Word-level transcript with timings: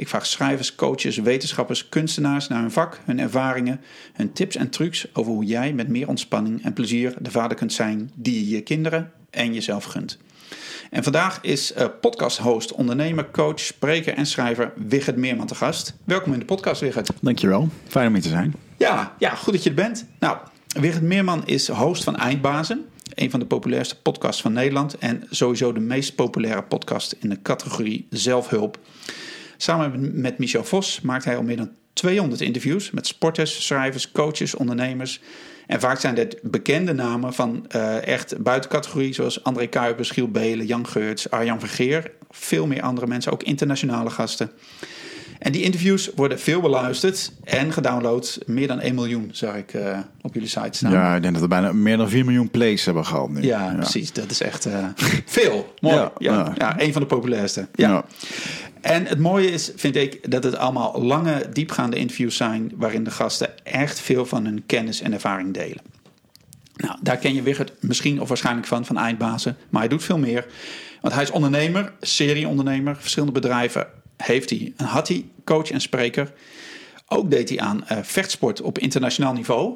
Ik 0.00 0.08
vraag 0.08 0.26
schrijvers, 0.26 0.74
coaches, 0.74 1.16
wetenschappers, 1.16 1.88
kunstenaars 1.88 2.48
naar 2.48 2.60
hun 2.60 2.70
vak, 2.70 3.00
hun 3.04 3.20
ervaringen, 3.20 3.80
hun 4.12 4.32
tips 4.32 4.56
en 4.56 4.70
trucs 4.70 5.06
over 5.12 5.32
hoe 5.32 5.44
jij 5.44 5.72
met 5.72 5.88
meer 5.88 6.08
ontspanning 6.08 6.64
en 6.64 6.72
plezier 6.72 7.14
de 7.18 7.30
vader 7.30 7.56
kunt 7.56 7.72
zijn 7.72 8.10
die 8.14 8.34
je 8.34 8.54
je 8.54 8.60
kinderen 8.62 9.12
en 9.30 9.54
jezelf 9.54 9.84
gunt. 9.84 10.18
En 10.90 11.02
vandaag 11.02 11.38
is 11.42 11.72
uh, 11.76 11.84
podcast-host, 12.00 12.72
ondernemer, 12.72 13.30
coach, 13.30 13.60
spreker 13.60 14.14
en 14.14 14.26
schrijver 14.26 14.72
Wigert 14.76 15.16
Meerman 15.16 15.46
te 15.46 15.54
gast. 15.54 15.94
Welkom 16.04 16.32
in 16.32 16.38
de 16.38 16.44
podcast, 16.44 16.80
Wigert. 16.80 17.10
Dankjewel. 17.20 17.68
Fijn 17.88 18.06
om 18.06 18.12
hier 18.12 18.22
te 18.22 18.28
zijn. 18.28 18.54
Ja, 18.76 19.14
ja, 19.18 19.34
goed 19.34 19.52
dat 19.52 19.62
je 19.62 19.68
er 19.68 19.76
bent. 19.76 20.06
Nou, 20.18 20.38
Wigert 20.66 21.02
Meerman 21.02 21.46
is 21.46 21.68
host 21.68 22.04
van 22.04 22.16
Eindbazen 22.16 22.84
een 23.14 23.30
van 23.30 23.40
de 23.40 23.46
populairste 23.46 24.00
podcasts 24.02 24.42
van 24.42 24.52
Nederland 24.52 24.98
en 24.98 25.22
sowieso 25.30 25.72
de 25.72 25.80
meest 25.80 26.14
populaire 26.14 26.62
podcast 26.62 27.16
in 27.20 27.28
de 27.28 27.42
categorie 27.42 28.06
zelfhulp. 28.10 28.78
Samen 29.62 30.20
met 30.20 30.38
Michel 30.38 30.64
Vos 30.64 31.00
maakt 31.00 31.24
hij 31.24 31.36
al 31.36 31.42
meer 31.42 31.56
dan 31.56 31.70
200 31.92 32.40
interviews 32.40 32.90
met 32.90 33.06
sporters, 33.06 33.66
schrijvers, 33.66 34.12
coaches, 34.12 34.54
ondernemers. 34.54 35.20
En 35.66 35.80
vaak 35.80 36.00
zijn 36.00 36.14
dit 36.14 36.38
bekende 36.42 36.92
namen 36.92 37.34
van 37.34 37.66
uh, 37.76 38.06
echt 38.06 38.42
buitencategorie, 38.42 39.14
zoals 39.14 39.44
André 39.44 39.66
Kuipers, 39.66 40.10
Giel 40.10 40.28
Belen, 40.28 40.66
Jan 40.66 40.86
Geurts, 40.86 41.30
Arjan 41.30 41.60
Vergeer. 41.60 42.10
Veel 42.30 42.66
meer 42.66 42.82
andere 42.82 43.06
mensen, 43.06 43.32
ook 43.32 43.42
internationale 43.42 44.10
gasten. 44.10 44.50
En 45.40 45.52
die 45.52 45.62
interviews 45.62 46.10
worden 46.14 46.40
veel 46.40 46.60
beluisterd 46.60 47.32
en 47.44 47.72
gedownload. 47.72 48.38
Meer 48.46 48.66
dan 48.66 48.80
1 48.80 48.94
miljoen 48.94 49.28
zag 49.32 49.56
ik 49.56 49.74
uh, 49.74 49.98
op 50.20 50.34
jullie 50.34 50.48
site 50.48 50.68
staan. 50.72 50.92
Ja, 50.92 51.14
ik 51.14 51.22
denk 51.22 51.34
dat 51.34 51.42
we 51.42 51.48
bijna 51.48 51.72
meer 51.72 51.96
dan 51.96 52.08
4 52.08 52.24
miljoen 52.24 52.50
plays 52.50 52.84
hebben 52.84 53.06
gehad 53.06 53.28
nu. 53.28 53.42
Ja, 53.42 53.70
ja. 53.70 53.74
precies. 53.74 54.12
Dat 54.12 54.30
is 54.30 54.40
echt 54.40 54.66
uh, 54.66 54.86
veel. 55.26 55.74
Mooi. 55.80 55.96
Ja, 55.96 56.12
ja, 56.18 56.52
ja. 56.56 56.80
een 56.80 56.92
van 56.92 57.02
de 57.02 57.08
populairste. 57.08 57.68
Ja. 57.74 58.04
En 58.80 59.06
het 59.06 59.18
mooie 59.18 59.50
is, 59.50 59.70
vind 59.76 59.96
ik, 59.96 60.30
dat 60.30 60.44
het 60.44 60.56
allemaal 60.56 61.02
lange, 61.02 61.48
diepgaande 61.52 61.96
interviews 61.96 62.36
zijn... 62.36 62.72
waarin 62.76 63.04
de 63.04 63.10
gasten 63.10 63.64
echt 63.64 64.00
veel 64.00 64.26
van 64.26 64.44
hun 64.44 64.62
kennis 64.66 65.00
en 65.00 65.12
ervaring 65.12 65.54
delen. 65.54 65.82
Nou, 66.76 66.98
daar 67.02 67.16
ken 67.16 67.34
je 67.34 67.42
Wigert 67.42 67.72
misschien 67.80 68.20
of 68.20 68.28
waarschijnlijk 68.28 68.66
van, 68.66 68.84
van 68.84 68.98
Eindbazen. 68.98 69.56
Maar 69.68 69.80
hij 69.80 69.90
doet 69.90 70.04
veel 70.04 70.18
meer. 70.18 70.46
Want 71.00 71.14
hij 71.14 71.22
is 71.22 71.30
ondernemer, 71.30 71.92
serieondernemer, 72.00 72.96
verschillende 72.96 73.40
bedrijven 73.40 73.86
heeft 74.16 74.50
hij. 74.50 74.72
En 74.76 74.84
had 74.84 75.08
hij 75.08 75.24
coach 75.44 75.70
en 75.70 75.80
spreker. 75.80 76.32
Ook 77.08 77.30
deed 77.30 77.48
hij 77.48 77.58
aan 77.58 77.84
uh, 77.92 77.98
vechtsport 78.02 78.60
op 78.60 78.78
internationaal 78.78 79.32
niveau. 79.32 79.74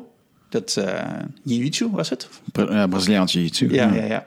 Dat 0.48 0.76
uh, 0.78 1.00
jiu-jitsu 1.42 1.90
was 1.90 2.10
het? 2.10 2.28
Ja, 2.52 2.86
Braziliaans 2.86 3.32
jiu-jitsu. 3.32 3.72
Ja, 3.72 3.94
ja, 3.94 4.04
ja. 4.04 4.24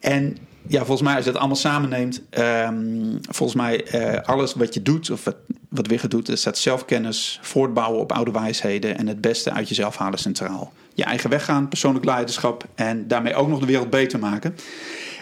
En 0.00 0.36
ja, 0.66 0.78
volgens 0.78 1.02
mij 1.02 1.14
als 1.16 1.24
je 1.24 1.30
dat 1.30 1.40
allemaal 1.40 1.56
samenneemt, 1.56 2.22
um, 2.38 3.18
volgens 3.20 3.58
mij 3.58 3.94
uh, 3.94 4.20
alles 4.22 4.54
wat 4.54 4.74
je 4.74 4.82
doet 4.82 5.10
of 5.10 5.24
wat, 5.24 5.36
wat 5.68 6.10
doet, 6.10 6.28
is 6.28 6.42
dat 6.42 6.58
zelfkennis, 6.58 7.38
voortbouwen 7.42 8.00
op 8.00 8.12
oude 8.12 8.30
wijsheden 8.30 8.98
en 8.98 9.06
het 9.06 9.20
beste 9.20 9.50
uit 9.50 9.68
jezelf 9.68 9.96
halen 9.96 10.18
centraal. 10.18 10.72
Je 10.94 11.04
eigen 11.04 11.30
weg 11.30 11.44
gaan, 11.44 11.68
persoonlijk 11.68 12.04
leiderschap 12.04 12.66
en 12.74 13.08
daarmee 13.08 13.34
ook 13.34 13.48
nog 13.48 13.60
de 13.60 13.66
wereld 13.66 13.90
beter 13.90 14.18
maken. 14.18 14.54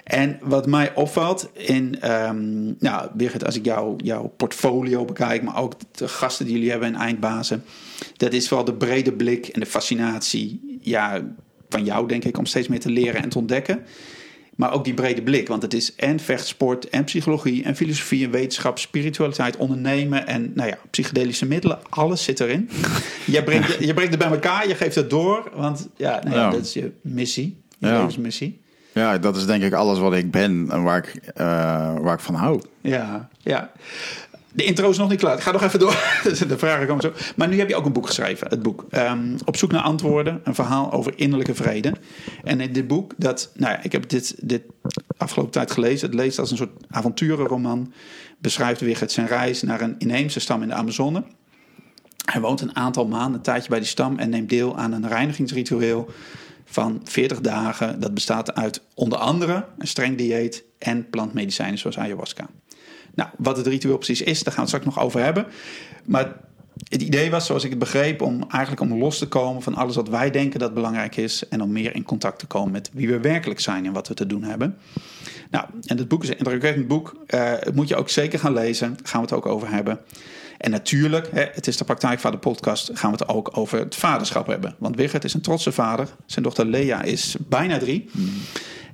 En 0.05 0.39
wat 0.41 0.67
mij 0.67 0.95
opvalt 0.95 1.51
in, 1.53 2.11
um, 2.11 2.77
nou, 2.79 3.09
Birgit, 3.15 3.45
als 3.45 3.57
ik 3.57 3.65
jou, 3.65 3.95
jouw 3.97 4.33
portfolio 4.37 5.05
bekijk, 5.05 5.43
maar 5.43 5.57
ook 5.57 5.75
de 5.91 6.09
gasten 6.09 6.45
die 6.45 6.55
jullie 6.55 6.71
hebben 6.71 6.89
in 6.89 6.95
Eindbazen, 6.95 7.65
dat 8.17 8.33
is 8.33 8.49
vooral 8.49 8.65
de 8.65 8.75
brede 8.75 9.13
blik 9.13 9.47
en 9.47 9.61
de 9.61 9.67
fascinatie 9.67 10.79
ja, 10.81 11.21
van 11.69 11.85
jou, 11.85 12.09
denk 12.09 12.25
ik, 12.25 12.39
om 12.39 12.47
steeds 12.47 12.69
meer 12.69 12.81
te 12.81 12.91
leren 12.91 13.23
en 13.23 13.29
te 13.29 13.39
ontdekken. 13.39 13.85
Maar 14.57 14.73
ook 14.73 14.85
die 14.85 14.95
brede 14.95 15.23
blik, 15.23 15.49
want 15.49 15.63
het 15.63 15.75
is 15.75 15.95
en 15.95 16.21
vechtsport 16.21 16.89
en 16.89 17.05
psychologie 17.05 17.65
en 17.65 17.77
filosofie 17.77 18.25
en 18.25 18.31
wetenschap, 18.31 18.79
spiritualiteit, 18.79 19.57
ondernemen 19.57 20.27
en 20.27 20.53
nou 20.55 20.69
ja, 20.69 20.79
psychedelische 20.91 21.47
middelen, 21.47 21.79
alles 21.89 22.25
zit 22.25 22.41
erin. 22.41 22.71
je, 23.27 23.43
brengt, 23.43 23.77
je 23.79 23.95
brengt 23.95 24.11
het 24.11 24.19
bij 24.19 24.31
elkaar, 24.31 24.69
je 24.69 24.75
geeft 24.75 24.95
het 24.95 25.11
door, 25.11 25.51
want 25.55 25.89
ja, 25.97 26.21
nou 26.25 26.37
ja, 26.37 26.43
ja. 26.43 26.51
dat 26.51 26.65
is 26.65 26.73
je 26.73 26.93
missie, 27.01 27.63
je 27.79 27.87
ja. 27.87 27.93
levensmissie. 27.97 28.61
Ja, 28.93 29.19
dat 29.19 29.37
is 29.37 29.47
denk 29.47 29.63
ik 29.63 29.73
alles 29.73 29.99
wat 29.99 30.15
ik 30.15 30.31
ben 30.31 30.67
en 30.71 30.83
waar 30.83 30.99
ik, 30.99 31.33
uh, 31.41 31.99
waar 31.99 32.15
ik 32.15 32.21
van 32.21 32.35
hou. 32.35 32.63
Ja, 32.81 33.29
ja. 33.39 33.73
De 34.53 34.65
intro 34.65 34.91
is 34.91 34.99
nog 34.99 35.09
niet 35.09 35.19
klaar. 35.19 35.37
Ik 35.37 35.43
ga 35.43 35.51
nog 35.51 35.63
even 35.63 35.79
door. 35.79 35.97
de 36.49 36.59
vragen 36.59 36.87
komen 36.87 37.03
zo. 37.03 37.13
Maar 37.37 37.49
nu 37.49 37.59
heb 37.59 37.69
je 37.69 37.77
ook 37.77 37.85
een 37.85 37.93
boek 37.93 38.07
geschreven. 38.07 38.49
Het 38.49 38.63
boek 38.63 38.87
um, 38.91 39.37
Op 39.45 39.57
zoek 39.57 39.73
naar 39.73 39.83
antwoorden. 39.83 40.41
Een 40.45 40.55
verhaal 40.55 40.93
over 40.93 41.13
innerlijke 41.17 41.55
vrede. 41.55 41.93
En 42.45 42.61
in 42.61 42.73
dit 42.73 42.87
boek, 42.87 43.13
dat, 43.17 43.51
nou 43.55 43.73
ja, 43.73 43.83
ik 43.83 43.93
heb 43.93 44.09
dit, 44.09 44.35
dit 44.41 44.63
afgelopen 45.17 45.53
tijd 45.53 45.71
gelezen. 45.71 46.07
Het 46.07 46.19
leest 46.19 46.39
als 46.39 46.51
een 46.51 46.57
soort 46.57 46.87
avonturenroman. 46.91 47.93
Beschrijft 48.39 48.81
weer 48.81 49.03
zijn 49.07 49.27
reis 49.27 49.63
naar 49.63 49.81
een 49.81 49.95
inheemse 49.99 50.41
stam 50.41 50.63
in 50.63 50.69
de 50.69 50.75
Amazone. 50.75 51.25
Hij 52.25 52.41
woont 52.41 52.61
een 52.61 52.77
aantal 52.77 53.07
maanden, 53.07 53.35
een 53.35 53.43
tijdje 53.43 53.69
bij 53.69 53.79
die 53.79 53.89
stam 53.89 54.19
en 54.19 54.31
neemt 54.31 54.49
deel 54.49 54.77
aan 54.77 54.93
een 54.93 55.09
reinigingsritueel 55.09 56.11
van 56.65 57.01
40 57.05 57.41
dagen. 57.41 58.01
Dat 58.01 58.15
bestaat 58.15 58.55
uit 58.55 58.83
onder 58.95 59.19
andere 59.19 59.67
een 59.79 59.87
streng 59.87 60.19
dieet 60.19 60.65
en 60.79 61.11
plantmedicijnen 61.11 61.79
zoals 61.79 61.99
ayahuasca. 61.99 62.49
Nou, 63.15 63.31
wat 63.39 63.57
het 63.57 63.67
ritueel 63.67 63.97
precies 63.97 64.23
is, 64.23 64.43
daar 64.43 64.55
gaan 64.55 64.65
we 64.65 64.71
het 64.71 64.81
straks 64.81 64.97
nog 64.97 65.05
over 65.05 65.23
hebben. 65.23 65.47
Maar 66.05 66.33
het 66.89 67.03
idee 67.03 67.31
was, 67.31 67.47
zoals 67.47 67.65
ik 67.65 67.71
het 67.71 67.79
begreep, 67.79 68.23
om 68.23 68.45
eigenlijk 68.49 68.83
om 68.83 68.99
los 68.99 69.19
te 69.19 69.29
komen 69.29 69.63
van 69.63 69.75
alles 69.75 69.97
wat 69.97 70.09
wij 70.09 70.31
denken 70.31 70.61
dat 70.61 70.75
belangrijk 70.75 71.17
is. 71.17 71.49
En 71.49 71.63
om 71.63 71.73
meer 71.73 71.95
in 71.95 72.03
contact 72.03 72.39
te 72.39 72.47
komen 72.47 72.73
met 72.73 72.91
wie 72.93 73.09
we 73.09 73.21
werkelijk 73.21 73.61
zijn 73.61 73.87
en 73.87 73.93
wat 73.93 74.09
we 74.09 74.15
te 74.15 74.27
doen 74.27 74.43
hebben. 74.43 74.77
Nou, 75.51 75.67
en 75.87 75.99
het 75.99 76.09
boek 76.09 76.23
is 76.23 76.29
een 76.29 76.39
indrukwekkend 76.39 76.89
boek. 76.89 77.17
Uh, 77.29 77.53
het 77.59 77.75
moet 77.75 77.89
je 77.89 77.97
ook 77.97 78.09
zeker 78.09 78.39
gaan 78.39 78.53
lezen. 78.53 78.89
Daar 78.89 79.07
gaan 79.07 79.21
we 79.21 79.27
het 79.27 79.37
ook 79.37 79.47
over 79.47 79.71
hebben. 79.71 80.01
En 80.59 80.71
natuurlijk, 80.71 81.29
hè, 81.33 81.45
het 81.53 81.67
is 81.67 81.77
de 81.77 81.85
Praktijkvader 81.85 82.39
podcast, 82.39 82.91
gaan 82.95 83.13
we 83.13 83.17
het 83.19 83.29
ook 83.29 83.57
over 83.57 83.79
het 83.79 83.97
vaderschap 83.97 84.47
hebben. 84.47 84.75
Want 84.79 84.97
Wigert 84.97 85.25
is 85.25 85.35
een 85.35 85.41
trotse 85.41 85.73
vader. 85.73 86.09
Zijn 86.27 86.45
dochter 86.45 86.67
Lea 86.67 87.03
is 87.03 87.37
bijna 87.49 87.79
drie. 87.79 88.11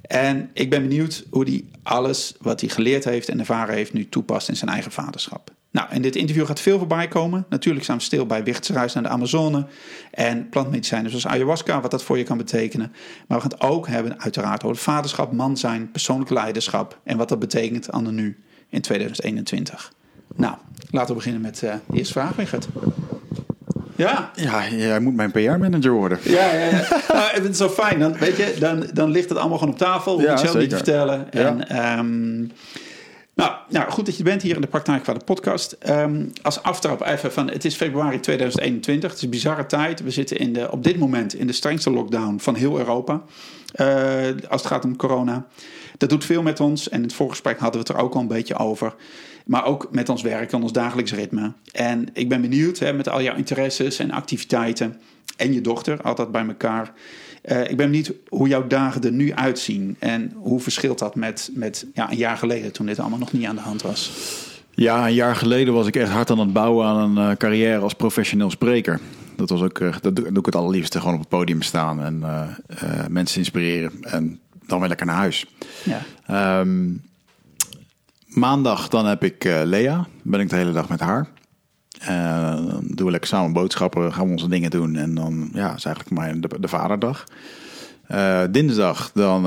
En 0.02 0.50
ik 0.52 0.70
ben 0.70 0.82
benieuwd 0.82 1.24
hoe 1.30 1.44
hij 1.44 1.64
alles 1.82 2.34
wat 2.40 2.60
hij 2.60 2.68
geleerd 2.68 3.04
heeft 3.04 3.28
en 3.28 3.38
ervaren 3.38 3.74
heeft 3.74 3.92
nu 3.92 4.08
toepast 4.08 4.48
in 4.48 4.56
zijn 4.56 4.70
eigen 4.70 4.92
vaderschap. 4.92 5.56
Nou, 5.70 5.88
in 5.92 6.02
dit 6.02 6.16
interview 6.16 6.46
gaat 6.46 6.60
veel 6.60 6.78
voorbij 6.78 7.08
komen. 7.08 7.46
Natuurlijk 7.48 7.84
staan 7.84 7.96
we 7.96 8.02
stil 8.02 8.26
bij 8.26 8.44
Wichtse 8.44 8.72
reis 8.72 8.94
naar 8.94 9.02
de 9.02 9.08
Amazone 9.08 9.66
en 10.10 10.48
plantmedicijnen 10.48 11.10
zoals 11.10 11.26
ayahuasca, 11.26 11.80
wat 11.80 11.90
dat 11.90 12.02
voor 12.02 12.18
je 12.18 12.24
kan 12.24 12.36
betekenen. 12.36 12.92
Maar 13.26 13.38
we 13.38 13.42
gaan 13.42 13.52
het 13.52 13.60
ook 13.60 13.86
hebben 13.86 14.20
uiteraard 14.20 14.64
over 14.64 14.76
vaderschap, 14.76 15.32
man 15.32 15.56
zijn, 15.56 15.90
persoonlijk 15.90 16.30
leiderschap 16.30 17.00
en 17.04 17.16
wat 17.16 17.28
dat 17.28 17.38
betekent 17.38 17.90
aan 17.90 18.04
de 18.04 18.12
nu 18.12 18.38
in 18.68 18.80
2021. 18.80 19.92
Nou, 20.36 20.54
laten 20.90 21.08
we 21.08 21.14
beginnen 21.14 21.40
met 21.40 21.58
de 21.58 21.78
eerste 21.92 22.12
vraag, 22.12 22.36
Wigert. 22.36 22.68
Ja? 23.98 24.30
Ja, 24.34 24.68
jij 24.68 25.00
moet 25.00 25.14
mijn 25.14 25.30
PR-manager 25.30 25.90
worden. 25.90 26.18
Ja, 26.22 26.52
ja, 26.52 26.64
ja. 26.64 26.86
nou, 27.12 27.30
het 27.32 27.44
is 27.44 27.56
zo 27.56 27.68
fijn. 27.68 27.98
Dan, 27.98 28.12
weet 28.18 28.36
je, 28.36 28.54
dan, 28.58 28.86
dan 28.92 29.10
ligt 29.10 29.28
het 29.28 29.38
allemaal 29.38 29.58
gewoon 29.58 29.72
op 29.72 29.78
tafel. 29.78 30.20
Ja, 30.20 30.32
je 30.32 30.38
zelf 30.38 30.56
niet 30.56 30.70
te 30.70 30.76
vertellen. 30.76 31.32
En, 31.32 31.64
ja. 31.68 31.98
um, 31.98 32.52
nou, 33.34 33.52
nou, 33.68 33.90
goed 33.90 34.06
dat 34.06 34.16
je 34.16 34.22
bent 34.22 34.42
hier 34.42 34.54
in 34.54 34.60
de 34.60 34.66
Praktijk 34.66 35.04
van 35.04 35.14
de 35.14 35.24
podcast. 35.24 35.76
Um, 35.88 36.32
als 36.42 36.62
aftrap 36.62 37.06
even 37.06 37.32
van, 37.32 37.50
het 37.50 37.64
is 37.64 37.74
februari 37.74 38.20
2021. 38.20 39.08
Het 39.08 39.18
is 39.18 39.24
een 39.24 39.30
bizarre 39.30 39.66
tijd. 39.66 40.02
We 40.02 40.10
zitten 40.10 40.38
in 40.38 40.52
de, 40.52 40.70
op 40.70 40.84
dit 40.84 40.98
moment 40.98 41.34
in 41.34 41.46
de 41.46 41.52
strengste 41.52 41.90
lockdown 41.90 42.38
van 42.38 42.54
heel 42.54 42.78
Europa. 42.78 43.22
Uh, 43.76 43.86
als 44.48 44.62
het 44.62 44.70
gaat 44.70 44.84
om 44.84 44.96
corona. 44.96 45.46
Dat 45.96 46.08
doet 46.08 46.24
veel 46.24 46.42
met 46.42 46.60
ons. 46.60 46.88
En 46.88 46.96
in 46.96 47.02
het 47.02 47.12
voorgesprek 47.12 47.58
hadden 47.58 47.80
we 47.80 47.86
het 47.86 47.96
er 47.96 48.04
ook 48.04 48.14
al 48.14 48.20
een 48.20 48.28
beetje 48.28 48.56
over. 48.56 48.94
Maar 49.48 49.64
ook 49.64 49.88
met 49.90 50.08
ons 50.08 50.22
werk 50.22 50.52
en 50.52 50.62
ons 50.62 50.72
dagelijks 50.72 51.12
ritme. 51.12 51.52
En 51.72 52.06
ik 52.12 52.28
ben 52.28 52.40
benieuwd 52.40 52.78
hè, 52.78 52.92
met 52.92 53.08
al 53.08 53.22
jouw 53.22 53.36
interesses 53.36 53.98
en 53.98 54.10
activiteiten. 54.10 54.96
En 55.36 55.52
je 55.52 55.60
dochter, 55.60 56.02
altijd 56.02 56.32
bij 56.32 56.46
elkaar. 56.46 56.92
Uh, 57.44 57.60
ik 57.60 57.76
ben 57.76 57.90
benieuwd 57.90 58.12
hoe 58.28 58.48
jouw 58.48 58.66
dagen 58.66 59.02
er 59.02 59.12
nu 59.12 59.34
uitzien. 59.34 59.96
En 59.98 60.32
hoe 60.34 60.60
verschilt 60.60 60.98
dat 60.98 61.14
met, 61.14 61.50
met 61.54 61.86
ja, 61.94 62.10
een 62.10 62.16
jaar 62.16 62.36
geleden 62.36 62.72
toen 62.72 62.86
dit 62.86 62.98
allemaal 62.98 63.18
nog 63.18 63.32
niet 63.32 63.46
aan 63.46 63.54
de 63.54 63.60
hand 63.60 63.82
was? 63.82 64.12
Ja, 64.70 65.06
een 65.06 65.14
jaar 65.14 65.36
geleden 65.36 65.74
was 65.74 65.86
ik 65.86 65.96
echt 65.96 66.10
hard 66.10 66.30
aan 66.30 66.38
het 66.38 66.52
bouwen 66.52 66.86
aan 66.86 67.16
een 67.16 67.30
uh, 67.30 67.36
carrière 67.36 67.80
als 67.80 67.94
professioneel 67.94 68.50
spreker. 68.50 69.00
Dat 69.36 69.50
was 69.50 69.62
ook, 69.62 69.78
uh, 69.78 69.94
dat 70.00 70.16
doe, 70.16 70.28
ik 70.28 70.46
het 70.46 70.56
allerliefste, 70.56 70.98
gewoon 70.98 71.14
op 71.14 71.20
het 71.20 71.28
podium 71.28 71.62
staan 71.62 72.02
en 72.02 72.24
mensen 73.08 73.38
inspireren. 73.38 73.92
En 74.02 74.40
dan 74.66 74.78
weer 74.78 74.88
lekker 74.88 75.06
naar 75.06 75.16
huis. 75.16 75.46
Ja. 75.84 76.60
Um, 76.60 77.06
Maandag 78.38 78.88
dan 78.88 79.06
heb 79.06 79.24
ik 79.24 79.44
uh, 79.44 79.60
Lea. 79.64 80.06
Ben 80.22 80.40
ik 80.40 80.48
de 80.48 80.56
hele 80.56 80.72
dag 80.72 80.88
met 80.88 81.00
haar. 81.00 81.28
Uh, 82.08 82.54
doen 82.82 83.06
we 83.06 83.10
lekker 83.10 83.28
samen 83.28 83.52
boodschappen, 83.52 84.12
gaan 84.12 84.24
we 84.24 84.32
onze 84.32 84.48
dingen 84.48 84.70
doen. 84.70 84.96
En 84.96 85.14
dan 85.14 85.50
ja, 85.52 85.74
is 85.74 85.84
eigenlijk 85.84 86.10
mijn, 86.10 86.40
de, 86.40 86.48
de 86.60 86.68
vaderdag. 86.68 87.24
Uh, 88.10 88.40
dinsdag 88.50 89.10
dan 89.14 89.44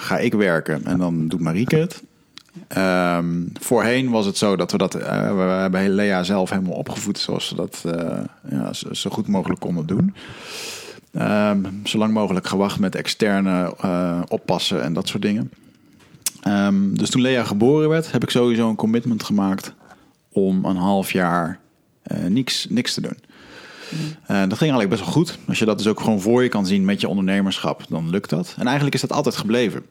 ga 0.00 0.18
ik 0.18 0.34
werken 0.34 0.84
en 0.84 0.98
dan 0.98 1.28
doet 1.28 1.40
Marieke 1.40 1.76
het. 1.76 2.02
Um, 2.76 3.52
voorheen 3.60 4.10
was 4.10 4.26
het 4.26 4.36
zo 4.36 4.56
dat 4.56 4.72
we 4.72 4.78
dat... 4.78 4.92
We 4.92 5.00
hebben 5.60 5.90
Lea 5.90 6.22
zelf 6.22 6.50
helemaal 6.50 6.72
opgevoed... 6.72 7.18
zoals 7.18 7.46
ze 7.46 7.54
dat 7.54 7.84
ja, 8.50 8.72
zo 8.72 9.10
goed 9.10 9.28
mogelijk 9.28 9.60
konden 9.60 9.86
doen. 9.86 10.14
Um, 11.12 11.80
zo 11.84 11.98
lang 11.98 12.12
mogelijk 12.12 12.46
gewacht 12.46 12.78
met 12.78 12.94
externe 12.94 13.74
oppassen 14.28 14.82
en 14.82 14.92
dat 14.92 15.08
soort 15.08 15.22
dingen. 15.22 15.50
Um, 16.46 16.98
dus 16.98 17.10
toen 17.10 17.20
Lea 17.20 17.44
geboren 17.44 17.88
werd, 17.88 18.12
heb 18.12 18.22
ik 18.22 18.30
sowieso 18.30 18.68
een 18.68 18.76
commitment 18.76 19.24
gemaakt... 19.24 19.74
om 20.28 20.64
een 20.64 20.76
half 20.76 21.12
jaar 21.12 21.58
niks, 22.28 22.66
niks 22.68 22.94
te 22.94 23.00
doen. 23.00 23.16
Uh, 23.92 23.98
dat 24.28 24.38
ging 24.38 24.60
eigenlijk 24.60 24.90
best 24.90 25.02
wel 25.02 25.12
goed. 25.12 25.38
Als 25.48 25.58
je 25.58 25.64
dat 25.64 25.78
dus 25.78 25.86
ook 25.86 26.00
gewoon 26.00 26.20
voor 26.20 26.42
je 26.42 26.48
kan 26.48 26.66
zien 26.66 26.84
met 26.84 27.00
je 27.00 27.08
ondernemerschap, 27.08 27.84
dan 27.88 28.10
lukt 28.10 28.30
dat. 28.30 28.54
En 28.58 28.64
eigenlijk 28.64 28.94
is 28.94 29.00
dat 29.00 29.12
altijd 29.12 29.36
gebleven. 29.36 29.82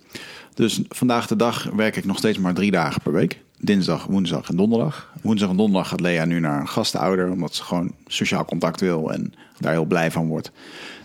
Dus 0.54 0.82
vandaag 0.90 1.28
de 1.28 1.36
dag 1.36 1.70
werk 1.76 1.96
ik 1.96 2.06
nog 2.06 2.18
steeds 2.18 2.38
maar 2.38 2.54
drie 2.54 2.72
dagen 2.72 3.02
per 3.02 3.12
week. 3.12 3.42
Dinsdag, 3.58 4.06
woensdag 4.06 4.50
en 4.50 4.56
donderdag. 4.56 5.12
Woensdag 5.22 5.50
en 5.50 5.58
donderdag 5.58 5.90
gaat 5.90 6.00
Lea 6.00 6.26
nu 6.26 6.40
naar 6.40 6.60
een 6.60 6.68
gastouder, 6.68 7.32
omdat 7.32 7.56
ze 7.56 7.64
gewoon 7.64 7.92
sociaal 8.08 8.46
contact 8.46 8.82
wil 8.82 9.12
en 9.12 9.34
daar 9.58 9.72
heel 9.72 9.86
blij 9.86 10.12
van 10.12 10.28
wordt. 10.28 10.52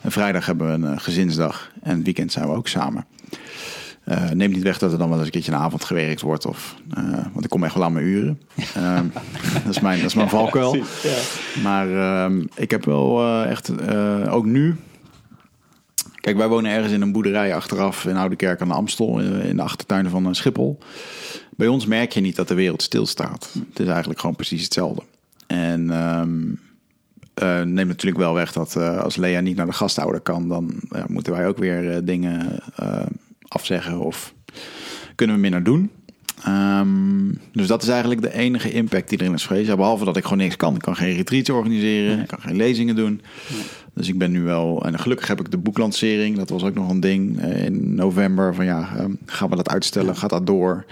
En 0.00 0.12
vrijdag 0.12 0.46
hebben 0.46 0.66
we 0.66 0.72
een 0.72 0.92
uh, 0.92 0.98
gezinsdag 1.00 1.70
en 1.82 1.96
het 1.96 2.04
weekend 2.04 2.32
zijn 2.32 2.48
we 2.48 2.54
ook 2.54 2.68
samen. 2.68 3.06
Uh, 4.08 4.30
neemt 4.30 4.54
niet 4.54 4.62
weg 4.62 4.78
dat 4.78 4.92
er 4.92 4.98
dan 4.98 5.08
wel 5.08 5.16
eens 5.16 5.26
een 5.26 5.32
keertje 5.32 5.52
een 5.52 5.58
avond 5.58 5.84
gewerkt 5.84 6.20
wordt. 6.20 6.46
Of, 6.46 6.74
uh, 6.98 7.12
want 7.32 7.44
ik 7.44 7.50
kom 7.50 7.64
echt 7.64 7.74
wel 7.74 7.84
aan 7.84 7.92
mijn 7.92 8.04
uren. 8.04 8.40
Uh, 8.76 9.00
dat 9.64 9.74
is 9.74 9.80
mijn, 9.80 9.98
dat 9.98 10.06
is 10.06 10.14
mijn 10.14 10.28
valkuil. 10.28 10.76
Ja, 10.76 10.82
maar 11.62 11.90
ehm, 11.90 12.44
ik 12.54 12.70
heb 12.70 12.84
wel 12.84 13.20
eh, 13.20 13.50
echt, 13.50 13.70
ook 14.28 14.44
nu... 14.44 14.76
Kijk, 16.14 16.36
wij 16.36 16.48
wonen 16.48 16.70
ergens 16.70 16.92
in 16.92 17.00
een 17.00 17.12
boerderij 17.12 17.54
achteraf 17.54 18.04
in 18.04 18.16
Oude 18.16 18.36
Kerk 18.36 18.60
aan 18.60 18.68
de 18.68 18.74
Amstel. 18.74 19.20
In 19.20 19.56
de 19.56 19.62
achtertuin 19.62 20.10
van 20.10 20.34
Schiphol. 20.34 20.78
Bij 21.56 21.66
ons 21.66 21.86
merk 21.86 22.12
je 22.12 22.20
niet 22.20 22.36
dat 22.36 22.48
de 22.48 22.54
wereld 22.54 22.82
stilstaat. 22.82 23.50
Het 23.68 23.80
is 23.80 23.86
eigenlijk 23.86 24.20
gewoon 24.20 24.36
precies 24.36 24.62
hetzelfde. 24.62 25.02
En... 25.46 25.90
Um, 25.90 26.58
uh, 27.42 27.62
neemt 27.62 27.88
natuurlijk 27.88 28.22
wel 28.22 28.34
weg 28.34 28.52
dat 28.52 28.74
uh, 28.78 28.98
als 28.98 29.16
Lea 29.16 29.40
niet 29.40 29.56
naar 29.56 29.66
de 29.66 29.72
gasthouder 29.72 30.20
kan, 30.20 30.48
dan 30.48 30.74
uh, 30.92 31.04
moeten 31.06 31.32
wij 31.32 31.46
ook 31.46 31.58
weer 31.58 32.04
dingen 32.04 32.60
afzeggen 33.54 33.98
of 33.98 34.34
kunnen 35.14 35.36
we 35.36 35.42
minder 35.42 35.62
doen. 35.62 35.90
Um, 36.48 37.38
dus 37.52 37.66
dat 37.66 37.82
is 37.82 37.88
eigenlijk 37.88 38.20
de 38.20 38.34
enige 38.34 38.72
impact 38.72 39.08
die 39.08 39.20
erin 39.20 39.34
is 39.34 39.46
geweest. 39.46 39.66
Ja, 39.66 39.76
behalve 39.76 40.04
dat 40.04 40.16
ik 40.16 40.22
gewoon 40.22 40.38
niks 40.38 40.56
kan. 40.56 40.74
Ik 40.74 40.80
kan 40.80 40.96
geen 40.96 41.16
retreats 41.16 41.50
organiseren, 41.50 42.20
ik 42.20 42.26
kan 42.26 42.40
geen 42.40 42.56
lezingen 42.56 42.96
doen. 42.96 43.20
Dus 43.94 44.08
ik 44.08 44.18
ben 44.18 44.30
nu 44.30 44.42
wel... 44.42 44.84
En 44.84 44.98
gelukkig 44.98 45.28
heb 45.28 45.40
ik 45.40 45.50
de 45.50 45.58
boeklancering. 45.58 46.36
Dat 46.36 46.48
was 46.48 46.62
ook 46.62 46.74
nog 46.74 46.90
een 46.90 47.00
ding 47.00 47.42
in 47.42 47.94
november. 47.94 48.54
Van 48.54 48.64
ja, 48.64 48.88
um, 49.00 49.18
gaan 49.26 49.50
we 49.50 49.56
dat 49.56 49.68
uitstellen? 49.68 50.16
Gaat 50.16 50.30
dat 50.30 50.46
door? 50.46 50.84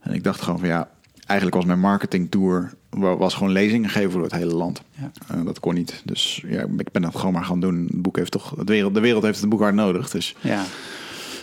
En 0.00 0.14
ik 0.14 0.24
dacht 0.24 0.40
gewoon 0.40 0.58
van 0.58 0.68
ja... 0.68 0.88
Eigenlijk 1.26 1.58
was 1.58 1.66
mijn 1.66 1.80
marketingtour 1.80 2.72
was 2.90 3.34
gewoon 3.34 3.52
lezingen 3.52 3.90
geven 3.90 4.10
door 4.10 4.22
het 4.22 4.32
hele 4.32 4.54
land. 4.54 4.82
Ja. 4.90 5.10
Uh, 5.34 5.44
dat 5.44 5.60
kon 5.60 5.74
niet. 5.74 6.02
Dus 6.04 6.42
ja, 6.48 6.66
ik 6.76 6.90
ben 6.92 7.02
dat 7.02 7.16
gewoon 7.16 7.32
maar 7.32 7.44
gaan 7.44 7.60
doen. 7.60 7.86
Het 7.86 8.02
boek 8.02 8.16
heeft 8.16 8.30
toch... 8.30 8.54
De 8.54 8.64
wereld, 8.64 8.94
de 8.94 9.00
wereld 9.00 9.22
heeft 9.22 9.40
het 9.40 9.48
boek 9.48 9.60
hard 9.60 9.74
nodig. 9.74 10.10
Dus 10.10 10.34
ja. 10.40 10.64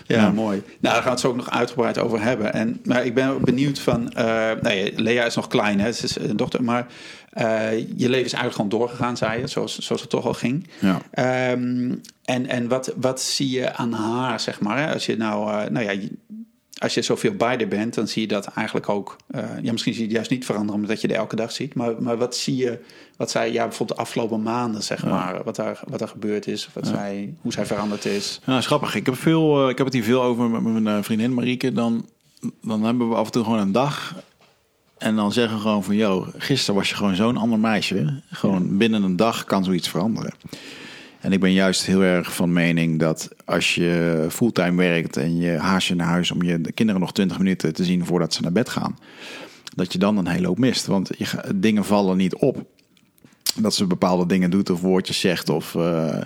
Ja, 0.06 0.30
mooi. 0.30 0.58
Nou, 0.58 0.72
daar 0.80 0.94
gaan 0.94 1.04
we 1.04 1.10
het 1.10 1.20
zo 1.20 1.28
ook 1.28 1.36
nog 1.36 1.50
uitgebreid 1.50 1.98
over 1.98 2.22
hebben. 2.22 2.54
En, 2.54 2.82
maar 2.84 3.06
ik 3.06 3.14
ben 3.14 3.42
benieuwd 3.44 3.80
van... 3.80 4.14
Uh, 4.18 4.52
nee, 4.62 5.02
Lea 5.02 5.26
is 5.26 5.36
nog 5.36 5.48
klein, 5.48 5.80
hè? 5.80 5.92
Ze 5.92 6.04
is 6.04 6.16
een 6.20 6.38
dochter. 6.38 6.64
Maar 6.64 6.88
uh, 7.34 7.78
je 7.78 8.10
leven 8.10 8.26
is 8.26 8.34
eigenlijk 8.34 8.54
gewoon 8.54 8.70
doorgegaan, 8.70 9.18
zei 9.18 9.40
je. 9.40 9.48
Zoals, 9.48 9.78
zoals 9.78 10.02
het 10.02 10.10
toch 10.10 10.26
al 10.26 10.34
ging. 10.34 10.68
Ja. 10.80 11.52
Um, 11.52 12.02
en 12.24 12.48
en 12.48 12.68
wat, 12.68 12.94
wat 12.96 13.22
zie 13.22 13.50
je 13.50 13.76
aan 13.76 13.94
haar, 13.94 14.40
zeg 14.40 14.60
maar? 14.60 14.78
Hè? 14.78 14.94
Als 14.94 15.06
je 15.06 15.18
nou... 15.18 15.52
Uh, 15.52 15.70
nou 15.70 15.86
ja, 15.86 16.08
als 16.78 16.94
je 16.94 17.02
zoveel 17.02 17.34
bij 17.34 17.58
er 17.58 17.68
bent, 17.68 17.94
dan 17.94 18.08
zie 18.08 18.22
je 18.22 18.28
dat 18.28 18.46
eigenlijk 18.46 18.90
ook. 18.90 19.16
Uh, 19.36 19.42
ja, 19.62 19.72
misschien 19.72 19.94
zie 19.94 20.02
je 20.02 20.08
het 20.08 20.16
juist 20.16 20.30
niet 20.30 20.46
veranderen 20.46 20.82
omdat 20.82 21.02
je 21.02 21.08
er 21.08 21.16
elke 21.16 21.36
dag 21.36 21.52
ziet. 21.52 21.74
Maar, 21.74 22.02
maar 22.02 22.18
wat 22.18 22.36
zie 22.36 22.56
je, 22.56 22.80
wat 23.18 23.32
zij, 23.32 23.52
ja, 23.52 23.64
bijvoorbeeld 23.64 23.98
de 23.98 24.04
afgelopen 24.04 24.42
maanden, 24.42 24.84
zeg 24.84 25.06
maar, 25.06 25.44
wat 25.44 25.58
er, 25.58 25.80
wat 25.88 26.02
er 26.02 26.08
gebeurd 26.08 26.48
is, 26.48 26.70
wat 26.74 26.86
ja. 26.86 26.94
zij, 26.94 27.34
hoe 27.42 27.52
zij 27.52 27.66
veranderd 27.66 28.06
is. 28.06 28.40
Ja, 28.46 28.62
grappig. 28.62 28.96
Ik 28.96 29.06
heb, 29.06 29.16
veel, 29.16 29.64
uh, 29.64 29.70
ik 29.70 29.78
heb 29.78 29.86
het 29.86 29.96
hier 29.96 30.04
veel 30.04 30.24
over 30.24 30.50
met 30.50 30.62
mijn 30.62 30.98
uh, 30.98 31.04
vriendin 31.04 31.34
Marieke. 31.34 31.72
Dan, 31.72 32.06
dan 32.62 32.84
hebben 32.84 33.10
we 33.10 33.16
af 33.16 33.26
en 33.26 33.32
toe 33.32 33.44
gewoon 33.44 33.60
een 33.60 33.72
dag. 33.72 34.16
En 34.98 35.16
dan 35.16 35.32
zeggen 35.32 35.56
we 35.56 35.62
gewoon 35.62 35.84
van, 35.84 35.96
joh, 35.96 36.28
gisteren 36.38 36.76
was 36.76 36.90
je 36.90 36.96
gewoon 36.96 37.16
zo'n 37.16 37.38
ander 37.38 37.60
meisje. 37.60 38.22
Gewoon 38.32 38.78
binnen 38.78 39.04
een 39.04 39.16
dag 39.16 39.44
kan 39.44 39.64
zoiets 39.64 39.90
veranderen. 39.90 40.34
En 41.24 41.32
ik 41.32 41.40
ben 41.40 41.54
juist 41.54 41.86
heel 41.86 42.02
erg 42.02 42.34
van 42.34 42.54
mening 42.54 43.00
dat 43.00 43.30
als 43.46 43.76
je 43.76 44.26
fulltime 44.30 44.76
werkt 44.76 45.18
en 45.18 45.38
je 45.38 45.58
haast 45.58 45.88
je 45.88 45.96
naar 45.96 46.08
huis 46.08 46.32
om 46.32 46.42
je 46.42 46.72
kinderen 46.74 47.02
nog 47.02 47.14
20 47.14 47.38
minuten 47.38 47.74
te 47.74 47.84
zien 47.84 48.06
voordat 48.06 48.34
ze 48.34 48.42
naar 48.42 48.52
bed 48.52 48.70
gaan, 48.70 48.98
dat 49.76 49.94
je 49.94 50.00
dan 50.00 50.18
een 50.18 50.28
hele 50.28 50.48
hoop 50.48 50.58
mist. 50.58 50.86
Want 50.86 51.10
je, 51.18 51.26
dingen 51.56 51.86
vallen 51.86 52.18
niet 52.18 52.36
op. 52.36 52.66
Dat 53.56 53.74
ze 53.74 53.86
bepaalde 53.86 54.26
dingen 54.26 54.50
doet 54.50 54.70
of 54.70 54.82
woordjes 54.82 55.20
zegt 55.20 55.50
of. 55.50 55.74
Uh, 55.74 56.18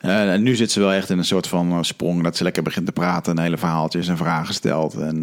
uh, 0.00 0.32
en 0.32 0.42
nu 0.42 0.56
zit 0.56 0.70
ze 0.70 0.80
wel 0.80 0.92
echt 0.92 1.10
in 1.10 1.18
een 1.18 1.24
soort 1.24 1.46
van 1.46 1.84
sprong 1.84 2.22
dat 2.22 2.36
ze 2.36 2.42
lekker 2.42 2.62
begint 2.62 2.86
te 2.86 2.92
praten, 2.92 3.36
een 3.36 3.42
hele 3.42 3.58
verhaaltjes 3.58 4.08
en 4.08 4.16
vragen 4.16 4.54
stelt. 4.54 4.94
En 4.94 5.22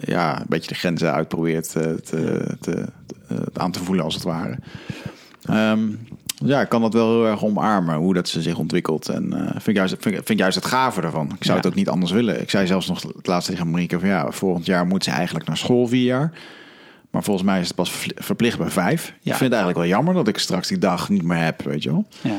ja, 0.00 0.40
een 0.40 0.46
beetje 0.48 0.68
de 0.68 0.74
grenzen 0.74 1.12
uitprobeert 1.12 1.70
te, 1.70 2.88
aan 3.52 3.72
te 3.72 3.84
voelen 3.84 4.04
als 4.04 4.14
het 4.14 4.24
ware. 4.24 4.58
Um, 5.50 5.98
ja, 6.44 6.60
ik 6.60 6.68
kan 6.68 6.80
dat 6.80 6.92
wel 6.92 7.10
heel 7.10 7.26
erg 7.26 7.44
omarmen, 7.44 7.96
hoe 7.96 8.14
dat 8.14 8.28
ze 8.28 8.42
zich 8.42 8.58
ontwikkelt. 8.58 9.08
En 9.08 9.24
uh, 9.32 9.40
vind, 9.50 9.66
ik 9.66 9.76
juist, 9.76 9.96
vind, 9.98 10.20
vind 10.24 10.38
juist 10.38 10.56
het 10.56 10.66
gave 10.66 11.00
ervan. 11.00 11.26
Ik 11.26 11.44
zou 11.44 11.50
ja. 11.50 11.54
het 11.54 11.66
ook 11.66 11.74
niet 11.74 11.88
anders 11.88 12.12
willen. 12.12 12.40
Ik 12.40 12.50
zei 12.50 12.66
zelfs 12.66 12.88
nog 12.88 13.02
het 13.02 13.26
laatste 13.26 13.52
tegen 13.52 13.70
Marieke 13.70 13.98
van 13.98 14.08
ja, 14.08 14.30
volgend 14.30 14.66
jaar 14.66 14.86
moet 14.86 15.04
ze 15.04 15.10
eigenlijk 15.10 15.46
naar 15.46 15.56
school 15.56 15.86
vier 15.86 16.04
jaar. 16.04 16.32
Maar 17.10 17.22
volgens 17.22 17.46
mij 17.46 17.60
is 17.60 17.66
het 17.66 17.76
pas 17.76 18.06
verplicht 18.14 18.58
bij 18.58 18.70
vijf. 18.70 19.06
Ja. 19.06 19.12
Ik 19.12 19.38
vind 19.38 19.40
het 19.40 19.52
eigenlijk 19.52 19.78
wel 19.78 19.88
jammer 19.88 20.14
dat 20.14 20.28
ik 20.28 20.38
straks 20.38 20.68
die 20.68 20.78
dag 20.78 21.08
niet 21.08 21.22
meer 21.22 21.44
heb, 21.44 21.62
weet 21.62 21.82
je 21.82 21.90
wel. 21.90 22.06
Ja. 22.20 22.38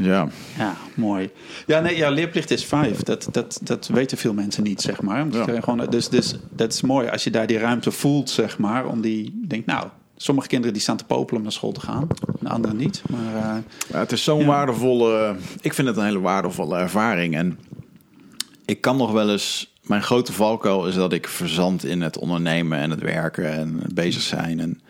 Ja. 0.00 0.28
ja, 0.58 0.76
mooi. 0.94 1.30
Ja, 1.66 1.80
nee, 1.80 1.96
ja, 1.96 2.10
leerplicht 2.10 2.50
is 2.50 2.64
vijf. 2.64 3.02
Dat, 3.02 3.28
dat, 3.32 3.60
dat 3.62 3.86
weten 3.86 4.18
veel 4.18 4.34
mensen 4.34 4.62
niet, 4.62 4.80
zeg 4.80 5.02
maar. 5.02 5.26
Ja. 5.30 5.60
Gewoon, 5.60 5.86
dus, 5.90 6.08
dus 6.08 6.38
dat 6.50 6.72
is 6.72 6.80
mooi 6.80 7.08
als 7.08 7.24
je 7.24 7.30
daar 7.30 7.46
die 7.46 7.58
ruimte 7.58 7.90
voelt, 7.90 8.30
zeg 8.30 8.58
maar. 8.58 8.86
Om 8.86 9.00
die, 9.00 9.44
denk 9.48 9.66
nou, 9.66 9.86
Sommige 10.22 10.48
kinderen 10.48 10.72
die 10.72 10.82
staan 10.82 10.96
te 10.96 11.04
popelen 11.04 11.36
om 11.36 11.42
naar 11.42 11.52
school 11.52 11.72
te 11.72 11.80
gaan, 11.80 12.06
en 12.40 12.46
anderen 12.46 12.76
niet. 12.76 13.02
Maar, 13.10 13.34
uh, 13.34 13.62
ja, 13.88 13.98
het 13.98 14.12
is 14.12 14.24
zo'n 14.24 14.40
ja. 14.40 14.46
waardevolle. 14.46 15.36
Ik 15.60 15.74
vind 15.74 15.88
het 15.88 15.96
een 15.96 16.04
hele 16.04 16.20
waardevolle 16.20 16.76
ervaring. 16.76 17.34
En 17.34 17.58
ik 18.64 18.80
kan 18.80 18.96
nog 18.96 19.12
wel 19.12 19.30
eens. 19.30 19.74
Mijn 19.82 20.02
grote 20.02 20.32
valkuil 20.32 20.88
is 20.88 20.94
dat 20.94 21.12
ik 21.12 21.28
verzand 21.28 21.84
in 21.84 22.00
het 22.00 22.18
ondernemen 22.18 22.78
en 22.78 22.90
het 22.90 23.00
werken 23.00 23.52
en 23.52 23.78
het 23.82 23.94
bezig 23.94 24.22
zijn. 24.22 24.60
En, 24.60 24.80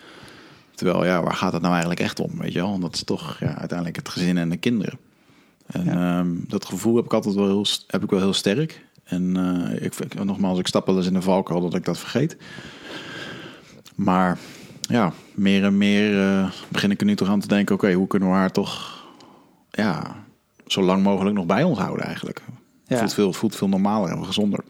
terwijl, 0.74 1.04
ja, 1.04 1.22
waar 1.22 1.34
gaat 1.34 1.52
het 1.52 1.62
nou 1.62 1.72
eigenlijk 1.72 2.02
echt 2.02 2.20
om? 2.20 2.38
Weet 2.38 2.52
je 2.52 2.60
wel? 2.60 2.70
Want 2.70 2.82
dat 2.82 2.94
is 2.94 3.04
toch 3.04 3.36
ja, 3.40 3.54
uiteindelijk 3.58 3.96
het 3.96 4.08
gezin 4.08 4.38
en 4.38 4.48
de 4.48 4.56
kinderen. 4.56 4.98
En 5.66 5.84
ja. 5.84 6.18
um, 6.18 6.44
dat 6.48 6.64
gevoel 6.64 6.96
heb 6.96 7.04
ik 7.04 7.12
altijd 7.12 7.34
wel 7.34 7.46
heel, 7.46 7.66
heb 7.86 8.02
ik 8.02 8.10
wel 8.10 8.20
heel 8.20 8.32
sterk. 8.32 8.86
En 9.04 9.38
uh, 9.38 9.84
ik, 9.84 10.24
nogmaals, 10.24 10.58
ik 10.58 10.66
stap 10.66 10.86
wel 10.86 10.96
eens 10.96 11.06
in 11.06 11.14
de 11.14 11.22
valkuil 11.22 11.60
dat 11.60 11.74
ik 11.74 11.84
dat 11.84 11.98
vergeet. 11.98 12.36
Maar 13.94 14.38
ja, 14.92 15.12
meer 15.34 15.64
en 15.64 15.76
meer 15.76 16.12
uh, 16.12 16.50
begin 16.68 16.90
ik 16.90 17.00
er 17.00 17.06
nu 17.06 17.16
toch 17.16 17.28
aan 17.28 17.40
te 17.40 17.48
denken: 17.48 17.74
oké, 17.74 17.84
okay, 17.84 17.96
hoe 17.96 18.06
kunnen 18.06 18.28
we 18.28 18.34
haar 18.34 18.52
toch 18.52 19.04
ja, 19.70 20.24
zo 20.66 20.82
lang 20.82 21.02
mogelijk 21.02 21.36
nog 21.36 21.46
bij 21.46 21.62
ons 21.62 21.78
houden 21.78 22.06
eigenlijk? 22.06 22.42
Ja. 22.86 22.98
Voelt, 22.98 23.14
veel, 23.14 23.32
voelt 23.32 23.56
veel 23.56 23.68
normaler 23.68 24.10
en 24.10 24.24
gezonder. 24.24 24.64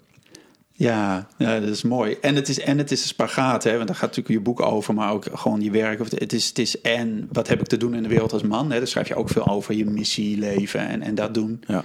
Ja, 0.72 1.28
ja, 1.38 1.60
dat 1.60 1.68
is 1.68 1.82
mooi. 1.82 2.16
En 2.20 2.34
het 2.34 2.48
is, 2.48 2.60
en 2.60 2.78
het 2.78 2.90
is 2.90 3.02
een 3.02 3.08
spagaat, 3.08 3.64
hè? 3.64 3.74
want 3.76 3.86
daar 3.86 3.96
gaat 3.96 4.08
natuurlijk 4.08 4.34
je 4.34 4.40
boek 4.40 4.60
over, 4.60 4.94
maar 4.94 5.12
ook 5.12 5.26
gewoon 5.32 5.60
je 5.60 5.70
werk. 5.70 5.98
Het 5.98 6.32
is, 6.32 6.48
het 6.48 6.58
is 6.58 6.80
en 6.80 7.28
wat 7.32 7.48
heb 7.48 7.60
ik 7.60 7.66
te 7.66 7.76
doen 7.76 7.94
in 7.94 8.02
de 8.02 8.08
wereld 8.08 8.32
als 8.32 8.42
man? 8.42 8.70
Hè? 8.70 8.78
Daar 8.78 8.86
schrijf 8.86 9.08
je 9.08 9.14
ook 9.14 9.28
veel 9.28 9.46
over, 9.46 9.74
je 9.74 9.84
missie, 9.84 10.38
leven 10.38 10.88
en, 10.88 11.02
en 11.02 11.14
dat 11.14 11.34
doen. 11.34 11.64
Ja. 11.66 11.84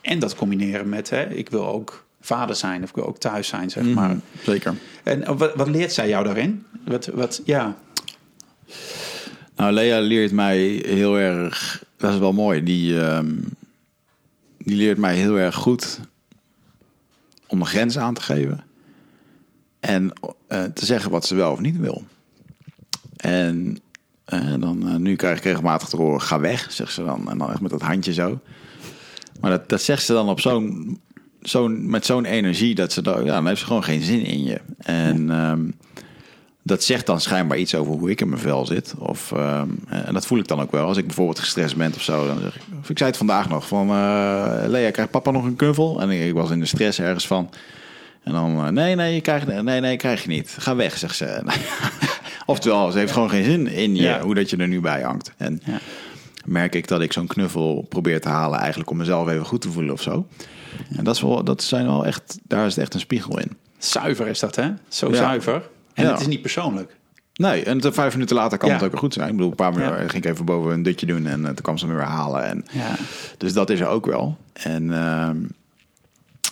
En 0.00 0.18
dat 0.18 0.34
combineren 0.34 0.88
met, 0.88 1.10
hè, 1.10 1.28
ik 1.28 1.50
wil 1.50 1.66
ook 1.66 2.06
vader 2.20 2.56
zijn 2.56 2.82
of 2.82 2.96
ook 2.96 3.18
thuis 3.18 3.48
zijn, 3.48 3.70
zeg 3.70 3.84
maar. 3.84 4.10
Mm, 4.10 4.22
zeker. 4.42 4.74
En 5.02 5.36
wat, 5.36 5.54
wat 5.54 5.68
leert 5.68 5.92
zij 5.92 6.08
jou 6.08 6.24
daarin? 6.24 6.66
Wat, 6.84 7.06
wat, 7.06 7.40
ja. 7.44 7.76
Nou, 9.56 9.72
Lea 9.72 10.00
leert 10.00 10.32
mij 10.32 10.58
heel 10.84 11.18
erg. 11.18 11.84
Dat 11.96 12.12
is 12.12 12.18
wel 12.18 12.32
mooi. 12.32 12.62
Die, 12.62 12.94
um, 12.94 13.44
die 14.58 14.76
leert 14.76 14.98
mij 14.98 15.14
heel 15.16 15.38
erg 15.38 15.54
goed 15.54 16.00
om 17.46 17.60
een 17.60 17.66
grens 17.66 17.98
aan 17.98 18.14
te 18.14 18.20
geven. 18.20 18.64
En 19.80 20.12
uh, 20.48 20.64
te 20.64 20.86
zeggen 20.86 21.10
wat 21.10 21.26
ze 21.26 21.34
wel 21.34 21.52
of 21.52 21.60
niet 21.60 21.78
wil. 21.78 22.04
En 23.16 23.78
uh, 24.28 24.54
dan, 24.58 24.88
uh, 24.88 24.94
nu 24.94 25.16
krijg 25.16 25.38
ik 25.38 25.44
regelmatig 25.44 25.88
te 25.88 25.96
horen: 25.96 26.20
ga 26.20 26.40
weg, 26.40 26.72
zegt 26.72 26.92
ze 26.92 27.04
dan. 27.04 27.30
En 27.30 27.38
dan 27.38 27.50
echt 27.50 27.60
met 27.60 27.70
dat 27.70 27.82
handje 27.82 28.12
zo. 28.12 28.40
Maar 29.40 29.50
dat, 29.50 29.68
dat 29.68 29.82
zegt 29.82 30.04
ze 30.04 30.12
dan 30.12 30.28
op 30.28 30.40
zo'n, 30.40 31.00
zo'n, 31.48 31.90
met 31.90 32.06
zo'n 32.06 32.24
energie 32.24 32.74
dat 32.74 32.92
ze 32.92 33.02
dan, 33.02 33.24
ja, 33.24 33.32
dan 33.34 33.46
heeft 33.46 33.60
ze 33.60 33.66
gewoon 33.66 33.84
geen 33.84 34.02
zin 34.02 34.24
in 34.24 34.44
je. 34.44 34.60
En. 34.78 35.30
Um, 35.30 35.74
dat 36.62 36.82
zegt 36.84 37.06
dan 37.06 37.20
schijnbaar 37.20 37.58
iets 37.58 37.74
over 37.74 37.92
hoe 37.92 38.10
ik 38.10 38.20
in 38.20 38.28
mijn 38.28 38.40
vel 38.40 38.66
zit. 38.66 38.94
Of, 38.98 39.32
ehm, 39.32 39.68
en 39.88 40.14
dat 40.14 40.26
voel 40.26 40.38
ik 40.38 40.48
dan 40.48 40.60
ook 40.60 40.70
wel. 40.72 40.86
Als 40.86 40.96
ik 40.96 41.06
bijvoorbeeld 41.06 41.38
gestrest 41.38 41.76
ben 41.76 41.92
of 41.94 42.02
zo. 42.02 42.26
Dan 42.26 42.38
zeg 42.40 42.56
ik, 42.56 42.62
of 42.80 42.90
ik 42.90 42.98
zei 42.98 43.10
het 43.10 43.18
vandaag 43.18 43.48
nog 43.48 43.68
van... 43.68 43.88
eh, 43.88 44.62
Lea, 44.66 44.90
krijgt 44.90 45.10
papa 45.10 45.30
nog 45.30 45.44
een 45.44 45.56
knuffel? 45.56 46.00
En 46.00 46.10
ik, 46.10 46.20
ik 46.26 46.32
was 46.34 46.50
in 46.50 46.60
de 46.60 46.66
stress 46.66 46.98
ergens 47.00 47.26
van. 47.26 47.50
En 48.22 48.32
dan, 48.32 48.64
eh, 48.64 48.68
nee, 48.68 48.94
nee, 48.94 49.14
je 49.14 49.20
krijgt, 49.20 49.62
nee, 49.62 49.80
nee, 49.80 49.96
krijg 49.96 50.22
je 50.22 50.28
niet. 50.28 50.56
Ga 50.58 50.76
weg, 50.76 50.98
zegt 50.98 51.16
ze. 51.16 51.42
Oftewel, 52.46 52.90
ze 52.90 52.98
heeft 52.98 53.12
gewoon 53.12 53.30
geen 53.30 53.44
zin 53.44 53.66
in 53.66 53.94
je, 53.96 54.02
Ja. 54.02 54.20
hoe 54.20 54.34
dat 54.34 54.50
je 54.50 54.56
er 54.56 54.68
nu 54.68 54.80
bij 54.80 55.02
hangt. 55.02 55.32
En 55.36 55.60
Ja. 55.64 55.78
Merk 56.48 56.74
ik 56.74 56.88
dat 56.88 57.00
ik 57.00 57.12
zo'n 57.12 57.26
knuffel 57.26 57.86
probeer 57.88 58.20
te 58.20 58.28
halen... 58.28 58.58
eigenlijk 58.58 58.90
om 58.90 58.96
mezelf 58.96 59.28
even 59.28 59.46
goed 59.46 59.60
te 59.60 59.70
voelen 59.72 59.92
of 59.92 60.02
zo. 60.02 60.26
En 60.96 61.04
dat, 61.04 61.14
is 61.14 61.20
wel, 61.22 61.44
dat 61.44 61.62
zijn 61.62 61.86
wel 61.86 62.06
echt, 62.06 62.38
daar 62.46 62.66
is 62.66 62.74
het 62.74 62.84
echt 62.84 62.94
een 62.94 63.00
spiegel 63.00 63.38
in. 63.38 63.56
Zuiver 63.78 64.26
is 64.26 64.38
dat, 64.38 64.56
hè? 64.56 64.70
Zo 64.88 65.08
Ja. 65.08 65.14
zuiver. 65.14 65.68
En 65.94 66.04
Ja. 66.04 66.10
het 66.10 66.20
is 66.20 66.26
niet 66.26 66.40
persoonlijk. 66.42 66.96
Nee, 67.34 67.64
en 67.64 67.80
toen 67.80 67.92
vijf 67.92 68.12
minuten 68.12 68.36
later 68.36 68.58
kan 68.58 68.68
Ja. 68.68 68.74
het 68.74 68.84
ook 68.84 68.98
goed 68.98 69.14
zijn. 69.14 69.28
Ik 69.28 69.32
bedoel, 69.36 69.50
een 69.50 69.56
paar 69.56 69.72
minuten 69.72 70.10
ging 70.10 70.24
ik 70.24 70.30
even 70.30 70.44
boven 70.44 70.72
een 70.72 70.82
dutje 70.82 71.06
doen 71.06 71.26
en 71.26 71.40
eh, 71.40 71.46
toen 71.46 71.62
kwam 71.62 71.78
ze 71.78 71.86
me 71.86 71.94
weer 71.94 72.02
halen. 72.02 72.44
En, 72.44 72.64
Ja. 72.72 72.94
Dus 73.38 73.52
dat 73.52 73.70
is 73.70 73.80
er 73.80 73.86
ook 73.86 74.06
wel. 74.06 74.36
En 74.52 74.92
ehm, 74.92 75.36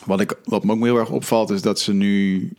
wat, 0.04 0.20
ik, 0.20 0.34
wat 0.44 0.64
me 0.64 0.72
ook 0.72 0.84
heel 0.84 0.98
erg 0.98 1.10
opvalt 1.10 1.50
is 1.50 1.62
dat 1.62 1.80
ze 1.80 1.92
nu 1.92 2.50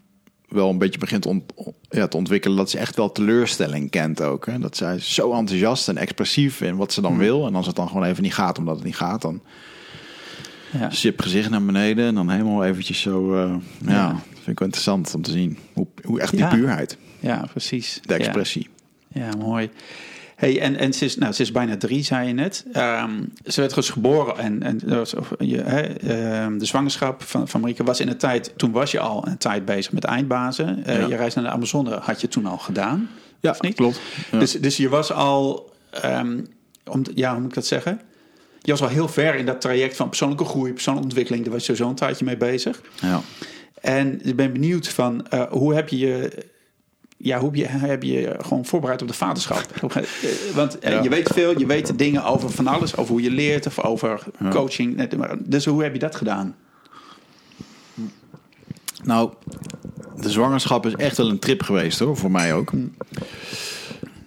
wel 0.48 0.70
een 0.70 0.78
beetje 0.78 1.00
begint 1.00 1.26
ont- 1.26 1.54
ja, 1.90 2.08
te 2.08 2.18
ontwikkelen. 2.18 2.58
Dat 2.58 2.70
ze 2.70 2.78
echt 2.78 2.96
wel 2.96 3.12
teleurstelling 3.12 3.90
kent 3.90 4.22
ook. 4.22 4.46
Hè? 4.46 4.60
Dat 4.60 4.78
zij 4.78 5.00
zo 5.00 5.34
enthousiast 5.34 5.90
en 5.90 5.98
expressief 5.98 6.62
in 6.62 6.76
wat 6.76 6.94
ze 6.94 7.02
dan 7.02 7.18
wil. 7.18 7.46
En 7.48 7.56
als 7.56 7.68
het 7.68 7.76
dan 7.76 7.88
gewoon 7.88 8.04
even 8.04 8.24
niet 8.24 8.34
gaat 8.34 8.58
omdat 8.58 8.76
het 8.76 8.84
niet 8.86 8.96
gaat, 8.96 9.22
dan 9.22 9.42
Ja. 10.72 10.90
sip 10.90 11.22
gezicht 11.22 11.50
naar 11.50 11.66
beneden. 11.66 12.06
En 12.08 12.16
dan 12.16 12.30
helemaal 12.30 12.64
eventjes 12.66 13.02
zo, 13.02 13.34
eh, 13.36 13.54
ja, 13.86 13.92
Ja. 13.92 14.10
vind 14.34 14.48
ik 14.48 14.60
wel 14.60 14.68
interessant 14.68 15.14
om 15.16 15.22
te 15.22 15.32
zien. 15.32 15.58
Hoe, 15.74 15.88
hoe 16.04 16.20
echt 16.20 16.36
die 16.38 16.48
puurheid, 16.48 16.98
ja, 17.20 17.46
precies. 17.52 18.00
de 18.06 18.14
expressie. 18.14 18.70
Ja 19.14 19.30
mooi. 19.38 19.70
Hey, 20.38 20.62
en, 20.62 20.76
en 20.76 20.94
ze, 20.94 21.06
is, 21.06 21.18
nou, 21.18 21.34
ze 21.34 21.42
is 21.42 21.52
bijna 21.52 21.78
drie, 21.78 22.04
zei 22.04 22.28
je 22.28 22.34
net. 22.34 22.66
Ehm, 22.72 23.24
ze 23.46 23.62
werd 23.62 23.76
dus 23.76 23.90
geboren 23.90 24.38
en, 24.38 24.64
en 24.64 25.00
of, 25.00 25.32
je, 25.40 25.62
ehm, 25.62 26.58
de 26.58 26.66
zwangerschap 26.66 27.22
van, 27.24 27.48
van 27.48 27.62
Marieke 27.62 27.84
was 27.84 28.00
in 28.00 28.08
een 28.08 28.18
tijd... 28.18 28.54
Toen 28.56 28.72
was 28.72 28.92
je 28.92 29.00
al 29.00 29.28
een 29.28 29.38
tijd 29.38 29.66
bezig 29.66 29.92
met 29.92 30.04
eindbazen. 30.04 30.86
Eh, 30.86 31.00
Ja. 31.00 31.08
Je 31.08 31.16
reis 31.16 31.34
naar 31.34 31.44
de 31.44 31.50
Amazone 31.50 31.96
had 32.02 32.22
je 32.22 32.28
toen 32.28 32.46
al 32.46 32.58
gedaan. 32.58 33.10
Ja, 33.40 33.52
Of 33.52 33.62
niet? 33.62 33.76
klopt. 33.76 34.00
Ja. 34.32 34.40
Dus, 34.40 34.52
dus 34.52 34.78
je 34.78 34.90
was 34.90 35.12
al, 35.12 35.72
ehm, 35.92 36.40
om, 36.86 37.04
ja, 37.14 37.32
hoe 37.32 37.40
moet 37.40 37.50
ik 37.50 37.56
dat 37.56 37.66
zeggen? 37.66 38.02
Je 38.62 38.72
was 38.72 38.82
al 38.82 38.88
heel 38.88 39.08
ver 39.08 39.36
in 39.36 39.46
dat 39.46 39.62
traject 39.62 39.96
van 39.96 40.08
persoonlijke 40.10 40.46
groei, 40.46 40.74
persoonlijke 40.74 41.08
ontwikkeling. 41.10 41.44
Daar 41.46 41.54
was 41.54 41.66
je 41.66 41.76
zo'n 41.76 41.96
tijdje 41.96 42.26
mee 42.26 42.38
bezig. 42.38 42.82
ja. 43.02 43.22
En 43.82 44.20
ik 44.28 44.36
ben 44.36 44.54
benieuwd 44.54 44.88
van 44.88 45.28
eh, 45.28 45.44
hoe 45.50 45.74
heb 45.74 45.90
je 45.90 45.98
je. 45.98 46.46
Ja, 47.18 47.40
hoe 47.40 47.46
heb 47.50 47.56
je, 47.56 47.66
heb 47.68 48.04
je 48.04 48.36
gewoon 48.40 48.66
voorbereid 48.66 49.02
op 49.02 49.08
de 49.08 49.14
vaderschap? 49.14 49.66
Eh, 49.96 50.04
Want 50.56 50.80
eh, 50.80 50.92
Ja. 50.92 51.04
je 51.04 51.10
weet 51.10 51.30
veel, 51.34 51.60
je 51.60 51.66
weet 51.66 51.98
dingen 51.98 52.24
over 52.24 52.50
van 52.50 52.68
alles, 52.68 52.98
over 52.98 53.12
hoe 53.12 53.22
je 53.22 53.32
leert 53.32 53.66
of 53.66 53.80
over 53.80 54.24
coaching. 54.50 55.08
Dus 55.46 55.66
hoe 55.66 55.84
heb 55.84 55.94
je 55.94 56.00
dat 56.00 56.16
gedaan? 56.16 56.56
Nou, 59.04 59.32
de 60.22 60.30
zwangerschap 60.30 60.86
is 60.86 60.94
echt 60.96 61.18
wel 61.18 61.30
een 61.30 61.40
trip 61.40 61.64
geweest 61.64 62.00
hoor, 62.00 62.18
voor 62.18 62.32
mij 62.32 62.54
ook. 62.54 62.72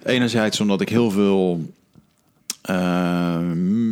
Enerzijds 0.03 0.59
omdat 0.59 0.81
ik 0.81 0.89
heel 0.89 1.11
veel 1.11 1.69
eh, 2.61 3.37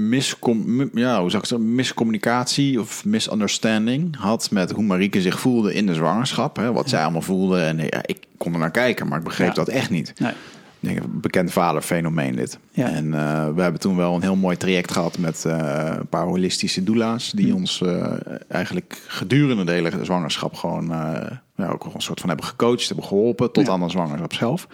miscom 0.09 0.75
mi- 0.75 0.89
ja, 0.93 1.21
hoe 1.21 1.29
zou 1.29 1.41
ik 1.43 1.47
zeggen, 1.49 1.75
miscommunicatie 1.75 2.79
of 2.79 3.05
misunderstanding 3.05 4.15
had 4.17 4.51
met 4.51 4.71
hoe 4.71 4.83
Marieke 4.83 5.21
zich 5.21 5.39
voelde 5.39 5.73
in 5.73 5.85
de 5.85 5.93
zwangerschap. 5.93 6.55
Hè, 6.55 6.71
wat 6.71 6.89
zij 6.89 7.01
allemaal 7.03 7.21
voelde. 7.21 7.59
En 7.61 7.77
ja, 7.77 8.01
ik 8.05 8.17
kon 8.37 8.53
er 8.53 8.59
naar 8.59 8.71
kijken, 8.71 9.07
maar 9.07 9.17
ik 9.17 9.23
begreep 9.23 9.47
Ja. 9.47 9.53
dat 9.53 9.67
echt 9.67 9.89
niet. 9.89 10.13
Nee. 10.17 10.33
Denk, 10.81 10.99
bekend 11.21 11.51
vaderfenomeen 11.51 12.35
dit. 12.35 12.59
Ja. 12.71 12.87
En 12.89 13.13
eh, 13.13 13.49
we 13.55 13.61
hebben 13.61 13.79
toen 13.81 13.95
wel 13.95 14.15
een 14.15 14.21
heel 14.21 14.35
mooi 14.35 14.57
traject 14.57 14.91
gehad 14.91 15.17
met 15.17 15.45
eh, 15.45 15.91
een 15.99 16.07
paar 16.07 16.25
holistische 16.25 16.83
doula's... 16.83 17.31
die 17.31 17.55
ons 17.55 17.81
eh, 17.81 18.13
eigenlijk 18.47 19.01
gedurende 19.07 19.63
de 19.63 19.71
hele 19.71 19.91
zwangerschap 20.01 20.53
gewoon... 20.55 20.91
eh, 20.93 21.31
ja, 21.55 21.67
ook 21.67 21.85
een 21.93 22.01
soort 22.01 22.19
van 22.19 22.29
hebben 22.29 22.47
gecoacht, 22.47 22.87
hebben 22.87 23.05
geholpen... 23.05 23.51
tot 23.51 23.69
aan 23.69 23.79
de 23.79 23.89
zwangerschap 23.89 24.33
zelf. 24.33 24.67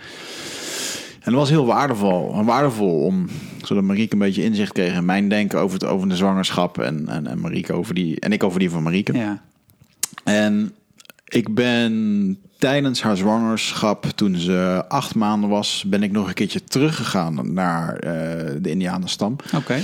En 1.26 1.32
dat 1.32 1.40
was 1.40 1.50
heel 1.50 1.66
waardevol. 1.66 2.44
Waardevol 2.44 3.04
om, 3.04 3.28
zodat 3.64 3.84
Marieke 3.84 4.14
een 4.14 4.20
beetje 4.20 4.44
inzicht 4.44 4.72
kreeg... 4.72 4.96
in 4.96 5.06
mijn 5.06 5.30
denken 5.30 5.60
over, 5.60 5.80
het, 5.80 5.90
over 5.90 6.10
de 6.10 6.16
zwangerschap... 6.16 6.80
En, 6.80 7.08
en, 7.08 7.28
en, 7.28 7.40
Marieke 7.40 7.74
over 7.74 7.94
die, 7.94 8.20
en 8.20 8.32
ik 8.32 8.44
over 8.44 8.60
die 8.60 8.70
van 8.70 8.84
Marieke. 8.84 9.14
Ja. 9.14 9.42
En 10.24 10.74
ik 11.26 11.56
ben 11.56 12.38
tijdens 12.58 13.02
haar 13.02 13.18
zwangerschap, 13.18 14.06
toen 14.06 14.36
ze 14.36 14.84
acht 14.88 15.16
maanden 15.16 15.50
was, 15.50 15.84
ben 15.88 16.04
ik 16.04 16.12
nog 16.12 16.28
een 16.28 16.34
keertje 16.34 16.64
teruggegaan 16.64 17.54
naar 17.54 17.96
eh, 17.96 18.52
de 18.62 18.70
Indianenstam. 18.70 19.36
Oké. 19.56 19.80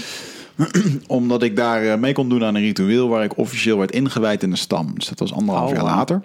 Omdat 1.08 1.44
ik 1.44 1.56
daar 1.56 1.84
eh, 1.84 1.98
mee 1.98 2.14
kon 2.14 2.30
doen 2.30 2.44
aan 2.44 2.56
een 2.56 2.62
ritueel 2.62 3.08
waar 3.08 3.24
ik 3.24 3.38
officieel 3.38 3.78
werd 3.78 3.92
ingewijd 3.92 4.44
in 4.44 4.50
de 4.50 4.56
stam. 4.56 4.92
Dus 4.96 5.08
dat 5.08 5.20
was 5.20 5.34
anderhalf 5.34 5.70
Oh, 5.70 5.76
jaar 5.76 5.86
later. 5.86 6.22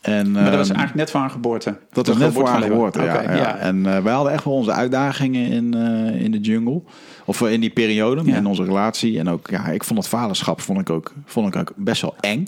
En, 0.00 0.30
Maar 0.30 0.44
dat 0.44 0.54
was 0.54 0.68
ehm, 0.68 0.76
eigenlijk 0.76 0.94
net 0.94 1.10
voor 1.10 1.20
haar 1.20 1.30
geboorte. 1.30 1.76
dat 1.92 2.06
was 2.06 2.16
net 2.16 2.32
voor 2.32 2.48
haar 2.48 2.62
geboorte 2.62 3.02
ja. 3.02 3.56
En 3.56 3.86
eh, 3.86 4.02
wij 4.02 4.12
hadden 4.12 4.32
echt 4.32 4.44
wel 4.44 4.54
onze 4.54 4.72
uitdagingen 4.72 5.46
in, 5.46 5.74
eh, 5.74 6.20
in 6.20 6.30
de 6.30 6.40
jungle. 6.40 6.82
Of 7.24 7.42
eh, 7.42 7.52
in 7.52 7.60
die 7.60 7.70
periode, 7.70 8.30
in 8.30 8.46
onze 8.46 8.64
relatie. 8.64 9.18
En 9.18 9.28
ook, 9.28 9.50
ja, 9.50 9.66
ik 9.66 9.84
vond 9.84 9.98
het 9.98 10.08
vaderschap 10.08 10.60
vond 10.60 10.80
ik 10.80 10.90
ook, 10.90 11.12
vond 11.24 11.54
ik 11.54 11.60
ook 11.60 11.72
best 11.76 12.02
wel 12.02 12.14
eng. 12.20 12.46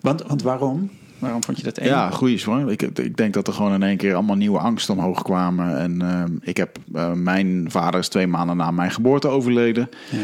Want, 0.00 0.22
want 0.22 0.42
waarom? 0.42 0.90
Waarom 1.18 1.44
vond 1.44 1.56
je 1.56 1.62
dat 1.62 1.78
eng? 1.78 1.86
Ja, 1.86 2.10
goeie 2.10 2.38
zwanger. 2.38 2.70
Ik, 2.70 2.82
ik 2.82 3.16
denk 3.16 3.34
dat 3.34 3.46
er 3.46 3.52
gewoon 3.52 3.72
in 3.72 3.82
één 3.82 3.96
keer 3.96 4.14
allemaal 4.14 4.36
nieuwe 4.36 4.58
angsten 4.58 4.94
omhoog 4.94 5.22
kwamen. 5.22 5.78
En 5.78 6.02
ehm, 6.02 6.32
ik 6.40 6.56
heb, 6.56 6.78
mijn 7.14 7.70
vader 7.70 8.00
is 8.00 8.08
twee 8.08 8.26
maanden 8.26 8.56
na 8.56 8.70
mijn 8.70 8.90
geboorte 8.90 9.28
overleden. 9.28 9.88
Ja. 10.10 10.18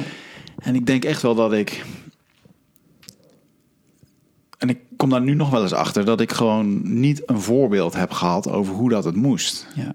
En 0.58 0.74
ik 0.74 0.86
denk 0.86 1.04
echt 1.04 1.22
wel 1.22 1.34
dat 1.34 1.52
ik. 1.52 1.84
En 4.58 4.68
ik 4.68 4.78
kom 5.02 5.10
daar 5.10 5.20
nu 5.22 5.34
nog 5.34 5.50
wel 5.50 5.62
eens 5.62 5.72
achter 5.72 6.04
dat 6.04 6.20
ik 6.20 6.32
gewoon 6.32 6.80
niet 7.00 7.22
een 7.26 7.40
voorbeeld 7.40 7.94
heb 7.94 8.10
gehad 8.10 8.48
over 8.50 8.74
hoe 8.74 8.88
dat 8.90 9.04
het 9.04 9.14
moest. 9.16 9.66
Ja. 9.74 9.94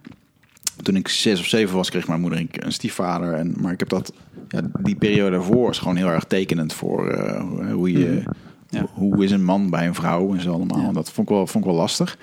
Toen 0.81 0.95
ik 0.95 1.07
zes 1.07 1.39
of 1.39 1.45
zeven 1.45 1.75
was, 1.75 1.89
kreeg 1.89 2.07
mijn 2.07 2.21
moeder 2.21 2.39
een, 2.39 2.49
een 2.51 2.71
stiefvader. 2.71 3.33
En, 3.33 3.53
maar 3.59 3.71
ik 3.73 3.79
heb 3.79 3.89
dat, 3.89 4.13
ja, 4.47 4.61
die 4.79 4.95
periode 4.95 5.31
daarvoor 5.31 5.69
is 5.69 5.77
gewoon 5.77 5.95
heel 5.95 6.07
erg 6.07 6.23
tekenend 6.23 6.73
voor 6.73 7.09
eh, 7.09 7.71
hoe 7.71 7.91
je. 7.91 8.23
Ja. 8.69 8.85
Hoe 8.93 9.23
is 9.23 9.31
een 9.31 9.43
man 9.43 9.69
bij 9.69 9.87
een 9.87 9.95
vrouw 9.95 10.33
en 10.33 10.41
zo 10.41 10.53
allemaal. 10.53 10.91
Dat 10.93 11.11
vond 11.11 11.29
ik, 11.29 11.35
wel, 11.35 11.47
vond 11.47 11.63
ik 11.65 11.69
wel 11.69 11.79
lastig. 11.79 12.17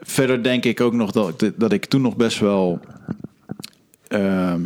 Verder 0.00 0.42
denk 0.42 0.64
ik 0.64 0.80
ook 0.80 0.92
nog 0.92 1.10
dat, 1.12 1.42
ik- 1.42 1.54
dat 1.56 1.72
ik 1.72 1.84
toen 1.84 2.00
nog 2.02 2.16
best 2.16 2.38
wel 2.38 2.80
ehm, 4.08 4.62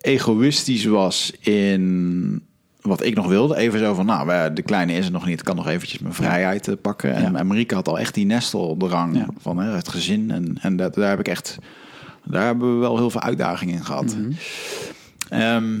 egoïstisch 0.00 0.84
was 0.84 1.32
in 1.40 2.42
wat 2.86 3.02
ik 3.02 3.14
nog 3.14 3.26
wilde. 3.26 3.56
Even 3.56 3.78
zo 3.78 3.94
van, 3.94 4.06
nou, 4.06 4.52
de 4.52 4.62
kleine 4.62 4.92
is 4.92 5.06
er 5.06 5.12
nog 5.12 5.26
niet. 5.26 5.42
Kan 5.42 5.56
nog 5.56 5.68
eventjes 5.68 5.98
mijn 6.00 6.14
vrijheid 6.14 6.68
eh, 6.68 6.74
pakken. 6.82 7.14
En, 7.14 7.32
Ja. 7.32 7.38
en 7.38 7.46
Marieke 7.46 7.74
had 7.74 7.88
al 7.88 7.98
echt 7.98 8.14
die 8.14 8.26
nesteldrang 8.26 9.16
Ja. 9.16 9.26
van 9.38 9.58
hè, 9.58 9.74
het 9.74 9.88
gezin. 9.88 10.30
En, 10.30 10.56
en 10.60 10.76
dat, 10.76 10.94
daar 10.94 11.08
heb 11.10 11.18
ik 11.18 11.28
echt... 11.28 11.58
Daar 12.24 12.44
hebben 12.44 12.72
we 12.74 12.80
wel 12.80 12.96
heel 12.96 13.10
veel 13.10 13.20
uitdagingen 13.20 13.74
in 13.74 13.84
gehad. 13.84 14.16
Mhm. 14.16 14.30
Ehm, 15.28 15.74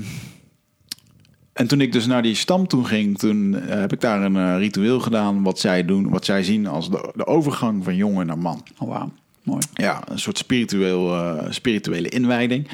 en 1.52 1.66
toen 1.66 1.80
ik 1.80 1.92
dus 1.92 2.06
naar 2.06 2.22
die 2.22 2.34
stam 2.34 2.66
toe 2.66 2.84
ging, 2.84 3.18
toen 3.18 3.54
eh, 3.60 3.78
heb 3.78 3.92
ik 3.92 4.00
daar 4.00 4.22
een 4.22 4.36
eh, 4.36 4.56
ritueel 4.58 5.00
gedaan. 5.00 5.42
Wat 5.42 5.58
zij 5.58 5.84
doen, 5.84 6.08
wat 6.08 6.24
zij 6.24 6.42
zien 6.42 6.66
als 6.66 6.90
de, 6.90 7.12
de 7.14 7.26
overgang 7.26 7.84
van 7.84 7.96
jongen 7.96 8.26
naar 8.26 8.38
man. 8.38 8.62
Oh, 8.78 8.88
wauw. 8.88 9.12
Mooi. 9.42 9.60
Ja, 9.74 10.02
een 10.08 10.18
soort 10.18 10.38
spiritueel, 10.38 11.32
spirituele 11.50 12.08
inwijding. 12.08 12.68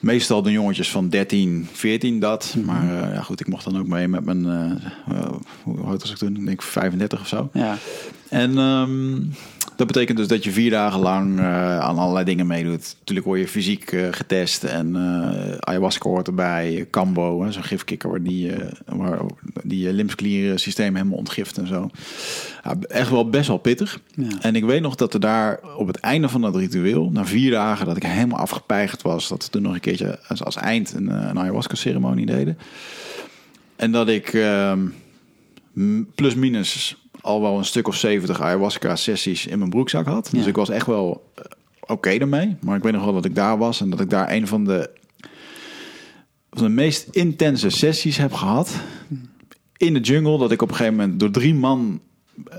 Meestal 0.00 0.42
de 0.42 0.50
jongetjes 0.50 0.90
van 0.90 1.08
13, 1.08 1.68
14 1.72 2.20
dat. 2.20 2.56
Maar 2.64 3.02
eh, 3.02 3.14
ja, 3.14 3.22
goed, 3.22 3.40
ik 3.40 3.48
mocht 3.48 3.64
dan 3.64 3.78
ook 3.78 3.86
mee 3.86 4.08
met 4.08 4.24
mijn... 4.24 4.46
eh, 4.46 5.16
eh, 5.16 5.32
hoe 5.62 5.80
oud 5.80 6.00
was 6.00 6.10
ik 6.10 6.16
toen? 6.16 6.36
Ik 6.36 6.46
denk 6.46 6.62
35 6.62 7.20
of 7.20 7.28
zo. 7.28 7.50
Ja. 7.52 7.78
En 8.28 8.58
ehm, 8.58 9.16
dat 9.80 9.88
betekent 9.88 10.18
dus 10.18 10.28
dat 10.28 10.44
je 10.44 10.50
vier 10.50 10.70
dagen 10.70 11.00
lang 11.00 11.38
eh, 11.38 11.78
aan 11.78 11.98
allerlei 11.98 12.24
dingen 12.24 12.46
meedoet. 12.46 12.96
Natuurlijk 12.98 13.26
word 13.26 13.40
je 13.40 13.48
fysiek 13.48 13.92
eh, 13.92 14.06
getest 14.10 14.64
en 14.64 14.96
eh, 14.96 15.56
ayahuasca 15.60 16.08
hoort 16.08 16.26
erbij. 16.26 16.86
Cambo, 16.90 17.46
zo'n 17.50 17.64
gifkikker 17.64 18.10
waar 18.10 18.22
die, 18.22 18.52
waar 18.86 19.20
die 19.62 19.86
je 19.86 19.92
lymfeklieren 19.92 20.58
systeem 20.58 20.94
helemaal 20.94 21.18
ontgift 21.18 21.58
en 21.58 21.66
zo. 21.66 21.90
Ja, 22.64 22.76
echt 22.88 23.10
wel 23.10 23.28
best 23.28 23.48
wel 23.48 23.58
pittig. 23.58 24.00
Ja. 24.14 24.28
En 24.40 24.56
ik 24.56 24.64
weet 24.64 24.82
nog 24.82 24.94
dat 24.94 25.14
er 25.14 25.20
daar 25.20 25.60
op 25.76 25.86
het 25.86 25.96
einde 25.96 26.28
van 26.28 26.40
dat 26.40 26.56
ritueel, 26.56 27.10
na 27.12 27.26
vier 27.26 27.50
dagen 27.50 27.86
dat 27.86 27.96
ik 27.96 28.02
helemaal 28.02 28.38
afgepeigerd 28.38 29.02
was, 29.02 29.28
dat 29.28 29.44
we 29.44 29.50
toen 29.50 29.62
nog 29.62 29.74
een 29.74 29.80
keertje 29.80 30.18
als, 30.28 30.44
als 30.44 30.56
eind 30.56 30.92
een, 30.92 31.08
een 31.28 31.38
ayahuasca 31.38 31.74
ceremonie 31.74 32.26
deden. 32.26 32.58
En 33.76 33.92
dat 33.92 34.08
ik 34.08 34.32
ehm, 34.32 34.86
plus 36.14 36.34
minus 36.34 36.99
al 37.20 37.40
wel 37.40 37.58
een 37.58 37.64
stuk 37.64 37.88
of 37.88 37.94
70 37.96 38.40
ayahuasca 38.40 38.96
sessies 38.96 39.46
in 39.46 39.58
mijn 39.58 39.70
broekzak 39.70 40.06
had. 40.06 40.28
Dus 40.30 40.42
Ja. 40.42 40.48
ik 40.48 40.56
was 40.56 40.68
echt 40.68 40.86
wel 40.86 41.30
eh, 41.34 41.44
oké 41.80 42.08
ermee. 42.10 42.56
Maar 42.60 42.76
ik 42.76 42.82
weet 42.82 42.92
nog 42.92 43.04
wel 43.04 43.12
dat 43.12 43.24
ik 43.24 43.34
daar 43.34 43.58
was 43.58 43.80
en 43.80 43.90
dat 43.90 44.00
ik 44.00 44.10
daar 44.10 44.30
een 44.32 44.46
van 44.46 44.64
de, 44.64 44.90
van 46.50 46.62
de 46.62 46.68
meest 46.68 47.08
intense 47.10 47.70
sessies 47.70 48.16
heb 48.16 48.32
gehad. 48.32 48.74
In 49.76 49.94
de 49.94 50.00
jungle, 50.00 50.38
dat 50.38 50.50
ik 50.50 50.62
op 50.62 50.68
een 50.68 50.74
gegeven 50.76 50.98
moment 50.98 51.20
door 51.20 51.30
drie 51.30 51.54
man 51.54 52.00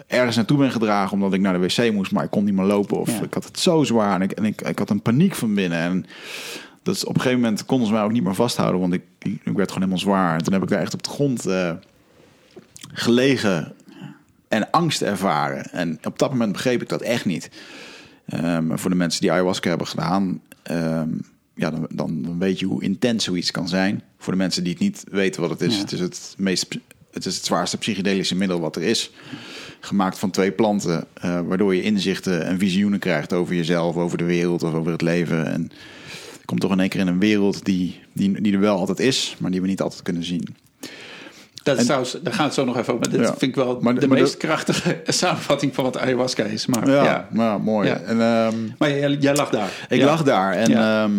ergens 0.08 0.36
naartoe 0.36 0.58
ben 0.58 0.72
gedragen 0.72 1.14
omdat 1.14 1.34
ik 1.34 1.42
naar 1.42 1.60
de 1.60 1.68
wc 1.68 1.92
moest, 1.94 2.12
maar 2.12 2.24
ik 2.24 2.30
kon 2.30 2.44
niet 2.44 2.54
meer 2.54 2.66
lopen. 2.66 3.00
Of 3.00 3.10
Ja. 3.18 3.24
ik 3.24 3.34
had 3.34 3.44
het 3.46 3.60
zo 3.60 3.84
zwaar 3.84 4.16
en, 4.16 4.22
ik, 4.22 4.32
en 4.32 4.46
ik, 4.46 4.62
ik 4.62 4.80
had 4.80 4.90
een 4.90 5.02
paniek 5.02 5.36
van 5.36 5.54
binnen. 5.54 5.78
En 5.80 6.06
dat 6.84 6.96
is, 6.96 7.04
op 7.06 7.16
een 7.16 7.22
gegeven 7.22 7.42
moment 7.42 7.66
konden 7.66 7.88
ze 7.88 7.94
mij 7.94 8.04
ook 8.04 8.12
niet 8.12 8.24
meer 8.24 8.36
vasthouden, 8.36 8.80
want 8.82 8.94
ik, 8.94 9.02
ik 9.20 9.40
werd 9.44 9.72
gewoon 9.72 9.74
helemaal 9.90 9.98
zwaar. 9.98 10.38
En 10.38 10.44
toen 10.44 10.54
heb 10.54 10.64
ik 10.64 10.70
daar 10.70 10.82
echt 10.82 10.94
op 10.94 11.04
de 11.04 11.10
grond 11.10 11.46
eh, 11.46 11.72
gelegen 12.94 13.74
en 14.52 14.72
angst 14.72 15.02
ervaren. 15.02 15.72
En 15.72 16.00
op 16.04 16.20
dat 16.20 16.30
moment 16.32 16.52
begreep 16.52 16.82
ik 16.82 16.90
dat 16.90 17.02
echt 17.02 17.26
niet. 17.26 17.50
Ehm, 18.26 18.78
voor 18.78 18.90
de 18.90 18.96
mensen 18.96 19.22
die 19.22 19.32
ayahuasca 19.32 19.70
hebben 19.70 19.88
gedaan, 19.88 20.42
ehm, 20.64 21.10
ja, 21.56 21.72
dan, 21.72 21.88
dan, 21.94 22.22
dan 22.22 22.40
weet 22.40 22.60
je 22.60 22.66
hoe 22.66 22.84
intens 22.84 23.24
zoiets 23.24 23.52
kan 23.52 23.68
zijn. 23.68 24.02
Voor 24.18 24.34
de 24.34 24.40
mensen 24.40 24.64
die 24.64 24.74
het 24.74 24.82
niet 24.82 25.04
weten 25.12 25.42
wat 25.42 25.50
het 25.50 25.62
is, 25.62 25.76
Ja. 25.76 25.82
het 25.82 25.92
is 25.92 26.00
het 26.00 26.34
meest, 26.38 26.68
het 27.12 27.26
is 27.26 27.36
het 27.36 27.46
zwaarste 27.46 27.78
psychedelische 27.78 28.36
middel 28.36 28.60
wat 28.60 28.76
er 28.76 28.82
is. 28.82 29.12
Gemaakt 29.80 30.20
van 30.20 30.32
twee 30.32 30.52
planten, 30.52 31.06
eh, 31.14 31.40
waardoor 31.48 31.76
je 31.76 31.82
inzichten 31.82 32.46
en 32.46 32.60
visioenen 32.60 33.00
krijgt 33.00 33.34
over 33.34 33.56
jezelf, 33.56 33.96
over 33.96 34.18
de 34.18 34.24
wereld 34.24 34.64
of 34.64 34.74
over 34.74 34.92
het 34.92 35.02
leven. 35.02 35.46
En 35.46 35.62
je 36.40 36.46
komt 36.46 36.62
toch 36.62 36.72
in 36.72 36.80
één 36.80 36.90
keer 36.90 37.00
in 37.00 37.08
een 37.08 37.20
wereld 37.20 37.66
die, 37.66 38.00
die, 38.14 38.42
die 38.42 38.54
er 38.54 38.60
wel 38.60 38.78
altijd 38.78 39.00
is, 39.00 39.36
maar 39.40 39.52
die 39.52 39.62
we 39.62 39.68
niet 39.68 39.82
altijd 39.82 40.02
kunnen 40.02 40.24
zien. 40.24 40.56
Dat 41.64 41.78
En- 41.78 41.84
trouwens, 41.84 42.12
daar 42.12 42.34
gaan 42.34 42.38
we 42.38 42.44
het 42.44 42.54
zo 42.54 42.66
nog 42.66 42.78
even 42.78 42.94
over. 42.94 43.10
Dit 43.10 43.20
Ja. 43.20 43.26
vind 43.26 43.42
ik 43.42 43.56
wel 43.56 43.80
Maar 43.82 43.94
de, 43.94 44.00
de- 44.00 44.08
maar 44.08 44.20
meest 44.20 44.32
de- 44.32 44.38
krachtige 44.48 45.02
samenvatting 45.06 45.76
van 45.76 45.84
wat 45.84 45.98
ayahuasca 45.98 46.44
is. 46.44 46.66
Maar, 46.66 46.90
Ja, 46.90 47.04
ja. 47.04 47.28
Nou, 47.32 47.62
mooi. 47.62 47.88
Ja. 47.88 47.98
En, 48.00 48.22
ehm, 48.22 48.56
maar 48.78 48.90
jij, 48.98 49.12
jij 49.20 49.36
lag 49.36 49.50
daar. 49.50 49.70
Ik 49.90 50.02
lag 50.02 50.24
daar 50.24 50.54
en 50.54 50.72
ehm, 50.76 51.12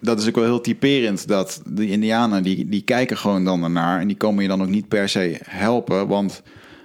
dat 0.00 0.20
is 0.20 0.28
ook 0.28 0.34
wel 0.34 0.44
heel 0.44 0.60
typerend 0.60 1.28
dat 1.28 1.60
die 1.66 1.90
Indianen 1.90 2.42
die, 2.42 2.68
die 2.68 2.82
kijken 2.82 3.16
gewoon 3.16 3.44
dan 3.44 3.62
ernaar 3.62 4.00
en 4.00 4.06
die 4.06 4.16
komen 4.16 4.42
je 4.42 4.48
dan 4.48 4.62
ook 4.62 4.68
niet 4.68 4.88
per 4.88 5.08
se 5.08 5.38
helpen, 5.44 6.08
want 6.08 6.42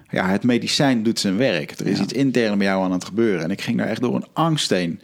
ja, 0.10 0.28
het 0.28 0.44
medicijn 0.44 1.04
doet 1.04 1.20
zijn 1.20 1.38
werk. 1.38 1.72
Er 1.80 1.88
is 1.88 2.00
iets 2.00 2.14
intern 2.14 2.58
bij 2.58 2.68
jou 2.68 2.84
aan 2.84 2.92
het 2.92 3.06
gebeuren 3.06 3.44
en 3.44 3.52
ik 3.52 3.62
ging 3.62 3.78
daar 3.78 3.88
echt 3.88 4.02
door 4.02 4.16
een 4.16 4.26
angst 4.34 4.70
heen. 4.70 5.00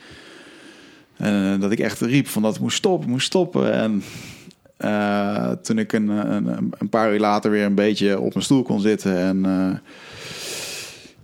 En, 1.18 1.60
dat 1.60 1.72
ik 1.72 1.80
echt 1.80 2.02
riep 2.02 2.28
van 2.28 2.42
dat 2.42 2.60
moest 2.60 2.78
stoppen, 2.78 3.10
moest 3.10 3.26
stoppen. 3.26 3.74
En 3.74 4.04
eh, 4.80 5.52
toen 5.52 5.78
ik 5.78 5.94
een, 5.94 6.08
een, 6.08 6.74
een 6.78 6.90
paar 6.90 7.14
uur 7.14 7.20
later 7.20 7.52
weer 7.52 7.66
een 7.66 7.76
beetje 7.76 8.20
op 8.20 8.34
mijn 8.34 8.46
stoel 8.46 8.64
kon 8.64 8.80
zitten 8.82 9.18
en 9.18 9.46
eh, 9.46 9.78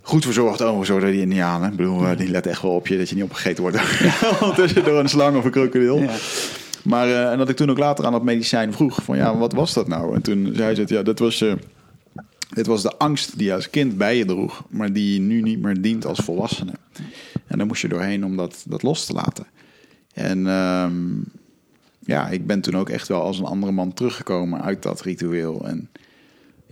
goed 0.00 0.24
verzorgd 0.24 0.62
overigens 0.62 0.88
door 0.88 1.10
die 1.10 1.20
Indianen. 1.20 1.70
Ik 1.70 1.76
bedoel, 1.76 2.06
eh, 2.06 2.16
die 2.16 2.28
letten 2.28 2.50
echt 2.50 2.62
wel 2.62 2.74
op 2.74 2.86
je 2.86 2.98
dat 2.98 3.08
je 3.08 3.14
niet 3.14 3.24
opgegeten 3.24 3.62
wordt 3.62 3.78
ondertussen 4.40 4.84
door 4.84 4.98
een 4.98 5.08
slang 5.08 5.36
of 5.36 5.44
een 5.44 5.50
krokodil. 5.50 5.98
Ja. 5.98 6.14
Maar 6.82 7.30
en 7.30 7.38
dat 7.38 7.48
ik 7.48 7.56
toen 7.56 7.70
ook 7.70 7.78
later 7.78 8.06
aan 8.06 8.12
dat 8.12 8.22
medicijn 8.22 8.72
vroeg 8.72 9.02
van 9.02 9.16
ja, 9.16 9.36
wat 9.36 9.52
was 9.52 9.72
dat 9.72 9.88
nou? 9.88 10.14
En 10.14 10.22
toen 10.22 10.50
zei 10.54 10.74
ze 10.74 10.80
het, 10.80 10.90
ja, 10.90 11.02
dat 11.02 11.18
was, 11.18 11.40
eh, 11.40 11.52
dit 12.48 12.66
was 12.66 12.82
de 12.82 12.96
angst 12.96 13.38
die 13.38 13.46
je 13.46 13.54
als 13.54 13.70
kind 13.70 13.96
bij 13.96 14.16
je 14.16 14.24
droeg, 14.24 14.64
maar 14.70 14.92
die 14.92 15.12
je 15.12 15.20
nu 15.20 15.42
niet 15.42 15.60
meer 15.62 15.82
dient 15.82 16.06
als 16.06 16.18
volwassene. 16.18 16.72
En 17.46 17.58
daar 17.58 17.66
moest 17.66 17.82
je 17.82 17.88
doorheen 17.88 18.24
om 18.24 18.36
dat, 18.36 18.64
dat 18.66 18.82
los 18.82 19.04
te 19.04 19.12
laten. 19.12 19.46
En 20.12 20.46
ehm, 20.46 20.94
ja, 22.06 22.28
ik 22.28 22.46
ben 22.46 22.60
toen 22.60 22.76
ook 22.76 22.88
echt 22.88 23.08
wel 23.08 23.22
als 23.22 23.38
een 23.38 23.44
andere 23.44 23.72
man 23.72 23.92
teruggekomen 23.92 24.62
uit 24.62 24.82
dat 24.82 25.00
ritueel. 25.00 25.66
En 25.66 25.88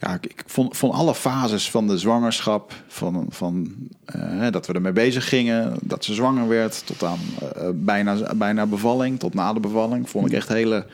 ja, 0.00 0.18
ik, 0.20 0.42
vond, 0.46 0.76
vond 0.76 0.92
alle 0.92 1.14
fases 1.14 1.70
van 1.70 1.86
de 1.86 1.98
zwangerschap, 1.98 2.72
van, 2.86 3.26
van 3.28 3.74
eh, 4.04 4.50
dat 4.50 4.66
we 4.66 4.72
ermee 4.72 4.92
bezig 4.92 5.28
gingen, 5.28 5.76
dat 5.82 6.04
ze 6.04 6.14
zwanger 6.14 6.48
werd, 6.48 6.86
tot 6.86 7.02
aan 7.02 7.18
eh, 7.56 7.68
bijna, 7.74 8.34
bijna 8.34 8.66
bevalling, 8.66 9.18
tot 9.18 9.34
na 9.34 9.52
de 9.52 9.60
bevalling, 9.60 10.10
vond 10.10 10.26
ik 10.26 10.32
echt 10.32 10.48
hele 10.48 10.86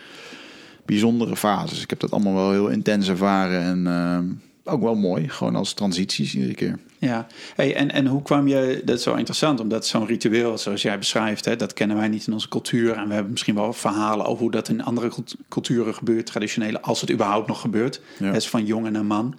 bijzondere 0.85 1.37
fases. 1.37 1.83
Ik 1.83 1.91
heb 1.91 2.01
dat 2.01 2.11
allemaal 2.11 2.35
wel 2.35 2.51
heel 2.51 2.69
intens 2.69 3.09
ervaren 3.09 3.63
en 3.63 3.87
eh, 3.87 4.73
ook 4.73 4.83
wel 4.83 4.95
mooi, 4.95 5.29
gewoon 5.29 5.57
als 5.57 5.73
transities 5.73 6.35
iedere 6.35 6.55
keer. 6.55 6.79
Ja, 7.01 7.27
hey, 7.55 7.75
en, 7.75 7.91
en 7.91 8.07
hoe 8.07 8.23
kwam 8.23 8.49
je, 8.49 8.83
dat 8.85 8.97
is 8.97 9.03
zo 9.03 9.15
interessant, 9.15 9.61
omdat 9.61 9.87
zo'n 9.87 10.07
ritueel, 10.07 10.59
zoals 10.59 10.83
jij 10.83 10.99
beschrijft, 10.99 11.45
hè, 11.45 11.57
dat 11.57 11.73
kennen 11.73 11.97
wij 11.97 12.09
niet 12.09 12.27
in 12.27 12.33
onze 12.33 12.49
cultuur. 12.49 12.97
En 12.97 13.09
we 13.09 13.15
hebben 13.15 13.31
misschien 13.31 13.55
wel 13.55 13.73
verhalen 13.73 14.27
over 14.27 14.43
hoe 14.43 14.51
dat 14.51 14.69
in 14.69 14.83
andere 14.83 15.09
cult- 15.09 15.37
culturen 15.49 15.95
gebeurt, 15.95 16.27
traditionele, 16.27 16.81
als 16.81 17.01
het 17.01 17.11
überhaupt 17.11 17.49
nog 17.49 17.61
gebeurt. 17.61 18.01
Ja. 18.19 18.41
Van 18.41 18.67
jongen 18.67 18.93
naar 18.93 19.05
man. 19.05 19.39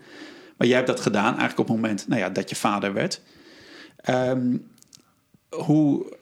Maar 0.58 0.68
jij 0.68 0.76
hebt 0.76 0.88
dat 0.88 1.00
gedaan 1.00 1.38
eigenlijk 1.38 1.60
op 1.60 1.68
het 1.68 1.76
moment 1.76 2.08
nou 2.08 2.22
ja, 2.22 2.30
dat 2.30 2.50
je 2.50 2.56
vader 2.56 2.94
werd. 2.94 3.22
Ehm, 3.96 4.58
hoe, 5.50 6.14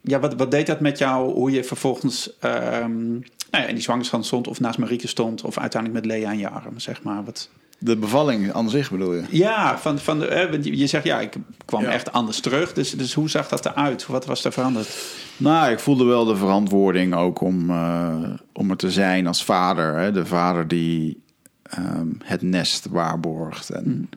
ja, 0.00 0.20
wat, 0.20 0.34
wat 0.34 0.50
deed 0.50 0.66
dat 0.66 0.80
met 0.80 0.98
jou, 0.98 1.32
hoe 1.32 1.50
je 1.50 1.64
vervolgens 1.64 2.38
ehm, 2.38 3.08
nou 3.50 3.62
ja, 3.62 3.66
in 3.66 3.74
die 3.74 3.82
zwangerschap 3.82 4.24
stond, 4.24 4.48
of 4.48 4.60
naast 4.60 4.78
Marieke 4.78 5.08
stond, 5.08 5.42
of 5.42 5.58
uiteindelijk 5.58 6.04
met 6.04 6.12
Lea 6.12 6.32
in 6.32 6.38
je 6.38 6.48
arm, 6.48 6.78
zeg 6.78 7.02
maar. 7.02 7.24
Wat, 7.24 7.50
De 7.80 7.96
bevalling 7.96 8.52
aan 8.52 8.70
zich 8.70 8.90
bedoel 8.90 9.14
je? 9.14 9.22
ja, 9.30 9.78
van, 9.78 9.98
van 9.98 10.18
de, 10.18 10.58
je 10.62 10.86
zegt 10.86 11.04
ja, 11.04 11.20
ik 11.20 11.34
kwam 11.64 11.82
Ja. 11.82 11.90
echt 11.90 12.12
anders 12.12 12.40
terug. 12.40 12.72
Dus, 12.72 12.90
dus 12.90 13.14
hoe 13.14 13.30
zag 13.30 13.48
dat 13.48 13.66
eruit? 13.66 14.06
Wat 14.06 14.26
was 14.26 14.44
er 14.44 14.52
veranderd? 14.52 14.88
Nou, 15.36 15.70
ik 15.72 15.78
voelde 15.78 16.04
wel 16.04 16.24
de 16.24 16.36
verantwoording 16.36 17.14
ook 17.14 17.40
om, 17.40 17.70
eh, 17.70 18.30
om 18.52 18.70
er 18.70 18.76
te 18.76 18.90
zijn 18.90 19.26
als 19.26 19.44
vader. 19.44 19.96
Hè? 19.96 20.12
De 20.12 20.26
vader 20.26 20.68
die 20.68 21.22
ehm, 21.62 22.06
het 22.24 22.42
nest 22.42 22.86
waarborgt 22.90 23.70
en 23.70 24.08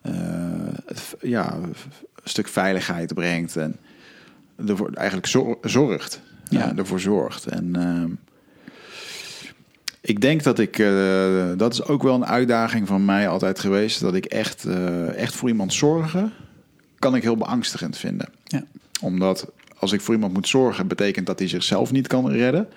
eh, 0.00 0.12
het- 0.86 1.14
ja, 1.20 1.52
een 1.54 1.74
stuk 2.24 2.48
veiligheid 2.48 3.14
brengt 3.14 3.56
en 3.56 3.76
ervoor 4.66 4.90
eigenlijk 4.92 5.26
zor- 5.28 5.58
zorgt. 5.62 6.20
Ja. 6.48 6.58
Ja. 6.58 6.72
ervoor 6.76 7.00
zorgt. 7.00 7.46
En 7.46 7.76
ehm, 7.76 8.10
ik 10.06 10.20
denk 10.20 10.42
dat 10.42 10.58
ik, 10.58 10.78
eh, 10.78 11.50
dat 11.56 11.72
is 11.72 11.84
ook 11.84 12.02
wel 12.02 12.14
een 12.14 12.26
uitdaging 12.26 12.86
van 12.86 13.04
mij 13.04 13.28
altijd 13.28 13.58
geweest, 13.58 14.00
dat 14.00 14.14
ik 14.14 14.24
echt, 14.24 14.64
eh, 14.64 15.16
echt 15.16 15.34
voor 15.34 15.48
iemand 15.48 15.72
zorgen, 15.72 16.32
kan 16.98 17.14
ik 17.14 17.22
heel 17.22 17.36
beangstigend 17.36 17.96
vinden 17.98 18.28
Ja. 18.44 18.62
omdat 19.00 19.50
als 19.78 19.92
ik 19.92 20.00
voor 20.00 20.14
iemand 20.14 20.32
moet 20.32 20.48
zorgen, 20.48 20.86
betekent 20.86 21.26
dat 21.26 21.38
hij 21.38 21.48
zichzelf 21.48 21.92
niet 21.92 22.06
kan 22.06 22.30
redden. 22.30 22.68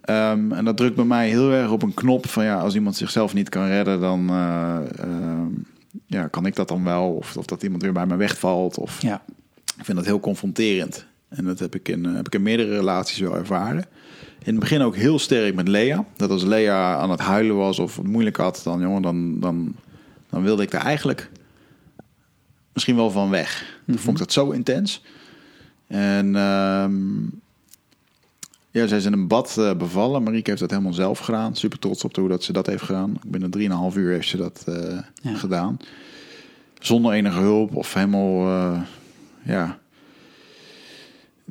Ehm, 0.00 0.52
en 0.52 0.64
dat 0.64 0.76
drukt 0.76 0.96
bij 0.96 1.04
mij 1.04 1.28
heel 1.28 1.50
erg 1.52 1.70
op 1.70 1.82
een 1.82 1.94
knop 1.94 2.28
van 2.28 2.44
ja, 2.44 2.58
als 2.60 2.74
iemand 2.74 2.96
zichzelf 2.96 3.34
niet 3.34 3.48
kan 3.48 3.66
redden, 3.66 4.00
dan 4.00 4.28
eh, 4.30 4.76
ehm, 4.98 5.46
ja, 6.06 6.26
kan 6.28 6.46
ik 6.46 6.54
dat 6.54 6.68
dan 6.68 6.84
wel. 6.84 7.12
Of, 7.14 7.36
of 7.36 7.46
dat 7.46 7.62
iemand 7.62 7.82
weer 7.82 7.92
bij 7.92 8.06
me 8.06 8.16
wegvalt. 8.16 8.78
Of 8.78 9.02
Ja. 9.02 9.22
ik 9.78 9.84
vind 9.84 9.96
dat 9.96 10.06
heel 10.06 10.20
confronterend. 10.20 11.06
En 11.28 11.44
dat 11.44 11.58
heb 11.58 11.74
ik, 11.74 11.88
in, 11.88 12.04
heb 12.04 12.26
ik 12.26 12.34
in 12.34 12.42
meerdere 12.42 12.76
relaties 12.76 13.18
wel 13.18 13.36
ervaren. 13.36 13.84
In 14.46 14.52
het 14.52 14.60
begin 14.60 14.82
ook 14.82 14.96
heel 14.96 15.18
sterk 15.18 15.54
met 15.54 15.68
Lea. 15.68 16.04
Dat 16.16 16.30
als 16.30 16.42
Lea 16.42 16.96
aan 16.96 17.10
het 17.10 17.20
huilen 17.20 17.56
was 17.56 17.78
of 17.78 17.96
het 17.96 18.06
moeilijk 18.06 18.36
had, 18.36 18.60
dan, 18.64 18.80
jongen, 18.80 19.02
dan, 19.02 19.40
dan, 19.40 19.74
dan 20.30 20.42
wilde 20.42 20.62
ik 20.62 20.72
er 20.72 20.80
eigenlijk 20.80 21.30
misschien 22.72 22.96
wel 22.96 23.10
van 23.10 23.30
weg. 23.30 23.80
Dan 23.84 23.98
vond 23.98 24.18
ik 24.20 24.24
dat 24.24 24.32
zo 24.32 24.50
intens. 24.50 25.02
En 25.86 26.36
ehm, 26.36 27.22
ja, 28.70 28.86
zij 28.86 28.98
is 28.98 29.04
in 29.04 29.12
een 29.12 29.28
bad 29.28 29.56
eh, 29.58 29.74
bevallen. 29.74 30.22
Marieke 30.22 30.48
heeft 30.50 30.62
dat 30.62 30.70
helemaal 30.70 30.92
zelf 30.92 31.18
gedaan. 31.18 31.56
Super 31.56 31.78
trots 31.78 32.04
op 32.04 32.16
hoe 32.16 32.28
dat 32.28 32.44
ze 32.44 32.52
dat 32.52 32.66
heeft 32.66 32.82
gedaan. 32.82 33.14
Binnen 33.26 33.50
3,5 33.92 33.96
uur 33.96 34.12
heeft 34.12 34.28
ze 34.28 34.36
dat 34.36 34.62
eh, 34.66 34.98
Ja. 35.22 35.34
gedaan. 35.34 35.76
Zonder 36.78 37.12
enige 37.12 37.38
hulp 37.38 37.74
of 37.76 37.94
helemaal, 37.94 38.46
eh, 38.46 38.80
ja... 39.42 39.78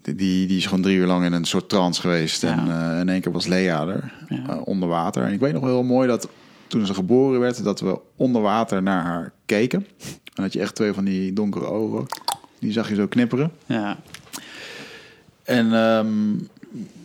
Die, 0.01 0.47
die 0.47 0.57
is 0.57 0.65
gewoon 0.65 0.81
drie 0.81 0.97
uur 0.97 1.05
lang 1.07 1.25
in 1.25 1.33
een 1.33 1.45
soort 1.45 1.69
trance 1.69 2.01
geweest. 2.01 2.41
Ja. 2.41 2.57
En 2.57 2.91
eh, 2.93 2.99
in 2.99 3.09
één 3.09 3.21
keer 3.21 3.31
was 3.31 3.47
Lea 3.47 3.87
er, 3.87 4.13
Ja. 4.29 4.43
eh, 4.49 4.61
onder 4.67 4.89
water. 4.89 5.23
En 5.23 5.33
ik 5.33 5.39
weet 5.39 5.53
nog 5.53 5.61
wel 5.61 5.71
heel 5.71 5.83
mooi 5.83 6.07
dat 6.07 6.29
toen 6.67 6.85
ze 6.85 6.93
geboren 6.93 7.39
werd... 7.39 7.63
dat 7.63 7.79
we 7.79 7.99
onder 8.15 8.41
water 8.41 8.83
naar 8.83 9.03
haar 9.03 9.31
keken. 9.45 9.85
En 10.33 10.43
dat 10.43 10.53
je 10.53 10.59
echt 10.59 10.75
twee 10.75 10.93
van 10.93 11.03
die 11.03 11.33
donkere 11.33 11.65
ogen... 11.65 12.05
die 12.59 12.71
zag 12.71 12.89
je 12.89 12.95
zo 12.95 13.07
knipperen. 13.07 13.51
Ja. 13.65 13.97
En 15.43 15.73
ehm 15.73 16.07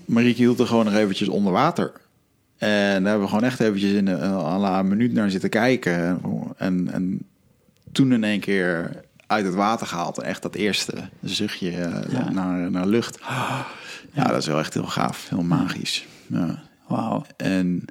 Marieke 0.05 0.41
hield 0.41 0.59
er 0.61 0.67
gewoon 0.67 0.85
nog 0.85 0.95
eventjes 0.95 1.29
onder 1.29 1.53
water. 1.53 1.93
En 2.57 2.69
daar 3.03 3.11
hebben 3.11 3.21
we 3.21 3.27
gewoon 3.29 3.45
echt 3.45 3.61
eventjes 3.61 3.93
in 3.93 4.07
een, 4.07 4.33
la 4.59 4.79
een 4.79 4.89
minuut 4.89 5.13
naar 5.13 5.31
zitten 5.31 5.51
kijken. 5.51 6.21
En, 6.57 6.89
en 6.93 7.23
toen 7.93 8.13
in 8.13 8.25
één 8.25 8.41
keer 8.41 8.91
uit 9.31 9.45
het 9.45 9.55
water 9.55 9.87
gehaald. 9.87 10.19
En 10.19 10.25
echt 10.25 10.43
dat 10.43 10.55
eerste 10.55 10.95
zuchtje 11.23 11.71
eh, 11.71 12.13
Ja. 12.13 12.31
naar, 12.31 12.71
naar 12.71 12.87
lucht. 12.87 13.19
Ja, 14.13 14.25
dat 14.25 14.37
is 14.37 14.47
wel 14.47 14.59
echt 14.59 14.75
heel 14.75 14.87
gaaf. 14.87 15.29
Heel 15.29 15.43
magisch. 15.43 16.07
Ja. 16.27 16.63
Wauw. 16.87 17.25
En 17.37 17.85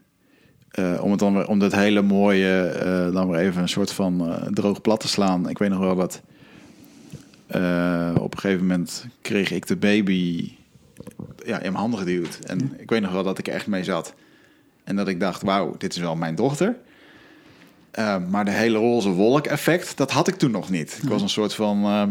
eh, 0.71 0.99
om 1.01 1.11
het 1.11 1.19
dan 1.19 1.33
weer, 1.33 1.47
om 1.47 1.59
dat 1.59 1.71
hele 1.71 2.01
mooie 2.01 2.61
eh, 2.61 3.13
dan 3.13 3.29
weer 3.29 3.39
even 3.39 3.61
een 3.61 3.69
soort 3.69 3.91
van 3.91 4.39
droog 4.49 4.81
plat 4.81 4.99
te 4.99 5.07
slaan. 5.07 5.49
Ik 5.49 5.57
weet 5.57 5.69
nog 5.69 5.79
wel 5.79 5.95
dat 5.95 6.21
op 8.15 8.33
een 8.33 8.39
gegeven 8.39 8.67
moment 8.67 9.05
kreeg 9.21 9.51
ik 9.51 9.67
de 9.67 9.75
baby 9.75 10.51
ja, 11.45 11.55
in 11.55 11.71
mijn 11.71 11.75
handen 11.75 11.99
geduwd. 11.99 12.39
En 12.43 12.73
ik 12.77 12.89
weet 12.89 13.01
nog 13.01 13.11
wel 13.11 13.23
dat 13.23 13.37
ik 13.37 13.47
er 13.47 13.53
echt 13.53 13.67
mee 13.67 13.83
zat. 13.83 14.13
En 14.83 14.95
dat 14.95 15.07
ik 15.07 15.19
dacht, 15.19 15.41
wauw, 15.41 15.75
dit 15.77 15.93
is 15.95 15.99
wel 16.01 16.15
mijn 16.15 16.35
dochter. 16.35 16.75
Eh, 17.91 18.15
maar 18.29 18.45
de 18.45 18.51
hele 18.51 18.77
roze 18.77 19.09
wolk 19.09 19.45
effect, 19.45 19.97
dat 19.97 20.11
had 20.11 20.27
ik 20.27 20.35
toen 20.35 20.51
nog 20.51 20.69
niet. 20.69 20.99
Ik 21.03 21.09
was 21.09 21.21
een 21.21 21.29
soort 21.29 21.53
van... 21.53 21.83
ehm, 21.83 22.09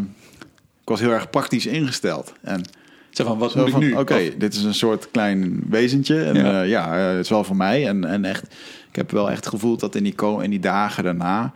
ik 0.81 0.95
was 0.95 1.01
heel 1.01 1.11
erg 1.11 1.31
praktisch 1.31 1.67
ingesteld. 1.67 2.33
En 2.41 2.63
Zo 3.11 3.25
van, 3.25 3.39
wat 3.39 3.51
Zo 3.51 3.59
moet 3.59 3.67
ik 3.67 3.73
van, 3.73 3.83
nu? 3.83 3.95
Oké, 3.95 4.37
dit 4.39 4.55
is 4.55 4.63
een 4.63 4.75
soort 4.75 5.11
klein 5.11 5.63
wezentje. 5.69 6.25
En 6.25 6.35
Ja. 6.35 6.51
ja, 6.51 6.63
ja 6.63 6.99
eh, 6.99 7.11
het 7.11 7.25
is 7.25 7.29
wel 7.29 7.45
voor 7.45 7.57
mij. 7.57 7.89
En, 7.89 8.05
en 8.05 8.25
echt, 8.25 8.43
ik 8.91 8.97
heb 8.97 9.11
wel 9.11 9.31
echt 9.31 9.47
gevoeld 9.47 9.81
dat 9.81 9.95
in 9.95 10.03
die, 10.03 10.15
in 10.43 10.51
die 10.51 10.61
dagen 10.61 11.05
daarna... 11.05 11.53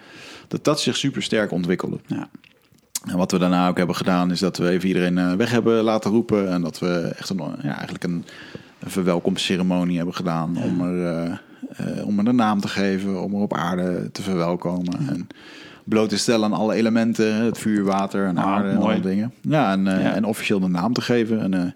dat 0.49 0.65
dat 0.65 0.81
zich 0.81 0.97
super 0.97 1.23
sterk 1.23 1.51
ontwikkelde. 1.51 1.99
Ja. 2.07 2.29
En 3.09 3.17
wat 3.17 3.33
we 3.33 3.39
daarna 3.39 3.69
ook 3.69 3.77
hebben 3.77 3.97
gedaan... 3.97 4.31
is 4.31 4.41
dat 4.41 4.57
we 4.57 4.69
even 4.69 4.89
iedereen 4.89 5.19
eh, 5.19 5.33
weg 5.33 5.51
hebben 5.51 5.83
laten 5.83 6.11
roepen. 6.11 6.51
En 6.51 6.63
dat 6.63 6.79
we 6.79 7.13
echt 7.17 7.29
een, 7.29 7.43
ja, 7.63 7.75
eigenlijk 7.75 8.05
een, 8.05 8.25
een 8.79 8.91
verwelkomstceremonie 8.91 9.97
hebben 9.97 10.15
gedaan... 10.15 10.57
Om, 10.57 10.81
er, 10.81 11.43
eh, 11.77 12.07
om 12.07 12.19
er 12.19 12.27
een 12.27 12.37
naam 12.37 12.61
te 12.61 12.69
geven, 12.69 13.23
om 13.23 13.35
er 13.35 13.41
op 13.41 13.55
aarde 13.57 14.09
te 14.13 14.23
verwelkomen. 14.23 15.09
En 15.09 15.29
bloot 15.85 16.09
te 16.09 16.19
stellen 16.19 16.45
aan 16.45 16.59
alle 16.59 16.75
elementen, 16.75 17.35
het 17.45 17.59
vuur, 17.59 17.85
water 17.85 18.27
en 18.27 18.37
Ah, 18.39 18.45
aarde 18.45 18.69
en 18.69 18.77
alle 18.77 19.01
dingen. 19.01 19.33
Ja, 19.41 19.73
en, 19.73 19.87
eh, 19.87 20.03
Ja. 20.03 20.15
en 20.15 20.25
officieel 20.25 20.61
de 20.61 20.69
naam 20.69 20.93
te 20.93 21.01
geven. 21.01 21.41
En, 21.41 21.55
eh, 21.55 21.67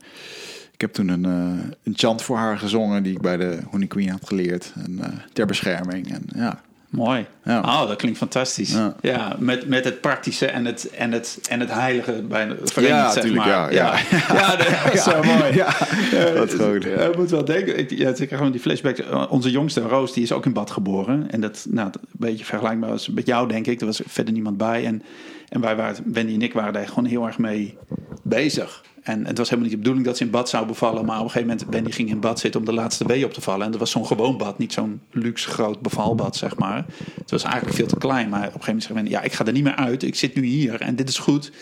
ik 0.72 0.80
heb 0.80 0.92
toen 0.92 1.08
een, 1.08 1.24
een 1.24 1.92
chant 1.94 2.22
voor 2.22 2.36
haar 2.36 2.58
gezongen 2.58 3.02
die 3.02 3.12
ik 3.12 3.20
bij 3.20 3.36
de 3.36 3.58
Honey 3.70 3.86
Queen 3.86 4.10
had 4.10 4.26
geleerd. 4.28 4.72
En, 4.84 5.00
ter 5.32 5.46
bescherming. 5.46 6.12
En 6.12 6.22
ja, 6.34 6.60
Mooi. 6.96 7.26
Ja. 7.44 7.60
Oh, 7.60 7.88
dat 7.88 7.96
klinkt 7.96 8.18
fantastisch. 8.18 8.72
Ja, 8.72 8.96
Ja. 9.00 9.36
met, 9.38 9.68
met 9.68 9.84
het 9.84 10.00
praktische 10.00 10.46
en 10.46 10.64
het, 10.64 10.90
en 10.90 11.12
het, 11.12 11.38
en 11.48 11.60
het 11.60 11.72
heilige 11.72 12.12
bij 12.28 12.48
verenigd, 12.64 12.98
Ja, 13.04 13.10
zeg 13.10 13.34
maar. 13.34 13.48
ja, 13.48 13.70
ja. 13.70 13.94
ja. 14.34 14.56
dat 14.84 14.92
is 14.94 15.02
zo 15.02 15.22
mooi. 15.22 15.54
Ja, 15.54 15.66
Eh, 16.12 16.38
wat 16.38 16.54
goed. 16.54 16.82
Je 16.82 17.12
moet 17.16 17.30
wel 17.30 17.44
denken, 17.44 17.78
ik, 17.78 17.90
ja, 17.90 18.08
ik 18.08 18.14
krijg 18.14 18.30
gewoon 18.36 18.52
die 18.52 18.60
flashback. 18.60 18.96
Eh, 18.98 19.26
Onze 19.28 19.50
jongste, 19.50 19.80
Roos, 19.80 20.12
die 20.12 20.22
is 20.22 20.32
ook 20.32 20.44
in 20.46 20.52
bad 20.52 20.70
geboren. 20.70 21.30
En 21.30 21.40
dat, 21.40 21.66
nou, 21.68 21.86
een 21.88 22.00
beetje 22.12 22.44
vergelijkbaar 22.44 22.90
was 22.90 23.08
met 23.08 23.26
jou, 23.26 23.48
denk 23.48 23.66
ik. 23.66 23.80
Er 23.80 23.86
was 23.86 24.00
verder 24.06 24.32
niemand 24.32 24.56
bij. 24.56 24.84
En, 24.86 25.02
en 25.48 25.60
wij 25.60 25.76
waren, 25.76 25.96
Wendy 26.12 26.34
en 26.34 26.42
ik 26.42 26.52
waren 26.52 26.72
daar 26.72 26.88
gewoon 26.88 27.04
heel 27.04 27.26
erg 27.26 27.38
mee 27.38 27.78
bezig. 28.22 28.84
En 29.06 29.26
het 29.26 29.38
was 29.38 29.48
helemaal 29.48 29.70
niet 29.70 29.70
de 29.70 29.82
bedoeling 29.82 30.06
dat 30.06 30.16
ze 30.16 30.24
in 30.24 30.30
bad 30.30 30.48
zou 30.48 30.66
bevallen. 30.66 31.04
Maar 31.04 31.18
op 31.18 31.24
een 31.24 31.30
gegeven 31.30 31.48
moment, 31.48 31.74
Wendy 31.74 31.90
ging 31.90 32.08
in 32.08 32.20
bad 32.20 32.40
zitten 32.40 32.60
om 32.60 32.66
de 32.66 32.72
laatste 32.72 33.06
wee 33.06 33.24
op 33.24 33.32
te 33.32 33.40
vallen. 33.40 33.64
En 33.64 33.70
dat 33.70 33.80
was 33.80 33.90
zo'n 33.90 34.06
gewoon 34.06 34.36
bad, 34.36 34.58
niet 34.58 34.72
zo'n 34.72 35.00
luxe 35.10 35.48
groot 35.48 35.80
bevalbad, 35.80 36.36
zeg 36.36 36.56
maar. 36.56 36.84
Het 37.20 37.30
was 37.30 37.42
eigenlijk 37.42 37.74
veel 37.74 37.86
te 37.86 37.96
klein. 37.96 38.28
Maar 38.28 38.46
op 38.46 38.54
een 38.54 38.62
gegeven 38.62 38.72
moment 38.72 38.82
zei 38.82 38.94
Wendy, 38.94 39.10
ja, 39.10 39.22
ik 39.22 39.32
ga 39.32 39.44
er 39.44 39.52
niet 39.52 39.64
meer 39.64 39.74
uit. 39.74 40.02
Ik 40.02 40.14
zit 40.14 40.34
nu 40.34 40.44
hier 40.44 40.80
en 40.80 40.96
dit 40.96 41.08
is 41.08 41.18
goed. 41.18 41.52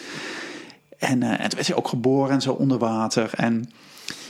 En, 0.98 1.22
eh, 1.22 1.30
en 1.30 1.38
toen 1.38 1.54
werd 1.54 1.64
ze 1.64 1.76
ook 1.76 1.88
geboren 1.88 2.30
en 2.30 2.40
zo 2.40 2.52
onder 2.52 2.78
water. 2.78 3.30
En, 3.36 3.70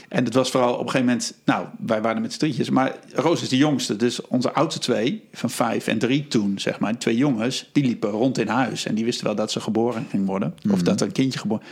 en 0.09 0.23
het 0.25 0.33
was 0.33 0.51
vooral 0.51 0.73
op 0.73 0.79
een 0.79 0.89
gegeven 0.89 1.05
moment... 1.05 1.33
Nou, 1.45 1.67
wij 1.85 2.01
waren 2.01 2.21
met 2.21 2.33
z'n 2.33 2.39
drietjes. 2.39 2.69
Maar 2.69 2.95
Roos 3.13 3.41
is 3.41 3.49
de 3.49 3.57
jongste. 3.57 3.95
Dus 3.95 4.21
onze 4.21 4.53
oudste 4.53 4.79
twee, 4.79 5.23
van 5.33 5.49
vijf 5.49 5.87
en 5.87 5.97
drie 5.97 6.27
toen, 6.27 6.59
zeg 6.59 6.79
maar... 6.79 6.91
die 6.91 6.99
twee 6.99 7.17
jongens, 7.17 7.69
die 7.71 7.85
liepen 7.85 8.09
rond 8.09 8.37
in 8.37 8.47
huis. 8.47 8.85
En 8.85 8.95
die 8.95 9.05
wisten 9.05 9.25
wel 9.25 9.35
dat 9.35 9.51
ze 9.51 9.59
geboren 9.59 10.07
ging 10.09 10.25
worden. 10.25 10.55
Of 10.71 10.81
dat 10.81 11.01
er 11.01 11.07
een 11.07 11.13
kindje 11.13 11.39
geboren... 11.39 11.63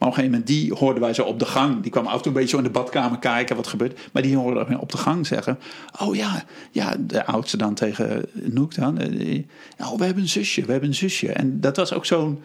Maar 0.00 0.08
op 0.08 0.14
een 0.16 0.22
gegeven 0.24 0.30
moment, 0.30 0.46
die 0.46 0.72
hoorden 0.74 1.02
wij 1.02 1.14
zo 1.14 1.22
op 1.22 1.38
de 1.38 1.44
gang. 1.44 1.82
Die 1.82 1.90
kwam 1.90 2.06
af 2.06 2.12
en 2.16 2.18
toe 2.18 2.26
een 2.26 2.32
beetje 2.32 2.48
zo 2.48 2.56
in 2.56 2.62
de 2.62 2.70
badkamer 2.70 3.18
kijken 3.18 3.56
wat 3.56 3.66
gebeurt. 3.66 3.98
Maar 4.12 4.22
die 4.22 4.36
hoorden 4.36 4.66
we 4.68 4.80
op 4.80 4.90
de 4.92 4.98
gang 4.98 5.26
zeggen... 5.26 5.58
Oh 6.00 6.14
ja, 6.16 6.44
ja 6.70 6.96
de 7.00 7.24
oudste 7.26 7.56
dan 7.56 7.74
tegen 7.74 8.24
Noek 8.32 8.74
dan. 8.74 8.98
eh, 8.98 9.42
Oh, 9.78 9.98
we 9.98 10.04
hebben 10.04 10.22
een 10.22 10.28
zusje, 10.28 10.64
we 10.64 10.70
hebben 10.70 10.88
een 10.88 10.94
zusje. 10.94 11.32
En 11.32 11.60
dat 11.60 11.76
was 11.76 11.92
ook 11.92 12.06
zo'n... 12.06 12.40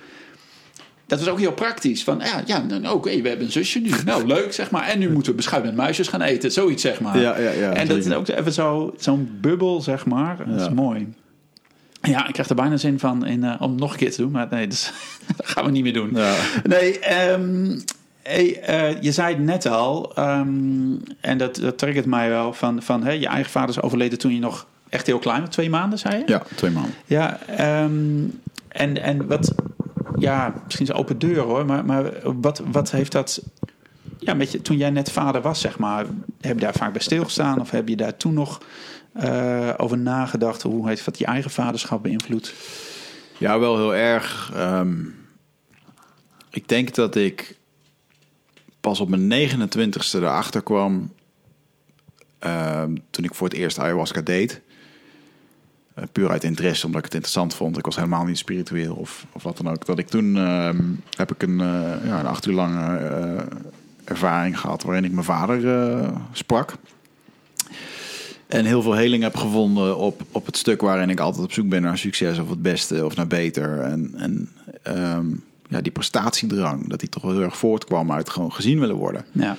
Dat 1.08 1.20
was 1.20 1.28
ook 1.28 1.40
heel 1.40 1.54
praktisch. 1.54 2.04
Van 2.04 2.20
ja, 2.20 2.44
ja 2.46 2.64
nou, 2.64 2.96
oké, 2.96 3.22
we 3.22 3.28
hebben 3.28 3.46
een 3.46 3.52
zusje 3.52 3.80
nu. 3.80 3.92
Nou, 4.06 4.26
leuk 4.36 4.54
zeg 4.54 4.72
maar. 4.72 4.88
En 4.88 5.00
nu 5.00 5.10
moeten 5.12 5.32
we 5.32 5.38
beschuit 5.38 5.64
met 5.64 5.76
muisjes 5.76 6.08
gaan 6.08 6.22
eten. 6.22 6.52
Zoiets 6.52 6.82
zeg 6.82 7.02
maar. 7.02 7.20
Ja, 7.20 7.38
ja, 7.40 7.52
ja, 7.52 7.72
en 7.74 7.88
dat 7.88 7.98
is 7.98 8.12
ook 8.14 8.28
even 8.28 8.54
zo, 8.54 8.94
zo'n 8.98 9.38
bubbel 9.42 9.82
zeg 9.82 10.06
maar. 10.06 10.38
Dat 10.48 10.62
is 10.62 10.70
mooi. 10.70 11.14
Ja, 12.06 12.28
ik 12.28 12.34
krijg 12.34 12.50
er 12.50 12.56
bijna 12.56 12.78
zin 12.78 13.00
van 13.00 13.26
in, 13.26 13.44
eh, 13.44 13.62
om 13.62 13.76
nog 13.76 13.92
een 13.92 13.98
keer 13.98 14.12
te 14.12 14.22
doen. 14.22 14.32
Maar 14.32 14.48
nee, 14.50 14.68
dus, 14.68 14.92
dat 15.38 15.48
gaan 15.48 15.66
we 15.66 15.72
niet 15.72 15.84
meer 15.84 15.94
doen. 15.94 16.10
Ja. 16.14 16.36
Nee, 16.64 17.00
ehm, 17.00 17.80
hey, 18.22 18.62
eh, 18.62 19.02
je 19.02 19.12
zei 19.12 19.36
het 19.36 19.44
net 19.44 19.66
al. 19.66 20.16
ehm, 20.16 20.96
en 21.20 21.38
dat, 21.38 21.56
dat 21.56 21.78
triggert 21.78 22.06
mij 22.06 22.30
wel. 22.30 22.54
Van, 22.54 22.82
van 22.82 23.04
hè, 23.04 23.12
je 23.12 23.28
eigen 23.28 23.52
vader 23.52 23.70
is 23.70 23.82
overleden 23.82 24.18
toen 24.18 24.34
je 24.34 24.40
nog 24.40 24.68
echt 24.90 25.06
heel 25.06 25.20
klein 25.20 25.42
was. 25.42 25.50
Twee 25.50 25.70
maanden, 25.70 26.00
zei 26.00 26.18
je? 26.18 26.24
ja, 26.26 26.42
twee 26.56 26.72
maanden. 26.72 26.94
Ja, 27.06 27.40
ehm, 27.48 28.24
en, 28.68 29.02
en 29.02 29.28
wat, 29.28 29.54
ja, 30.16 30.54
misschien 30.64 30.88
is 30.88 30.94
open 30.94 31.20
deur 31.20 31.40
hoor, 31.40 31.66
maar, 31.66 31.86
maar 31.86 32.12
wat, 32.42 32.62
wat 32.72 32.92
heeft 32.92 33.12
dat, 33.12 33.42
ja, 34.20 34.34
met 34.34 34.52
je, 34.52 34.62
toen 34.62 34.78
jij 34.78 34.90
net 34.90 35.12
vader 35.12 35.42
was, 35.42 35.62
zeg 35.62 35.78
maar, 35.78 36.06
heb 36.42 36.60
je 36.60 36.66
daar 36.66 36.74
vaak 36.74 36.92
bij 36.92 37.02
stilgestaan 37.02 37.60
of 37.60 37.72
heb 37.72 37.88
je 37.88 37.96
daar 37.96 38.18
toen 38.18 38.34
nog 38.34 38.62
eh, 39.16 39.74
over 39.78 39.98
nagedacht? 39.98 40.62
Hoe 40.62 40.88
heeft 40.88 41.06
dat 41.06 41.18
je 41.18 41.26
eigen 41.26 41.52
vaderschap 41.52 42.04
beïnvloed? 42.04 42.54
Ja, 43.38 43.60
wel 43.60 43.76
heel 43.78 43.96
erg. 43.96 44.52
Ehm, 44.54 44.96
ik 46.50 46.68
denk 46.68 46.96
dat 46.96 47.16
ik 47.16 47.58
pas 48.80 49.00
op 49.00 49.10
mijn 49.10 49.28
29ste 49.28 50.16
erachter 50.20 50.62
kwam. 50.64 51.14
ehm, 52.40 52.96
toen 53.10 53.24
ik 53.24 53.34
voor 53.36 53.48
het 53.48 53.58
eerst 53.58 53.80
ayahuasca 53.80 54.22
deed. 54.22 54.62
Eh, 55.94 56.04
puur 56.12 56.30
uit 56.30 56.44
interesse, 56.44 56.86
omdat 56.86 57.00
ik 57.00 57.06
het 57.06 57.14
interessant 57.14 57.54
vond. 57.54 57.78
Ik 57.78 57.86
was 57.86 57.96
helemaal 57.96 58.26
niet 58.26 58.38
spiritueel 58.38 58.96
of, 58.96 59.26
of 59.32 59.44
wat 59.44 59.58
dan 59.58 59.70
ook. 59.70 59.86
Dat 59.86 60.00
ik 60.00 60.08
toen 60.08 60.38
ehm, 60.38 60.84
heb 61.18 61.32
ik 61.32 61.42
een, 61.44 61.60
eh, 61.60 62.06
ja, 62.06 62.20
een 62.20 62.28
acht 62.28 62.46
uur 62.46 62.54
lange 62.54 62.98
ervaring 64.04 64.60
gehad 64.60 64.84
waarin 64.84 65.04
ik 65.04 65.12
mijn 65.12 65.26
vader 65.26 66.12
sprak. 66.32 66.74
En 68.48 68.66
heel 68.66 68.82
veel 68.82 68.94
heling 68.94 69.24
heb 69.24 69.36
gevonden 69.36 69.98
op, 69.98 70.22
op 70.32 70.46
het 70.46 70.58
stuk 70.58 70.82
waarin 70.82 71.10
ik 71.10 71.20
altijd 71.20 71.44
op 71.44 71.52
zoek 71.52 71.70
ben 71.70 71.82
naar 71.82 71.98
succes 71.98 72.40
of 72.40 72.50
het 72.50 72.62
beste 72.62 73.06
of 73.06 73.16
naar 73.16 73.28
beter. 73.28 73.80
En, 73.80 74.14
en 74.18 74.50
ehm, 74.84 75.26
ja, 75.70 75.82
die 75.82 75.92
prestatiedrang, 75.92 76.90
dat 76.90 77.00
die 77.00 77.10
toch 77.10 77.24
wel 77.24 77.32
heel 77.32 77.42
erg 77.42 77.58
voortkwam 77.58 78.12
uit 78.12 78.30
gewoon 78.30 78.54
gezien 78.54 78.80
willen 78.80 78.96
worden. 78.96 79.26
Ja, 79.32 79.52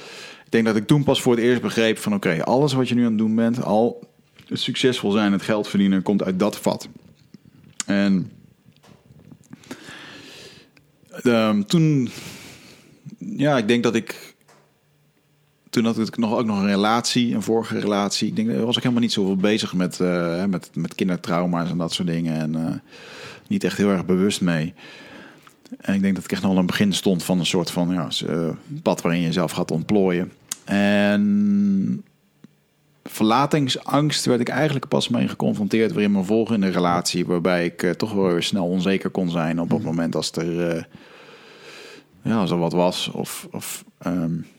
Ik 0.45 0.51
denk 0.53 0.65
dat 0.65 0.77
ik 0.77 0.87
toen 0.87 1.05
pas 1.05 1.23
voor 1.23 1.35
het 1.35 1.45
eerst 1.45 1.63
begreep 1.63 1.99
van 1.99 2.15
oké, 2.15 2.45
alles 2.45 2.73
wat 2.73 2.89
je 2.89 2.95
nu 2.95 3.03
aan 3.03 3.09
het 3.09 3.19
doen 3.19 3.35
bent, 3.35 3.63
al 3.63 4.09
het 4.47 4.61
succesvol 4.61 5.11
zijn, 5.11 5.33
het 5.33 5.43
geld 5.43 5.69
verdienen, 5.69 6.03
komt 6.03 6.23
uit 6.23 6.39
dat 6.39 6.57
vat. 6.57 6.89
En 7.87 8.31
ehm, 11.23 11.63
toen, 11.63 12.09
ja, 13.19 13.59
ik 13.59 13.69
denk 13.69 13.83
dat 13.83 13.95
ik 13.95 14.26
toen 15.77 15.85
had 15.85 15.99
ik 15.99 16.17
nog, 16.17 16.37
ook 16.37 16.47
nog 16.47 16.59
een 16.59 16.67
relatie, 16.67 17.35
een 17.35 17.43
vorige 17.43 17.79
relatie. 17.79 18.29
Ik 18.29 18.37
denk, 18.37 18.51
was 18.65 18.77
ik 18.77 18.83
helemaal 18.83 19.03
niet 19.03 19.13
zoveel 19.13 19.37
bezig 19.37 19.75
met, 19.75 20.01
eh, 20.01 20.45
met, 20.45 20.71
met 20.75 20.95
kindertrauma's 20.95 21.71
en 21.71 21.79
dat 21.79 21.93
soort 21.93 22.09
dingen. 22.09 22.35
En 22.35 22.55
eh, 22.67 22.75
niet 23.47 23.65
echt 23.65 23.77
heel 23.77 23.89
erg 23.89 24.05
bewust 24.05 24.41
mee. 24.41 24.75
En 25.81 25.95
ik 25.95 26.03
denk 26.03 26.15
dat 26.15 26.25
ik 26.25 26.33
echt 26.33 26.43
nog 26.43 26.57
het 26.57 26.67
begin 26.67 26.93
stond 26.93 27.23
van 27.23 27.39
een 27.39 27.47
soort 27.47 27.71
van 27.71 27.91
ja, 27.91 28.09
eh, 28.27 28.49
pad 28.83 29.03
waarin 29.03 29.21
je 29.21 29.27
jezelf 29.27 29.53
gaat 29.53 29.71
ontplooien. 29.71 30.33
En 30.65 32.05
verlatingsangst 33.05 34.25
werd 34.25 34.41
ik 34.41 34.49
eigenlijk 34.49 34.89
pas 34.89 35.09
mee 35.09 35.29
geconfronteerd 35.29 35.93
weer 35.93 36.05
in 36.05 36.13
mijn 36.13 36.25
volgende 36.25 36.69
relatie. 36.69 37.27
Waarbij 37.27 37.65
ik 37.65 37.95
toch 37.97 38.13
wel 38.13 38.27
weer 38.27 38.43
snel 38.43 38.67
onzeker 38.67 39.11
kon 39.11 39.31
zijn 39.31 39.61
op 39.61 39.71
het 39.71 39.83
moment 39.83 40.15
als 40.15 40.33
er, 40.33 40.69
eh, 40.69 40.83
ja, 42.23 42.37
als 42.41 42.51
er 42.51 42.59
wat 42.59 42.73
was. 42.73 43.11
Of, 43.13 43.49
of 43.51 43.85
ehm, 43.99 44.15
eh, 44.15 44.23
eh, 44.23 44.56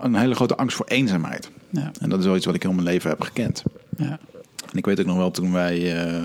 een 0.00 0.14
hele 0.14 0.34
grote 0.34 0.56
angst 0.56 0.76
voor 0.76 0.86
eenzaamheid. 0.86 1.50
ja, 1.70 1.90
En 2.00 2.08
dat 2.08 2.18
is 2.18 2.24
wel 2.24 2.36
iets 2.36 2.46
wat 2.46 2.54
ik 2.54 2.62
heel 2.62 2.72
mijn 2.72 2.86
leven 2.86 3.10
heb 3.10 3.20
gekend. 3.20 3.62
ja. 3.96 4.18
En 4.70 4.78
ik 4.78 4.84
weet 4.86 5.00
ook 5.00 5.06
nog 5.06 5.16
wel 5.16 5.30
toen 5.30 5.52
wij, 5.52 5.76
eh, 5.76 6.22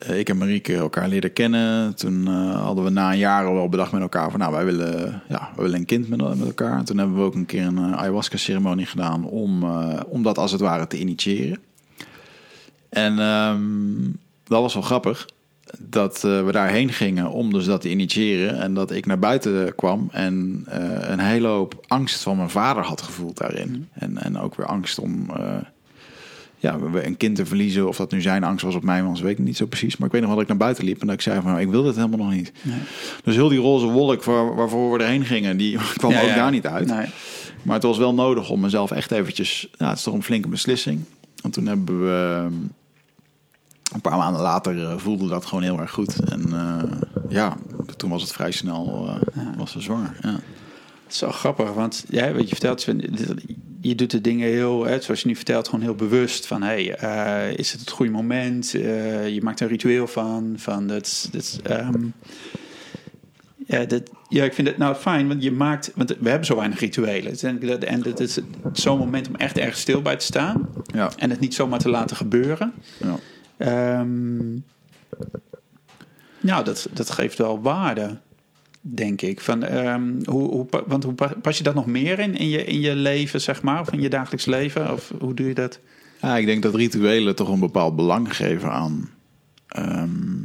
eh, 0.00 0.18
ik 0.18 0.28
en 0.28 0.38
Marieke, 0.38 0.74
elkaar 0.74 1.08
leerden 1.08 1.32
kennen. 1.32 1.94
Toen 1.94 2.26
eh, 2.26 2.62
hadden 2.62 2.84
we 2.84 2.90
na 2.90 3.12
een 3.12 3.18
jaar 3.18 3.46
al 3.46 3.54
wel 3.54 3.68
bedacht 3.68 3.92
met 3.92 4.00
elkaar 4.00 4.30
van, 4.30 4.40
nou, 4.40 4.52
wij 4.52 4.64
willen, 4.64 5.22
ja, 5.28 5.50
we 5.56 5.62
willen 5.62 5.78
een 5.78 5.84
kind 5.84 6.08
met, 6.08 6.20
met 6.20 6.46
elkaar. 6.46 6.78
En 6.78 6.84
toen 6.84 6.98
hebben 6.98 7.16
we 7.16 7.22
ook 7.22 7.34
een 7.34 7.46
keer 7.46 7.66
een 7.66 7.78
eh, 7.78 7.92
ayahuasca-ceremonie 7.92 8.86
gedaan 8.86 9.24
om, 9.24 9.62
eh, 9.62 10.00
om 10.06 10.22
dat 10.22 10.38
als 10.38 10.52
het 10.52 10.60
ware 10.60 10.86
te 10.86 10.98
initiëren. 10.98 11.58
En 12.88 13.18
ehm, 13.18 13.60
dat 14.44 14.60
was 14.60 14.74
wel 14.74 14.82
grappig 14.82 15.28
dat 15.78 16.24
eh, 16.24 16.44
we 16.44 16.52
daarheen 16.52 16.92
gingen 16.92 17.30
om 17.30 17.52
dus 17.52 17.64
dat 17.64 17.80
te 17.80 17.90
initiëren. 17.90 18.60
En 18.60 18.74
dat 18.74 18.90
ik 18.90 19.06
naar 19.06 19.18
buiten 19.18 19.74
kwam 19.74 20.08
en 20.12 20.64
eh, 20.66 21.10
een 21.10 21.18
hele 21.18 21.48
hoop 21.48 21.84
angst 21.86 22.22
van 22.22 22.36
mijn 22.36 22.50
vader 22.50 22.84
had 22.84 23.02
gevoeld 23.02 23.38
daarin. 23.38 23.88
En, 23.92 24.18
en 24.22 24.38
ook 24.38 24.54
weer 24.54 24.66
angst 24.66 24.98
om 24.98 25.30
eh, 25.36 25.56
ja, 26.56 26.78
een 26.94 27.16
kind 27.16 27.36
te 27.36 27.46
verliezen. 27.46 27.88
Of 27.88 27.96
dat 27.96 28.10
nu 28.10 28.20
zijn 28.20 28.44
angst 28.44 28.64
was 28.64 28.74
op 28.74 28.82
mij 28.82 29.02
was, 29.02 29.20
weet 29.20 29.38
ik 29.38 29.44
niet 29.44 29.56
zo 29.56 29.66
precies. 29.66 29.96
Maar 29.96 30.06
ik 30.06 30.12
weet 30.12 30.22
nog 30.22 30.30
wel 30.30 30.40
dat 30.40 30.50
ik 30.50 30.56
naar 30.56 30.66
buiten 30.66 30.84
liep 30.84 31.00
en 31.00 31.06
dat 31.06 31.16
ik 31.16 31.22
zei 31.22 31.40
van, 31.40 31.50
nou, 31.50 31.60
ik 31.60 31.70
wil 31.70 31.82
dit 31.82 31.96
helemaal 31.96 32.18
nog 32.18 32.32
niet. 32.32 32.52
Nee. 32.62 32.78
Dus 33.24 33.34
heel 33.34 33.48
die 33.48 33.58
roze 33.58 33.86
wolk 33.86 34.24
waar, 34.24 34.54
waarvoor 34.54 34.98
we 34.98 35.04
erheen 35.04 35.24
gingen, 35.24 35.56
die 35.56 35.78
kwam 35.96 36.10
Ja, 36.10 36.20
ook 36.20 36.28
ja. 36.28 36.34
daar 36.34 36.50
niet 36.50 36.66
uit. 36.66 36.86
Nee. 36.86 37.06
Maar 37.62 37.74
het 37.74 37.84
was 37.84 37.98
wel 37.98 38.14
nodig 38.14 38.50
om 38.50 38.60
mezelf 38.60 38.90
echt 38.90 39.10
eventjes... 39.10 39.68
Ja, 39.78 39.88
het 39.88 39.98
is 39.98 40.04
toch 40.04 40.14
een 40.14 40.22
flinke 40.22 40.48
beslissing. 40.48 41.00
En 41.42 41.50
toen 41.50 41.66
hebben 41.66 42.00
we... 42.00 42.46
Een 43.92 44.00
paar 44.00 44.16
maanden 44.16 44.42
later 44.42 44.82
eh, 44.84 44.96
voelde 44.98 45.28
dat 45.28 45.46
gewoon 45.46 45.62
heel 45.64 45.78
erg 45.80 45.90
goed. 45.90 46.30
En 46.30 46.52
eh, 46.52 46.82
ja, 47.28 47.56
toen 47.96 48.10
was 48.10 48.22
het 48.22 48.32
vrij 48.32 48.50
snel 48.50 49.08
eh, 49.34 49.42
was 49.56 49.70
ze 49.72 49.80
zwanger. 49.80 50.16
Ja. 50.22 50.28
Het 50.30 51.12
is 51.12 51.18
zo 51.18 51.30
grappig, 51.30 51.72
want 51.72 52.04
ja, 52.08 52.32
wat 52.32 52.42
je 52.42 52.48
vertelt, 52.48 52.86
je 53.80 53.94
doet 53.94 54.10
de 54.10 54.20
dingen 54.20 54.48
heel, 54.48 54.84
hè, 54.84 55.00
zoals 55.00 55.20
je 55.20 55.26
nu 55.28 55.34
vertelt, 55.36 55.68
gewoon 55.68 55.84
heel 55.84 55.94
bewust. 55.94 56.46
Van 56.46 56.62
hey, 56.62 56.82
is 57.56 57.70
het 57.72 57.80
het 57.80 57.90
goede 57.90 58.12
moment? 58.12 58.70
Je 58.70 59.40
maakt 59.42 59.58
er 59.60 59.66
een 59.66 59.72
ritueel 59.72 60.06
van. 60.06 60.54
van 60.56 60.86
dat, 60.86 61.28
dat, 61.32 61.60
ehm, 61.62 62.06
Ja, 63.66 63.84
dat, 63.84 64.02
ja, 64.28 64.44
ik 64.44 64.54
vind 64.54 64.68
het 64.68 64.78
nou 64.78 64.94
fijn, 64.94 65.28
want 65.28 65.42
je 65.42 65.52
maakt, 65.52 65.92
want 65.94 66.16
we 66.20 66.28
hebben 66.28 66.46
zo 66.46 66.56
weinig 66.56 66.80
rituelen. 66.80 67.38
En 67.40 67.58
dat- 67.60 67.84
En 67.84 68.02
is 68.16 68.38
zo'n 68.72 68.98
moment 68.98 69.28
om 69.28 69.34
echt 69.36 69.58
ergens 69.58 69.80
stil 69.80 70.02
bij 70.02 70.16
te 70.16 70.24
staan 70.24 70.68
Ja. 70.94 71.10
en 71.16 71.30
het 71.30 71.40
niet 71.40 71.54
zomaar 71.54 71.78
te 71.78 71.88
laten 71.88 72.16
gebeuren. 72.16 72.72
ja. 72.98 73.16
Ehm, 73.60 74.48
nou, 76.40 76.64
dat, 76.64 76.88
dat 76.92 77.10
geeft 77.10 77.38
wel 77.38 77.60
waarde, 77.60 78.18
denk 78.80 79.22
ik. 79.22 79.40
Van, 79.40 79.62
ehm, 79.62 80.12
hoe, 80.24 80.50
hoe, 80.50 80.66
want 80.86 81.04
hoe 81.04 81.14
pa- 81.14 81.34
pas 81.42 81.56
je 81.58 81.62
dat 81.62 81.74
nog 81.74 81.86
meer 81.86 82.18
in, 82.18 82.36
in 82.36 82.48
je, 82.48 82.64
in 82.64 82.80
je 82.80 82.94
leven, 82.94 83.40
zeg 83.40 83.62
maar, 83.62 83.80
of 83.80 83.92
in 83.92 84.00
je 84.00 84.08
dagelijks 84.08 84.44
leven? 84.44 84.92
Of 84.92 85.12
hoe 85.18 85.34
doe 85.34 85.46
je 85.46 85.54
dat? 85.54 85.78
Ja, 86.20 86.36
ik 86.36 86.46
denk 86.46 86.62
dat 86.62 86.74
rituelen 86.74 87.36
toch 87.36 87.48
een 87.48 87.60
bepaald 87.60 87.96
belang 87.96 88.36
geven 88.36 88.70
aan, 88.72 89.10
ehm, 89.68 90.42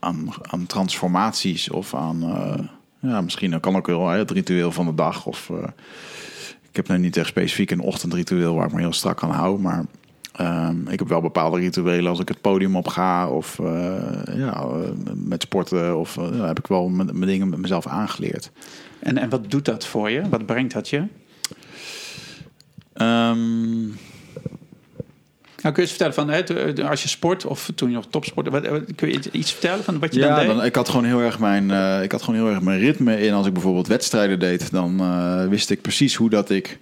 aan, 0.00 0.28
aan, 0.42 0.66
transformaties 0.66 1.70
of 1.70 1.94
aan, 1.94 2.22
eh, 2.22 2.64
ja, 3.00 3.20
misschien 3.20 3.60
kan 3.60 3.76
ook 3.76 3.86
wel 3.86 4.08
het 4.08 4.30
ritueel 4.30 4.72
van 4.72 4.86
de 4.86 4.94
dag. 4.94 5.26
Of, 5.26 5.50
eh, 5.50 5.68
ik 6.70 6.76
heb 6.76 6.88
nu 6.88 6.98
niet 6.98 7.16
echt 7.16 7.28
specifiek 7.28 7.70
een 7.70 7.80
ochtendritueel 7.80 8.54
waar 8.54 8.66
ik 8.66 8.72
me 8.72 8.80
heel 8.80 8.92
strak 8.92 9.22
aan 9.22 9.30
hou, 9.30 9.60
maar 9.60 9.84
ehm, 10.32 10.88
ik 10.88 10.98
heb 10.98 11.08
wel 11.08 11.20
bepaalde 11.20 11.58
rituelen 11.58 12.10
als 12.10 12.20
ik 12.20 12.28
het 12.28 12.40
podium 12.40 12.76
op 12.76 12.88
ga 12.88 13.28
of 13.28 13.58
eh, 13.58 13.66
ja, 14.36 14.52
eh, 14.62 14.90
met 15.14 15.42
sporten 15.42 15.98
of 15.98 16.16
eh, 16.16 16.46
heb 16.46 16.58
ik 16.58 16.66
wel 16.66 16.88
mijn 16.88 17.20
dingen 17.20 17.48
met 17.48 17.58
mezelf 17.58 17.86
aangeleerd. 17.86 18.50
En, 18.98 19.18
en 19.18 19.28
wat 19.28 19.50
doet 19.50 19.64
dat 19.64 19.86
voor 19.86 20.10
je? 20.10 20.28
Wat 20.28 20.46
brengt 20.46 20.72
dat 20.72 20.88
je? 20.88 21.02
Ehm, 22.92 23.80
Nou, 25.62 25.74
kun 25.74 25.82
je 25.84 25.88
eens 25.90 25.98
vertellen 25.98 26.44
van 26.44 26.74
hè, 26.82 26.88
als 26.88 27.02
je 27.02 27.08
sport 27.08 27.44
of 27.46 27.70
toen 27.74 27.88
je 27.90 27.94
nog 27.94 28.06
wat, 28.34 28.48
wat- 28.48 28.84
kun 28.96 29.08
je 29.08 29.20
iets 29.32 29.52
vertellen 29.52 29.84
van 29.84 29.98
wat 29.98 30.14
je 30.14 30.20
dan 30.20 30.28
Ja, 30.28 30.36
deed? 30.38 30.46
dan, 30.46 30.64
ik 30.64 30.74
had 30.74 30.88
gewoon 30.88 31.04
heel 31.04 31.20
erg 31.20 31.38
mijn, 31.38 31.70
ik 32.02 32.12
had 32.12 32.22
gewoon 32.22 32.40
heel 32.40 32.50
erg 32.50 32.60
mijn 32.60 32.78
ritme 32.78 33.20
in. 33.20 33.32
Als 33.32 33.46
ik 33.46 33.52
bijvoorbeeld 33.52 33.86
wedstrijden 33.86 34.38
deed, 34.38 34.70
dan 34.70 35.00
wist 35.48 35.70
ik 35.70 35.80
precies 35.80 36.14
hoe 36.14 36.30
dat 36.30 36.50
ik 36.50 36.78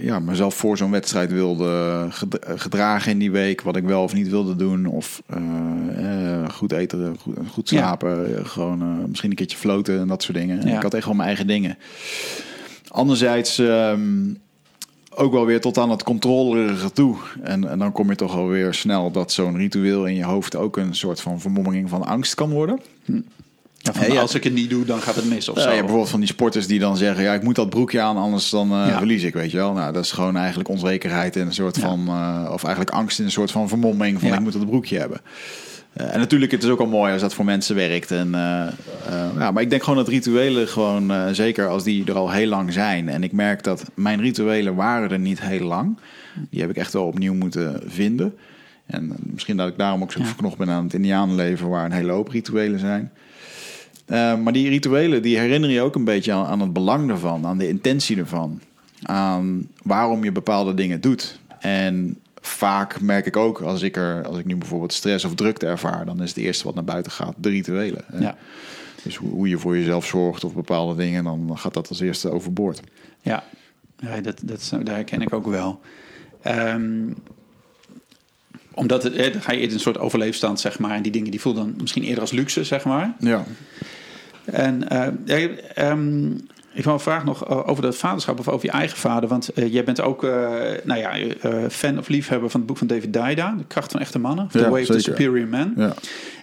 ja, 0.00 0.18
mezelf 0.18 0.54
voor 0.54 0.76
zo'n 0.76 0.90
wedstrijd 0.90 1.32
wilde 1.32 2.06
ged- 2.10 2.46
gedragen 2.56 3.12
in 3.12 3.18
die 3.18 3.30
week. 3.30 3.60
Wat 3.62 3.76
ik 3.76 3.84
wel 3.84 4.02
of 4.02 4.14
niet 4.14 4.28
wilde 4.28 4.56
doen. 4.56 4.86
Of 4.86 5.22
eh, 5.26 6.42
eh, 6.42 6.48
goed 6.50 6.72
eten, 6.72 7.16
goed, 7.50 7.68
slapen. 7.68 8.36
eh, 8.38 8.44
Gewoon 8.44 8.80
eh, 8.82 9.04
misschien 9.08 9.30
een 9.30 9.36
keertje 9.36 9.56
floten 9.58 10.00
en 10.00 10.08
dat 10.08 10.22
soort 10.22 10.36
dingen. 10.38 10.66
Ja. 10.68 10.76
Ik 10.76 10.82
had 10.82 10.94
echt 10.94 11.04
wel 11.04 11.14
mijn 11.14 11.28
eigen 11.28 11.46
dingen. 11.46 11.78
Anderzijds 12.88 13.58
ehm, 13.58 14.02
ook 15.14 15.32
wel 15.32 15.46
weer 15.46 15.60
tot 15.60 15.78
aan 15.78 15.90
het 15.90 16.02
controlerige 16.02 16.92
toe. 16.92 17.16
En, 17.42 17.68
en 17.70 17.78
dan 17.78 17.92
kom 17.92 18.08
je 18.10 18.16
toch 18.16 18.34
alweer 18.36 18.74
snel 18.74 19.10
dat 19.10 19.32
zo'n 19.32 19.56
ritueel 19.56 20.06
in 20.06 20.14
je 20.14 20.24
hoofd 20.24 20.56
ook 20.56 20.76
een 20.76 20.94
soort 20.94 21.20
van 21.20 21.40
vermomming 21.40 21.88
van 21.88 22.02
angst 22.04 22.34
kan 22.34 22.50
worden. 22.50 22.80
Ja, 23.86 23.92
van, 23.92 24.02
Hey, 24.02 24.12
ja. 24.14 24.20
Als 24.20 24.34
ik 24.34 24.44
het 24.44 24.52
niet 24.52 24.70
doe, 24.70 24.84
dan 24.84 25.00
gaat 25.00 25.14
het 25.14 25.28
mis 25.28 25.48
of 25.48 25.60
zo. 25.60 25.68
bijvoorbeeld 25.68 26.08
van 26.08 26.20
die 26.20 26.28
sporters 26.28 26.66
die 26.66 26.78
dan 26.78 26.96
zeggen: 26.96 27.24
ja, 27.24 27.34
ik 27.34 27.42
moet 27.42 27.54
dat 27.54 27.70
broekje 27.70 28.00
aan, 28.00 28.16
anders 28.16 28.50
dan 28.50 28.72
eh, 28.72 28.96
verlies 28.96 29.22
ik, 29.22 29.34
weet 29.34 29.50
je 29.50 29.56
wel. 29.56 29.72
Nou, 29.72 29.92
dat 29.92 30.04
is 30.04 30.12
gewoon 30.12 30.36
eigenlijk 30.36 30.68
onzekerheid 30.68 31.36
in 31.36 31.46
een 31.46 31.54
soort 31.54 31.78
van, 31.78 32.06
eh, 32.08 32.50
of 32.52 32.64
eigenlijk 32.64 32.94
angst 32.96 33.18
in 33.18 33.24
een 33.24 33.30
soort 33.30 33.50
van 33.50 33.68
vermomming 33.68 34.20
van 34.20 34.32
ik 34.32 34.40
moet 34.40 34.52
dat 34.52 34.66
broekje 34.66 34.98
hebben. 34.98 35.20
Eh, 35.92 36.14
en 36.14 36.18
natuurlijk, 36.18 36.52
het 36.52 36.62
is 36.62 36.68
ook 36.68 36.80
al 36.80 36.86
mooi 36.86 37.12
als 37.12 37.20
dat 37.20 37.34
voor 37.34 37.44
mensen 37.44 37.74
werkt. 37.74 38.10
En, 38.10 38.30
ja, 39.38 39.50
maar 39.50 39.62
ik 39.62 39.70
denk 39.70 39.82
gewoon 39.82 39.98
dat 39.98 40.08
rituelen 40.08 40.68
gewoon, 40.68 41.34
zeker 41.34 41.68
als 41.68 41.84
die 41.84 42.04
er 42.04 42.14
al 42.16 42.30
heel 42.30 42.48
lang 42.48 42.72
zijn. 42.72 43.08
En 43.08 43.22
ik 43.22 43.32
merk 43.32 43.62
dat 43.62 43.84
mijn 43.94 44.20
rituelen 44.20 44.74
waren 44.74 45.10
er 45.10 45.18
niet 45.18 45.40
heel 45.40 45.66
lang. 45.66 45.98
Die 46.50 46.60
heb 46.60 46.70
ik 46.70 46.76
echt 46.76 46.92
wel 46.92 47.06
opnieuw 47.06 47.34
moeten 47.34 47.82
vinden. 47.86 48.34
En 48.86 49.12
misschien 49.18 49.56
dat 49.56 49.68
ik 49.68 49.78
daarom 49.78 50.02
ook 50.02 50.12
zo 50.12 50.22
verknocht 50.22 50.56
ben 50.56 50.70
aan 50.70 50.84
het 50.84 50.94
indianenleven, 50.94 51.68
waar 51.68 51.84
een 51.84 51.92
hele 51.92 52.12
hoop 52.12 52.28
rituelen 52.28 52.78
zijn. 52.78 53.12
Eh, 54.06 54.38
maar 54.38 54.52
die 54.52 54.68
rituelen 54.68 55.22
die 55.22 55.38
herinneren 55.38 55.74
je 55.74 55.82
ook 55.82 55.94
een 55.94 56.04
beetje 56.04 56.32
aan, 56.32 56.46
aan 56.46 56.60
het 56.60 56.72
belang 56.72 57.10
ervan, 57.10 57.46
aan 57.46 57.58
de 57.58 57.68
intentie 57.68 58.16
ervan, 58.16 58.60
aan 59.02 59.68
waarom 59.82 60.24
je 60.24 60.32
bepaalde 60.32 60.74
dingen 60.74 61.00
doet. 61.00 61.38
En 61.58 62.18
vaak 62.40 63.00
merk 63.00 63.26
ik 63.26 63.36
ook 63.36 63.60
als 63.60 63.82
ik 63.82 63.96
er, 63.96 64.26
als 64.26 64.38
ik 64.38 64.44
nu 64.44 64.56
bijvoorbeeld 64.56 64.92
stress 64.92 65.24
of 65.24 65.34
drukte 65.34 65.66
ervaar, 65.66 66.04
dan 66.06 66.22
is 66.22 66.28
het 66.28 66.38
eerste 66.38 66.64
wat 66.64 66.74
naar 66.74 66.84
buiten 66.84 67.12
gaat 67.12 67.34
de 67.36 67.48
rituelen. 67.48 68.04
hè. 68.06 68.18
Ja. 68.18 68.36
Dus 69.02 69.16
hoe, 69.16 69.30
hoe 69.30 69.48
je 69.48 69.58
voor 69.58 69.76
jezelf 69.76 70.06
zorgt 70.06 70.44
of 70.44 70.54
bepaalde 70.54 70.94
dingen, 70.94 71.24
dan 71.24 71.58
gaat 71.58 71.74
dat 71.74 71.88
als 71.88 72.00
eerste 72.00 72.30
overboord. 72.30 72.80
Ja, 73.22 73.44
ja 73.96 74.20
dat, 74.20 74.40
dat, 74.44 74.68
dat 74.70 74.88
herken 74.88 75.22
ik 75.22 75.32
ook 75.32 75.46
wel. 75.46 75.80
Ehm, 76.42 77.08
omdat 78.76 79.02
het, 79.02 79.16
hè, 79.16 79.30
dan 79.30 79.42
ga 79.42 79.52
je 79.52 79.60
in 79.60 79.72
een 79.72 79.80
soort 79.80 79.98
overleefstand, 79.98 80.60
zeg 80.60 80.78
maar. 80.78 80.90
En 80.96 81.02
die 81.02 81.12
dingen 81.12 81.30
die 81.30 81.40
voel 81.40 81.54
dan 81.54 81.74
misschien 81.80 82.02
eerder 82.02 82.20
als 82.20 82.30
luxe, 82.32 82.64
zeg 82.64 82.84
maar. 82.84 83.14
Ja, 83.18 83.44
En 84.44 84.88
eh, 84.88 85.08
ja, 85.24 85.48
ehm, 85.74 86.30
ik 86.72 86.84
wil 86.84 86.92
een 86.92 87.00
vraag 87.00 87.24
nog 87.24 87.48
eh, 87.48 87.68
over 87.68 87.82
dat 87.82 87.96
vaderschap 87.96 88.38
of 88.38 88.48
over 88.48 88.66
je 88.66 88.72
eigen 88.72 88.98
vader. 88.98 89.28
Want 89.28 89.48
eh, 89.48 89.72
jij 89.72 89.84
bent 89.84 90.00
ook 90.00 90.22
nou 90.84 90.96
ja, 91.00 91.12
fan 91.70 91.98
of 91.98 92.08
liefhebber 92.08 92.50
van 92.50 92.60
het 92.60 92.68
boek 92.68 92.78
van 92.78 92.86
David 92.86 93.12
Daida. 93.12 93.54
De 93.58 93.64
kracht 93.66 93.92
van 93.92 94.00
echte 94.00 94.18
mannen. 94.18 94.44
Of 94.44 94.50
The 94.50 94.58
Ja, 94.58 94.70
Way 94.70 94.80
of 94.82 94.86
the. 94.88 95.00
Superior 95.00 95.48
Man. 95.48 95.72
ja. 95.76 95.94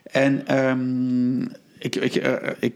En 0.04 0.48
ehm, 0.48 1.42
ik, 1.80 1.96
ik, 1.96 2.16
ik 2.60 2.74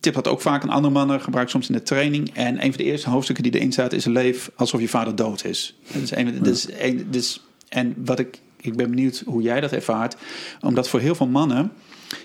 tip 0.00 0.14
dat 0.14 0.28
ook 0.28 0.40
vaak 0.40 0.62
aan 0.62 0.68
andere 0.68 0.92
mannen, 0.94 1.20
gebruik 1.20 1.48
soms 1.48 1.68
in 1.68 1.74
de 1.74 1.82
training. 1.82 2.30
En 2.34 2.54
een 2.54 2.72
van 2.72 2.84
de 2.84 2.90
eerste 2.90 3.10
hoofdstukken 3.10 3.44
die 3.44 3.54
erin 3.54 3.72
staat 3.72 3.92
is: 3.92 4.04
leef 4.04 4.50
alsof 4.54 4.80
je 4.80 4.88
vader 4.88 5.16
dood 5.16 5.44
is. 5.44 5.78
Dat 5.92 6.02
is 6.02 6.10
een, 6.16 6.38
dat 6.42 6.54
is 6.54 6.68
een, 6.78 7.06
dus, 7.10 7.44
en 7.68 7.94
wat 8.04 8.18
ik, 8.18 8.40
ik 8.60 8.76
ben 8.76 8.90
benieuwd 8.90 9.22
hoe 9.26 9.42
jij 9.42 9.60
dat 9.60 9.72
ervaart, 9.72 10.16
omdat 10.60 10.88
voor 10.88 11.00
heel 11.00 11.14
veel 11.14 11.26
mannen 11.26 11.72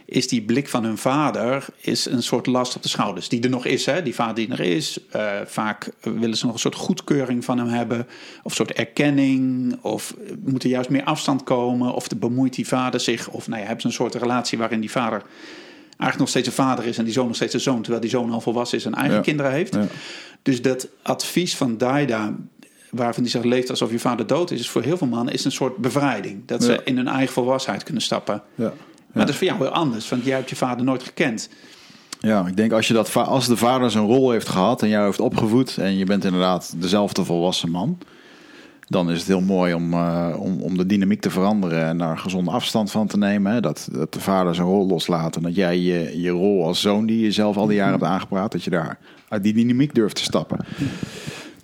is 0.05 0.27
die 0.27 0.41
blik 0.41 0.67
van 0.69 0.83
hun 0.83 0.97
vader 0.97 1.65
is 1.77 2.05
een 2.05 2.23
soort 2.23 2.45
last 2.45 2.75
op 2.75 2.83
de 2.83 2.89
schouders. 2.89 3.29
Die 3.29 3.41
er 3.41 3.49
nog 3.49 3.65
is, 3.65 3.85
hè? 3.85 4.01
die 4.01 4.15
vader 4.15 4.35
die 4.35 4.51
er 4.51 4.59
is. 4.59 4.99
Eh, 5.11 5.31
vaak 5.45 5.91
willen 6.01 6.37
ze 6.37 6.45
nog 6.45 6.53
een 6.53 6.59
soort 6.59 6.75
goedkeuring 6.75 7.45
van 7.45 7.57
hem 7.57 7.67
hebben. 7.67 7.99
Of 8.43 8.51
een 8.51 8.55
soort 8.55 8.71
erkenning. 8.71 9.77
Of 9.81 10.15
moet 10.45 10.63
er 10.63 10.69
juist 10.69 10.89
meer 10.89 11.03
afstand 11.03 11.43
komen. 11.43 11.93
Of 11.93 12.07
de 12.07 12.15
bemoeit 12.15 12.53
die 12.55 12.67
vader 12.67 12.99
zich. 12.99 13.29
Of 13.29 13.47
nou 13.47 13.59
ja, 13.59 13.65
hebben 13.65 13.81
ze 13.81 13.87
een 13.87 13.93
soort 13.93 14.15
relatie 14.15 14.57
waarin 14.57 14.79
die 14.79 14.91
vader 14.91 15.21
eigenlijk 15.87 16.17
nog 16.17 16.29
steeds 16.29 16.47
een 16.47 16.65
vader 16.65 16.85
is. 16.85 16.97
En 16.97 17.03
die 17.03 17.13
zoon 17.13 17.27
nog 17.27 17.35
steeds 17.35 17.53
een 17.53 17.59
zoon. 17.59 17.81
Terwijl 17.81 18.01
die 18.01 18.09
zoon 18.09 18.31
al 18.31 18.41
volwassen 18.41 18.77
is 18.77 18.85
en 18.85 18.93
eigen 18.93 19.15
Ja. 19.15 19.21
kinderen 19.21 19.51
heeft. 19.51 19.73
Ja. 19.75 19.87
Dus 20.41 20.61
dat 20.61 20.87
advies 21.01 21.55
van 21.55 21.77
Daida, 21.77 22.35
waarvan 22.91 23.23
die 23.23 23.31
zegt 23.31 23.45
leeft 23.45 23.69
alsof 23.69 23.91
je 23.91 23.99
vader 23.99 24.27
dood 24.27 24.51
is, 24.51 24.59
is 24.59 24.69
voor 24.69 24.81
heel 24.81 24.97
veel 24.97 25.07
mannen 25.07 25.33
is 25.33 25.45
een 25.45 25.51
soort 25.51 25.77
bevrijding. 25.77 26.45
Dat 26.45 26.63
ze 26.63 26.81
in 26.83 26.97
hun 26.97 27.07
eigen 27.07 27.33
volwassenheid 27.33 27.83
kunnen 27.83 28.01
stappen. 28.01 28.41
ja. 28.55 28.73
Maar 29.13 29.25
dat 29.25 29.33
is 29.33 29.37
voor 29.39 29.47
jou 29.47 29.59
heel 29.59 29.69
anders, 29.69 30.09
want 30.09 30.23
jij 30.23 30.35
hebt 30.35 30.49
je 30.49 30.55
vader 30.55 30.85
nooit 30.85 31.03
gekend. 31.03 31.49
Ja, 32.19 32.47
ik 32.47 32.57
denk 32.57 32.71
als, 32.71 32.87
je 32.87 32.93
dat, 32.93 33.15
als 33.15 33.47
de 33.47 33.57
vader 33.57 33.91
zijn 33.91 34.05
rol 34.05 34.31
heeft 34.31 34.49
gehad 34.49 34.81
en 34.81 34.89
jou 34.89 35.05
heeft 35.05 35.19
opgevoed 35.19 35.77
en 35.77 35.97
je 35.97 36.05
bent 36.05 36.25
inderdaad 36.25 36.73
dezelfde 36.77 37.25
volwassen 37.25 37.69
man, 37.69 37.97
dan 38.87 39.11
is 39.11 39.17
het 39.17 39.27
heel 39.27 39.41
mooi 39.41 39.73
om, 39.73 39.93
eh, 39.93 40.35
om, 40.39 40.61
om 40.61 40.77
de 40.77 40.85
dynamiek 40.85 41.21
te 41.21 41.29
veranderen 41.29 41.85
en 41.85 41.97
daar 41.97 42.17
gezonde 42.17 42.51
afstand 42.51 42.91
van 42.91 43.07
te 43.07 43.17
nemen. 43.17 43.51
Hè? 43.53 43.59
Dat, 43.59 43.89
dat 43.91 44.13
de 44.13 44.19
vader 44.19 44.55
zijn 44.55 44.67
rol 44.67 44.87
loslaat 44.87 45.35
en 45.35 45.41
dat 45.41 45.55
jij 45.55 45.79
je, 45.79 46.21
je 46.21 46.29
rol 46.29 46.65
als 46.65 46.81
zoon 46.81 47.05
die 47.05 47.19
je 47.19 47.31
zelf 47.31 47.57
al 47.57 47.67
die 47.67 47.75
jaren 47.75 47.91
hebt 47.91 48.11
aangepraat, 48.11 48.51
dat 48.51 48.63
je 48.63 48.69
daar 48.69 48.97
uit 49.27 49.43
die 49.43 49.53
dynamiek 49.53 49.93
durft 49.93 50.15
te 50.15 50.23
stappen. 50.23 50.57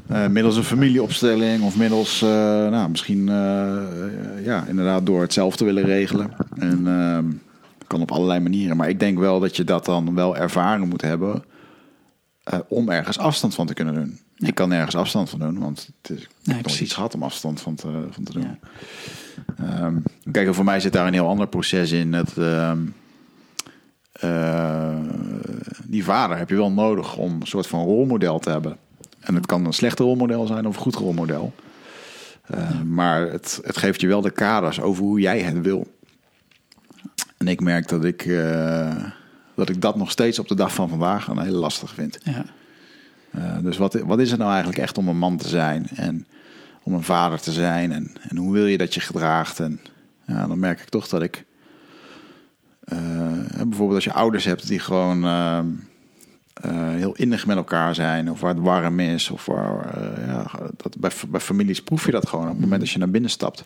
Eh, 0.10 0.28
middels 0.28 0.56
een 0.56 0.64
familieopstelling 0.64 1.64
of 1.64 1.78
middels, 1.78 2.22
eh, 2.22 2.30
nou, 2.70 2.90
misschien, 2.90 3.30
eh, 3.30 4.46
ja, 4.46 4.66
inderdaad 4.68 5.06
door 5.06 5.22
het 5.22 5.34
zelf 5.34 5.56
te 5.56 5.66
willen 5.66 5.84
regelen. 5.84 6.32
En 6.58 6.88
ehm, 6.88 7.26
kan 7.88 8.02
op 8.02 8.12
allerlei 8.12 8.40
manieren. 8.40 8.78
Maar 8.78 8.90
ik 8.90 9.00
denk 9.00 9.20
wel 9.20 9.40
dat 9.40 9.56
je 9.56 9.64
dat 9.64 9.86
dan 9.86 10.16
wel 10.16 10.38
ervaren 10.38 10.88
moet 10.88 11.02
hebben 11.02 11.44
om 12.68 12.90
ergens 12.90 13.18
afstand 13.18 13.56
van 13.56 13.66
te 13.66 13.74
kunnen 13.74 13.94
doen. 13.94 14.20
Ik 14.36 14.56
kan 14.56 14.70
nergens 14.70 14.96
afstand 14.96 15.30
van 15.30 15.40
doen, 15.40 15.60
want 15.60 15.90
het 16.02 16.18
is, 16.18 16.24
ik 16.24 16.56
heb 16.56 16.66
iets 16.66 16.94
gehad 16.94 17.14
om 17.14 17.24
afstand 17.24 17.62
van 17.62 17.76
te, 17.76 17.88
van 18.12 18.24
te 18.24 18.34
doen. 18.34 18.58
Ehm, 19.58 19.96
kijk, 20.32 20.54
voor 20.54 20.66
mij 20.66 20.80
zit 20.80 20.94
daar 20.94 21.08
een 21.08 21.14
heel 21.14 21.28
ander 21.28 21.48
proces 21.48 21.92
in. 21.92 22.14
Ehm, 22.14 22.78
eh, 24.12 24.96
die 25.84 26.04
vader 26.04 26.38
heb 26.38 26.50
je 26.50 26.56
wel 26.56 26.72
nodig 26.72 27.18
om 27.18 27.38
een 27.40 27.48
soort 27.48 27.68
van 27.68 27.84
rolmodel 27.84 28.40
te 28.40 28.50
hebben. 28.50 28.78
En 29.28 29.36
het 29.36 29.46
kan 29.46 29.66
een 29.66 29.74
slecht 29.74 30.00
rolmodel 30.00 30.48
zijn 30.48 30.68
of 30.68 30.76
een 30.76 30.82
goed 30.82 30.96
rolmodel. 30.96 31.54
Eh, 32.42 32.82
maar 32.82 33.32
het, 33.32 33.60
het 33.64 33.78
geeft 33.78 34.02
je 34.02 34.08
wel 34.08 34.22
de 34.22 34.32
kaders 34.32 34.82
over 34.82 35.04
hoe 35.04 35.20
jij 35.20 35.40
het 35.40 35.62
wil. 35.62 35.96
En 37.38 37.48
ik 37.48 37.62
merk 37.62 37.88
dat 37.88 38.04
ik, 38.04 38.26
eh, 38.26 39.04
dat 39.56 39.70
ik 39.70 39.82
dat 39.82 39.96
nog 39.96 40.12
steeds 40.12 40.40
op 40.40 40.48
de 40.48 40.56
dag 40.56 40.74
van 40.74 40.90
vandaag 40.90 41.28
een 41.28 41.40
hele 41.40 41.58
lastig 41.58 41.94
vind. 41.94 42.20
Ja. 42.24 42.46
Eh, 43.32 43.58
dus 43.62 43.78
wat, 43.78 43.94
wat 43.94 44.20
is 44.20 44.30
het 44.30 44.40
nou 44.40 44.52
eigenlijk 44.52 44.82
echt 44.82 44.98
om 44.98 45.08
een 45.08 45.18
man 45.18 45.38
te 45.38 45.48
zijn? 45.48 45.88
En 45.96 46.28
om 46.84 46.94
een 46.94 47.04
vader 47.04 47.40
te 47.40 47.52
zijn? 47.52 47.92
En, 47.92 48.12
en 48.30 48.38
hoe 48.38 48.54
wil 48.54 48.66
je 48.66 48.78
dat 48.78 48.94
je 48.94 49.00
gedraagt? 49.00 49.60
En 49.60 49.80
ja, 50.26 50.48
dan 50.48 50.60
merk 50.60 50.82
ik 50.82 50.90
toch 50.90 51.08
dat 51.08 51.22
ik... 51.22 51.46
bijvoorbeeld 53.56 53.94
als 53.94 54.04
je 54.04 54.14
ouders 54.14 54.46
hebt 54.46 54.68
die 54.68 54.80
gewoon 54.80 55.24
eh, 56.62 56.90
heel 56.90 57.16
innig 57.16 57.46
met 57.46 57.58
elkaar 57.58 57.96
zijn... 57.96 58.32
of 58.32 58.40
waar 58.40 58.54
het 58.54 58.64
warm 58.64 59.00
is. 59.00 59.30
Of 59.30 59.46
waar, 59.46 59.94
eh, 59.96 60.28
ja, 60.28 60.46
dat, 60.78 60.98
bij, 60.98 61.12
bij 61.28 61.40
families 61.40 61.82
proef 61.82 62.06
je 62.06 62.12
dat 62.12 62.28
gewoon 62.28 62.46
op 62.46 62.52
het 62.52 62.60
moment 62.60 62.82
dat 62.82 62.90
je 62.90 63.00
naar 63.00 63.10
binnen 63.10 63.30
stapt. 63.32 63.64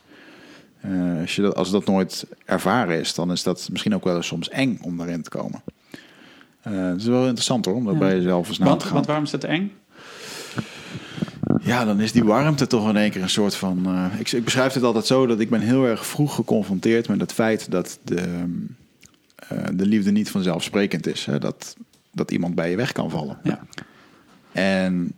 Eh, 0.81 0.91
als, 1.21 1.35
je 1.35 1.41
dat, 1.41 1.55
als 1.55 1.71
dat 1.71 1.85
nooit 1.85 2.25
ervaren 2.45 2.99
is, 2.99 3.13
dan 3.13 3.31
is 3.31 3.43
dat 3.43 3.67
misschien 3.71 3.95
ook 3.95 4.03
wel 4.03 4.15
eens 4.15 4.27
soms 4.27 4.49
eng 4.49 4.79
om 4.81 4.97
daarin 4.97 5.21
te 5.21 5.29
komen. 5.29 5.61
Eh, 6.61 6.73
het 6.73 6.99
is 7.01 7.07
wel 7.07 7.23
interessant 7.23 7.65
hoor, 7.65 7.75
om 7.75 7.85
dat 7.85 7.99
bij 7.99 8.15
jezelf 8.15 8.47
eens 8.47 8.57
na 8.57 8.65
Want, 8.65 8.79
te 8.79 8.85
gaan. 8.85 8.93
want 8.93 9.05
waarom 9.05 9.25
is 9.25 9.31
dat 9.31 9.43
eng? 9.43 9.71
Ja, 11.61 11.85
dan 11.85 11.99
is 11.99 12.11
die 12.11 12.23
warmte 12.23 12.67
toch 12.67 12.89
in 12.89 12.97
één 12.97 13.11
keer 13.11 13.21
een 13.21 13.29
soort 13.29 13.55
van... 13.55 13.85
eh, 13.85 14.19
ik, 14.19 14.31
ik 14.31 14.43
beschrijf 14.43 14.73
het 14.73 14.83
altijd 14.83 15.05
zo 15.05 15.25
dat 15.25 15.39
ik 15.39 15.49
ben 15.49 15.61
heel 15.61 15.85
erg 15.85 16.05
vroeg 16.05 16.35
geconfronteerd 16.35 17.07
met 17.07 17.21
het 17.21 17.33
feit 17.33 17.71
dat 17.71 17.99
de, 18.03 18.43
eh, 19.35 19.57
de 19.73 19.85
liefde 19.85 20.11
niet 20.11 20.29
vanzelfsprekend 20.29 21.07
is. 21.07 21.25
Hè? 21.25 21.39
Dat, 21.39 21.75
dat 22.11 22.31
iemand 22.31 22.55
bij 22.55 22.69
je 22.69 22.75
weg 22.75 22.91
kan 22.91 23.09
vallen. 23.09 23.37
Ja. 23.43 23.65
En 24.51 25.11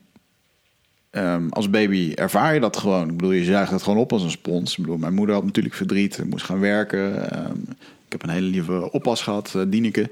ehm, 1.09 1.47
als 1.49 1.69
baby 1.69 2.11
ervaar 2.15 2.53
je 2.53 2.59
dat 2.59 2.77
gewoon. 2.77 3.09
Ik 3.09 3.17
bedoel, 3.17 3.31
je 3.31 3.43
zuigt 3.43 3.71
dat 3.71 3.83
gewoon 3.83 3.99
op 3.99 4.11
als 4.11 4.23
een 4.23 4.31
spons. 4.31 4.71
Ik 4.71 4.83
bedoel, 4.83 4.97
mijn 4.97 5.13
moeder 5.13 5.35
had 5.35 5.45
natuurlijk 5.45 5.75
verdriet, 5.75 6.23
moest 6.29 6.45
gaan 6.45 6.59
werken. 6.59 7.31
Ehm, 7.31 7.57
ik 8.05 8.11
heb 8.11 8.23
een 8.23 8.29
hele 8.29 8.47
lieve 8.47 8.91
oppas 8.91 9.21
gehad, 9.21 9.55
eh, 9.55 9.61
Dieneke. 9.67 10.09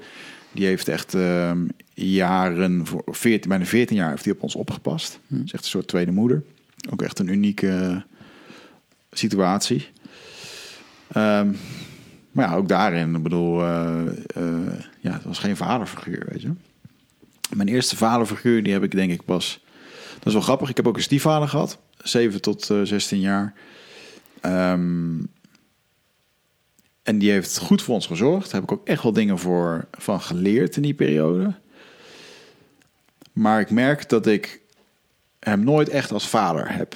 Die 0.52 0.66
heeft 0.66 0.88
echt 0.88 1.14
ehm, 1.14 1.66
jaren, 1.94 2.86
voor 2.86 3.02
14, 3.06 3.48
bijna 3.48 3.64
14 3.64 3.96
jaar 3.96 4.10
heeft 4.10 4.24
die 4.24 4.32
op 4.32 4.42
ons 4.42 4.54
opgepast. 4.54 5.18
Hm. 5.26 5.36
Dat 5.36 5.44
is 5.44 5.52
echt 5.52 5.64
een 5.64 5.70
soort 5.70 5.88
tweede 5.88 6.12
moeder. 6.12 6.42
Ook 6.90 7.02
echt 7.02 7.18
een 7.18 7.28
unieke 7.28 8.04
situatie. 9.12 9.88
Ehm, 11.12 11.52
maar 12.32 12.48
ja, 12.48 12.54
ook 12.54 12.68
daarin, 12.68 13.14
ik 13.14 13.22
bedoel, 13.22 13.62
eh, 13.62 14.00
eh, 14.34 14.78
ja, 15.00 15.12
het 15.12 15.24
was 15.24 15.38
geen 15.38 15.56
vaderfiguur, 15.56 16.26
weet 16.28 16.42
je. 16.42 16.50
Mijn 17.54 17.68
eerste 17.68 17.96
vaderfiguur, 17.96 18.62
die 18.62 18.72
heb 18.72 18.82
ik 18.82 18.90
denk 18.90 19.12
ik 19.12 19.24
pas... 19.24 19.60
Dat 20.14 20.26
is 20.26 20.32
wel 20.32 20.42
grappig, 20.42 20.68
ik 20.68 20.76
heb 20.76 20.86
ook 20.86 20.96
een 20.96 21.02
stiefvader 21.02 21.48
gehad. 21.48 21.78
7 22.02 22.40
tot 22.40 22.70
eh, 22.70 22.80
16 22.82 23.20
jaar. 23.20 23.54
Ehm, 24.40 25.18
en 27.02 27.18
die 27.18 27.30
heeft 27.30 27.58
goed 27.58 27.82
voor 27.82 27.94
ons 27.94 28.06
gezorgd. 28.06 28.44
Daar 28.44 28.60
heb 28.60 28.70
ik 28.70 28.78
ook 28.78 28.86
echt 28.86 29.02
wel 29.02 29.12
dingen 29.12 29.38
voor, 29.38 29.86
van 29.90 30.20
geleerd 30.20 30.76
in 30.76 30.82
die 30.82 30.94
periode. 30.94 31.54
Maar 33.32 33.60
ik 33.60 33.70
merk 33.70 34.08
dat 34.08 34.26
ik 34.26 34.60
hem 35.38 35.64
nooit 35.64 35.88
echt 35.88 36.12
als 36.12 36.28
vader 36.28 36.74
heb 36.74 36.94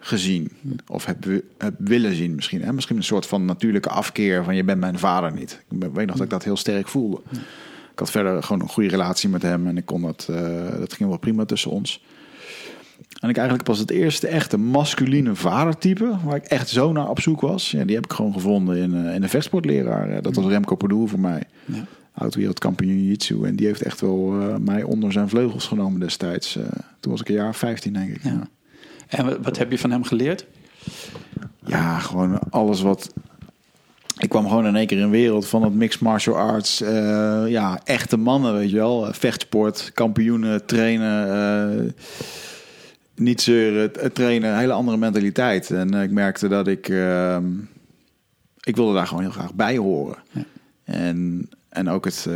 gezien. 0.00 0.50
Of 0.86 1.04
heb, 1.04 1.24
heb 1.58 1.74
willen 1.78 2.14
zien 2.14 2.34
misschien. 2.34 2.62
Hè? 2.62 2.72
Misschien 2.72 2.96
een 2.96 3.02
soort 3.02 3.26
van 3.26 3.44
natuurlijke 3.44 3.88
afkeer 3.88 4.44
van 4.44 4.56
je 4.56 4.64
bent 4.64 4.80
mijn 4.80 4.98
vader 4.98 5.32
niet. 5.32 5.64
Ik 5.70 5.88
weet 5.92 6.06
nog 6.06 6.16
dat 6.16 6.24
ik 6.24 6.30
dat 6.30 6.44
heel 6.44 6.56
sterk 6.56 6.88
voelde. 6.88 7.20
Ik 7.96 8.02
had 8.02 8.10
verder 8.10 8.42
gewoon 8.42 8.62
een 8.62 8.68
goede 8.68 8.88
relatie 8.88 9.28
met 9.28 9.42
hem 9.42 9.66
en 9.66 9.76
ik 9.76 9.84
kon 9.86 10.02
dat, 10.02 10.26
eh, 10.30 10.78
dat 10.78 10.92
ging 10.92 11.08
wel 11.08 11.18
prima 11.18 11.44
tussen 11.44 11.70
ons. 11.70 12.04
En 13.20 13.28
ik 13.28 13.36
eigenlijk 13.36 13.68
pas 13.68 13.78
het 13.78 13.90
eerste 13.90 14.26
echte 14.26 14.56
masculine 14.56 15.34
vadertype, 15.34 16.18
waar 16.24 16.36
ik 16.36 16.44
echt 16.44 16.68
zo 16.68 16.92
naar 16.92 17.08
op 17.08 17.20
zoek 17.20 17.40
was. 17.40 17.70
Ja, 17.70 17.84
die 17.84 17.94
heb 17.94 18.04
ik 18.04 18.12
gewoon 18.12 18.32
gevonden 18.32 18.76
in, 18.76 18.94
eh, 18.94 19.14
in 19.14 19.22
een 19.22 19.28
vechtsportleraar. 19.28 20.10
Eh, 20.10 20.22
Dat 20.22 20.34
was 20.34 20.44
Remco 20.44 20.74
Pardoel 20.74 21.06
voor 21.06 21.20
mij. 21.20 21.42
Ja. 21.64 21.86
Oud-wereldkampioen 22.12 22.94
Jiu-Jitsu. 22.96 23.44
En 23.44 23.56
die 23.56 23.66
heeft 23.66 23.82
echt 23.82 24.00
wel 24.00 24.18
mij 24.60 24.82
onder 24.82 25.12
zijn 25.12 25.28
vleugels 25.28 25.66
genomen 25.66 26.00
destijds. 26.00 26.58
Toen 27.00 27.12
was 27.12 27.20
ik 27.20 27.28
een 27.28 27.34
jaar 27.34 27.48
of 27.48 27.56
15, 27.56 27.92
denk 27.92 28.14
ik. 28.14 28.22
Ja. 28.22 28.48
En 29.06 29.42
wat 29.42 29.58
heb 29.58 29.70
je 29.70 29.78
van 29.78 29.90
hem 29.90 30.04
geleerd? 30.04 30.46
Ja, 31.66 31.98
gewoon 31.98 32.38
alles 32.50 32.80
wat. 32.80 33.12
Ik 34.18 34.28
kwam 34.28 34.48
gewoon 34.48 34.66
in 34.66 34.76
één 34.76 34.86
keer 34.86 34.98
in 34.98 35.02
een 35.04 35.10
wereld 35.10 35.46
van 35.46 35.62
het 35.62 35.74
mixed 35.74 36.00
martial 36.00 36.36
arts. 36.36 36.80
eh, 36.80 37.44
ja, 37.48 37.80
echte 37.84 38.16
mannen, 38.16 38.54
weet 38.54 38.70
je 38.70 38.76
wel. 38.76 39.06
Eh, 39.06 39.12
Vechtsport, 39.12 39.90
kampioenen, 39.94 40.66
trainen. 40.66 41.30
eh, 41.86 41.92
niet 43.14 43.40
zeuren, 43.40 44.12
trainen. 44.12 44.50
Een 44.50 44.58
hele 44.58 44.72
andere 44.72 44.96
mentaliteit. 44.96 45.70
En 45.70 45.94
ik 45.94 46.10
merkte 46.10 46.48
dat 46.48 46.66
ik... 46.66 46.88
ik 48.60 48.76
wilde 48.76 48.94
daar 48.94 49.06
gewoon 49.06 49.22
heel 49.22 49.32
graag 49.32 49.54
bij 49.54 49.76
horen. 49.76 50.16
Ja. 50.30 50.44
En, 50.84 51.48
en 51.68 51.88
ook 51.88 52.04
het... 52.04 52.28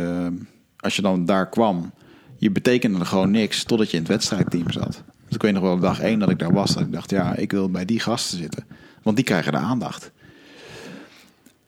als 0.77 0.95
je 0.95 1.01
dan 1.01 1.25
daar 1.25 1.49
kwam... 1.49 1.91
Je 2.37 2.51
betekende 2.51 2.99
er 2.99 3.05
gewoon 3.05 3.31
niks 3.31 3.63
totdat 3.63 3.91
je 3.91 3.97
in 3.97 4.03
het 4.03 4.11
wedstrijdteam 4.11 4.71
zat. 4.71 5.03
Dus 5.25 5.35
ik 5.35 5.41
weet 5.41 5.53
nog 5.53 5.63
wel 5.63 5.79
dag 5.79 5.99
één 5.99 6.19
dat 6.19 6.29
ik 6.29 6.39
daar 6.39 6.53
was. 6.53 6.73
Dat 6.73 6.83
ik 6.83 6.91
dacht, 6.91 7.09
ja, 7.09 7.35
ik 7.35 7.51
wil 7.51 7.69
bij 7.69 7.85
die 7.85 7.99
gasten 7.99 8.37
zitten. 8.37 8.65
Want 9.03 9.15
die 9.15 9.25
krijgen 9.25 9.51
de 9.51 9.57
aandacht. 9.57 10.11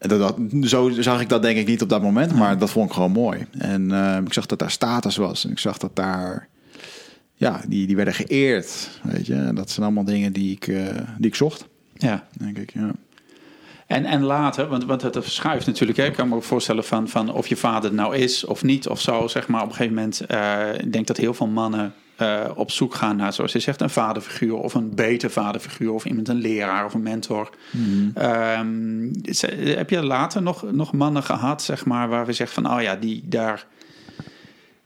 Dat, 0.08 0.18
dat, 0.18 0.36
zo 0.70 0.90
zag 0.90 1.20
ik 1.20 1.28
dat 1.28 1.42
denk 1.42 1.58
ik 1.58 1.66
niet 1.66 1.82
op 1.82 1.88
dat 1.88 2.02
moment, 2.02 2.34
maar 2.34 2.58
dat 2.58 2.70
vond 2.70 2.88
ik 2.88 2.94
gewoon 2.94 3.12
mooi. 3.12 3.46
En 3.58 3.92
eh, 3.92 4.18
ik 4.24 4.32
zag 4.32 4.46
dat 4.46 4.58
daar 4.58 4.70
status 4.70 5.16
was. 5.16 5.44
En 5.44 5.50
ik 5.50 5.58
zag 5.58 5.78
dat 5.78 5.96
daar, 5.96 6.48
ja, 7.34 7.60
die, 7.68 7.86
die 7.86 7.96
werden 7.96 8.14
geëerd. 8.14 9.00
Weet 9.02 9.26
je, 9.26 9.34
en 9.34 9.54
dat 9.54 9.70
zijn 9.70 9.86
allemaal 9.86 10.04
dingen 10.04 10.32
die 10.32 10.52
ik, 10.52 10.66
eh, 10.66 10.86
die 11.18 11.26
ik 11.26 11.34
zocht, 11.34 11.66
Ja. 11.94 12.26
denk 12.38 12.58
ik. 12.58 12.72
Ja. 12.74 12.90
En, 13.86 14.04
en 14.04 14.22
later, 14.22 14.66
want, 14.68 14.84
want 14.84 15.02
het 15.02 15.16
verschuift 15.20 15.66
natuurlijk. 15.66 15.98
Hè. 15.98 16.04
Ik 16.04 16.12
kan 16.12 16.28
me 16.28 16.34
ook 16.34 16.42
voorstellen 16.42 16.84
van, 16.84 17.08
van 17.08 17.32
of 17.32 17.46
je 17.46 17.56
vader 17.56 17.92
nou 17.94 18.16
is 18.16 18.44
of 18.44 18.62
niet 18.62 18.88
of 18.88 19.00
zo. 19.00 19.26
Zeg 19.28 19.48
maar 19.48 19.62
op 19.62 19.68
een 19.68 19.74
gegeven 19.74 19.94
moment, 19.94 20.20
eh, 20.20 20.74
ik 20.78 20.92
denk 20.92 21.06
dat 21.06 21.16
heel 21.16 21.34
veel 21.34 21.46
mannen 21.46 21.94
eh, 22.16 22.44
op 22.54 22.70
zoek 22.70 22.94
gaan 22.94 23.16
naar, 23.16 23.32
zoals 23.32 23.52
je 23.52 23.58
zegt, 23.58 23.80
een 23.80 23.90
vaderfiguur 23.90 24.54
of 24.54 24.74
een 24.74 24.94
beter 24.94 25.30
vaderfiguur 25.30 25.92
of 25.92 26.04
iemand, 26.04 26.28
een 26.28 26.36
leraar 26.40 26.84
of 26.84 26.94
een 26.94 27.02
mentor. 27.02 27.50
Ehm, 28.14 29.08
ze- 29.32 29.74
heb 29.76 29.90
je 29.90 30.02
later 30.04 30.42
nog, 30.42 30.72
nog 30.72 30.92
mannen 30.92 31.22
gehad, 31.22 31.62
zeg 31.62 31.84
maar, 31.84 32.08
waar 32.08 32.26
we 32.26 32.32
zeggen 32.32 32.62
van, 32.62 32.72
oh 32.76 32.82
ja, 32.82 32.96
die 32.96 33.22
daar. 33.26 33.66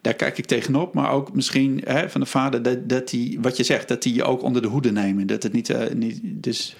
Daar 0.00 0.14
kijk 0.14 0.38
ik 0.38 0.44
tegenop, 0.44 0.94
maar 0.94 1.10
ook 1.10 1.32
misschien 1.34 1.80
hè, 1.84 2.10
van 2.10 2.20
de 2.20 2.26
vader 2.26 2.62
dat, 2.62 2.88
dat 2.88 3.08
die, 3.08 3.38
wat 3.40 3.56
je 3.56 3.62
zegt, 3.64 3.88
dat 3.88 4.02
die 4.02 4.14
je 4.14 4.24
ook 4.24 4.42
onder 4.42 4.62
de 4.62 4.68
hoede 4.68 4.92
nemen. 4.92 5.26
Dat 5.26 5.42
het 5.42 5.52
niet, 5.52 5.70
eh, 5.70 5.94
niet 5.94 6.20
dus 6.24 6.76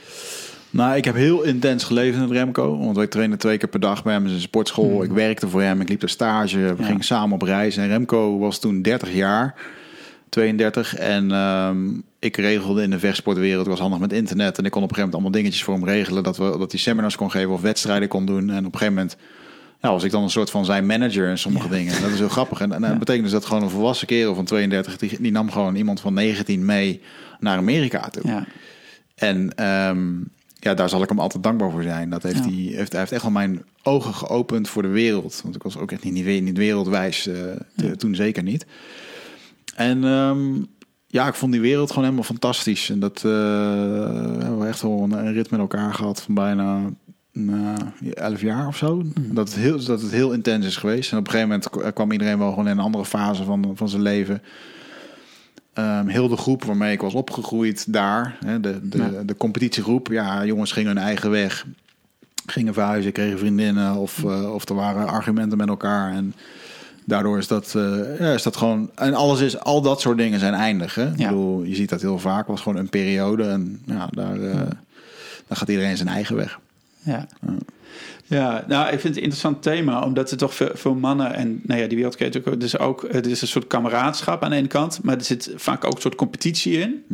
Nou, 0.71 0.97
ik 0.97 1.05
heb 1.05 1.15
heel 1.15 1.43
intens 1.43 1.85
geleefd 1.85 2.19
met 2.19 2.31
Remco. 2.31 2.79
Want 2.79 2.97
wij 2.97 3.07
trainen 3.07 3.39
twee 3.39 3.59
keer 3.59 3.69
per 3.69 3.81
dag 3.81 4.03
bij 4.03 4.13
hem 4.13 4.23
in 4.23 4.29
zijn 4.29 4.41
sportschool. 4.41 5.03
Ik 5.03 5.11
werkte 5.11 5.49
voor 5.49 5.63
hem, 5.63 5.81
ik 5.81 5.89
liep 5.89 6.01
de 6.01 6.09
stage. 6.09 6.59
We 6.59 6.75
Ja. 6.79 6.85
gingen 6.85 7.05
samen 7.05 7.35
op 7.35 7.43
reis. 7.43 7.77
En 7.77 7.89
Remco 7.89 8.39
was 8.39 8.59
toen 8.61 8.83
30 8.83 9.13
jaar, 9.15 9.55
32. 10.29 10.95
En 10.95 11.33
ehm, 11.33 11.79
ik 12.19 12.37
regelde 12.37 12.83
in 12.83 12.91
de 12.91 12.99
vechtsportwereld. 12.99 13.65
Ik 13.65 13.71
was 13.71 13.81
handig 13.81 13.99
met 13.99 14.13
internet. 14.13 14.59
En 14.59 14.65
ik 14.65 14.71
kon 14.71 14.83
op 14.83 14.89
een 14.89 14.95
gegeven 14.95 14.97
moment 14.97 15.15
allemaal 15.15 15.31
dingetjes 15.31 15.63
voor 15.65 15.75
hem 15.75 15.85
regelen. 15.85 16.23
Dat, 16.23 16.37
we, 16.37 16.59
dat 16.59 16.71
hij 16.73 16.81
seminars 16.81 17.17
kon 17.17 17.31
geven 17.31 17.51
of 17.53 17.61
wedstrijden 17.61 18.09
kon 18.09 18.27
doen. 18.27 18.51
En 18.51 18.59
op 18.67 18.73
een 18.73 18.79
gegeven 18.79 18.95
moment 18.95 19.17
ja, 19.83 19.91
was 19.91 20.05
ik 20.05 20.11
dan 20.11 20.23
een 20.23 20.31
soort 20.31 20.51
van 20.51 20.65
zijn 20.65 20.87
manager 20.87 21.29
in 21.29 21.39
sommige 21.39 21.69
dingen. 21.69 21.95
En 21.95 22.03
dat 22.03 22.11
is 22.11 22.19
heel 22.19 22.29
grappig. 22.29 22.61
En, 22.61 22.73
en 22.73 22.81
dat 22.81 22.99
betekent 22.99 23.25
dus 23.25 23.33
dat 23.33 23.45
gewoon 23.45 23.63
een 23.63 23.71
volwassen 23.71 24.07
kerel 24.07 24.35
van 24.35 24.45
32... 24.45 24.97
Die, 24.97 25.17
die 25.21 25.33
nam 25.33 25.51
gewoon 25.51 25.75
iemand 25.75 26.01
van 26.01 26.15
19 26.15 26.65
mee 26.65 27.01
naar 27.41 27.57
Amerika 27.57 28.09
toe. 28.09 28.23
ja. 28.27 28.45
En 29.15 29.55
ehm, 29.55 30.07
ja, 30.59 30.75
daar 30.75 30.89
zal 30.89 31.03
ik 31.03 31.09
hem 31.09 31.19
altijd 31.19 31.43
dankbaar 31.43 31.71
voor 31.71 31.83
zijn. 31.83 32.11
Dat 32.11 32.23
heeft 32.23 32.37
Ja. 32.45 32.51
hij, 32.51 32.53
heeft, 32.53 32.91
hij 32.93 33.01
heeft 33.01 33.13
echt 33.13 33.23
wel 33.23 33.31
mijn 33.31 33.63
ogen 33.83 34.15
geopend 34.15 34.69
voor 34.69 34.83
de 34.83 34.89
wereld. 34.89 35.41
Want 35.43 35.55
ik 35.55 35.63
was 35.63 35.77
ook 35.77 35.93
echt 35.93 36.05
niet, 36.05 36.43
niet, 36.43 36.57
wereldwijs, 36.57 37.27
eh, 37.27 37.35
te- 37.77 37.97
toen 37.97 38.15
zeker 38.15 38.43
niet. 38.43 38.67
En 39.75 40.05
ehm, 40.05 40.63
ja, 41.07 41.29
ik 41.29 41.35
vond 41.35 41.53
die 41.53 41.61
wereld 41.61 41.89
gewoon 41.89 42.05
helemaal 42.05 42.25
fantastisch. 42.25 42.91
En 42.91 42.99
dat 43.01 43.17
eh, 43.17 43.23
we 43.23 44.37
hebben 44.39 44.59
we 44.59 44.67
echt 44.67 44.83
wel 44.83 45.03
een, 45.03 45.13
een 45.13 45.33
rit 45.33 45.51
met 45.51 45.61
elkaar 45.61 45.95
gehad 45.95 46.23
van 46.23 46.35
bijna 46.35 46.81
nou, 47.33 47.79
elf 48.15 48.41
jaar 48.41 48.67
of 48.67 48.77
zo. 48.77 49.03
Dat, 49.21 49.49
het 49.49 49.59
heel, 49.59 49.85
dat 49.85 50.03
het 50.03 50.11
heel 50.11 50.33
intens 50.33 50.67
is 50.67 50.77
geweest. 50.77 51.13
En 51.13 51.19
op 51.19 51.25
een 51.27 51.31
gegeven 51.33 51.61
moment 51.73 51.95
kwam 51.95 52.13
iedereen 52.13 52.39
wel 52.39 52.49
gewoon 52.49 52.65
in 52.69 52.79
een 52.79 52.85
andere 52.85 53.05
fase 53.05 53.45
van, 53.45 53.73
van 53.75 53.89
zijn 53.89 54.03
leven. 54.03 54.43
Ehm, 55.79 56.07
heel 56.07 56.29
de 56.29 56.37
groep 56.37 56.65
waarmee 56.65 56.93
ik 56.93 57.01
was 57.01 57.15
opgegroeid 57.15 57.93
daar, 57.93 58.37
hè, 58.45 58.61
de, 58.61 58.89
de, 58.89 58.99
Ja. 58.99 59.23
de 59.27 59.37
competitiegroep. 59.37 60.07
Ja, 60.09 60.45
jongens 60.45 60.73
gingen 60.73 60.95
hun 60.97 61.05
eigen 61.05 61.31
weg. 61.31 61.67
Gingen 62.47 62.75
verhuizen, 62.75 63.13
kregen 63.13 63.39
vriendinnen 63.39 63.95
of, 63.95 64.25
eh, 64.25 64.55
of 64.55 64.69
er 64.69 64.75
waren 64.75 65.09
argumenten 65.09 65.59
met 65.59 65.69
elkaar. 65.69 66.13
En 66.13 66.35
daardoor 67.05 67.39
is 67.39 67.47
dat, 67.47 67.75
eh, 67.77 68.19
ja, 68.19 68.33
is 68.33 68.43
dat 68.43 68.57
gewoon... 68.57 68.91
En 68.95 69.15
alles 69.15 69.41
is, 69.41 69.59
al 69.61 69.83
dat 69.83 70.01
soort 70.01 70.19
dingen 70.19 70.39
zijn 70.39 70.55
eindig. 70.55 70.95
Hè? 70.95 71.11
Ik 71.11 71.19
Ja. 71.19 71.29
bedoel, 71.29 71.63
je 71.63 71.75
ziet 71.75 71.89
dat 71.89 72.01
heel 72.01 72.19
vaak. 72.19 72.39
Het 72.39 72.47
was 72.49 72.61
gewoon 72.61 72.79
een 72.79 72.89
periode 72.89 73.45
en 73.45 73.81
ja, 73.87 74.09
daar, 74.11 74.41
eh, 74.41 74.55
daar 75.47 75.57
gaat 75.59 75.69
iedereen 75.69 75.97
zijn 75.97 76.09
eigen 76.09 76.37
weg. 76.37 76.59
Ja. 77.03 77.27
Ja, 78.29 78.65
nou, 78.69 78.85
ik 78.85 79.01
vind 79.01 79.03
het 79.03 79.17
een 79.17 79.23
interessant 79.23 79.63
thema, 79.63 80.03
omdat 80.03 80.31
er 80.31 80.37
toch 80.37 80.55
veel, 80.55 80.71
veel 80.75 80.95
mannen 80.95 81.35
en 81.35 81.61
nou 81.63 81.81
ja, 81.81 81.87
die 81.87 81.97
wereld 81.97 82.17
kent 82.17 82.49
ook, 82.49 82.61
dus 82.61 82.79
ook, 82.79 83.07
het 83.11 83.27
is 83.27 83.43
een 83.43 83.49
soort 83.49 83.67
kameraadschap 83.67 84.43
aan 84.43 84.51
de 84.51 84.57
ene 84.57 84.67
kant, 84.67 85.01
maar 85.03 85.17
er 85.17 85.25
zit 85.25 85.53
vaak 85.55 85.85
ook 85.85 85.95
een 85.95 86.01
soort 86.01 86.15
competitie 86.15 86.79
in. 86.79 87.05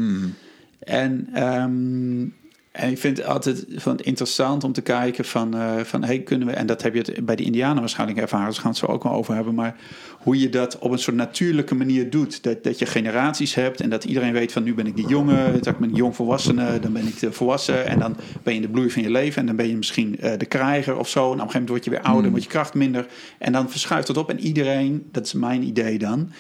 En, 0.79 1.29
ehm, 1.33 2.27
en 2.75 2.91
ik 2.91 2.99
vind 2.99 3.17
het 3.17 3.27
altijd 3.27 3.65
van 3.69 3.99
interessant 3.99 4.65
om 4.65 4.73
te 4.73 4.83
kijken 4.83 5.25
van, 5.25 5.55
eh, 5.55 5.81
van 5.81 6.05
hey, 6.05 6.21
kunnen 6.21 6.49
we, 6.49 6.55
en 6.55 6.67
dat 6.67 6.83
heb 6.83 6.95
je 6.95 7.01
het 7.01 7.25
bij 7.27 7.37
de 7.37 7.43
Indianen 7.43 7.81
waarschijnlijk 7.81 8.19
ervaren, 8.19 8.47
dus 8.47 8.59
gaan 8.59 8.73
we 8.73 8.79
het 8.79 8.87
zo 8.87 8.93
ook 8.93 9.03
wel 9.03 9.13
over 9.13 9.35
hebben, 9.35 9.55
maar 9.55 9.77
hoe 10.19 10.41
je 10.41 10.49
dat 10.49 10.79
op 10.79 10.91
een 10.91 10.99
soort 10.99 11.17
natuurlijke 11.17 11.75
manier 11.75 12.11
doet. 12.11 12.43
Dat, 12.43 12.65
dat 12.65 12.79
je 12.79 12.87
generaties 12.87 13.55
hebt 13.55 13.81
en 13.81 13.91
dat 13.91 14.05
iedereen 14.05 14.33
weet 14.33 14.53
van 14.53 14.63
nu 14.63 14.75
ben 14.75 14.87
ik 14.87 14.97
die 14.97 15.07
jongen, 15.07 15.53
dat 15.53 15.67
ik 15.67 15.79
ben 15.79 15.89
een 15.89 15.95
jong 15.95 16.17
volwassene, 16.17 16.79
dan 16.79 16.93
ben 16.93 17.07
ik 17.07 17.19
de 17.19 17.33
volwassen 17.33 17.87
en 17.87 17.99
dan 17.99 18.17
ben 18.43 18.55
je 18.55 18.61
in 18.61 18.67
de 18.67 18.73
bloei 18.73 18.91
van 18.91 19.03
je 19.03 19.11
leven 19.11 19.41
en 19.41 19.47
dan 19.47 19.57
ben 19.57 19.69
je 19.69 19.77
misschien 19.77 20.21
eh, 20.21 20.39
de 20.39 20.47
krijger 20.47 20.97
of 20.97 21.09
zo. 21.09 21.21
En 21.21 21.27
op 21.27 21.33
een 21.33 21.39
gegeven 21.39 21.61
moment 21.61 21.69
word 21.69 21.85
je 21.85 21.91
weer 21.91 22.03
ouder, 22.03 22.23
Hmm. 22.23 22.31
wordt 22.31 22.45
je 22.45 22.51
kracht 22.51 22.75
minder 22.75 23.07
en 23.39 23.53
dan 23.53 23.71
verschuift 23.71 24.09
het 24.09 24.17
op 24.17 24.31
en 24.31 24.41
iedereen, 24.41 25.09
dat 25.13 25.27
is 25.27 25.33
mijn 25.33 25.63
idee 25.63 25.99
dan, 25.99 26.31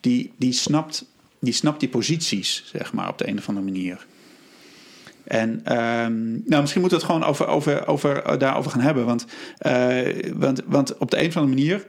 die, 0.00 0.32
die, 0.36 0.52
snapt, 0.52 1.04
die 1.40 1.52
snapt 1.52 1.80
die 1.80 1.88
posities, 1.88 2.64
zeg 2.66 2.92
maar, 2.92 3.08
op 3.08 3.18
de 3.18 3.28
een 3.28 3.38
of 3.38 3.48
andere 3.48 3.66
manier. 3.66 4.06
En 5.32 5.60
ehm, 5.64 6.30
nou, 6.44 6.60
misschien 6.60 6.80
moeten 6.80 6.98
we 6.98 7.04
het 7.04 7.12
gewoon 7.12 7.24
over, 7.24 7.46
over, 7.46 7.86
over, 7.86 8.22
eh, 8.22 8.38
daarover 8.38 8.70
gaan 8.70 8.80
hebben. 8.80 9.04
Want, 9.04 9.26
eh, 9.58 10.32
want, 10.34 10.62
want 10.66 10.98
op 10.98 11.10
de 11.10 11.20
een 11.20 11.26
of 11.26 11.36
andere 11.36 11.54
manier 11.54 11.86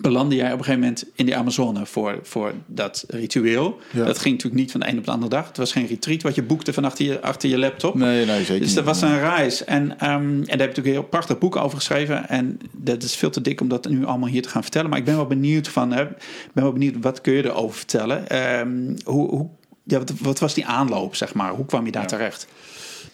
belandde 0.00 0.36
jij 0.36 0.52
op 0.52 0.58
een 0.58 0.64
gegeven 0.64 0.80
moment 0.80 1.04
in 1.14 1.26
de 1.26 1.34
Amazone 1.34 1.86
voor, 1.86 2.18
voor 2.22 2.52
dat 2.66 3.04
ritueel. 3.08 3.78
Ja. 3.90 4.04
Dat 4.04 4.18
ging 4.18 4.34
natuurlijk 4.34 4.62
niet 4.62 4.70
van 4.70 4.80
de 4.80 4.88
een 4.88 4.98
op 4.98 5.04
de 5.04 5.10
andere 5.10 5.30
dag. 5.30 5.46
Het 5.46 5.56
was 5.56 5.72
geen 5.72 5.86
retreat 5.86 6.22
wat 6.22 6.34
je 6.34 6.42
boekte 6.42 6.72
van 6.72 6.84
achter 6.84 7.04
je, 7.04 7.20
achter 7.20 7.48
je 7.48 7.58
laptop. 7.58 7.94
Nee, 7.94 8.26
nee, 8.26 8.38
zeker 8.38 8.58
Dus 8.58 8.66
niet. 8.66 8.74
dat 8.74 8.84
was 8.84 9.02
een 9.02 9.18
reis. 9.18 9.64
En, 9.64 9.98
ehm, 9.98 10.12
en 10.12 10.34
daar 10.34 10.40
heb 10.40 10.48
je 10.48 10.56
natuurlijk 10.56 10.86
een 10.86 10.92
heel 10.92 11.02
prachtig 11.02 11.38
boek 11.38 11.56
over 11.56 11.76
geschreven. 11.76 12.28
En 12.28 12.58
dat 12.72 13.02
is 13.02 13.16
veel 13.16 13.30
te 13.30 13.40
dik 13.40 13.60
om 13.60 13.68
dat 13.68 13.88
nu 13.88 14.04
allemaal 14.04 14.28
hier 14.28 14.42
te 14.42 14.48
gaan 14.48 14.62
vertellen. 14.62 14.90
Maar 14.90 14.98
ik 14.98 15.04
ben 15.04 15.16
wel 15.16 15.26
benieuwd 15.26 15.68
van, 15.68 15.92
hè, 15.92 16.02
ik 16.02 16.52
ben 16.52 16.62
wel 16.62 16.72
benieuwd 16.72 16.94
wat 17.00 17.20
kun 17.20 17.32
je 17.32 17.44
erover 17.44 17.76
vertellen? 17.76 18.28
Ehm, 18.28 18.96
hoe, 19.04 19.28
hoe, 19.28 19.48
ja, 19.84 19.98
wat, 19.98 20.12
wat 20.20 20.38
was 20.38 20.54
die 20.54 20.66
aanloop, 20.66 21.14
zeg 21.14 21.34
maar? 21.34 21.50
Hoe 21.50 21.66
kwam 21.66 21.84
je 21.86 21.92
daar 21.92 22.06
terecht? 22.06 22.46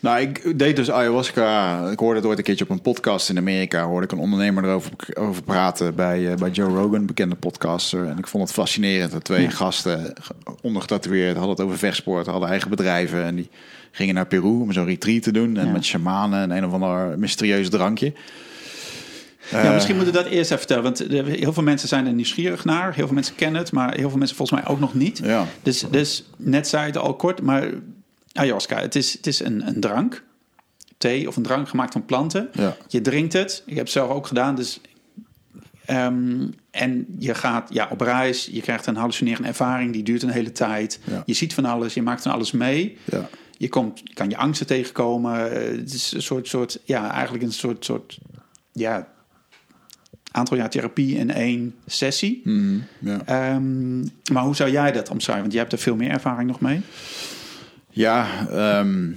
Nou, 0.01 0.21
ik 0.21 0.59
deed 0.59 0.77
dus 0.77 0.91
ayahuasca. 0.91 1.81
Ik 1.91 1.99
hoorde 1.99 2.16
het 2.18 2.29
ooit 2.29 2.39
een 2.39 2.45
keertje 2.45 2.64
op 2.64 2.71
een 2.71 2.81
podcast 2.81 3.29
in 3.29 3.39
Amerika. 3.39 3.85
Hoorde 3.85 4.07
ik 4.07 4.12
een 4.12 4.18
ondernemer 4.18 4.64
erover 4.64 4.93
over 5.14 5.43
praten 5.43 5.95
bij, 5.95 6.31
eh, 6.31 6.37
bij 6.37 6.51
Joe 6.51 6.68
Rogan, 6.77 7.07
bekende 7.07 7.35
podcaster. 7.35 8.07
En 8.07 8.18
ik 8.18 8.27
vond 8.27 8.43
het 8.45 8.53
fascinerend. 8.53 9.12
Dat 9.12 9.25
twee 9.25 9.43
Ja. 9.43 9.51
gasten, 9.51 10.12
ondergetatoeëerd, 10.62 11.37
hadden 11.37 11.51
het 11.57 11.61
over 11.64 11.79
vechtsport, 11.79 12.27
hadden 12.27 12.49
eigen 12.49 12.71
bedrijven. 12.71 13.25
En 13.25 13.35
die 13.35 13.49
gingen 13.91 14.14
naar 14.14 14.27
Peru 14.27 14.61
om 14.61 14.73
zo'n 14.73 14.85
retreat 14.87 15.23
te 15.23 15.33
doen. 15.33 15.57
En 15.57 15.66
Ja. 15.66 15.73
met 15.73 15.85
shamanen 15.85 16.41
en 16.41 16.51
een 16.57 16.64
of 16.66 16.73
ander 16.73 17.18
mysterieus 17.18 17.68
drankje. 17.71 18.12
Ja, 19.51 19.63
Eh, 19.63 19.73
misschien 19.75 19.97
moeten 19.97 20.15
we 20.15 20.23
dat 20.23 20.31
eerst 20.31 20.51
even 20.51 20.59
vertellen. 20.59 20.83
Want 20.83 20.99
heel 21.39 21.53
veel 21.53 21.63
mensen 21.63 21.89
zijn 21.89 22.07
er 22.07 22.13
nieuwsgierig 22.13 22.65
naar. 22.65 22.95
Heel 22.95 23.07
veel 23.07 23.15
mensen 23.15 23.35
kennen 23.35 23.61
het, 23.61 23.73
maar 23.73 23.95
heel 23.95 24.09
veel 24.09 24.19
mensen 24.19 24.37
volgens 24.37 24.61
mij 24.61 24.71
ook 24.71 24.81
nog 24.81 24.95
niet. 24.95 25.21
Ja. 25.25 25.47
Dus, 25.63 25.85
dus 25.91 26.25
net 26.37 26.69
zei 26.69 26.87
het 26.87 26.97
al 26.97 27.15
kort, 27.17 27.43
maar 27.43 27.71
ayahuasca, 28.33 28.81
het 28.81 28.95
is, 28.95 29.13
het 29.13 29.27
is 29.27 29.41
een, 29.41 29.67
een 29.67 29.81
drank. 29.81 30.23
Thee 30.99 31.29
of 31.29 31.37
een 31.37 31.43
drank 31.43 31.69
gemaakt 31.69 31.93
van 31.93 32.05
planten. 32.05 32.49
Ja. 32.53 32.77
Je 32.89 33.01
drinkt 33.01 33.33
het. 33.33 33.63
Ik 33.67 33.75
heb 33.75 33.85
het 33.85 33.93
zelf 33.93 34.11
ook 34.11 34.27
gedaan. 34.27 34.55
Dus, 34.55 34.81
ehm, 35.85 36.47
en 36.71 37.07
je 37.19 37.35
gaat 37.35 37.69
ja, 37.73 37.89
op 37.91 38.01
reis. 38.01 38.49
Je 38.53 38.61
krijgt 38.61 38.87
een 38.87 38.97
hallucinerende 38.97 39.49
ervaring. 39.49 39.93
Die 39.93 40.03
duurt 40.03 40.23
een 40.23 40.29
hele 40.31 40.53
tijd. 40.53 41.01
Ja. 41.05 41.23
Je 41.27 41.35
ziet 41.35 41.55
van 41.55 41.65
alles. 41.65 41.95
Je 41.95 42.03
maakt 42.03 42.23
van 42.23 42.33
alles 42.33 42.53
mee. 42.53 42.99
Ja. 43.05 43.29
Je, 43.59 43.69
komt, 43.69 44.01
je 44.05 44.15
kan 44.15 44.29
je 44.29 44.37
angsten 44.37 44.67
tegenkomen. 44.67 45.53
Eh, 45.53 45.79
Het 45.79 45.93
is 45.95 46.13
een 46.13 46.23
soort, 46.23 46.49
soort 46.49 46.79
ja, 46.85 47.11
eigenlijk 47.13 47.45
een 47.45 47.53
soort, 47.53 47.85
soort 47.85 48.19
ja, 48.73 49.09
aantal 50.31 50.57
jaar 50.57 50.70
therapie 50.70 51.16
in 51.16 51.31
één 51.31 51.74
sessie. 51.87 52.41
Mhm, 52.45 52.78
ja. 52.99 53.20
Ehm, 53.24 54.01
maar 54.33 54.43
hoe 54.43 54.57
zou 54.57 54.70
jij 54.70 54.93
dat 54.93 55.11
omschrijven? 55.11 55.43
Want 55.43 55.53
jij 55.53 55.62
hebt 55.62 55.74
er 55.74 55.78
veel 55.78 55.97
meer 55.97 56.11
ervaring 56.11 56.49
nog 56.49 56.61
mee. 56.61 56.81
Ja, 57.91 58.49
ehm, 58.49 59.12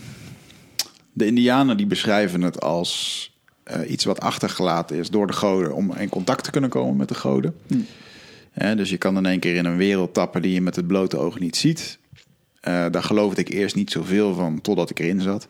de 1.13 1.25
Indianen 1.25 1.77
die 1.77 1.85
beschrijven 1.85 2.41
het 2.41 2.61
als 2.61 3.31
eh, 3.63 3.89
iets 3.91 4.03
wat 4.03 4.19
achtergelaten 4.19 4.97
is 4.97 5.09
door 5.09 5.27
de 5.27 5.33
goden 5.33 5.75
om 5.75 5.93
in 5.93 6.09
contact 6.09 6.43
te 6.43 6.51
kunnen 6.51 6.69
komen 6.69 6.95
met 6.95 7.07
de 7.07 7.15
goden. 7.15 7.55
Hè, 8.51 8.75
dus 8.75 8.89
je 8.89 8.97
kan 8.97 9.17
in 9.17 9.25
één 9.25 9.39
keer 9.39 9.55
in 9.55 9.65
een 9.65 9.77
wereld 9.77 10.13
tappen 10.13 10.41
die 10.41 10.53
je 10.53 10.61
met 10.61 10.75
het 10.75 10.87
blote 10.87 11.17
oog 11.17 11.39
niet 11.39 11.55
ziet. 11.55 11.97
Eh, 12.59 12.85
daar 12.91 13.03
geloofde 13.03 13.41
ik 13.41 13.49
eerst 13.49 13.75
niet 13.75 13.91
zoveel 13.91 14.33
van 14.33 14.61
totdat 14.61 14.89
ik 14.89 14.99
erin 14.99 15.21
zat. 15.21 15.47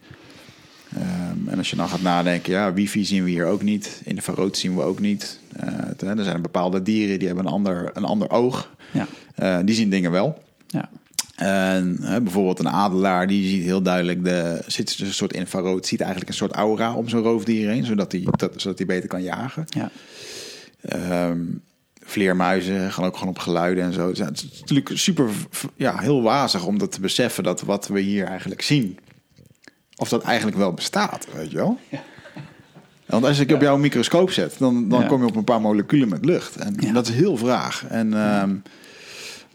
Ehm, 0.96 1.48
en 1.50 1.58
als 1.58 1.70
je 1.70 1.76
dan 1.76 1.89
gaat 1.89 2.02
nadenken, 2.02 2.52
ja, 2.52 2.74
wifi 2.74 3.06
zien 3.06 3.24
we 3.24 3.30
hier 3.30 3.46
ook 3.46 3.62
niet. 3.62 4.02
Infrarood 4.04 4.58
zien 4.58 4.76
we 4.76 4.82
ook 4.82 5.00
niet. 5.00 5.39
Eh, 5.56 6.10
er 6.18 6.24
zijn 6.24 6.41
bepaalde 6.41 6.82
dieren 6.82 7.18
die 7.20 7.28
hebben 7.28 7.46
een 7.46 7.52
ander, 7.52 7.91
een 7.94 8.04
ander 8.04 8.30
oog. 8.30 8.70
Ja, 8.91 9.08
Eh, 9.36 9.60
die 9.66 9.76
zien 9.76 9.89
dingen 9.89 10.12
wel. 10.12 10.44
ja, 10.68 10.89
En 11.36 11.98
bijvoorbeeld 12.24 12.60
een 12.60 12.70
adelaar, 12.70 13.28
die 13.28 13.48
ziet 13.50 13.64
heel 13.64 13.82
duidelijk 13.82 14.24
de 14.24 14.64
zit 14.68 14.98
dus 14.98 15.08
een 15.08 15.14
soort 15.14 15.34
infrarood, 15.34 15.86
ziet 15.86 16.00
eigenlijk 16.02 16.30
een 16.32 16.38
soort 16.38 16.52
aura 16.52 16.94
om 16.94 17.10
zo'n 17.10 17.22
roofdier 17.22 17.70
heen, 17.70 17.86
zodat 17.86 18.12
hij 18.12 18.28
dat, 18.32 18.54
zodat 18.58 18.86
beter 18.86 19.10
kan 19.10 19.24
jagen. 19.24 19.66
ja. 19.70 19.91
Ehm, 20.82 21.39
vleermuizen 22.06 22.91
gaan 22.91 23.06
ook 23.06 23.14
gewoon 23.18 23.30
op 23.34 23.39
geluiden 23.39 23.84
en 23.84 23.94
zo. 23.94 24.08
Het 24.08 24.18
is 24.44 24.60
natuurlijk 24.60 24.89
super, 24.94 25.30
ja, 25.76 25.98
heel 26.00 26.22
wazig 26.22 26.66
om 26.66 26.78
dat 26.78 26.91
te 26.91 27.02
beseffen 27.02 27.44
dat 27.44 27.62
wat 27.62 27.88
we 27.88 28.00
hier 28.00 28.26
eigenlijk 28.26 28.62
zien, 28.62 28.98
of 29.96 30.10
dat 30.10 30.24
eigenlijk 30.24 30.58
wel 30.58 30.74
bestaat, 30.74 31.28
weet 31.36 31.52
je 31.52 31.58
wel? 31.58 31.78
Want 33.06 33.26
als 33.26 33.39
ik 33.39 33.52
op 33.52 33.62
jouw 33.62 33.78
microscoop 33.78 34.32
zet, 34.32 34.56
dan, 34.60 34.89
dan 34.89 35.02
Ja. 35.02 35.08
kom 35.08 35.22
je 35.22 35.28
op 35.28 35.36
een 35.36 35.44
paar 35.44 35.62
moleculen 35.62 36.10
met 36.10 36.26
lucht. 36.26 36.56
En 36.56 36.94
dat 36.94 37.08
is 37.08 37.14
heel 37.14 37.38
vraag. 37.38 37.86
En 37.89 38.14
ehm, 38.14 38.56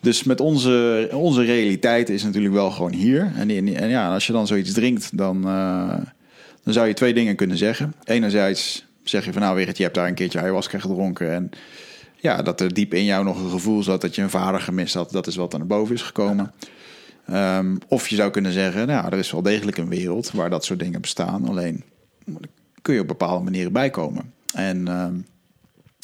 dus 0.00 0.24
met 0.24 0.40
onze, 0.40 1.08
onze 1.12 1.42
realiteit 1.44 2.08
is 2.08 2.22
natuurlijk 2.22 2.54
wel 2.54 2.70
gewoon 2.70 2.92
hier. 2.92 3.32
En, 3.36 3.50
en, 3.50 3.74
en 3.74 3.88
ja, 3.88 4.12
als 4.12 4.26
je 4.26 4.32
dan 4.32 4.46
zoiets 4.46 4.72
drinkt, 4.72 5.16
dan, 5.16 5.48
eh, 5.48 5.94
dan 6.62 6.72
zou 6.72 6.86
je 6.86 6.94
twee 6.94 7.14
dingen 7.14 7.36
kunnen 7.36 7.56
zeggen. 7.56 7.94
Enerzijds 8.04 8.86
zeg 9.02 9.24
je 9.24 9.32
van 9.32 9.42
nou, 9.42 9.56
Wigert, 9.56 9.76
je 9.76 9.82
hebt 9.82 9.94
daar 9.94 10.08
een 10.08 10.14
keertje 10.14 10.40
ayahuasca 10.40 10.78
gedronken. 10.78 11.32
En 11.32 11.50
ja, 12.16 12.42
dat 12.42 12.60
er 12.60 12.74
diep 12.74 12.94
in 12.94 13.04
jou 13.04 13.24
nog 13.24 13.42
een 13.42 13.50
gevoel 13.50 13.82
zat 13.82 14.00
dat 14.00 14.14
je 14.14 14.22
een 14.22 14.30
vader 14.30 14.60
gemist 14.60 14.94
had. 14.94 15.10
Dat 15.10 15.26
is 15.26 15.36
wat 15.36 15.52
er 15.52 15.58
naar 15.58 15.68
boven 15.68 15.94
is 15.94 16.02
gekomen. 16.02 16.52
Ehm, 17.28 17.76
of 17.88 18.08
je 18.08 18.16
zou 18.16 18.30
kunnen 18.30 18.52
zeggen, 18.52 18.86
nou, 18.86 19.06
er 19.06 19.18
is 19.18 19.30
wel 19.30 19.42
degelijk 19.42 19.76
een 19.76 19.88
wereld 19.88 20.30
waar 20.30 20.50
dat 20.50 20.64
soort 20.64 20.78
dingen 20.78 21.00
bestaan. 21.00 21.48
Alleen 21.48 21.82
kun 22.82 22.94
je 22.94 23.00
op 23.00 23.08
bepaalde 23.08 23.44
manieren 23.44 23.72
bijkomen. 23.72 24.32
En 24.54 24.88
ehm, 24.88 25.14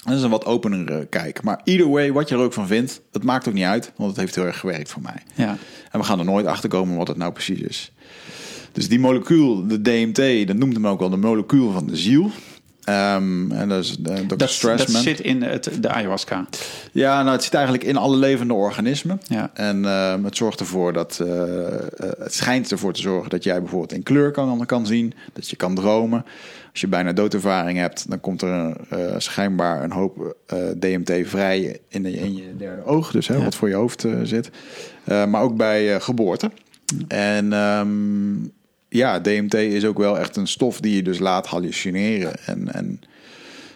dat 0.05 0.17
is 0.17 0.23
een 0.23 0.31
wat 0.31 0.45
openere 0.45 1.07
kijk. 1.07 1.43
Maar 1.43 1.61
either 1.65 1.91
way, 1.91 2.13
wat 2.13 2.29
je 2.29 2.35
er 2.35 2.41
ook 2.41 2.53
van 2.53 2.67
vindt, 2.67 3.01
het 3.13 3.25
maakt 3.25 3.49
ook 3.49 3.55
niet 3.55 3.65
uit. 3.65 3.93
Want 3.97 4.11
het 4.11 4.21
heeft 4.21 4.35
heel 4.35 4.47
erg 4.47 4.59
gewerkt 4.59 4.91
voor 4.91 5.03
mij. 5.03 5.23
ja. 5.35 5.57
En 5.91 6.01
we 6.01 6.07
gaan 6.07 6.19
er 6.19 6.25
nooit 6.25 6.47
achter 6.47 6.69
komen 6.69 6.97
wat 6.97 7.09
het 7.09 7.17
nou 7.17 7.33
precies 7.33 7.61
is. 7.61 7.93
Dus 8.73 8.89
die 8.89 9.01
molecuul, 9.01 9.67
de 9.67 9.83
DMT, 9.83 10.47
dat 10.47 10.57
noemt 10.57 10.75
hem 10.75 10.87
ook 10.87 11.01
wel 11.01 11.11
de 11.11 11.17
molecuul 11.17 11.73
van 11.73 11.87
de 11.87 11.97
ziel. 11.97 12.31
Ehm, 12.85 13.53
en 13.53 13.69
dat 13.69 13.85
is 13.85 13.97
uh, 14.09 14.15
Dr. 14.27 14.37
Dat, 14.37 14.91
zit 14.91 15.21
in 15.21 15.43
het, 15.43 15.71
de 15.81 15.89
ayahuasca. 15.89 16.47
Ja, 16.93 17.21
nou, 17.23 17.33
het 17.33 17.45
zit 17.45 17.55
eigenlijk 17.55 17.85
in 17.85 17.97
alle 17.97 18.17
levende 18.17 18.55
organismen. 18.55 19.21
Ja. 19.29 19.51
En 19.55 19.85
ehm, 19.85 20.25
het 20.25 20.37
zorgt 20.37 20.61
ervoor 20.61 20.93
dat. 20.93 21.21
eh, 21.23 21.65
eh, 21.75 21.81
het 22.19 22.35
schijnt 22.35 22.71
ervoor 22.71 22.93
te 22.93 23.01
zorgen 23.01 23.31
dat 23.31 23.45
jij 23.45 23.61
bijvoorbeeld 23.61 23.93
in 23.93 24.03
kleur 24.03 24.31
kan, 24.31 24.67
kan 24.67 24.87
zien. 24.87 25.13
Dat 25.33 25.49
je 25.51 25.57
kan 25.57 25.75
dromen. 25.75 26.25
Als 26.71 26.81
je 26.81 26.89
bijna 26.89 27.13
doodervaring 27.13 27.79
hebt, 27.79 28.11
dan 28.11 28.21
komt 28.21 28.43
er 28.43 28.77
eh, 28.89 28.99
schijnbaar 29.19 29.83
een 29.85 29.93
hoop 29.93 30.37
eh, 30.47 30.59
DMT 30.79 31.13
vrij 31.29 31.79
in, 31.89 32.03
de, 32.03 32.13
in 32.13 32.35
je 32.37 32.57
derde 32.57 32.85
oog. 32.85 33.11
Dus 33.11 33.29
hè, 33.29 33.35
Ja. 33.37 33.45
wat 33.45 33.55
voor 33.55 33.69
je 33.69 33.75
hoofd 33.75 34.05
eh, 34.05 34.13
zit. 34.23 34.51
Eh, 35.05 35.27
maar 35.27 35.43
ook 35.43 35.57
bij 35.57 35.95
eh, 35.95 36.01
geboorte. 36.01 36.51
En 37.09 37.53
ehm, 37.53 38.35
ja, 38.97 39.21
DMT 39.21 39.55
is 39.55 39.85
ook 39.85 39.99
wel 39.99 40.19
echt 40.19 40.37
een 40.37 40.47
stof 40.47 40.81
die 40.81 40.97
je 40.97 41.03
dus 41.03 41.19
laat 41.19 41.47
hallucineren. 41.47 42.47
En, 42.47 42.73
en 42.73 43.01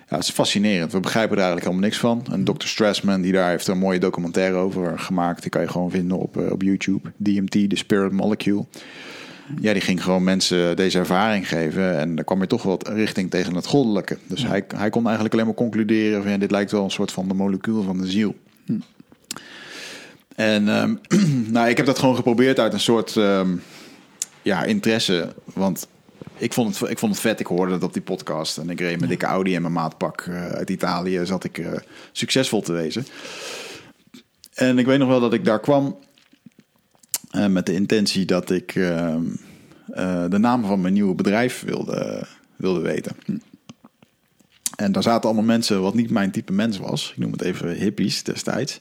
ja, 0.08 0.16
het 0.16 0.24
is 0.24 0.30
fascinerend. 0.30 0.92
We 0.92 1.00
begrijpen 1.00 1.36
er 1.36 1.42
eigenlijk 1.42 1.66
helemaal 1.66 1.88
niks 1.88 2.00
van. 2.00 2.26
En 2.30 2.44
Dr. 2.44 2.66
Strassman, 2.66 3.20
die 3.20 3.32
daar 3.32 3.50
heeft 3.50 3.66
een 3.66 3.78
mooie 3.78 3.98
documentaire 3.98 4.56
over 4.56 4.98
gemaakt. 4.98 5.42
Die 5.42 5.50
kan 5.50 5.62
je 5.62 5.68
gewoon 5.68 5.90
vinden 5.90 6.18
op, 6.18 6.36
eh, 6.36 6.50
op 6.50 6.62
YouTube. 6.62 7.12
DMT, 7.16 7.50
The 7.50 7.76
Spirit 7.76 8.12
Molecule. 8.12 8.64
Ja, 9.60 9.72
die 9.72 9.82
ging 9.82 10.02
gewoon 10.02 10.24
mensen 10.24 10.76
deze 10.76 10.98
ervaring 10.98 11.48
geven. 11.48 11.98
En 11.98 12.14
daar 12.14 12.24
kwam 12.24 12.40
je 12.40 12.46
toch 12.46 12.62
wat 12.62 12.88
richting 12.88 13.30
tegen 13.30 13.54
het 13.54 13.66
goddelijke. 13.66 14.18
Dus 14.26 14.46
hij, 14.46 14.64
hij 14.76 14.90
kon 14.90 15.04
eigenlijk 15.04 15.34
alleen 15.34 15.46
maar 15.46 15.54
concluderen 15.54 16.22
van... 16.22 16.30
Ja, 16.30 16.38
dit 16.38 16.50
lijkt 16.50 16.70
wel 16.70 16.84
een 16.84 16.90
soort 16.90 17.12
van 17.12 17.28
de 17.28 17.34
molecuul 17.34 17.82
van 17.82 17.98
de 17.98 18.06
ziel. 18.06 18.34
En 20.34 20.68
ehm, 20.68 20.94
nou, 21.54 21.68
ik 21.68 21.76
heb 21.76 21.86
dat 21.86 21.98
gewoon 21.98 22.16
geprobeerd 22.16 22.58
uit 22.58 22.72
een 22.72 22.80
soort 22.80 23.16
ehm, 23.16 23.56
ja, 24.42 24.64
interesse. 24.64 25.34
Want 25.44 25.86
ik 26.36 26.52
vond, 26.52 26.78
het, 26.78 26.90
ik 26.90 26.98
vond 26.98 27.12
het 27.12 27.20
vet. 27.20 27.40
Ik 27.40 27.46
hoorde 27.46 27.72
dat 27.72 27.82
op 27.82 27.92
die 27.92 28.02
podcast. 28.02 28.58
En 28.58 28.70
ik 28.70 28.80
reed 28.80 29.00
met 29.00 29.08
dikke 29.08 29.26
Audi 29.26 29.54
en 29.54 29.62
mijn 29.62 29.72
maatpak 29.74 30.20
eh, 30.20 30.46
uit 30.48 30.70
Italië. 30.70 31.20
Zat 31.26 31.44
ik 31.44 31.58
eh, 31.58 31.72
succesvol 32.12 32.60
te 32.62 32.72
wezen. 32.72 33.06
En 34.54 34.78
ik 34.78 34.86
weet 34.86 34.98
nog 34.98 35.08
wel 35.08 35.20
dat 35.20 35.32
ik 35.32 35.44
daar 35.44 35.60
kwam. 35.60 35.98
eh, 37.30 37.46
met 37.46 37.66
de 37.66 37.72
intentie 37.74 38.24
dat 38.24 38.50
ik 38.50 38.74
ehm, 38.74 39.22
eh, 39.92 40.24
de 40.28 40.38
naam 40.38 40.64
van 40.64 40.80
mijn 40.80 40.92
nieuwe 40.92 41.14
bedrijf 41.14 41.62
wilde, 41.66 42.26
wilde 42.56 42.80
weten. 42.80 43.16
En 44.76 44.92
daar 44.92 45.02
zaten 45.02 45.24
allemaal 45.24 45.44
mensen 45.44 45.82
wat 45.82 45.94
niet 45.94 46.10
mijn 46.10 46.30
type 46.30 46.52
mens 46.52 46.78
was. 46.78 47.10
Ik 47.10 47.16
noem 47.18 47.32
het 47.32 47.42
even 47.42 47.70
hippies 47.74 48.22
destijds. 48.22 48.80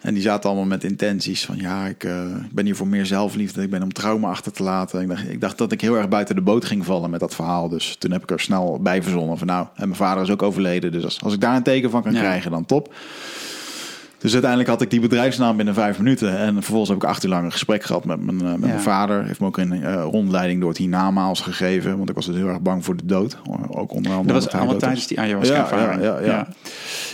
En 0.00 0.14
die 0.14 0.22
zaten 0.22 0.50
allemaal 0.50 0.68
met 0.68 0.84
intenties 0.84 1.44
van 1.44 1.56
ja, 1.56 1.86
ik 1.86 2.04
eh, 2.04 2.24
ben 2.52 2.64
hier 2.64 2.76
voor 2.76 2.86
meer 2.88 3.06
zelfliefde. 3.06 3.62
Ik 3.62 3.70
ben 3.70 3.82
om 3.82 3.92
trauma 3.92 4.28
achter 4.28 4.52
te 4.52 4.62
laten. 4.62 5.00
Ik 5.00 5.08
dacht, 5.08 5.28
ik 5.28 5.40
dacht 5.40 5.58
dat 5.58 5.72
ik 5.72 5.80
heel 5.80 5.96
erg 5.96 6.08
buiten 6.08 6.34
de 6.34 6.40
boot 6.40 6.64
ging 6.64 6.84
vallen 6.84 7.10
met 7.10 7.20
dat 7.20 7.34
verhaal. 7.34 7.68
Dus 7.68 7.96
toen 7.98 8.10
heb 8.10 8.22
ik 8.22 8.30
er 8.30 8.40
snel 8.40 8.78
bij 8.82 9.02
verzonnen 9.02 9.38
van 9.38 9.46
nou, 9.46 9.66
en 9.74 9.84
mijn 9.84 9.94
vader 9.94 10.22
is 10.22 10.30
ook 10.30 10.42
overleden. 10.42 10.92
Dus 10.92 11.04
als, 11.04 11.22
als 11.22 11.34
ik 11.34 11.40
daar 11.40 11.56
een 11.56 11.62
teken 11.62 11.90
van 11.90 12.02
kan 12.02 12.12
Ja. 12.12 12.20
krijgen, 12.20 12.50
dan 12.50 12.66
top. 12.66 12.94
Dus 14.20 14.32
uiteindelijk 14.32 14.70
had 14.70 14.82
ik 14.82 14.90
die 14.90 15.00
bedrijfsnaam 15.00 15.56
binnen 15.56 15.74
vijf 15.74 15.98
minuten. 15.98 16.38
En 16.38 16.54
vervolgens 16.54 16.88
heb 16.88 16.98
ik 17.02 17.04
acht 17.08 17.24
uur 17.24 17.30
lang 17.30 17.44
een 17.44 17.52
gesprek 17.52 17.82
gehad 17.84 18.04
met 18.04 18.20
mijn, 18.24 18.38
eh, 18.40 18.44
met 18.50 18.60
Ja. 18.60 18.66
mijn 18.66 18.80
vader. 18.80 19.24
Heeft 19.24 19.40
me 19.40 19.46
ook 19.46 19.56
een 19.58 19.72
eh, 19.72 20.02
rondleiding 20.10 20.60
door 20.60 20.68
het 20.68 20.78
hiernamaals 20.78 21.40
gegeven. 21.40 21.96
Want 21.96 22.08
ik 22.08 22.14
was 22.14 22.26
dus 22.26 22.36
heel 22.36 22.48
erg 22.48 22.60
bang 22.60 22.84
voor 22.84 22.96
de 22.96 23.06
dood. 23.06 23.36
Ook 23.68 23.92
onder 23.92 24.12
andere 24.12 24.32
Dat 24.34 24.44
was 24.44 24.52
allemaal 24.54 24.76
tijdens 24.76 25.06
die 25.06 25.20
ayahuasca-ervaring. 25.20 26.02
Ja, 26.02 26.18
ja, 26.18 26.24
ja, 26.24 26.26
ja. 26.26 26.48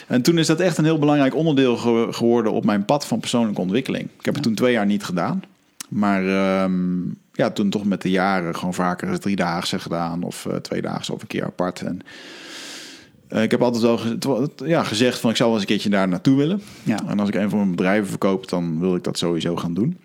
En 0.07 0.23
toen 0.23 0.39
is 0.39 0.47
dat 0.47 0.61
echt 0.61 0.79
een 0.79 0.85
heel 0.85 0.99
belangrijk 0.99 1.35
onderdeel 1.35 1.77
ge- 1.77 2.09
geworden 2.11 2.53
op 2.53 2.65
mijn 2.65 2.85
pad 2.85 3.07
van 3.07 3.21
persoonlijke 3.21 3.61
ontwikkeling. 3.61 4.05
Ik 4.19 4.25
heb 4.25 4.35
het 4.35 4.43
toen 4.43 4.55
twee 4.55 4.73
jaar 4.73 4.87
niet 4.87 5.05
gedaan. 5.05 5.43
Maar 5.89 6.27
ehm, 6.29 6.73
ja, 7.33 7.51
toen 7.51 7.71
toch 7.71 7.85
met 7.85 8.03
de 8.03 8.11
jaren 8.11 8.57
gewoon 8.57 8.75
vaker 8.75 9.19
drie 9.21 9.37
dagen 9.37 9.81
gedaan. 9.81 10.23
Of 10.23 10.45
uh, 10.51 10.55
twee 10.57 10.83
dagen 10.83 11.15
of 11.15 11.21
een 11.21 11.27
keer 11.27 11.45
apart. 11.45 11.81
En 11.81 12.01
Eh, 13.29 13.43
ik 13.43 13.51
heb 13.51 13.63
altijd 13.63 13.83
wel 13.83 13.99
ge- 13.99 14.49
ja, 14.65 14.83
gezegd 14.83 15.19
van 15.19 15.31
ik 15.31 15.37
zou 15.37 15.49
wel 15.51 15.59
eens 15.59 15.69
een 15.69 15.75
keertje 15.75 15.91
daar 15.97 16.09
naartoe 16.09 16.37
willen. 16.37 16.61
Ja. 16.83 16.99
En 17.09 17.21
als 17.21 17.29
ik 17.29 17.35
een 17.35 17.49
van 17.51 17.59
mijn 17.59 17.71
bedrijven 17.71 18.09
verkoop, 18.09 18.49
dan 18.49 18.81
wil 18.81 18.95
ik 18.97 19.05
dat 19.05 19.19
sowieso 19.19 19.57
gaan 19.57 19.75
doen. 19.75 19.99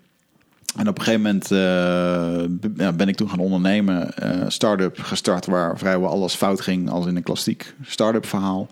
En 0.76 0.88
op 0.88 0.98
een 0.98 1.04
gegeven 1.04 1.22
moment 1.22 1.50
eh, 1.50 2.68
ja, 2.84 2.92
ben 2.92 3.08
ik 3.08 3.16
toen 3.16 3.28
gaan 3.28 3.38
ondernemen. 3.38 4.16
eh 4.16 4.44
start-up 4.48 4.98
gestart 5.00 5.46
waar 5.46 5.78
vrijwel 5.78 6.08
alles 6.08 6.34
fout 6.34 6.60
ging. 6.60 6.90
Als 6.90 7.06
in 7.06 7.16
een 7.16 7.22
klassiek 7.22 7.74
start-up 7.84 8.26
verhaal. 8.26 8.68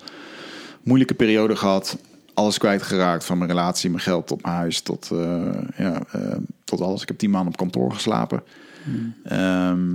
Moeilijke 0.83 1.15
periode 1.15 1.57
gehad. 1.57 1.99
Alles 2.35 2.59
kwijtgeraakt. 2.59 3.25
Van 3.25 3.39
mijn 3.39 3.51
relatie, 3.51 3.91
mijn 3.91 4.03
geld 4.03 4.27
tot 4.27 4.43
mijn 4.43 4.55
huis. 4.55 4.81
Tot, 4.81 5.11
ja, 5.77 6.03
tot 6.65 6.81
alles. 6.81 7.03
Ik 7.03 7.09
heb 7.09 7.19
tien 7.19 7.31
maanden 7.31 7.53
op 7.53 7.59
kantoor 7.59 7.93
geslapen. 7.93 8.43
Ehm, 9.25 9.89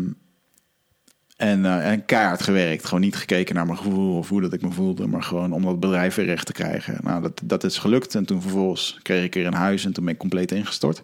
en, 1.36 1.65
eh, 1.65 1.91
en 1.91 2.05
keihard 2.05 2.41
gewerkt. 2.41 2.86
Gewoon 2.86 2.99
niet 2.99 3.15
gekeken 3.15 3.55
naar 3.55 3.65
mijn 3.65 3.77
gevoel 3.77 4.17
of 4.17 4.29
hoe 4.29 4.41
dat 4.41 4.53
ik 4.53 4.61
me 4.61 4.71
voelde. 4.71 5.07
Maar 5.07 5.23
gewoon 5.23 5.51
om 5.51 5.63
dat 5.63 5.79
bedrijf 5.79 6.15
weer 6.15 6.25
recht 6.25 6.45
te 6.45 6.51
krijgen. 6.51 6.97
Nou, 7.03 7.21
dat, 7.21 7.41
dat 7.43 7.63
is 7.63 7.77
gelukt. 7.77 8.15
En 8.15 8.25
toen 8.25 8.41
vervolgens 8.41 8.99
kreeg 9.01 9.23
ik 9.23 9.36
er 9.36 9.45
een 9.45 9.53
huis. 9.53 9.86
En 9.86 9.93
toen 9.93 10.03
ben 10.03 10.13
ik 10.13 10.19
compleet 10.19 10.51
ingestort. 10.51 11.03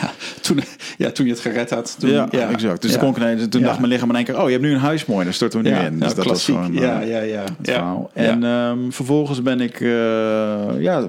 Ja, 0.00 0.10
toen, 0.40 0.60
ja, 0.98 1.10
toen 1.10 1.26
je 1.26 1.32
het 1.32 1.40
gered 1.40 1.70
had. 1.70 1.96
Toen, 1.98 2.10
ja, 2.10 2.30
exact. 2.30 2.82
Dus 2.82 2.92
ja. 2.92 2.98
kon 2.98 3.08
ik 3.16 3.50
toen 3.50 3.60
Ja. 3.60 3.66
dacht 3.66 3.78
mijn 3.78 3.92
lichaam 3.92 4.08
in 4.08 4.16
één 4.16 4.24
keer... 4.24 4.38
oh, 4.38 4.44
je 4.44 4.50
hebt 4.50 4.62
nu 4.62 4.72
een 4.72 4.78
huis, 4.78 5.04
mooi. 5.06 5.24
Daar 5.24 5.34
storten 5.34 5.62
we 5.62 5.68
nu 5.68 5.74
Ja, 5.74 5.80
in. 5.80 5.90
Dus 5.90 6.00
nou, 6.00 6.14
dat 6.14 6.24
klassiek. 6.24 6.54
was 6.54 6.66
gewoon... 6.66 6.82
ja, 6.82 7.00
eh, 7.00 7.08
ja, 7.08 7.20
ja. 7.20 7.40
het 7.42 7.52
ja. 7.62 7.72
verhaal. 7.72 8.10
Ja. 8.14 8.22
En 8.22 8.44
ehm, 8.44 8.90
vervolgens 8.90 9.42
ben 9.42 9.60
ik 9.60 9.80
eh, 9.80 10.80
ja, 10.80 11.08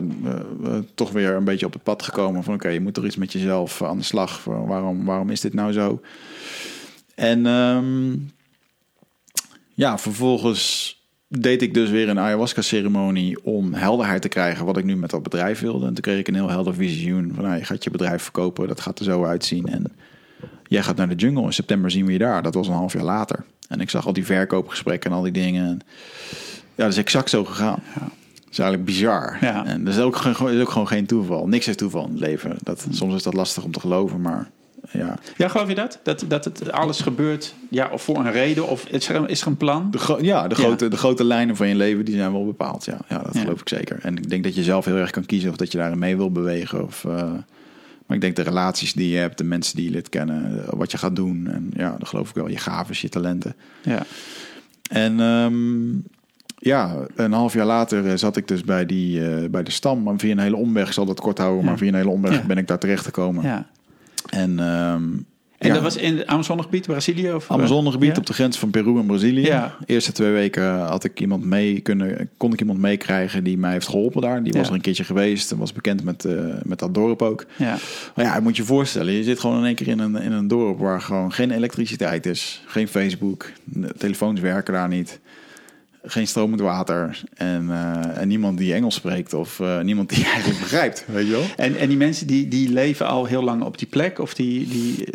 toch 0.96 1.12
weer 1.12 1.34
een 1.36 1.44
beetje 1.44 1.66
op 1.66 1.74
het 1.74 1.84
pad 1.84 2.04
gekomen 2.04 2.44
van 2.44 2.54
oké, 2.54 2.70
je 2.70 2.82
moet 2.82 2.98
er 2.98 3.06
iets 3.06 3.18
met 3.18 3.32
jezelf 3.32 3.84
aan 3.84 3.98
de 3.98 4.04
slag. 4.04 4.44
Waarom, 4.44 5.06
waarom 5.06 5.30
is 5.30 5.42
dit 5.42 5.54
nou 5.54 5.72
zo? 5.72 6.02
En 7.16 7.46
ehm, 7.46 8.12
ja, 9.74 9.98
vervolgens 9.98 11.02
deed 11.28 11.62
ik 11.62 11.74
dus 11.74 11.90
weer 11.90 12.10
een 12.10 12.20
ayahuasca-ceremonie 12.20 13.44
om 13.46 13.74
helderheid 13.74 14.22
te 14.22 14.28
krijgen 14.28 14.66
wat 14.66 14.78
ik 14.78 14.84
nu 14.84 14.96
met 14.96 15.10
dat 15.10 15.24
bedrijf 15.24 15.60
wilde. 15.60 15.86
En 15.86 15.94
toen 15.94 16.04
kreeg 16.04 16.20
ik 16.20 16.28
een 16.28 16.34
heel 16.36 16.50
helder 16.50 16.76
visioen 16.76 17.32
van 17.36 17.44
nou, 17.44 17.58
je 17.58 17.66
gaat 17.66 17.84
je 17.84 17.92
bedrijf 17.92 18.24
verkopen, 18.24 18.68
dat 18.68 18.82
gaat 18.82 19.00
er 19.00 19.06
zo 19.06 19.26
uitzien. 19.26 19.66
En 19.68 19.84
jij 20.68 20.84
gaat 20.84 20.96
naar 20.96 21.10
de 21.10 21.16
jungle, 21.16 21.44
in 21.44 21.54
september 21.54 21.92
zien 21.92 22.06
we 22.06 22.12
je 22.12 22.18
daar. 22.18 22.44
Dat 22.44 22.54
was 22.54 22.68
een 22.68 22.74
half 22.74 22.94
jaar 22.94 23.04
later. 23.04 23.46
En 23.68 23.80
ik 23.82 23.90
zag 23.90 24.06
al 24.06 24.14
die 24.14 24.26
verkoopgesprekken 24.26 25.12
en 25.12 25.16
al 25.18 25.24
die 25.24 25.32
dingen. 25.32 25.66
En 25.68 25.80
ja, 26.76 26.84
dat 26.84 26.92
is 26.92 26.98
exact 26.98 27.30
zo 27.30 27.46
gegaan. 27.46 27.80
Ja. 27.96 28.02
Dat 28.36 28.52
is 28.52 28.60
eigenlijk 28.60 28.86
bizar. 28.86 29.38
Ja. 29.42 29.66
En 29.66 29.84
dat 29.84 29.94
is 29.94 30.00
ook, 30.00 30.16
gewoon- 30.16 30.52
is 30.52 30.62
ook 30.62 30.70
gewoon 30.70 30.88
geen 30.88 31.06
toeval. 31.06 31.48
Niks 31.48 31.68
is 31.68 31.76
toeval 31.76 32.06
in 32.06 32.12
het 32.12 32.20
leven. 32.20 32.56
Dat, 32.64 32.88
soms 32.90 33.16
is 33.16 33.24
dat 33.24 33.34
lastig 33.34 33.64
om 33.64 33.72
te 33.72 33.80
geloven, 33.80 34.22
maar 34.22 34.50
ja. 34.92 35.18
Ja, 35.38 35.48
geloof 35.48 35.68
je 35.68 35.76
dat? 35.76 36.00
Dat, 36.04 36.26
dat 36.28 36.46
het 36.46 36.72
alles 36.72 37.02
gebeurt 37.02 37.54
ja, 37.70 37.90
of 37.92 38.02
voor 38.04 38.18
een 38.18 38.32
reden? 38.32 38.68
Of 38.68 38.86
is 38.86 39.10
er, 39.10 39.30
is 39.30 39.42
er 39.42 39.48
een 39.48 39.58
plan? 39.58 39.92
De, 39.92 40.18
ja, 40.22 40.48
de, 40.48 40.56
Ja. 40.56 40.62
Grote, 40.62 40.88
de 40.88 40.98
grote 40.98 41.24
lijnen 41.24 41.56
van 41.56 41.68
je 41.68 41.76
leven 41.76 42.06
die 42.06 42.16
zijn 42.16 42.32
wel 42.32 42.46
bepaald. 42.46 42.86
Ja, 42.86 42.98
ja 43.10 43.18
dat 43.18 43.34
Ja. 43.34 43.40
geloof 43.42 43.62
ik 43.62 43.70
zeker. 43.70 44.00
En 44.02 44.18
ik 44.18 44.30
denk 44.30 44.44
dat 44.44 44.56
je 44.56 44.64
zelf 44.64 44.86
heel 44.86 44.96
erg 44.96 45.10
kan 45.12 45.26
kiezen 45.26 45.50
of 45.50 45.56
dat 45.56 45.72
je 45.72 45.78
daarin 45.78 46.00
mee 46.00 46.18
wil 46.18 46.32
bewegen. 46.32 46.84
Of, 46.84 47.06
eh, 47.06 47.32
maar 48.06 48.16
ik 48.18 48.22
denk 48.22 48.36
de 48.36 48.42
relaties 48.42 48.94
die 48.94 49.10
je 49.10 49.18
hebt, 49.18 49.38
de 49.38 49.44
mensen 49.44 49.76
die 49.76 49.86
je 49.86 49.92
lid 49.92 50.10
kennen, 50.10 50.66
eh, 50.66 50.74
wat 50.74 50.92
je 50.92 50.98
gaat 50.98 51.16
doen. 51.16 51.48
En 51.48 51.72
ja, 51.76 51.96
dat 52.00 52.08
geloof 52.08 52.30
ik 52.30 52.36
wel. 52.36 52.48
Je 52.50 52.58
gaven, 52.58 52.96
je 53.00 53.10
talenten. 53.10 53.56
Ja. 53.82 54.06
En 54.90 55.20
ehm, 55.20 55.92
ja, 56.58 56.96
een 57.16 57.32
half 57.34 57.54
jaar 57.54 57.66
later 57.66 58.08
eh, 58.08 58.18
zat 58.18 58.38
ik 58.38 58.48
dus 58.48 58.62
bij, 58.64 58.86
die, 58.86 59.50
bij 59.50 59.64
de 59.64 59.72
stam. 59.72 60.04
Maar 60.04 60.14
via 60.18 60.32
een 60.32 60.40
hele 60.40 60.56
omweg, 60.56 60.88
ik 60.88 60.94
zal 60.94 61.06
dat 61.06 61.20
kort 61.20 61.38
houden, 61.38 61.66
maar 61.66 61.78
via 61.78 61.88
een 61.88 61.96
hele 61.96 62.10
omweg 62.10 62.46
ben 62.46 62.58
ik 62.58 62.68
daar 62.68 62.80
terecht 62.80 63.06
gekomen. 63.06 63.44
ja. 63.44 63.68
En, 64.34 64.60
ehm, 64.60 65.04
En 65.58 65.70
ja, 65.70 65.74
dat 65.74 65.84
was 65.84 65.98
in 65.98 66.18
het 66.18 66.28
Amazonegebied, 66.28 66.86
Brazilië? 66.86 67.34
Of, 67.34 67.52
Amazonegebied 67.52 68.12
Ja? 68.12 68.18
op 68.18 68.26
de 68.26 68.34
grens 68.34 68.60
van 68.60 68.70
Peru 68.70 69.00
en 69.00 69.06
Brazilië. 69.06 69.46
Ja. 69.46 69.76
De 69.80 69.94
eerste 69.94 70.12
twee 70.12 70.32
weken 70.32 70.80
had 70.80 71.04
ik 71.04 71.20
iemand 71.20 71.46
mee 71.46 71.80
kunnen, 71.80 72.30
kon 72.38 72.54
ik 72.54 72.60
iemand 72.60 72.80
meekrijgen 72.80 73.44
die 73.44 73.58
mij 73.58 73.72
heeft 73.72 73.88
geholpen 73.88 74.22
daar. 74.22 74.44
Die 74.44 74.54
was 74.54 74.68
er 74.68 74.74
een 74.74 74.82
keertje 74.82 75.04
geweest 75.04 75.52
en 75.52 75.58
was 75.58 75.74
bekend 75.74 76.04
met, 76.04 76.26
eh, 76.26 76.34
met 76.64 76.80
dat 76.80 76.94
dorp 76.94 77.22
ook. 77.22 77.46
Ja. 77.56 77.78
Maar 78.16 78.26
ja, 78.26 78.36
je 78.36 78.42
moet 78.42 78.58
je 78.58 78.64
voorstellen, 78.64 79.14
je 79.14 79.24
zit 79.24 79.40
gewoon 79.40 79.58
in 79.58 79.66
één 79.66 79.76
keer 79.76 79.88
in 79.88 80.00
een, 80.00 80.16
in 80.16 80.32
een 80.32 80.48
dorp 80.48 80.80
waar 80.80 81.02
gewoon 81.02 81.34
geen 81.34 81.52
elektriciteit 81.52 82.26
is, 82.26 82.64
geen 82.66 82.88
Facebook, 82.88 83.52
telefoons 83.98 84.40
werken 84.40 84.74
daar 84.74 84.88
niet, 84.90 85.20
geen 86.06 86.28
stromend 86.28 86.62
water 86.62 87.24
en, 87.34 87.70
eh, 87.70 88.22
en 88.22 88.28
niemand 88.28 88.58
die 88.58 88.74
Engels 88.74 88.96
spreekt 88.96 89.34
of 89.34 89.60
eh, 89.60 89.80
niemand 89.80 90.10
die 90.10 90.26
eigenlijk 90.34 90.60
begrijpt, 90.60 91.06
weet 91.08 91.26
je 91.26 91.32
wel? 91.32 91.46
En, 91.56 91.78
en 91.78 91.88
die 91.88 91.98
mensen 91.98 92.28
die, 92.28 92.48
die 92.48 92.70
leven 92.70 93.08
al 93.08 93.26
heel 93.26 93.44
lang 93.44 93.64
op 93.64 93.78
die 93.78 93.88
plek? 93.88 94.20
Of 94.20 94.34
die, 94.34 94.68
die, 94.68 95.08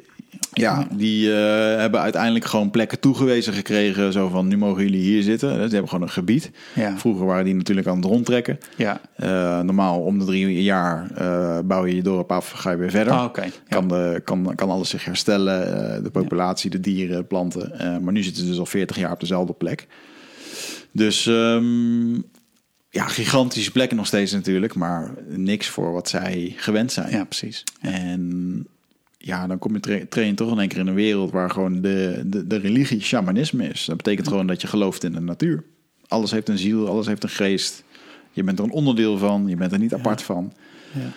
Ja, 0.52 0.86
die 0.92 1.32
eh, 1.32 1.76
hebben 1.80 2.00
uiteindelijk 2.00 2.44
gewoon 2.44 2.70
plekken 2.70 3.00
toegewezen 3.00 3.52
gekregen, 3.52 4.12
zo 4.12 4.28
van 4.28 4.48
nu 4.48 4.56
mogen 4.56 4.82
jullie 4.82 5.00
hier 5.00 5.22
zitten. 5.22 5.48
Dus 5.48 5.62
die 5.62 5.70
hebben 5.70 5.88
gewoon 5.88 6.04
een 6.04 6.12
gebied. 6.12 6.50
Ja. 6.74 6.98
Vroeger 6.98 7.26
waren 7.26 7.44
die 7.44 7.54
natuurlijk 7.54 7.86
aan 7.86 7.96
het 7.96 8.04
rondtrekken. 8.04 8.58
ja. 8.76 9.00
Normaal 9.62 10.00
om 10.00 10.18
de 10.18 10.24
drie 10.24 10.62
jaar 10.62 11.06
bouw 11.64 11.86
je 11.86 11.94
je 11.94 12.02
dorp 12.02 12.32
af, 12.32 12.50
ga 12.50 12.70
je 12.70 12.76
weer 12.76 12.90
verder. 12.90 13.22
Oké. 13.22 13.42
Ja. 13.42 13.50
Kan, 13.68 13.88
de, 13.88 14.20
kan, 14.24 14.52
kan 14.54 14.70
alles 14.70 14.88
zich 14.88 15.04
herstellen, 15.04 16.02
de 16.02 16.10
populatie, 16.10 16.70
de 16.70 16.80
dieren, 16.80 17.26
planten. 17.26 17.72
Maar 18.02 18.12
nu 18.12 18.22
zitten 18.22 18.42
ze 18.42 18.48
dus 18.48 18.58
al 18.58 18.66
40 18.66 18.96
jaar 18.98 19.12
op 19.12 19.20
dezelfde 19.20 19.52
plek. 19.52 19.86
Dus 20.92 21.26
ehm, 21.26 22.14
ja, 22.90 23.06
gigantische 23.06 23.72
plekken 23.72 23.96
nog 23.96 24.06
steeds 24.06 24.32
natuurlijk, 24.32 24.74
maar 24.74 25.14
niks 25.26 25.68
voor 25.68 25.92
wat 25.92 26.08
zij 26.08 26.54
gewend 26.56 26.92
zijn. 26.92 27.10
ja, 27.10 27.24
precies. 27.24 27.64
En 27.80 28.66
ja, 29.18 29.46
dan 29.46 29.58
kom 29.58 29.74
je 29.74 29.80
tra- 29.80 30.06
train 30.08 30.34
toch 30.34 30.52
in 30.52 30.58
één 30.58 30.68
keer 30.68 30.78
in 30.78 30.86
een 30.86 30.94
wereld 30.94 31.30
waar 31.30 31.50
gewoon 31.50 31.80
de, 31.80 32.22
de, 32.26 32.46
de 32.46 32.56
religie 32.56 33.00
shamanisme 33.00 33.68
is. 33.68 33.84
Dat 33.84 33.96
betekent 33.96 34.28
gewoon 34.28 34.46
dat 34.46 34.60
je 34.60 34.66
gelooft 34.66 35.04
in 35.04 35.12
de 35.12 35.20
natuur. 35.20 35.64
Alles 36.08 36.30
heeft 36.30 36.48
een 36.48 36.58
ziel, 36.58 36.88
alles 36.88 37.06
heeft 37.06 37.22
een 37.22 37.28
geest. 37.28 37.84
Je 38.32 38.42
bent 38.42 38.58
er 38.58 38.64
een 38.64 38.70
onderdeel 38.70 39.18
van, 39.18 39.48
je 39.48 39.56
bent 39.56 39.72
er 39.72 39.78
niet 39.78 39.94
apart 39.94 40.22
van. 40.22 40.52
Ja. 40.92 41.10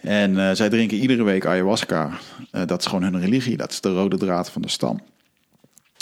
En 0.00 0.38
eh, 0.48 0.54
zij 0.54 0.68
drinken 0.68 0.98
iedere 0.98 1.22
week 1.22 1.46
ayahuasca. 1.46 2.10
Eh, 2.50 2.66
dat 2.66 2.80
is 2.80 2.86
gewoon 2.86 3.02
hun 3.02 3.20
religie, 3.20 3.56
dat 3.56 3.70
is 3.70 3.80
de 3.80 3.92
rode 3.92 4.16
draad 4.16 4.50
van 4.50 4.62
de 4.62 4.68
stam. 4.68 5.00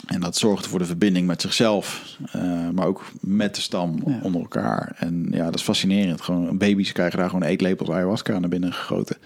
En 0.07 0.21
dat 0.21 0.37
zorgt 0.37 0.67
voor 0.67 0.79
de 0.79 0.85
verbinding 0.85 1.27
met 1.27 1.41
zichzelf, 1.43 2.17
eh, 2.33 2.43
maar 2.75 2.87
ook 2.87 3.05
met 3.21 3.55
de 3.55 3.61
stam 3.61 4.03
Ja. 4.07 4.19
onder 4.23 4.41
elkaar. 4.41 4.93
En 4.97 5.27
ja, 5.31 5.45
dat 5.45 5.55
is 5.55 5.63
fascinerend. 5.63 6.21
Gewoon, 6.21 6.59
baby's 6.59 6.93
krijgen 6.93 7.19
daar 7.19 7.29
gewoon 7.29 7.43
eetlepels 7.49 7.91
ayahuasca 7.91 8.39
naar 8.39 8.49
binnen 8.49 8.73
gegoten. 8.73 9.17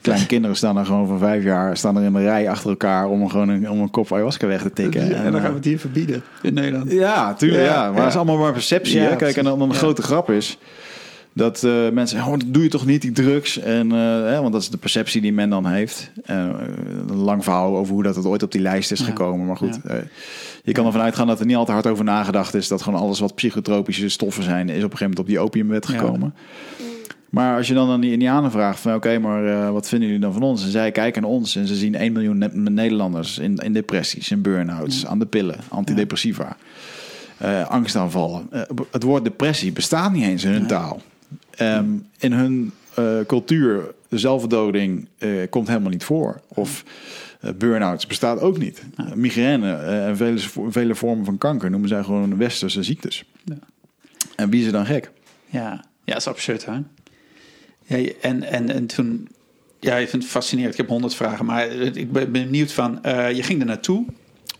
Kleine 0.00 0.26
kinderen 0.26 0.56
staan 0.56 0.74
daar 0.74 0.86
gewoon 0.86 1.06
van 1.06 1.18
vijf 1.18 1.42
jaar, 1.44 1.76
staan 1.76 1.96
er 1.96 2.02
in 2.02 2.14
een 2.14 2.22
rij 2.22 2.48
achter 2.50 2.70
elkaar 2.70 3.06
om 3.08 3.28
gewoon 3.28 3.48
een, 3.48 3.70
om 3.70 3.80
een 3.80 3.90
kop 3.90 4.12
ayahuasca 4.12 4.46
weg 4.46 4.62
te 4.62 4.72
tikken. 4.72 5.00
en 5.16 5.24
dan 5.24 5.34
eh, 5.34 5.40
gaan 5.40 5.50
we 5.50 5.56
het 5.56 5.64
hier 5.64 5.78
verbieden 5.78 6.22
in 6.42 6.54
Nederland. 6.54 6.90
ja, 6.92 7.34
tuurlijk. 7.34 7.62
Ja, 7.64 7.72
Ja, 7.84 7.90
maar 7.90 8.00
het 8.00 8.08
is 8.10 8.16
allemaal 8.16 8.36
maar 8.38 8.52
perceptie. 8.52 8.98
Hè? 8.98 9.16
Kijk, 9.16 9.36
en 9.36 9.44
dan, 9.44 9.68
Ja. 9.68 9.74
grote 9.74 10.02
grap 10.02 10.30
is 10.30 10.58
dat 11.36 11.64
eh, 11.64 11.70
mensen 11.72 12.08
zeggen, 12.08 12.32
oh, 12.32 12.38
doe 12.46 12.62
je 12.62 12.68
toch 12.68 12.86
niet, 12.86 13.02
die 13.02 13.12
drugs. 13.12 13.58
En, 13.58 13.92
eh, 13.92 13.98
hè, 13.98 14.40
want 14.40 14.52
dat 14.52 14.62
is 14.62 14.70
de 14.70 14.76
perceptie 14.76 15.20
die 15.20 15.32
men 15.32 15.50
dan 15.50 15.66
heeft. 15.66 16.10
Eh, 16.24 16.36
een 17.08 17.16
lang 17.16 17.44
verhaal 17.44 17.76
over 17.76 17.94
hoe 17.94 18.02
dat 18.02 18.16
het 18.16 18.24
ooit 18.26 18.42
op 18.42 18.52
die 18.52 18.60
lijst 18.60 18.92
is 18.92 18.98
Ja. 18.98 19.04
gekomen. 19.04 19.46
Maar 19.46 19.56
goed, 19.56 19.78
je 20.64 20.72
kan 20.72 20.86
ervan 20.86 21.00
uitgaan 21.00 21.26
dat 21.26 21.40
er 21.40 21.46
niet 21.46 21.56
al 21.56 21.64
te 21.64 21.72
hard 21.72 21.86
over 21.86 22.04
nagedacht 22.04 22.54
is. 22.54 22.68
Dat 22.68 22.82
gewoon 22.82 23.00
alles 23.00 23.20
wat 23.20 23.34
psychotropische 23.34 24.08
stoffen 24.08 24.42
zijn, 24.42 24.68
is 24.68 24.74
op 24.84 24.92
een 24.92 24.96
gegeven 24.96 24.98
moment 25.02 25.18
op 25.18 25.26
die 25.26 25.38
opiumwet 25.38 25.86
Ja. 25.88 25.98
gekomen. 25.98 26.34
Maar 27.30 27.56
als 27.56 27.68
je 27.68 27.74
dan 27.74 27.90
aan 27.90 28.00
die 28.00 28.12
Indianen 28.12 28.50
vraagt 28.50 28.80
van 28.80 28.94
oké, 28.94 29.18
maar 29.18 29.72
wat 29.72 29.88
vinden 29.88 30.08
jullie 30.08 30.22
dan 30.22 30.32
van 30.32 30.42
ons? 30.42 30.64
En 30.64 30.70
zij 30.70 30.90
kijken 30.90 31.22
naar 31.22 31.30
ons 31.30 31.56
en 31.56 31.66
ze 31.66 31.74
zien 31.74 31.94
1 31.94 32.12
miljoen 32.12 32.38
Ne- 32.38 32.50
Nederlanders 32.70 33.38
in, 33.38 33.56
in 33.56 33.72
depressies, 33.72 34.30
in 34.30 34.42
burn-outs, 34.42 35.06
aan 35.06 35.18
de 35.18 35.26
pillen, 35.26 35.56
antidepressiva, 35.68 36.56
angstaanvallen. 37.68 38.48
Het 38.90 39.02
woord 39.02 39.24
depressie 39.24 39.72
bestaat 39.72 40.12
niet 40.12 40.24
eens 40.24 40.44
in 40.44 40.50
hun 40.50 40.66
taal. 40.66 41.00
Ehm, 41.56 41.88
in 42.18 42.32
hun 42.32 42.72
eh, 42.96 43.20
cultuur, 43.26 43.94
de 44.08 44.18
zelfdoding 44.18 45.08
eh, 45.18 45.30
komt 45.50 45.68
helemaal 45.68 45.90
niet 45.90 46.04
voor. 46.04 46.40
Of 46.48 46.84
eh, 47.40 47.50
burn-outs 47.52 48.06
bestaat 48.06 48.40
ook 48.40 48.58
niet. 48.58 48.82
Migraine 49.14 49.74
en 49.76 50.16
vele, 50.16 50.40
vele 50.68 50.94
vormen 50.94 51.24
van 51.24 51.38
kanker 51.38 51.70
noemen 51.70 51.88
zij 51.88 52.02
gewoon 52.02 52.36
westerse 52.36 52.82
ziektes. 52.82 53.24
Ja. 53.44 53.58
En 54.36 54.50
wie 54.50 54.60
is 54.60 54.66
er 54.66 54.72
dan 54.72 54.86
gek? 54.86 55.10
Ja, 55.46 55.84
ja 56.04 56.12
dat 56.12 56.16
is 56.16 56.26
absurd, 56.26 56.64
hè? 56.64 56.78
Ja, 57.84 58.10
en, 58.20 58.42
en, 58.42 58.70
en 58.70 58.86
toen... 58.86 59.28
Ja, 59.80 59.96
je 59.96 60.08
vindt 60.08 60.24
het 60.24 60.34
fascinerend. 60.34 60.72
Ik 60.72 60.80
heb 60.80 60.88
honderd 60.88 61.14
vragen, 61.14 61.44
maar 61.44 61.68
ik 61.70 62.12
ben 62.12 62.32
benieuwd 62.32 62.72
van... 62.72 62.98
je 63.34 63.42
ging 63.42 63.60
er 63.60 63.66
naartoe 63.66 64.06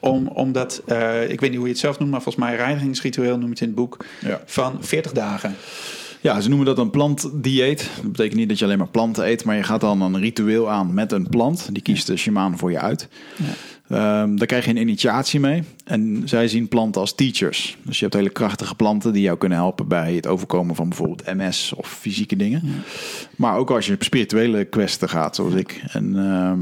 om, 0.00 0.26
omdat... 0.26 0.82
ik 1.28 1.40
weet 1.40 1.50
niet 1.50 1.54
hoe 1.54 1.66
je 1.66 1.72
het 1.72 1.78
zelf 1.78 1.98
noemt, 1.98 2.10
maar 2.10 2.22
volgens 2.22 2.44
mij 2.44 2.56
reinigingsritueel 2.56 3.36
noem 3.38 3.44
je 3.44 3.50
het 3.50 3.60
in 3.60 3.66
het 3.66 3.76
boek... 3.76 4.04
Ja. 4.20 4.42
van 4.44 4.84
40 4.84 5.12
dagen. 5.12 5.54
Ja, 6.26 6.40
ze 6.40 6.48
noemen 6.48 6.66
dat 6.66 6.78
een 6.78 6.90
plantdieet. 6.90 7.90
Dat 8.02 8.12
betekent 8.12 8.38
niet 8.38 8.48
dat 8.48 8.58
je 8.58 8.64
alleen 8.64 8.78
maar 8.78 8.88
planten 8.88 9.26
eet, 9.26 9.44
maar 9.44 9.56
je 9.56 9.62
gaat 9.62 9.80
dan 9.80 10.02
een 10.02 10.20
ritueel 10.20 10.70
aan 10.70 10.94
met 10.94 11.12
een 11.12 11.28
plant. 11.28 11.68
Die 11.72 11.82
kiest 11.82 12.06
de 12.06 12.16
shamaan 12.16 12.58
voor 12.58 12.70
je 12.70 12.80
uit. 12.80 13.08
Ehm, 13.88 14.36
daar 14.36 14.46
krijg 14.46 14.64
je 14.64 14.70
een 14.70 14.76
initiatie 14.76 15.40
mee. 15.40 15.62
En 15.84 16.22
zij 16.24 16.48
zien 16.48 16.68
planten 16.68 17.00
als 17.00 17.14
teachers. 17.14 17.76
Dus 17.82 17.98
je 17.98 18.04
hebt 18.04 18.16
hele 18.16 18.30
krachtige 18.30 18.74
planten 18.74 19.12
die 19.12 19.22
jou 19.22 19.38
kunnen 19.38 19.58
helpen 19.58 19.88
bij 19.88 20.14
het 20.14 20.26
overkomen 20.26 20.74
van 20.74 20.88
bijvoorbeeld 20.88 21.34
MS 21.36 21.72
of 21.76 21.88
fysieke 21.88 22.36
dingen. 22.36 22.62
Maar 23.36 23.56
ook 23.56 23.70
als 23.70 23.86
je 23.86 23.94
op 23.94 24.02
spirituele 24.02 24.64
kwesten 24.64 25.08
gaat, 25.08 25.36
zoals 25.36 25.54
ik. 25.54 25.82
En 25.92 26.16
ehm, 26.16 26.60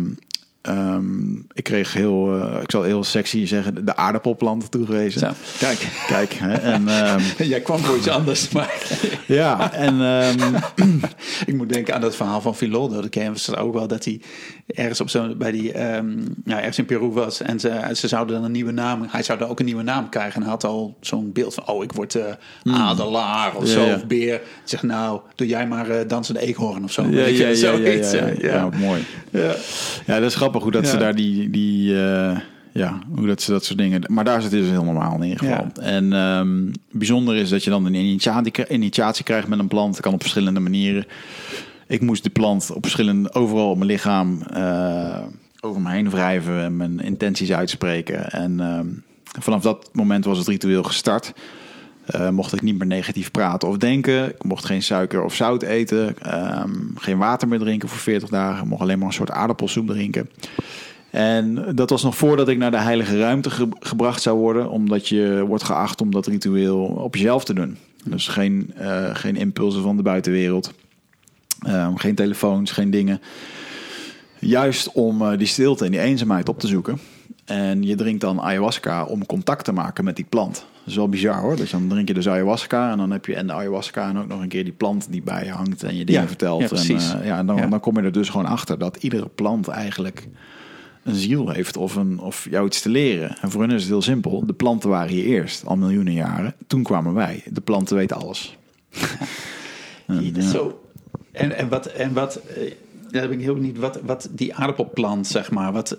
Ehm, 0.65 1.35
ik 1.53 1.65
kreeg 1.65 1.93
heel, 1.93 2.41
eh, 2.41 2.63
ik 2.63 2.71
zal 2.71 2.83
heel 2.83 3.05
sexy 3.05 3.47
zeggen, 3.47 3.85
de 3.85 3.97
aardappelplant 3.97 4.71
toegewezen. 4.71 5.21
Zo, 5.21 5.29
kijk. 5.59 5.89
Kijk, 6.07 6.33
hè, 6.33 6.53
en 6.53 6.89
ehm, 6.89 7.21
Jij 7.53 7.61
kwam 7.61 7.79
voor 7.79 7.97
iets 7.97 8.09
anders, 8.09 8.49
maar 8.49 8.75
ja, 9.27 9.73
en 9.73 10.01
ehm, 10.01 10.55
ik 11.51 11.55
moet 11.55 11.73
denken 11.73 11.95
aan 11.95 12.01
dat 12.01 12.17
verhaal 12.17 12.41
van 12.41 12.57
Filoldo. 12.57 13.01
Dat 13.01 13.11
kennen 13.11 13.35
we 13.47 13.57
ook 13.57 13.75
wel, 13.75 13.89
dat 13.89 14.05
hij 14.05 14.21
ergens 14.67 15.01
op 15.01 15.09
zo 15.11 15.35
bij 15.35 15.51
die, 15.51 15.73
ja, 16.45 16.59
ergens 16.59 16.79
in 16.79 16.85
Peru 16.85 17.09
was 17.09 17.41
en 17.41 17.61
ze, 17.61 17.91
ze 17.93 18.09
zouden 18.09 18.35
dan 18.35 18.45
een 18.45 18.53
nieuwe 18.53 18.73
naam, 18.73 19.07
hij 19.09 19.23
zou 19.23 19.39
dan 19.39 19.49
ook 19.49 19.59
een 19.59 19.65
nieuwe 19.65 19.83
naam 19.83 20.09
krijgen 20.09 20.35
en 20.35 20.41
hij 20.43 20.51
had 20.51 20.65
al 20.65 20.97
zo'n 21.01 21.33
beeld 21.33 21.55
van, 21.55 21.67
oh, 21.67 21.85
ik 21.85 21.93
word 21.93 22.15
eh, 22.15 22.25
adelaar 22.75 23.55
of 23.55 23.67
Ja, 23.67 23.73
zo, 23.73 23.85
ja. 23.85 23.95
of 23.95 24.07
beer. 24.07 24.41
Zeg 24.65 24.83
nou, 24.83 25.21
doe 25.35 25.47
jij 25.47 25.67
maar 25.67 25.91
eh, 25.91 26.09
dansende 26.09 26.41
eekhoorn 26.41 26.85
of 26.85 26.93
zo. 26.93 27.03
ja, 27.03 27.09
je, 27.09 27.37
ja, 27.37 27.43
ja, 27.43 27.49
ja, 27.49 27.55
zoiets, 27.55 28.13
ja, 28.13 28.27
ja, 28.27 28.35
ja, 28.39 28.69
mooi. 28.79 29.05
ja. 29.31 29.55
Ja, 30.07 30.21
dat 30.21 30.31
is 30.31 30.35
grappig 30.35 30.54
hoe 30.63 30.73
dat 30.73 30.89
ze 30.89 30.97
daar 30.97 31.15
die, 31.15 31.51
die 31.51 32.03
eh, 32.03 32.39
ja, 32.73 32.99
hoe 33.15 33.27
dat 33.27 33.43
ze 33.43 33.51
dat 33.51 33.65
soort 33.65 33.79
dingen. 33.79 34.03
Maar 34.07 34.25
daar 34.25 34.39
is 34.39 34.43
het 34.43 34.53
dus 34.53 34.69
heel 34.69 34.85
normaal 34.85 35.17
in 35.17 35.23
ieder 35.23 35.39
geval. 35.39 35.67
Ja. 35.75 35.83
En 35.83 36.13
ehm, 36.13 36.73
bijzonder 36.91 37.37
is 37.37 37.49
dat 37.49 37.65
je 37.65 37.71
dan 37.71 37.87
een 37.87 37.95
initiatie, 37.95 38.69
initiatie 38.69 39.25
krijgt 39.25 39.49
met 39.49 39.59
een 39.59 39.69
plant. 39.69 39.93
Dat 39.93 40.03
kan 40.03 40.13
op 40.13 40.21
verschillende 40.21 40.61
manieren. 40.61 41.07
Ik 41.87 42.01
moest 42.01 42.23
de 42.23 42.31
plant 42.31 42.71
op 42.71 42.83
verschillende, 42.83 43.35
overal 43.35 43.71
op 43.71 43.77
mijn 43.77 43.91
lichaam 43.91 44.43
eh, 44.43 45.23
over 45.61 45.81
me 45.81 45.91
heen 45.91 46.11
wrijven 46.11 46.63
en 46.63 46.77
mijn 46.77 47.01
intenties 47.01 47.53
uitspreken. 47.53 48.31
En 48.31 48.61
ehm, 48.61 48.87
vanaf 49.41 49.63
dat 49.63 49.91
moment 49.93 50.25
was 50.25 50.39
het 50.39 50.49
ritueel 50.49 50.83
gestart. 50.83 51.33
Eh, 52.07 52.29
mocht 52.29 52.53
ik 52.53 52.63
niet 52.63 52.79
meer 52.79 52.87
negatief 52.87 53.31
praten 53.31 53.69
of 53.69 53.77
denken. 53.77 54.29
Ik 54.29 54.45
mocht 54.45 54.65
geen 54.65 54.83
suiker 54.83 55.23
of 55.25 55.35
zout 55.35 55.63
eten. 55.63 56.19
ehm, 56.19 56.71
geen 56.95 57.19
water 57.19 57.49
meer 57.49 57.59
drinken 57.59 57.89
voor 57.89 57.99
40 57.99 58.29
dagen. 58.29 58.63
Ik 58.63 58.69
mocht 58.69 58.83
alleen 58.83 58.99
maar 58.99 59.07
een 59.07 59.13
soort 59.15 59.31
aardappelsoep 59.31 59.87
drinken. 59.87 60.31
En 61.11 61.65
dat 61.75 61.91
was 61.91 62.03
nog 62.03 62.17
voordat 62.17 62.49
ik 62.49 62.59
naar 62.59 62.71
de 62.71 62.79
heilige 62.81 63.19
ruimte 63.19 63.51
ge- 63.51 63.69
gebracht 63.81 64.23
zou 64.23 64.39
worden. 64.39 64.71
Omdat 64.71 65.09
je 65.09 65.45
wordt 65.47 65.65
geacht 65.65 66.01
om 66.01 66.11
dat 66.11 66.27
ritueel 66.27 66.79
op 66.85 67.15
jezelf 67.17 67.45
te 67.45 67.55
doen. 67.55 67.77
Dus 68.05 68.29
geen, 68.29 68.71
eh, 68.77 69.15
geen 69.15 69.37
impulsen 69.37 69.83
van 69.83 69.97
de 69.97 70.03
buitenwereld. 70.03 70.73
Ehm, 71.67 71.95
geen 71.95 72.15
telefoons, 72.15 72.71
geen 72.71 72.91
dingen. 72.91 73.21
Juist 74.39 74.93
om 74.93 75.23
eh, 75.23 75.39
die 75.39 75.47
stilte 75.47 75.85
en 75.85 75.91
die 75.91 76.01
eenzaamheid 76.01 76.49
op 76.49 76.59
te 76.61 76.67
zoeken. 76.67 76.99
En 77.45 77.83
je 77.83 77.95
drinkt 77.95 78.21
dan 78.21 78.41
ayahuasca 78.41 79.05
om 79.05 79.27
contact 79.27 79.65
te 79.65 79.73
maken 79.73 80.05
met 80.05 80.17
die 80.17 80.25
plant. 80.29 80.55
Dat 80.55 80.87
is 80.87 80.97
wel 80.97 81.09
bizar 81.09 81.41
hoor. 81.41 81.57
Dus 81.57 81.71
dan 81.71 81.89
drink 81.89 82.09
je 82.09 82.15
dus 82.15 82.29
ayahuasca 82.29 82.91
en 82.91 82.99
dan 82.99 83.11
heb 83.11 83.27
je 83.27 83.35
en 83.35 83.47
de 83.47 83.53
ayahuasca 83.53 84.09
en 84.09 84.19
ook 84.19 84.27
nog 84.29 84.41
een 84.41 84.49
keer 84.49 84.65
die 84.65 84.73
plant 84.73 85.07
die 85.11 85.23
bij 85.23 85.45
je 85.45 85.51
hangt 85.51 85.83
en 85.83 85.97
je 85.97 86.05
dingen 86.05 86.21
Ja, 86.23 86.27
vertelt. 86.29 86.61
ja, 86.61 86.67
precies. 86.67 87.13
En, 87.13 87.21
eh, 87.21 87.27
ja, 87.27 87.39
en 87.39 87.47
dan, 87.47 87.57
Ja. 87.57 87.67
dan 87.67 87.81
kom 87.81 87.97
je 87.97 88.03
er 88.03 88.13
dus 88.13 88.29
gewoon 88.29 88.47
achter 88.47 88.79
dat 88.79 88.97
iedere 88.97 89.29
plant 89.35 89.69
eigenlijk 89.69 90.29
een 91.03 91.15
ziel 91.15 91.49
heeft 91.49 91.77
of, 91.77 91.95
een, 91.97 92.19
of 92.21 92.47
jou 92.51 92.67
iets 92.67 92.81
te 92.81 92.89
leren. 92.89 93.37
En 93.41 93.51
voor 93.51 93.61
hen 93.63 93.71
is 93.71 93.81
het 93.81 93.91
heel 93.91 94.03
simpel. 94.03 94.47
De 94.47 94.53
planten 94.53 94.91
waren 94.91 95.13
hier 95.13 95.25
eerst, 95.25 95.67
al 95.67 95.77
miljoenen 95.77 96.13
jaren. 96.13 96.55
Toen 96.67 96.83
kwamen 96.83 97.15
wij. 97.15 97.43
De 97.51 97.61
planten 97.61 97.97
weten 97.97 98.17
alles. 98.17 98.57
En. 100.07 100.43
Zo. 100.43 100.81
En, 101.33 101.57
en 101.57 101.69
wat, 101.69 101.87
en 101.87 102.13
wat 102.13 102.37
eh, 102.37 102.73
daar 103.11 103.29
ben 103.29 103.39
ik 103.39 103.45
heel 103.45 103.55
benieuwd, 103.55 103.79
wat, 103.79 104.01
wat 104.05 104.29
die 104.31 104.55
aardappelplant, 104.55 105.27
zeg 105.27 105.51
maar, 105.51 105.73
wat, 105.73 105.97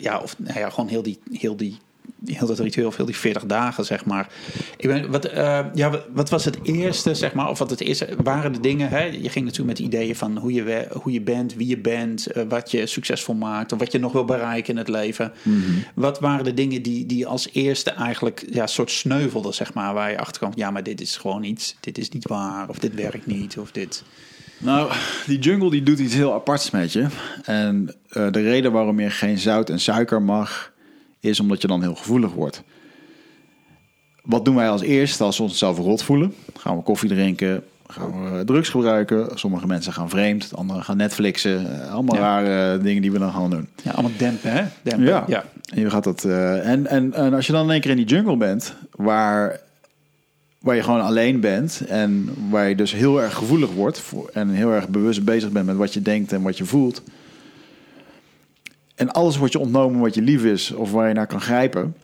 ja, 0.00 0.18
of 0.18 0.38
nou 0.38 0.58
ja, 0.58 0.70
gewoon 0.70 0.88
heel 0.88 1.02
die, 1.02 1.18
heel 1.32 1.56
die, 1.56 1.78
heel 2.24 2.46
dat 2.46 2.58
ritueel, 2.58 2.86
of 2.86 2.96
heel 2.96 3.06
die 3.06 3.16
40 3.16 3.46
dagen, 3.46 3.84
zeg 3.84 4.04
maar. 4.04 4.28
Ik 4.76 4.88
ben, 4.88 5.10
wat, 5.10 5.24
eh, 5.24 5.64
ja, 5.74 5.90
wat, 5.90 6.06
wat 6.12 6.30
was 6.30 6.44
het 6.44 6.58
eerste, 6.62 7.14
zeg 7.14 7.34
maar, 7.34 7.48
of 7.48 7.58
wat 7.58 7.70
het 7.70 7.80
eerste, 7.80 8.08
waren 8.22 8.52
de 8.52 8.60
dingen, 8.60 8.88
hè? 8.88 9.02
Je 9.04 9.28
ging 9.28 9.44
natuurlijk 9.44 9.78
met 9.78 9.86
ideeën 9.86 10.16
van 10.16 10.38
hoe 10.38 10.52
je, 10.52 10.88
hoe 11.02 11.12
je 11.12 11.20
bent, 11.20 11.54
wie 11.54 11.66
je 11.66 11.78
bent, 11.78 12.26
eh, 12.26 12.42
wat 12.48 12.70
je 12.70 12.86
succesvol 12.86 13.34
maakt, 13.34 13.72
of 13.72 13.78
wat 13.78 13.92
je 13.92 13.98
nog 13.98 14.12
wil 14.12 14.24
bereiken 14.24 14.72
in 14.72 14.78
het 14.78 14.88
leven. 14.88 15.32
Wat 15.94 16.20
waren 16.20 16.44
de 16.44 16.54
dingen 16.54 16.82
die, 16.82 17.06
die 17.06 17.26
als 17.26 17.48
eerste 17.52 17.90
eigenlijk, 17.90 18.44
ja, 18.50 18.66
soort 18.66 18.90
sneuvelden, 18.90 19.54
zeg 19.54 19.74
maar, 19.74 19.94
waar 19.94 20.10
je 20.10 20.18
achter 20.18 20.38
kwam, 20.38 20.52
ja, 20.54 20.70
maar 20.70 20.82
dit 20.82 21.00
is 21.00 21.16
gewoon 21.16 21.44
iets, 21.44 21.76
dit 21.80 21.98
is 21.98 22.08
niet 22.08 22.28
waar, 22.28 22.68
of 22.68 22.78
dit 22.78 22.94
werkt 22.94 23.26
niet, 23.26 23.58
of 23.58 23.70
dit... 23.70 24.04
Nou, 24.58 24.92
die 25.26 25.38
jungle 25.38 25.70
die 25.70 25.82
doet 25.82 25.98
iets 25.98 26.14
heel 26.14 26.32
aparts 26.34 26.70
met 26.70 26.92
je. 26.92 27.06
En 27.44 27.94
eh, 28.08 28.30
de 28.30 28.40
reden 28.42 28.72
waarom 28.72 29.00
je 29.00 29.10
geen 29.10 29.38
zout 29.38 29.70
en 29.70 29.80
suiker 29.80 30.22
mag, 30.22 30.72
is 31.20 31.40
omdat 31.40 31.62
je 31.62 31.68
dan 31.68 31.82
heel 31.82 31.94
gevoelig 31.94 32.32
wordt. 32.32 32.62
Wat 34.22 34.44
doen 34.44 34.54
wij 34.54 34.68
als 34.68 34.82
eerste 34.82 35.24
als 35.24 35.36
we 35.36 35.42
onszelf 35.42 35.78
rot 35.78 36.02
voelen? 36.02 36.34
Gaan 36.58 36.76
we 36.76 36.82
koffie 36.82 37.08
drinken, 37.08 37.62
gaan 37.86 38.22
we 38.32 38.38
eh, 38.38 38.44
drugs 38.44 38.68
gebruiken. 38.68 39.28
Sommige 39.34 39.66
mensen 39.66 39.92
gaan 39.92 40.08
vreemd, 40.08 40.50
anderen 40.54 40.82
gaan 40.84 40.96
Netflixen. 40.96 41.82
eh, 41.82 41.92
allemaal 41.92 42.16
Ja. 42.16 42.20
rare 42.22 42.78
dingen 42.82 43.02
die 43.02 43.12
we 43.12 43.18
dan 43.18 43.32
gaan 43.32 43.50
doen. 43.50 43.68
Ja, 43.82 43.90
allemaal 43.90 44.16
dempen, 44.18 44.52
hè? 44.52 44.64
Dempen. 44.82 45.04
Ja. 45.06 45.24
ja. 45.26 45.44
En, 45.74 45.80
je 45.80 45.90
gaat 45.90 46.04
dat, 46.04 46.24
en, 46.24 46.86
en, 46.86 47.14
en 47.14 47.34
als 47.34 47.46
je 47.46 47.52
dan 47.52 47.64
in 47.64 47.70
één 47.70 47.80
keer 47.80 47.90
in 47.90 47.96
die 47.96 48.06
jungle 48.06 48.36
bent, 48.36 48.74
waar, 48.90 49.60
waar 50.58 50.76
je 50.76 50.82
gewoon 50.82 51.00
alleen 51.00 51.40
bent 51.40 51.82
en 51.88 52.28
waar 52.50 52.68
je 52.68 52.74
dus 52.74 52.92
heel 52.92 53.22
erg 53.22 53.34
gevoelig 53.34 53.72
wordt 53.72 54.00
voor, 54.00 54.30
en 54.32 54.48
heel 54.48 54.72
erg 54.72 54.88
bewust 54.88 55.24
bezig 55.24 55.50
bent 55.50 55.66
met 55.66 55.76
wat 55.76 55.94
je 55.94 56.02
denkt 56.02 56.32
en 56.32 56.42
wat 56.42 56.58
je 56.58 56.64
voelt. 56.64 57.02
En 58.94 59.10
alles 59.10 59.36
wordt 59.36 59.52
je 59.52 59.58
ontnomen 59.58 60.00
wat 60.00 60.14
je 60.14 60.22
lief 60.22 60.44
is 60.44 60.72
of 60.72 60.92
waar 60.92 61.08
je 61.08 61.14
naar 61.14 61.26
kan 61.26 61.40
grijpen. 61.40 61.94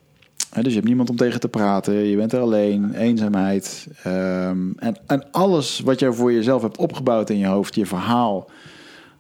Dus 0.54 0.66
je 0.66 0.74
hebt 0.74 0.86
niemand 0.86 1.10
om 1.10 1.16
tegen 1.16 1.40
te 1.40 1.48
praten, 1.48 1.94
je 1.94 2.16
bent 2.16 2.32
er 2.32 2.40
alleen, 2.40 2.94
eenzaamheid. 2.94 3.86
ehm, 4.02 4.58
en, 4.76 4.96
en 5.06 5.30
alles 5.30 5.80
wat 5.80 6.00
je 6.00 6.12
voor 6.12 6.32
jezelf 6.32 6.62
hebt 6.62 6.76
opgebouwd 6.76 7.30
in 7.30 7.38
je 7.38 7.46
hoofd, 7.46 7.74
je 7.74 7.86
verhaal, 7.86 8.50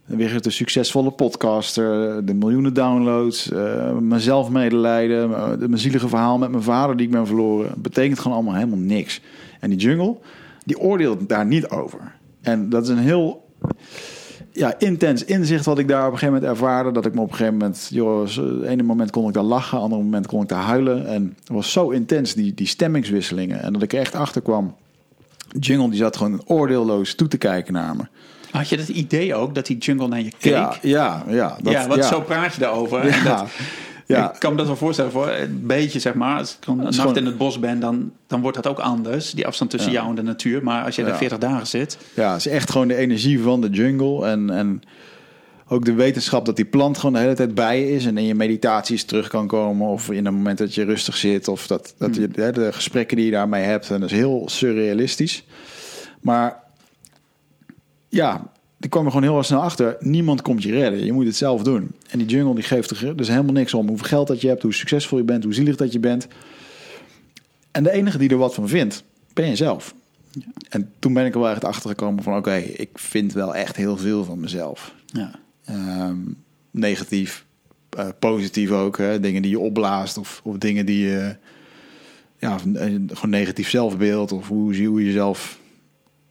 Weer 0.06 0.42
de 0.42 0.50
succesvolle 0.50 1.10
podcaster, 1.10 2.24
de 2.26 2.34
miljoenen 2.34 2.74
downloads, 2.74 3.50
eh 3.50 3.98
mijn 3.98 4.20
zelfmedelijden, 4.20 5.30
mijn- 5.30 5.58
mijn 5.58 5.78
zielige 5.78 6.08
verhaal 6.08 6.38
met 6.38 6.50
mijn 6.50 6.62
vader 6.62 6.96
die 6.96 7.06
ik 7.06 7.12
ben 7.12 7.26
verloren. 7.26 7.72
betekent 7.76 8.18
gewoon 8.18 8.36
allemaal 8.36 8.54
helemaal 8.54 8.78
niks. 8.78 9.20
En 9.60 9.70
die 9.70 9.78
jungle, 9.78 10.16
die 10.64 10.78
oordeelt 10.78 11.28
daar 11.28 11.46
niet 11.46 11.68
over. 11.68 12.14
En 12.40 12.68
dat 12.68 12.82
is 12.82 12.88
een 12.88 12.98
heel 12.98 13.44
ja, 14.52 14.78
intens 14.78 15.24
inzicht 15.24 15.64
wat 15.64 15.78
ik 15.78 15.88
daar 15.88 16.06
op 16.06 16.12
een 16.12 16.18
gegeven 16.18 16.34
moment 16.34 16.52
ervaarde. 16.52 16.92
Dat 16.92 17.06
ik 17.06 17.14
me 17.14 17.20
op 17.20 17.30
een 17.30 17.36
gegeven 17.36 17.56
moment, 17.58 17.88
joh, 17.90 18.28
ene 18.64 18.82
moment 18.82 19.10
kon 19.10 19.28
ik 19.28 19.34
daar 19.34 19.42
lachen, 19.42 19.78
andere 19.78 20.02
moment 20.02 20.26
kon 20.26 20.42
ik 20.42 20.48
daar 20.48 20.62
huilen. 20.62 21.06
En 21.06 21.34
het 21.38 21.48
was 21.48 21.72
zo 21.72 21.90
intens, 21.90 22.34
die, 22.34 22.54
die 22.54 22.66
stemmingswisselingen. 22.66 23.62
En 23.62 23.72
dat 23.72 23.82
ik 23.82 23.92
er 23.92 23.98
echt 24.00 24.14
achter 24.14 24.42
kwam. 24.42 24.74
Jungle 25.60 25.88
die 25.88 25.98
zat 25.98 26.16
gewoon 26.16 26.42
oordeelloos 26.46 27.14
toe 27.14 27.28
te 27.28 27.38
kijken 27.38 27.72
naar 27.72 27.96
me. 27.96 28.02
Had 28.54 28.68
je 28.68 28.76
het 28.76 28.88
idee 28.88 29.34
ook 29.34 29.54
dat 29.54 29.66
die 29.66 29.78
jungle 29.78 30.08
naar 30.08 30.20
je 30.20 30.30
keek? 30.38 30.52
Ja, 30.52 30.74
ja, 30.82 31.24
ja. 31.28 31.56
Dat, 31.62 31.72
ja, 31.72 31.86
want 31.86 32.04
zo 32.04 32.20
praat 32.20 32.54
je 32.54 32.60
daarover. 32.60 33.06
Ja, 33.06 33.22
dat, 33.36 33.48
ja. 34.06 34.32
Ik 34.34 34.40
kan 34.40 34.50
me 34.50 34.56
dat 34.56 34.66
wel 34.66 34.76
voorstellen 34.76 35.10
voor 35.10 35.28
een 35.30 35.66
beetje, 35.66 35.98
zeg 35.98 36.14
maar. 36.14 36.38
Als 36.38 36.56
ik 36.60 36.66
een 36.66 36.76
nacht 36.76 36.94
gewoon- 36.94 37.16
in 37.16 37.26
het 37.26 37.36
bos 37.36 37.58
ben, 37.58 37.80
dan, 37.80 38.12
dan 38.26 38.40
wordt 38.40 38.56
dat 38.62 38.66
ook 38.66 38.78
anders. 38.78 39.30
Die 39.30 39.46
afstand 39.46 39.70
tussen 39.70 39.92
jou 39.92 40.08
en 40.08 40.14
de 40.14 40.22
natuur. 40.22 40.62
Maar 40.62 40.84
als 40.84 40.96
je 40.96 41.02
er 41.02 41.08
Ja. 41.08 41.16
40 41.16 41.38
dagen 41.38 41.66
zit. 41.66 41.98
Ja, 42.14 42.32
het 42.32 42.46
is 42.46 42.52
echt 42.52 42.70
gewoon 42.70 42.88
de 42.88 42.96
energie 42.96 43.40
van 43.40 43.60
de 43.60 43.68
jungle. 43.68 44.26
En, 44.26 44.50
en 44.50 44.82
ook 45.68 45.84
de 45.84 45.92
wetenschap 45.92 46.46
dat 46.46 46.56
die 46.56 46.64
plant 46.64 46.98
gewoon 46.98 47.14
de 47.14 47.20
hele 47.20 47.34
tijd 47.34 47.54
bij 47.54 47.80
je 47.80 47.90
is. 47.92 48.06
En 48.06 48.18
in 48.18 48.24
je 48.24 48.34
meditaties 48.34 49.04
terug 49.04 49.28
kan 49.28 49.46
komen. 49.46 49.88
Of 49.88 50.10
in 50.10 50.26
een 50.26 50.34
moment 50.34 50.58
dat 50.58 50.74
je 50.74 50.84
rustig 50.84 51.16
zit. 51.16 51.48
Of 51.48 51.66
dat, 51.66 51.94
dat 51.98 52.14
je, 52.16 52.28
hè, 52.34 52.52
de 52.52 52.72
gesprekken 52.72 53.16
die 53.16 53.26
je 53.26 53.32
daarmee 53.32 53.62
hebt. 53.64 53.90
En 53.90 54.00
dat 54.00 54.10
is 54.10 54.16
heel 54.16 54.42
surrealistisch. 54.46 55.44
Maar 56.20 56.62
ja, 58.14 58.52
ik 58.80 58.90
kwam 58.90 59.04
er 59.04 59.10
gewoon 59.10 59.26
heel 59.26 59.36
erg 59.36 59.46
snel 59.46 59.60
achter. 59.60 59.96
Niemand 60.00 60.42
komt 60.42 60.62
je 60.62 60.72
redden. 60.72 61.04
Je 61.04 61.12
moet 61.12 61.26
het 61.26 61.36
zelf 61.36 61.62
doen. 61.62 61.90
En 62.08 62.18
die 62.18 62.26
jungle 62.28 62.54
die 62.54 62.64
geeft 62.64 62.90
er 62.90 63.16
dus 63.16 63.28
helemaal 63.28 63.52
niks 63.52 63.74
om. 63.74 63.88
Hoeveel 63.88 64.06
geld 64.06 64.26
dat 64.26 64.40
je 64.40 64.48
hebt, 64.48 64.62
hoe 64.62 64.74
succesvol 64.74 65.18
je 65.18 65.24
bent, 65.24 65.44
hoe 65.44 65.54
zielig 65.54 65.76
dat 65.76 65.92
je 65.92 65.98
bent. 66.00 66.26
En 67.70 67.82
de 67.82 67.90
enige 67.90 68.18
die 68.18 68.28
er 68.30 68.36
wat 68.36 68.54
van 68.54 68.68
vindt, 68.68 69.04
ben 69.32 69.48
je 69.48 69.56
zelf. 69.56 69.94
En 70.68 70.92
toen 70.98 71.12
ben 71.12 71.26
ik 71.26 71.34
er 71.34 71.40
wel 71.40 71.50
echt 71.50 71.64
achter 71.64 71.90
gekomen 71.90 72.22
van... 72.22 72.36
oké, 72.36 72.54
ik 72.56 72.90
vind 72.94 73.32
wel 73.32 73.54
echt 73.54 73.76
heel 73.76 73.96
veel 73.96 74.24
van 74.24 74.40
mezelf. 74.40 74.94
Ja. 75.06 75.30
Ehm, 75.64 76.16
negatief, 76.70 77.44
eh, 77.90 78.08
positief 78.18 78.70
ook. 78.70 78.98
Hè? 78.98 79.20
Dingen 79.20 79.42
die 79.42 79.50
je 79.50 79.58
opblaast 79.58 80.18
of, 80.18 80.40
of 80.44 80.58
dingen 80.58 80.86
die 80.86 81.06
je... 81.06 81.36
Ja, 82.38 82.56
eh, 82.74 82.84
gewoon 83.06 83.30
negatief 83.30 83.70
zelfbeeld 83.70 84.32
of 84.32 84.48
hoe, 84.48 84.74
zie- 84.74 84.88
hoe 84.88 85.00
je 85.00 85.06
jezelf 85.06 85.58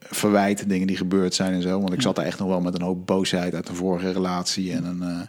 verwijt. 0.09 0.69
Dingen 0.69 0.87
die 0.87 0.97
gebeurd 0.97 1.33
zijn 1.33 1.53
en 1.53 1.61
zo. 1.61 1.79
Want 1.79 1.93
ik 1.93 2.01
zat 2.01 2.15
daar 2.15 2.25
echt 2.25 2.39
nog 2.39 2.47
wel 2.47 2.61
met 2.61 2.75
een 2.75 2.81
hoop 2.81 3.07
boosheid 3.07 3.55
uit 3.55 3.69
een 3.69 3.75
vorige 3.75 4.11
relatie. 4.11 4.71
En 4.71 4.85
een... 4.85 5.01
eh, 5.01 5.19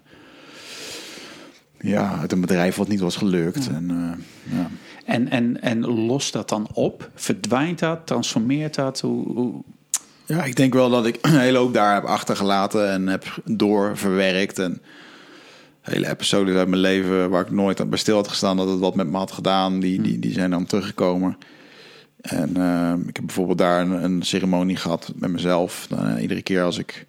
ja, 1.90 2.18
uit 2.20 2.32
een 2.32 2.40
bedrijf 2.40 2.76
wat 2.76 2.88
niet 2.88 3.00
was 3.00 3.16
gelukt. 3.16 3.68
En, 3.68 3.90
eh, 3.90 4.56
ja. 4.56 4.70
En, 5.04 5.30
en, 5.30 5.62
en 5.62 5.80
lost 5.86 6.32
dat 6.32 6.48
dan 6.48 6.68
op? 6.72 7.10
Verdwijnt 7.14 7.78
dat? 7.78 8.06
Transformeert 8.06 8.74
dat? 8.74 9.00
Hoe, 9.00 9.32
hoe... 9.32 9.62
Ja, 10.26 10.44
ik 10.44 10.56
denk 10.56 10.74
wel 10.74 10.90
dat 10.90 11.06
ik 11.06 11.18
een 11.22 11.38
hele 11.38 11.58
hoop 11.58 11.74
daar 11.74 11.94
heb 11.94 12.04
achtergelaten 12.04 12.90
en 12.90 13.06
heb 13.06 13.40
doorverwerkt. 13.44 14.58
En 14.58 14.82
hele 15.80 16.08
episodes 16.08 16.54
uit 16.54 16.68
mijn 16.68 16.80
leven 16.80 17.30
waar 17.30 17.42
ik 17.42 17.50
nooit 17.50 17.90
bij 17.90 17.98
stil 17.98 18.16
had 18.16 18.28
gestaan 18.28 18.56
dat 18.56 18.68
het 18.68 18.78
wat 18.78 18.94
met 18.94 19.10
me 19.10 19.16
had 19.16 19.32
gedaan, 19.32 19.80
die, 19.80 20.02
die, 20.02 20.18
die 20.18 20.32
zijn 20.32 20.50
dan 20.50 20.66
teruggekomen. 20.66 21.36
En 22.24 22.56
eh, 22.56 22.94
ik 23.06 23.16
heb 23.16 23.26
bijvoorbeeld 23.26 23.58
daar 23.58 23.80
een, 23.80 24.04
een 24.04 24.22
ceremonie 24.22 24.76
gehad 24.76 25.12
met 25.14 25.30
mezelf. 25.30 25.86
Dan, 25.88 26.06
eh, 26.06 26.22
iedere 26.22 26.42
keer 26.42 26.62
als 26.62 26.78
ik 26.78 27.06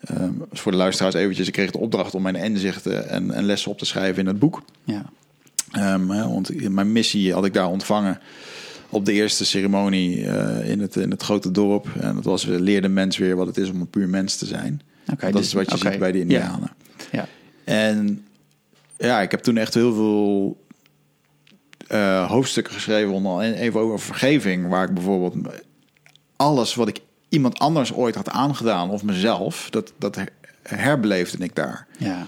ehm, 0.00 0.32
voor 0.52 0.72
de 0.72 0.78
luisteraars 0.78 1.14
eventjes, 1.14 1.46
ik 1.46 1.52
kreeg 1.52 1.70
de 1.70 1.78
opdracht 1.78 2.14
om 2.14 2.22
mijn 2.22 2.36
inzichten 2.36 3.08
en, 3.08 3.30
en 3.30 3.44
lessen 3.44 3.70
op 3.70 3.78
te 3.78 3.84
schrijven 3.84 4.20
in 4.20 4.26
het 4.26 4.38
boek. 4.38 4.62
Ja. 4.84 5.04
Ehm, 5.70 6.08
hè, 6.08 6.28
want 6.28 6.70
mijn 6.70 6.92
missie 6.92 7.32
had 7.32 7.44
ik 7.44 7.54
daar 7.54 7.68
ontvangen 7.68 8.20
op 8.88 9.04
de 9.04 9.12
eerste 9.12 9.44
ceremonie 9.44 10.26
eh, 10.26 10.70
in, 10.70 10.80
het, 10.80 10.96
in 10.96 11.10
het 11.10 11.22
grote 11.22 11.50
dorp. 11.50 11.88
En 12.00 12.14
dat 12.14 12.24
was, 12.24 12.44
we 12.44 12.60
leerden 12.60 12.92
mens 12.92 13.18
weer 13.18 13.36
wat 13.36 13.46
het 13.46 13.56
is 13.56 13.70
om 13.70 13.80
een 13.80 13.90
puur 13.90 14.08
mens 14.08 14.36
te 14.36 14.46
zijn. 14.46 14.80
Oké, 15.12 15.24
dat 15.24 15.32
dus- 15.32 15.46
is 15.46 15.52
wat 15.52 15.70
je 15.70 15.76
ziet 15.78 15.98
bij 15.98 16.12
de 16.12 16.18
ja. 16.18 16.24
Indianen. 16.24 16.70
Ja. 17.12 17.28
En 17.64 18.24
ja, 18.96 19.20
ik 19.20 19.30
heb 19.30 19.40
toen 19.40 19.56
echt 19.56 19.74
heel 19.74 19.94
veel 19.94 20.64
eh, 21.88 22.28
hoofdstukken 22.30 22.72
geschreven, 22.72 23.12
onder 23.12 23.40
even 23.40 23.80
over 23.80 24.00
vergeving, 24.00 24.68
waar 24.68 24.84
ik 24.88 24.94
bijvoorbeeld 24.94 25.34
alles 26.36 26.74
wat 26.74 26.88
ik 26.88 26.98
iemand 27.28 27.58
anders 27.58 27.92
ooit 27.92 28.14
had 28.14 28.30
aangedaan 28.30 28.90
of 28.90 29.02
mezelf, 29.02 29.70
dat, 29.70 29.92
dat 29.98 30.14
her- 30.16 30.32
herbeleefde 30.62 31.44
ik 31.44 31.54
daar. 31.54 31.86
Ja. 31.98 32.26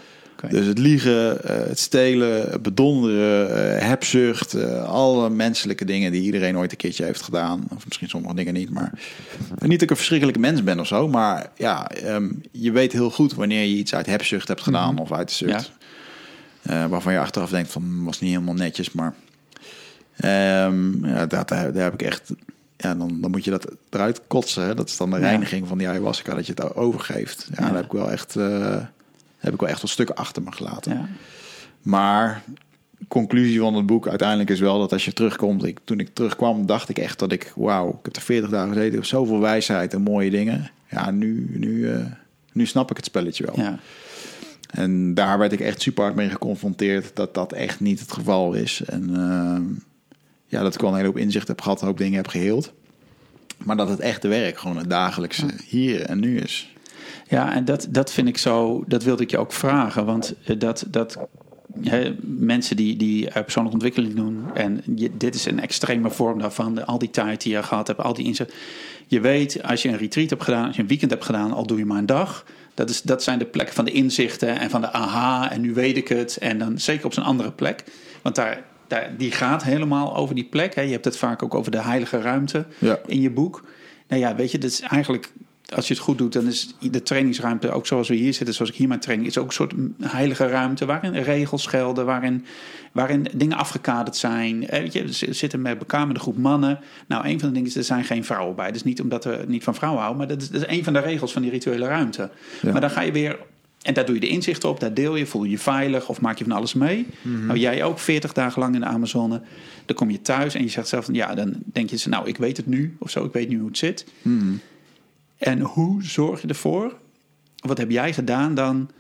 Dus 0.51 0.67
het 0.67 0.79
liegen, 0.79 1.45
eh, 1.45 1.57
het 1.69 1.79
stelen, 1.79 2.51
het 2.51 2.63
bedonderen, 2.63 3.77
eh, 3.77 3.87
hebzucht, 3.89 4.55
alle 4.85 5.31
menselijke 5.31 5.85
dingen 5.85 6.13
die 6.13 6.23
iedereen 6.23 6.59
ooit 6.59 6.71
een 6.71 6.77
keertje 6.77 7.05
heeft 7.05 7.23
gedaan. 7.23 7.65
Of 7.77 7.85
misschien 7.85 8.09
sommige 8.09 8.35
dingen 8.35 8.55
niet, 8.55 8.71
maar 8.71 8.93
niet 9.59 9.71
dat 9.71 9.83
ik 9.83 9.91
een 9.91 9.97
verschrikkelijke 9.97 10.41
mens 10.41 10.65
ben 10.65 10.81
of 10.81 10.87
zo. 10.87 11.09
Maar 11.09 11.51
ja, 11.57 11.89
ehm, 11.89 12.29
je 12.53 12.73
weet 12.73 12.93
heel 12.93 13.11
goed 13.11 13.35
wanneer 13.35 13.61
je 13.61 13.77
iets 13.77 13.95
uit 13.95 14.07
hebzucht 14.07 14.49
hebt 14.49 14.63
gedaan 14.63 14.99
of 14.99 15.13
uit 15.13 15.33
zucht. 15.33 15.73
Eh, 16.63 16.87
waarvan 16.87 17.13
je 17.13 17.19
achteraf 17.19 17.51
denkt 17.51 17.73
van 17.73 18.05
was 18.05 18.21
niet 18.21 18.31
helemaal 18.31 18.55
netjes, 18.55 18.93
maar 18.93 19.15
ehm, 20.19 21.07
ja, 21.07 21.27
dat, 21.27 21.49
daar, 21.49 21.73
daar 21.73 21.83
heb 21.85 21.93
ik 21.95 22.03
echt. 22.03 22.33
Ja, 22.77 22.95
dan, 22.95 23.21
dan 23.21 23.31
moet 23.31 23.45
je 23.45 23.51
dat 23.51 23.67
eruit 23.91 24.21
kotsen. 24.27 24.63
Hè? 24.65 24.75
Dat 24.75 24.89
is 24.89 24.97
dan 24.97 25.11
de 25.11 25.17
Ja. 25.17 25.23
reiniging 25.23 25.69
van 25.69 25.79
die 25.79 25.89
ayahuasca, 25.89 26.35
dat 26.35 26.47
je 26.47 26.53
het 26.57 26.75
overgeeft. 26.75 27.47
Ja, 27.51 27.55
Ja. 27.59 27.67
daar 27.67 27.75
heb 27.77 27.85
ik 27.85 27.93
wel 27.93 28.11
echt, 28.11 28.37
eh, 28.37 28.77
heb 29.39 29.55
ik 29.55 29.61
wel 29.61 29.69
echt 29.69 29.81
wel 29.83 29.91
stukken 29.91 30.15
achter 30.17 30.43
me 30.43 30.53
gelaten. 30.53 30.93
Ja. 30.93 31.09
Maar 31.83 32.43
conclusie 33.09 33.59
van 33.61 33.75
het 33.75 33.87
boek 33.87 34.09
uiteindelijk 34.09 34.51
is 34.51 34.61
wel 34.61 34.79
dat 34.79 34.93
als 34.93 35.05
je 35.05 35.13
terugkomt, 35.13 35.65
ik, 35.65 35.79
toen 35.85 36.01
ik 36.01 36.09
terugkwam, 36.15 36.67
dacht 36.67 36.89
ik 36.89 36.99
echt 36.99 37.19
dat 37.19 37.33
ik, 37.33 37.53
wauw, 37.57 37.89
ik 37.89 37.99
heb 38.05 38.17
er 38.17 38.23
40 38.23 38.51
dagen 38.51 38.69
gezeten, 38.69 38.89
ik 38.89 38.95
heb 38.95 39.05
zoveel 39.05 39.41
wijsheid 39.41 39.95
en 39.95 40.03
mooie 40.03 40.31
dingen. 40.31 40.71
Ja, 40.91 41.11
nu, 41.11 41.51
nu, 41.55 41.91
eh, 41.93 42.05
nu 42.53 42.67
snap 42.67 42.91
ik 42.91 42.97
het 42.97 43.05
spelletje 43.07 43.47
wel. 43.47 43.55
Ja. 43.65 43.79
En 44.71 45.15
daar 45.15 45.39
werd 45.39 45.53
ik 45.53 45.61
echt 45.61 45.83
super 45.83 46.03
hard 46.05 46.17
mee 46.17 46.29
geconfronteerd 46.31 47.11
dat 47.17 47.35
dat 47.35 47.53
echt 47.53 47.81
niet 47.81 48.01
het 48.01 48.13
geval 48.13 48.53
is. 48.55 48.83
En 48.87 49.11
ehm, 49.17 49.63
ja, 50.49 50.63
dat 50.63 50.75
ik 50.75 50.81
wel 50.81 50.91
een 50.91 50.97
hele 50.97 51.09
hoop 51.09 51.19
inzicht 51.19 51.49
heb 51.49 51.61
gehad, 51.61 51.81
een 51.81 51.87
hoop 51.87 51.99
dingen 51.99 52.17
heb 52.17 52.29
geheeld. 52.29 52.73
Maar 53.65 53.77
dat 53.77 53.89
het 53.89 54.01
echte 54.01 54.29
werk 54.29 54.59
gewoon 54.59 54.77
het 54.77 54.91
dagelijkse 54.91 55.47
hier 55.67 56.01
en 56.03 56.21
nu 56.21 56.39
is. 56.39 56.73
Ja, 57.29 57.55
en 57.55 57.65
dat, 57.65 57.87
dat 57.91 58.13
vind 58.13 58.29
ik 58.29 58.39
zo, 58.39 58.85
dat 58.87 59.03
wilde 59.03 59.23
ik 59.23 59.31
je 59.31 59.39
ook 59.39 59.53
vragen. 59.53 60.05
Want 60.05 60.35
eh, 60.45 60.59
dat, 60.59 60.85
dat 60.89 61.19
mensen 62.21 62.77
die, 62.77 62.97
die 62.97 63.27
eh, 63.31 63.43
persoonlijke 63.43 63.79
ontwikkeling 63.79 64.15
doen, 64.15 64.45
en 64.55 64.83
je, 64.97 65.11
dit 65.17 65.35
is 65.35 65.45
een 65.45 65.61
extreme 65.61 66.11
vorm 66.11 66.39
daarvan, 66.39 66.75
de- 66.75 66.85
al 66.85 66.99
die 66.99 67.11
tijd 67.11 67.43
die 67.43 67.53
je 67.53 67.63
gehad 67.63 67.87
hebt, 67.87 68.01
al 68.01 68.15
die 68.15 68.25
inzicht. 68.27 68.53
Je 69.07 69.21
weet, 69.21 69.63
als 69.63 69.83
je 69.83 69.89
een 69.89 69.97
retreat 69.97 70.31
hebt 70.31 70.43
gedaan, 70.45 70.67
als 70.67 70.77
je 70.77 70.83
een 70.83 70.89
weekend 70.89 71.11
hebt 71.11 71.25
gedaan, 71.25 71.53
al 71.53 71.67
doe 71.67 71.79
je 71.79 71.85
maar 71.87 71.99
een 71.99 72.07
dag. 72.07 72.45
Dat, 72.75 72.91
is, 72.91 73.03
dat 73.03 73.23
zijn 73.23 73.39
de 73.39 73.45
plekken 73.45 73.75
van 73.75 73.85
de 73.85 73.91
inzichten 73.93 74.59
en 74.59 74.71
van 74.71 74.81
de 74.81 74.93
aha, 74.93 75.51
en 75.51 75.61
nu 75.61 75.75
weet 75.75 75.97
ik 75.97 76.09
het. 76.09 76.37
En 76.37 76.59
dan 76.59 76.79
zeker 76.79 77.05
op 77.07 77.13
zo'n 77.13 77.25
andere 77.25 77.53
plek. 77.53 77.85
Want 78.23 78.35
daar, 78.35 78.65
die 79.17 79.31
gaat 79.31 79.63
helemaal 79.63 80.17
over 80.17 80.35
die 80.35 80.45
plek. 80.45 80.75
Hè. 80.75 80.83
Je 80.83 80.93
hebt 80.93 81.05
het 81.05 81.17
vaak 81.17 81.43
ook 81.43 81.55
over 81.55 81.71
de 81.71 81.83
heilige 81.83 82.21
ruimte 82.21 82.67
Ja. 82.79 82.99
in 83.07 83.21
je 83.21 83.31
boek. 83.31 83.65
Nou 84.09 84.21
ja, 84.23 84.35
weet 84.35 84.51
je, 84.51 84.59
dat 84.59 84.71
is 84.71 84.81
eigenlijk, 84.81 85.33
als 85.75 85.89
je 85.89 85.95
het 85.95 86.03
goed 86.03 86.19
doet, 86.19 86.33
dan 86.33 86.47
is 86.47 86.75
de 86.81 87.03
trainingsruimte, 87.03 87.71
ook 87.71 87.87
zoals 87.87 88.09
we 88.09 88.15
hier 88.15 88.35
zitten, 88.35 88.55
zoals 88.55 88.71
ik 88.71 88.77
hier 88.77 88.89
mijn 88.89 89.01
training, 89.01 89.29
is 89.29 89.39
ook 89.39 89.47
een 89.47 89.53
soort 89.53 89.73
heilige 90.03 90.47
ruimte 90.47 90.87
waarin 90.87 91.15
regels 91.17 91.67
gelden, 91.67 92.05
waarin, 92.07 92.45
waarin 92.93 93.27
dingen 93.35 93.57
afgekaderd 93.57 94.17
zijn. 94.17 94.69
Eh, 94.69 94.81
Weet 94.81 94.93
je, 94.93 95.03
we 95.27 95.33
zitten 95.33 95.63
met 95.63 95.79
elkaar 95.79 96.07
met 96.07 96.17
een 96.17 96.23
groep 96.23 96.37
mannen. 96.39 96.79
Nou, 97.09 97.27
een 97.29 97.41
van 97.41 97.49
de 97.49 97.55
dingen 97.55 97.69
is, 97.69 97.77
er 97.77 97.85
zijn 97.85 98.05
geen 98.05 98.25
vrouwen 98.25 98.57
bij. 98.57 98.73
Dus 98.73 98.85
niet 98.85 99.01
omdat 99.01 99.25
we 99.25 99.45
niet 99.47 99.65
van 99.65 99.75
vrouwen 99.75 100.01
houden, 100.03 100.27
maar 100.27 100.35
dat 100.37 100.43
is, 100.43 100.51
dat 100.51 100.61
is 100.69 100.77
een 100.77 100.85
van 100.85 100.93
de 100.93 100.99
regels 101.01 101.33
van 101.33 101.43
die 101.43 101.51
rituele 101.51 101.87
ruimte. 101.87 102.31
Ja. 102.63 102.73
Maar 102.73 102.81
dan 102.81 102.91
ga 102.91 103.01
je 103.01 103.13
weer. 103.13 103.39
En 103.83 103.95
daar 103.95 104.05
doe 104.05 104.15
je 104.15 104.21
de 104.21 104.29
inzichten 104.29 104.69
op, 104.69 104.81
daar 104.81 104.95
deel 104.95 105.17
je, 105.17 105.27
voel 105.27 105.45
je 105.45 105.51
je 105.51 105.59
veilig 105.59 106.09
of 106.09 106.21
maak 106.21 106.39
je 106.39 106.45
van 106.45 106.53
alles 106.53 106.75
mee. 106.75 107.07
Nou, 107.47 107.59
jij 107.59 107.85
ook 107.85 107.99
40 107.99 108.33
dagen 108.33 108.61
lang 108.61 108.75
in 108.75 108.81
de 108.81 108.87
Amazone. 108.87 109.43
Dan 109.87 109.97
kom 109.97 110.11
je 110.11 110.23
thuis 110.23 110.55
en 110.55 110.63
je 110.63 110.69
zegt 110.69 110.89
zelf, 110.89 111.05
van, 111.05 111.15
ja, 111.15 111.35
dan 111.35 111.55
denk 111.65 111.91
je, 111.91 112.09
nou, 112.09 112.29
ik 112.29 112.37
weet 112.37 112.57
het 112.57 112.67
nu 112.67 112.97
of 112.99 113.11
zo, 113.11 113.25
ik 113.25 113.33
weet 113.33 113.49
nu 113.49 113.59
hoe 113.59 113.69
het 113.69 113.79
zit. 113.79 114.07
En 115.39 115.61
hoe 115.61 116.03
zorg 116.03 116.43
je 116.43 116.49
ervoor? 116.49 116.97
Wat 117.57 117.79
heb 117.79 117.91
jij 117.91 118.13
gedaan 118.13 118.55
dan 118.55 118.91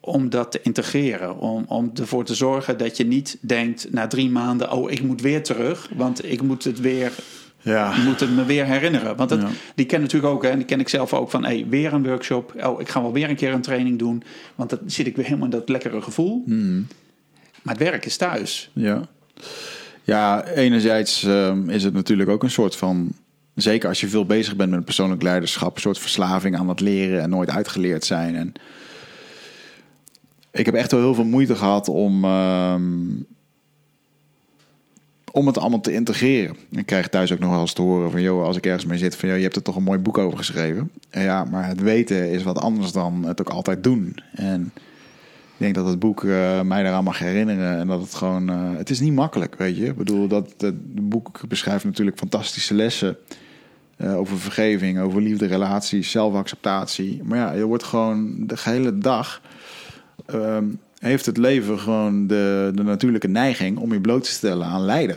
om 0.00 0.30
dat 0.30 0.52
te 0.52 0.60
integreren? 0.62 1.38
Om, 1.38 1.64
om 1.68 1.90
ervoor 1.94 2.24
te 2.24 2.34
zorgen 2.34 2.78
dat 2.78 2.96
je 2.96 3.04
niet 3.04 3.38
denkt 3.40 3.86
na 3.90 4.06
drie 4.06 4.30
maanden: 4.30 4.72
oh, 4.72 4.90
ik 4.90 5.02
moet 5.02 5.20
weer 5.20 5.42
terug, 5.42 5.90
want 5.96 6.24
ik 6.24 6.42
moet 6.42 6.64
het 6.64 6.80
weer. 6.80 7.12
Ja. 7.62 7.96
Ik 7.96 8.02
moet 8.04 8.20
het 8.20 8.30
me 8.34 8.44
weer 8.44 8.64
herinneren. 8.64 9.16
Want 9.16 9.28
dat, 9.28 9.40
Ja. 9.40 9.48
die 9.74 9.86
ken 9.86 10.00
natuurlijk 10.00 10.32
ook, 10.32 10.44
en 10.44 10.56
die 10.56 10.66
ken 10.66 10.80
ik 10.80 10.88
zelf 10.88 11.14
ook 11.14 11.30
van: 11.30 11.44
hey, 11.44 11.66
weer 11.68 11.92
een 11.92 12.06
workshop. 12.06 12.54
Oh, 12.64 12.80
ik 12.80 12.88
ga 12.88 13.02
wel 13.02 13.12
weer 13.12 13.28
een 13.30 13.36
keer 13.36 13.52
een 13.52 13.60
training 13.60 13.98
doen. 13.98 14.22
Want 14.54 14.70
dan 14.70 14.78
zit 14.86 15.06
ik 15.06 15.16
weer 15.16 15.24
helemaal 15.24 15.44
in 15.44 15.50
dat 15.50 15.68
lekkere 15.68 16.02
gevoel. 16.02 16.42
Maar 17.62 17.74
het 17.74 17.82
werk 17.82 18.04
is 18.04 18.16
thuis. 18.16 18.70
Ja, 18.72 19.02
ja 20.02 20.44
enerzijds 20.46 21.24
ehm, 21.24 21.70
is 21.70 21.84
het 21.84 21.94
natuurlijk 21.94 22.30
ook 22.30 22.42
een 22.42 22.50
soort 22.50 22.76
van... 22.76 23.12
Zeker 23.54 23.88
als 23.88 24.00
je 24.00 24.08
veel 24.08 24.26
bezig 24.26 24.56
bent 24.56 24.70
met 24.70 24.84
persoonlijk 24.84 25.22
leiderschap... 25.22 25.74
een 25.74 25.80
soort 25.80 25.98
verslaving 25.98 26.56
aan 26.56 26.68
het 26.68 26.80
leren 26.80 27.20
en 27.20 27.30
nooit 27.30 27.50
uitgeleerd 27.50 28.04
zijn. 28.04 28.36
En 28.36 28.52
ik 30.50 30.66
heb 30.66 30.74
echt 30.74 30.90
wel 30.90 31.00
heel 31.00 31.14
veel 31.14 31.24
moeite 31.24 31.56
gehad 31.56 31.88
om... 31.88 32.24
ehm, 32.24 32.82
om 35.32 35.46
het 35.46 35.58
allemaal 35.58 35.80
te 35.80 35.92
integreren. 35.92 36.56
Ik 36.70 36.86
krijg 36.86 37.08
thuis 37.08 37.32
ook 37.32 37.38
nog 37.38 37.50
wel 37.50 37.60
eens 37.60 37.72
te 37.72 37.82
horen 37.82 38.10
van... 38.10 38.22
joh, 38.22 38.44
als 38.44 38.56
ik 38.56 38.66
ergens 38.66 38.84
mee 38.84 38.98
zit, 38.98 39.16
van 39.16 39.28
joh, 39.28 39.36
je 39.36 39.42
hebt 39.42 39.56
er 39.56 39.62
toch 39.62 39.76
een 39.76 39.82
mooi 39.82 39.98
boek 39.98 40.18
over 40.18 40.38
geschreven. 40.38 40.90
En 41.10 41.22
ja, 41.22 41.44
maar 41.44 41.68
het 41.68 41.80
weten 41.80 42.30
is 42.30 42.42
wat 42.42 42.58
anders 42.58 42.92
dan 42.92 43.24
het 43.24 43.40
ook 43.40 43.48
altijd 43.48 43.82
doen. 43.84 44.16
En 44.32 44.72
ik 45.56 45.58
denk 45.58 45.74
dat 45.74 45.86
het 45.86 45.98
boek 45.98 46.24
eh, 46.24 46.60
mij 46.60 46.82
daaraan 46.82 47.04
mag 47.04 47.18
herinneren. 47.18 47.78
En 47.78 47.86
dat 47.86 48.00
het 48.00 48.14
gewoon... 48.14 48.50
eh, 48.50 48.76
het 48.76 48.90
is 48.90 49.00
niet 49.00 49.12
makkelijk, 49.12 49.54
weet 49.54 49.76
je. 49.76 49.86
Ik 49.86 49.96
bedoel, 49.96 50.28
dat, 50.28 50.54
het 50.58 51.08
boek 51.08 51.40
beschrijft 51.48 51.84
natuurlijk 51.84 52.18
fantastische 52.18 52.74
lessen... 52.74 53.16
eh, 53.96 54.18
over 54.18 54.38
vergeving, 54.38 55.00
over 55.00 55.22
liefde, 55.22 55.46
relaties, 55.46 56.10
zelfacceptatie. 56.10 57.20
Maar 57.24 57.38
ja, 57.38 57.52
je 57.52 57.64
wordt 57.64 57.84
gewoon 57.84 58.46
de 58.46 58.56
hele 58.58 58.98
dag... 58.98 59.40
ehm, 60.26 60.64
heeft 61.08 61.26
het 61.26 61.36
leven 61.36 61.78
gewoon 61.78 62.26
de, 62.26 62.70
de 62.74 62.82
natuurlijke 62.82 63.28
neiging 63.28 63.78
om 63.78 63.92
je 63.92 64.00
bloot 64.00 64.24
te 64.24 64.30
stellen 64.30 64.66
aan 64.66 64.84
lijden. 64.84 65.16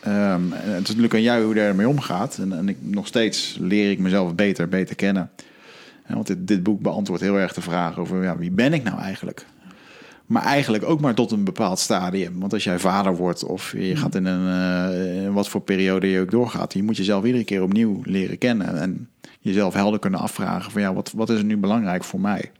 En 0.00 0.50
het 0.52 0.82
is 0.82 0.88
natuurlijk 0.88 1.14
aan 1.14 1.22
jou 1.22 1.44
hoe 1.44 1.54
je 1.54 1.60
ermee 1.60 1.88
omgaat. 1.88 2.38
En, 2.38 2.52
en 2.52 2.68
ik, 2.68 2.76
nog 2.80 3.06
steeds 3.06 3.56
leer 3.60 3.90
ik 3.90 3.98
mezelf 3.98 4.34
beter, 4.34 4.68
beter 4.68 4.96
kennen. 4.96 5.30
Want 6.06 6.26
dit, 6.26 6.48
dit 6.48 6.62
boek 6.62 6.80
beantwoordt 6.80 7.22
heel 7.22 7.38
erg 7.38 7.52
de 7.52 7.60
vraag 7.60 7.98
over 7.98 8.22
ja, 8.22 8.36
wie 8.36 8.50
ben 8.50 8.72
ik 8.72 8.82
nou 8.82 8.98
eigenlijk? 8.98 9.46
Maar 10.26 10.42
eigenlijk 10.42 10.84
ook 10.84 11.00
maar 11.00 11.14
tot 11.14 11.30
een 11.30 11.44
bepaald 11.44 11.78
stadium. 11.78 12.40
Want 12.40 12.52
als 12.52 12.64
jij 12.64 12.78
vader 12.78 13.16
wordt 13.16 13.44
of 13.44 13.72
je 13.72 13.96
gaat 13.96 14.14
in 14.14 14.24
een 14.24 14.92
in 15.24 15.32
wat 15.32 15.48
voor 15.48 15.60
periode 15.60 16.10
je 16.10 16.20
ook 16.20 16.30
doorgaat, 16.30 16.72
je 16.72 16.82
moet 16.82 16.96
jezelf 16.96 17.24
iedere 17.24 17.44
keer 17.44 17.62
opnieuw 17.62 18.00
leren 18.04 18.38
kennen 18.38 18.80
en 18.80 19.08
jezelf 19.40 19.74
helder 19.74 20.00
kunnen 20.00 20.20
afvragen 20.20 20.72
van 20.72 20.80
ja, 20.80 20.94
wat, 20.94 21.12
wat 21.16 21.30
is 21.30 21.38
er 21.38 21.44
nu 21.44 21.56
belangrijk 21.56 22.04
voor 22.04 22.20
mij? 22.20 22.50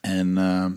En 0.00 0.38
ehm, 0.38 0.72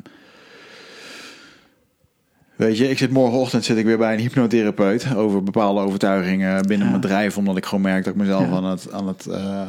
weet 2.55 2.77
je, 2.77 2.89
ik 2.89 2.97
zit 2.97 3.11
morgenochtend 3.11 3.65
zit 3.65 3.77
ik 3.77 3.85
weer 3.85 3.97
bij 3.97 4.13
een 4.13 4.19
hypnotherapeut 4.19 5.15
over 5.15 5.43
bepaalde 5.43 5.81
overtuigingen 5.81 6.61
binnen 6.67 6.85
Ja. 6.85 6.89
mijn 6.89 7.01
bedrijf, 7.01 7.37
omdat 7.37 7.57
ik 7.57 7.65
gewoon 7.65 7.83
merk 7.83 8.03
dat 8.03 8.13
ik 8.13 8.19
mezelf 8.19 8.45
Ja. 8.49 8.51
aan 8.55 8.63
het, 8.65 8.91
aan 8.91 9.07
het 9.07 9.25
eh, 9.27 9.61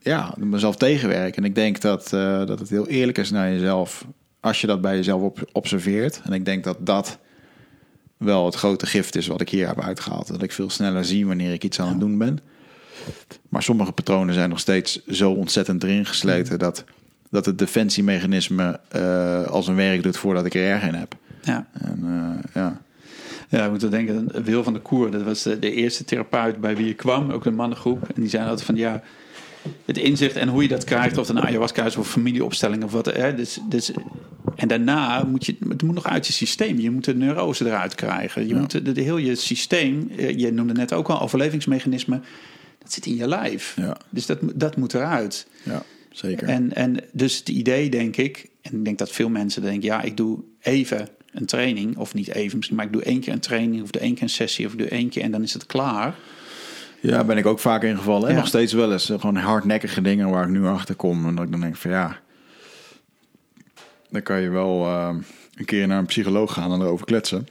ja, 0.00 0.34
mezelf 0.38 0.76
tegenwerk. 0.76 1.36
En 1.36 1.44
ik 1.44 1.54
denk 1.54 1.80
dat, 1.80 2.12
eh, 2.12 2.46
dat 2.46 2.58
het 2.58 2.68
heel 2.68 2.86
eerlijk 2.88 3.18
is 3.18 3.30
naar 3.30 3.50
jezelf 3.52 4.04
als 4.40 4.60
je 4.60 4.66
dat 4.66 4.80
bij 4.80 4.96
jezelf 4.96 5.22
op, 5.22 5.48
observeert. 5.52 6.20
En 6.24 6.32
ik 6.32 6.44
denk 6.44 6.64
dat 6.64 6.76
dat 6.80 7.18
wel 8.16 8.44
het 8.44 8.54
grote 8.54 8.86
gift 8.86 9.16
is 9.16 9.26
wat 9.26 9.40
ik 9.40 9.48
hier 9.48 9.66
heb 9.66 9.80
uitgehaald. 9.82 10.26
Dat 10.28 10.42
ik 10.42 10.52
veel 10.52 10.70
sneller 10.70 11.04
zie 11.04 11.26
wanneer 11.26 11.52
ik 11.52 11.64
iets 11.64 11.80
aan 11.80 11.88
het 11.88 12.00
doen 12.00 12.18
ben. 12.18 12.38
Maar 13.48 13.62
sommige 13.62 13.92
patronen 13.92 14.34
zijn 14.34 14.48
nog 14.48 14.58
steeds 14.60 15.04
zo 15.06 15.30
ontzettend 15.32 15.82
erin 15.82 16.06
gesleten 16.06 16.58
dat, 16.58 16.84
dat 17.30 17.46
het 17.46 17.58
defensiemechanisme 17.58 18.80
eh, 18.88 19.42
als 19.46 19.66
een 19.68 19.74
werk 19.74 20.02
doet 20.02 20.16
voordat 20.16 20.46
ik 20.46 20.54
er 20.54 20.68
erg 20.68 20.82
in 20.82 20.94
heb. 20.94 21.14
Ja. 21.42 21.66
En 21.72 21.98
eh, 22.02 22.52
ja. 22.54 22.80
Ja, 23.48 23.64
ik 23.64 23.70
moet 23.70 23.80
wel 23.80 23.90
denken, 23.90 24.44
Wil 24.44 24.62
van 24.62 24.72
der 24.72 24.82
Koer, 24.82 25.10
dat 25.10 25.22
was 25.22 25.42
de, 25.42 25.58
de 25.58 25.72
eerste 25.72 26.04
therapeut 26.04 26.60
bij 26.60 26.76
wie 26.76 26.88
ik 26.88 26.96
kwam, 26.96 27.30
ook 27.30 27.44
een 27.44 27.54
mannengroep. 27.54 28.08
En 28.14 28.20
die 28.20 28.30
zei 28.30 28.42
altijd 28.42 28.62
van 28.62 28.76
ja, 28.76 29.02
het 29.84 29.98
inzicht 29.98 30.36
en 30.36 30.48
hoe 30.48 30.62
je 30.62 30.68
dat 30.68 30.84
krijgt, 30.84 31.18
of 31.18 31.28
het 31.28 31.36
een 31.36 31.42
ayahuasca 31.42 31.84
is 31.84 31.96
of 31.96 32.10
familieopstelling 32.10 32.84
of 32.84 32.92
wat. 32.92 33.06
Hè, 33.06 33.34
dus, 33.34 33.58
dus, 33.68 33.90
en 34.56 34.68
daarna 34.68 35.24
moet 35.24 35.46
je, 35.46 35.56
het 35.68 35.82
moet 35.82 35.94
nog 35.94 36.06
uit 36.06 36.26
je 36.26 36.32
systeem. 36.32 36.78
Je 36.78 36.90
moet 36.90 37.04
de 37.04 37.14
neurose 37.14 37.66
eruit 37.66 37.94
krijgen. 37.94 38.48
Je 38.48 38.54
moet 38.54 38.70
de, 38.70 38.92
de, 38.92 39.00
heel 39.00 39.16
je 39.16 39.34
systeem, 39.34 40.10
eh, 40.16 40.38
je 40.38 40.52
noemde 40.52 40.72
net 40.72 40.92
ook 40.92 41.08
al 41.08 41.20
overlevingsmechanisme, 41.20 42.20
dat 42.78 42.92
zit 42.92 43.06
in 43.06 43.16
je 43.16 43.28
lijf. 43.28 43.74
Ja. 43.76 43.96
Dus 44.10 44.26
dat, 44.26 44.38
dat 44.54 44.76
moet 44.76 44.94
eruit. 44.94 45.46
Ja. 45.62 45.82
zeker. 46.10 46.48
En, 46.48 46.74
en 46.74 46.96
dus 47.12 47.38
het 47.38 47.48
idee, 47.48 47.90
denk 47.90 48.16
ik, 48.16 48.48
en 48.62 48.78
ik 48.78 48.84
denk 48.84 48.98
dat 48.98 49.10
veel 49.10 49.28
mensen 49.28 49.62
denken, 49.62 49.88
ja, 49.88 50.02
ik 50.02 50.16
doe 50.16 50.38
even 50.60 51.08
een 51.32 51.46
training, 51.46 51.96
of 51.96 52.14
niet 52.14 52.28
even 52.34 52.56
misschien, 52.56 52.76
maar 52.76 52.86
ik 52.86 52.92
doe 52.92 53.02
één 53.02 53.20
keer 53.20 53.32
een 53.32 53.40
training, 53.40 53.82
of 53.82 53.90
doe 53.90 54.00
één 54.02 54.14
keer 54.14 54.22
een 54.22 54.28
sessie, 54.28 54.66
of 54.66 54.74
doe 54.74 54.88
één 54.88 55.08
keer 55.08 55.22
en 55.22 55.30
dan 55.30 55.42
is 55.42 55.52
het 55.52 55.66
klaar. 55.66 56.14
Ja, 57.00 57.24
ben 57.24 57.36
ik 57.36 57.46
ook 57.46 57.58
vaak 57.58 57.82
ingevallen. 57.82 58.26
En 58.28 58.32
Ja. 58.34 58.38
nog 58.38 58.48
steeds 58.48 58.72
wel 58.72 58.92
eens. 58.92 59.04
Gewoon 59.06 59.36
hardnekkige 59.36 60.02
dingen 60.02 60.30
waar 60.30 60.44
ik 60.44 60.50
nu 60.50 60.66
achter 60.66 60.94
kom. 60.94 61.26
En 61.26 61.34
dat 61.34 61.44
ik 61.44 61.50
dan 61.50 61.60
denk 61.60 61.76
van 61.76 61.90
ja, 61.90 62.20
dan 64.10 64.22
kan 64.22 64.40
je 64.40 64.48
wel 64.48 64.84
eh, 64.86 65.14
een 65.54 65.64
keer 65.64 65.86
naar 65.86 65.98
een 65.98 66.06
psycholoog 66.06 66.52
gaan 66.52 66.72
en 66.72 66.80
erover 66.80 67.06
kletsen. 67.06 67.46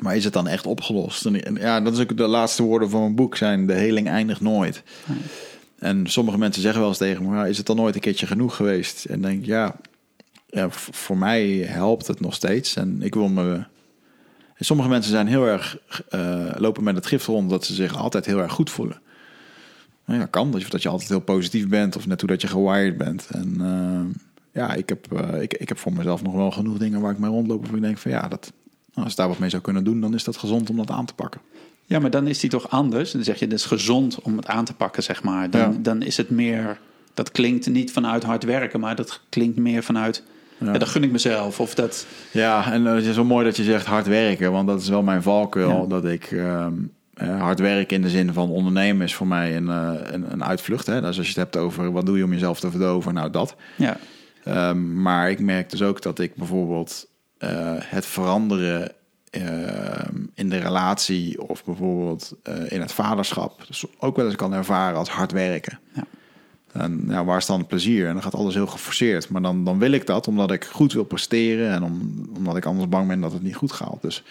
Maar 0.00 0.16
is 0.16 0.24
het 0.24 0.32
dan 0.32 0.48
echt 0.48 0.66
opgelost? 0.66 1.24
En, 1.26 1.54
ja, 1.54 1.80
dat 1.80 1.92
is 1.92 1.98
ook 2.00 2.16
de 2.16 2.26
laatste 2.26 2.62
woorden 2.62 2.90
van 2.90 3.00
mijn 3.00 3.14
boek 3.14 3.36
zijn 3.36 3.66
de 3.66 3.72
heling 3.72 4.08
eindigt 4.08 4.40
nooit. 4.40 4.82
En 5.78 6.06
sommige 6.06 6.38
mensen 6.38 6.62
zeggen 6.62 6.80
wel 6.80 6.88
eens 6.88 6.98
tegen 6.98 7.28
me, 7.28 7.34
"Ja, 7.36 7.46
is 7.46 7.56
het 7.56 7.66
dan 7.66 7.76
nooit 7.76 7.94
een 7.94 8.00
keertje 8.00 8.26
genoeg 8.26 8.56
geweest? 8.56 9.04
En 9.04 9.20
denk 9.22 9.44
ja, 9.44 9.76
ja 10.50 10.66
voor 10.70 11.18
mij 11.18 11.46
helpt 11.56 12.06
het 12.06 12.20
nog 12.20 12.34
steeds. 12.34 12.76
En 12.76 13.02
ik 13.02 13.14
wil 13.14 13.28
me 13.28 13.64
en 14.54 14.66
sommige 14.66 14.88
mensen 14.88 15.10
zijn 15.12 15.26
heel 15.26 15.46
erg 15.46 15.78
eh, 16.08 16.50
lopen 16.56 16.84
met 16.84 16.94
het 16.94 17.06
gift 17.06 17.26
rond 17.26 17.50
dat 17.50 17.64
ze 17.64 17.74
zich 17.74 17.96
altijd 17.96 18.26
heel 18.26 18.38
erg 18.38 18.52
goed 18.52 18.70
voelen. 18.70 19.00
Nou 20.04 20.20
ja, 20.20 20.26
kan 20.26 20.50
dat 20.50 20.62
je, 20.62 20.68
dat 20.68 20.82
je 20.82 20.88
altijd 20.88 21.08
heel 21.08 21.20
positief 21.20 21.68
bent 21.68 21.96
of 21.96 22.06
net 22.06 22.20
hoe 22.20 22.30
dat 22.30 22.40
je 22.40 22.48
gewired 22.48 22.96
bent. 22.96 23.28
En 23.30 23.56
eh, 23.60 24.20
ja, 24.62 24.74
ik 24.74 24.88
heb, 24.88 25.12
eh, 25.12 25.42
ik, 25.42 25.54
ik 25.54 25.68
heb 25.68 25.78
voor 25.78 25.92
mezelf 25.92 26.22
nog 26.22 26.34
wel 26.34 26.50
genoeg 26.50 26.78
dingen 26.78 27.00
waar 27.00 27.12
ik 27.12 27.18
mee 27.18 27.30
rondloop. 27.30 27.66
Waar 27.66 27.76
ik 27.76 27.82
denk 27.82 27.98
van 27.98 28.10
ja, 28.10 28.28
dat, 28.28 28.52
nou, 28.92 29.02
als 29.02 29.10
ik 29.10 29.16
daar 29.16 29.28
wat 29.28 29.38
mee 29.38 29.50
zou 29.50 29.62
kunnen 29.62 29.84
doen, 29.84 30.00
dan 30.00 30.14
is 30.14 30.24
dat 30.24 30.36
gezond 30.36 30.70
om 30.70 30.76
dat 30.76 30.90
aan 30.90 31.06
te 31.06 31.14
pakken. 31.14 31.40
Ja, 31.84 31.98
maar 31.98 32.10
dan 32.10 32.26
is 32.26 32.38
die 32.38 32.50
toch 32.50 32.70
anders. 32.70 33.12
Dan 33.12 33.24
zeg 33.24 33.38
je, 33.38 33.44
het 33.44 33.54
is 33.54 33.64
gezond 33.64 34.20
om 34.22 34.36
het 34.36 34.46
aan 34.46 34.64
te 34.64 34.74
pakken, 34.74 35.02
zeg 35.02 35.22
maar. 35.22 35.50
Dan, 35.50 35.72
Ja. 35.72 35.78
dan 35.82 36.02
is 36.02 36.16
het 36.16 36.30
meer, 36.30 36.80
dat 37.14 37.30
klinkt 37.30 37.68
niet 37.68 37.92
vanuit 37.92 38.22
hard 38.22 38.44
werken, 38.44 38.80
maar 38.80 38.96
dat 38.96 39.20
klinkt 39.28 39.58
meer 39.58 39.82
vanuit, 39.82 40.22
ja. 40.60 40.72
dat 40.72 40.88
gun 40.88 41.02
ik 41.02 41.10
mezelf. 41.10 41.60
Of 41.60 41.74
dat, 41.74 42.06
Ja, 42.30 42.72
en 42.72 42.86
eh, 42.86 42.94
het 42.94 43.04
is 43.04 43.16
wel 43.16 43.24
mooi 43.24 43.44
dat 43.44 43.56
je 43.56 43.62
zegt 43.62 43.86
hard 43.86 44.06
werken, 44.06 44.52
want 44.52 44.66
dat 44.66 44.80
is 44.80 44.88
wel 44.88 45.02
mijn 45.02 45.22
valkuil. 45.22 45.80
Ja. 45.82 45.86
Dat 45.86 46.04
ik 46.04 46.30
ehm, 46.32 46.72
eh, 47.20 47.40
hard 47.40 47.58
werken 47.58 47.96
in 47.96 48.02
de 48.02 48.08
zin 48.08 48.32
van 48.32 48.50
ondernemen 48.50 49.06
is 49.06 49.14
voor 49.14 49.26
mij 49.26 49.56
een, 49.56 49.68
eh, 49.68 49.92
een, 50.02 50.32
een 50.32 50.44
uitvlucht. 50.44 50.86
Hè? 50.86 51.00
Dus 51.00 51.18
als 51.18 51.26
je 51.26 51.40
het 51.40 51.52
hebt 51.52 51.56
over 51.56 51.92
wat 51.92 52.06
doe 52.06 52.18
je 52.18 52.24
om 52.24 52.32
jezelf 52.32 52.60
te 52.60 52.70
verdoven, 52.70 53.14
nou 53.14 53.30
dat. 53.30 53.56
ja, 53.76 53.96
Ehm, 54.44 55.02
maar 55.02 55.30
ik 55.30 55.40
merk 55.40 55.70
dus 55.70 55.82
ook 55.82 56.02
dat 56.02 56.18
ik 56.18 56.34
bijvoorbeeld 56.34 57.08
eh, 57.38 57.74
het 57.78 58.06
veranderen 58.06 58.92
ehm, 59.30 60.16
in 60.34 60.48
de 60.48 60.58
relatie 60.58 61.48
of 61.48 61.64
bijvoorbeeld 61.64 62.36
in 62.68 62.80
het 62.80 62.92
vaderschap 62.92 63.64
dus 63.66 63.84
ook 63.98 64.16
wel 64.16 64.26
eens 64.26 64.36
kan 64.36 64.52
ervaren 64.52 64.98
als 64.98 65.08
hard 65.08 65.32
werken. 65.32 65.78
Ja. 65.92 66.04
En 66.72 67.04
ja, 67.08 67.24
waar 67.24 67.36
is 67.38 67.46
dan 67.46 67.58
het 67.58 67.68
plezier? 67.68 68.06
En 68.06 68.12
dan 68.12 68.22
gaat 68.22 68.34
alles 68.34 68.54
heel 68.54 68.66
geforceerd. 68.66 69.28
Maar 69.28 69.42
dan, 69.42 69.64
dan 69.64 69.78
wil 69.78 69.92
ik 69.92 70.06
dat 70.06 70.28
omdat 70.28 70.50
ik 70.52 70.64
goed 70.64 70.92
wil 70.92 71.04
presteren 71.04 71.70
en 71.72 71.82
om, 71.82 72.26
omdat 72.36 72.56
ik 72.56 72.64
anders 72.64 72.88
bang 72.88 73.08
ben 73.08 73.20
dat 73.20 73.32
het 73.32 73.42
niet 73.42 73.54
goed 73.56 73.72
gaat. 73.72 73.98
Dus 74.00 74.22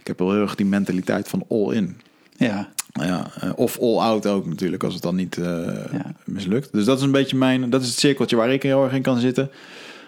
ik 0.00 0.06
heb 0.06 0.18
wel 0.18 0.32
heel 0.32 0.40
erg 0.40 0.54
die 0.54 0.66
mentaliteit 0.66 1.28
van 1.28 1.44
all 1.48 1.74
in. 1.74 1.96
ja, 2.36 2.68
Ja, 2.92 3.30
eh, 3.40 3.50
of 3.56 3.78
all 3.80 3.98
out 3.98 4.26
ook 4.26 4.46
natuurlijk, 4.46 4.84
als 4.84 4.94
het 4.94 5.02
dan 5.02 5.14
niet 5.16 5.36
eh, 5.36 5.44
Ja. 5.92 6.12
mislukt. 6.24 6.72
Dus 6.72 6.84
dat 6.84 6.98
is 6.98 7.04
een 7.04 7.10
beetje 7.10 7.36
mijn, 7.36 7.70
dat 7.70 7.82
is 7.82 7.88
het 7.88 7.98
cirkeltje 7.98 8.36
waar 8.36 8.52
ik 8.52 8.62
heel 8.62 8.84
erg 8.84 8.92
in 8.92 9.02
kan 9.02 9.18
zitten. 9.18 9.50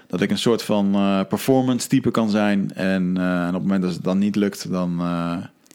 Dat 0.06 0.20
ik 0.20 0.30
een 0.30 0.38
soort 0.38 0.62
van 0.62 0.94
eh, 0.94 1.20
performance 1.28 1.88
type 1.88 2.10
kan 2.10 2.30
zijn. 2.30 2.70
En, 2.74 3.16
en 3.18 3.46
op 3.48 3.52
het 3.54 3.62
moment 3.62 3.82
dat 3.82 3.92
het 3.92 4.04
dan 4.04 4.18
niet 4.18 4.36
lukt, 4.36 4.70
dan, 4.70 5.02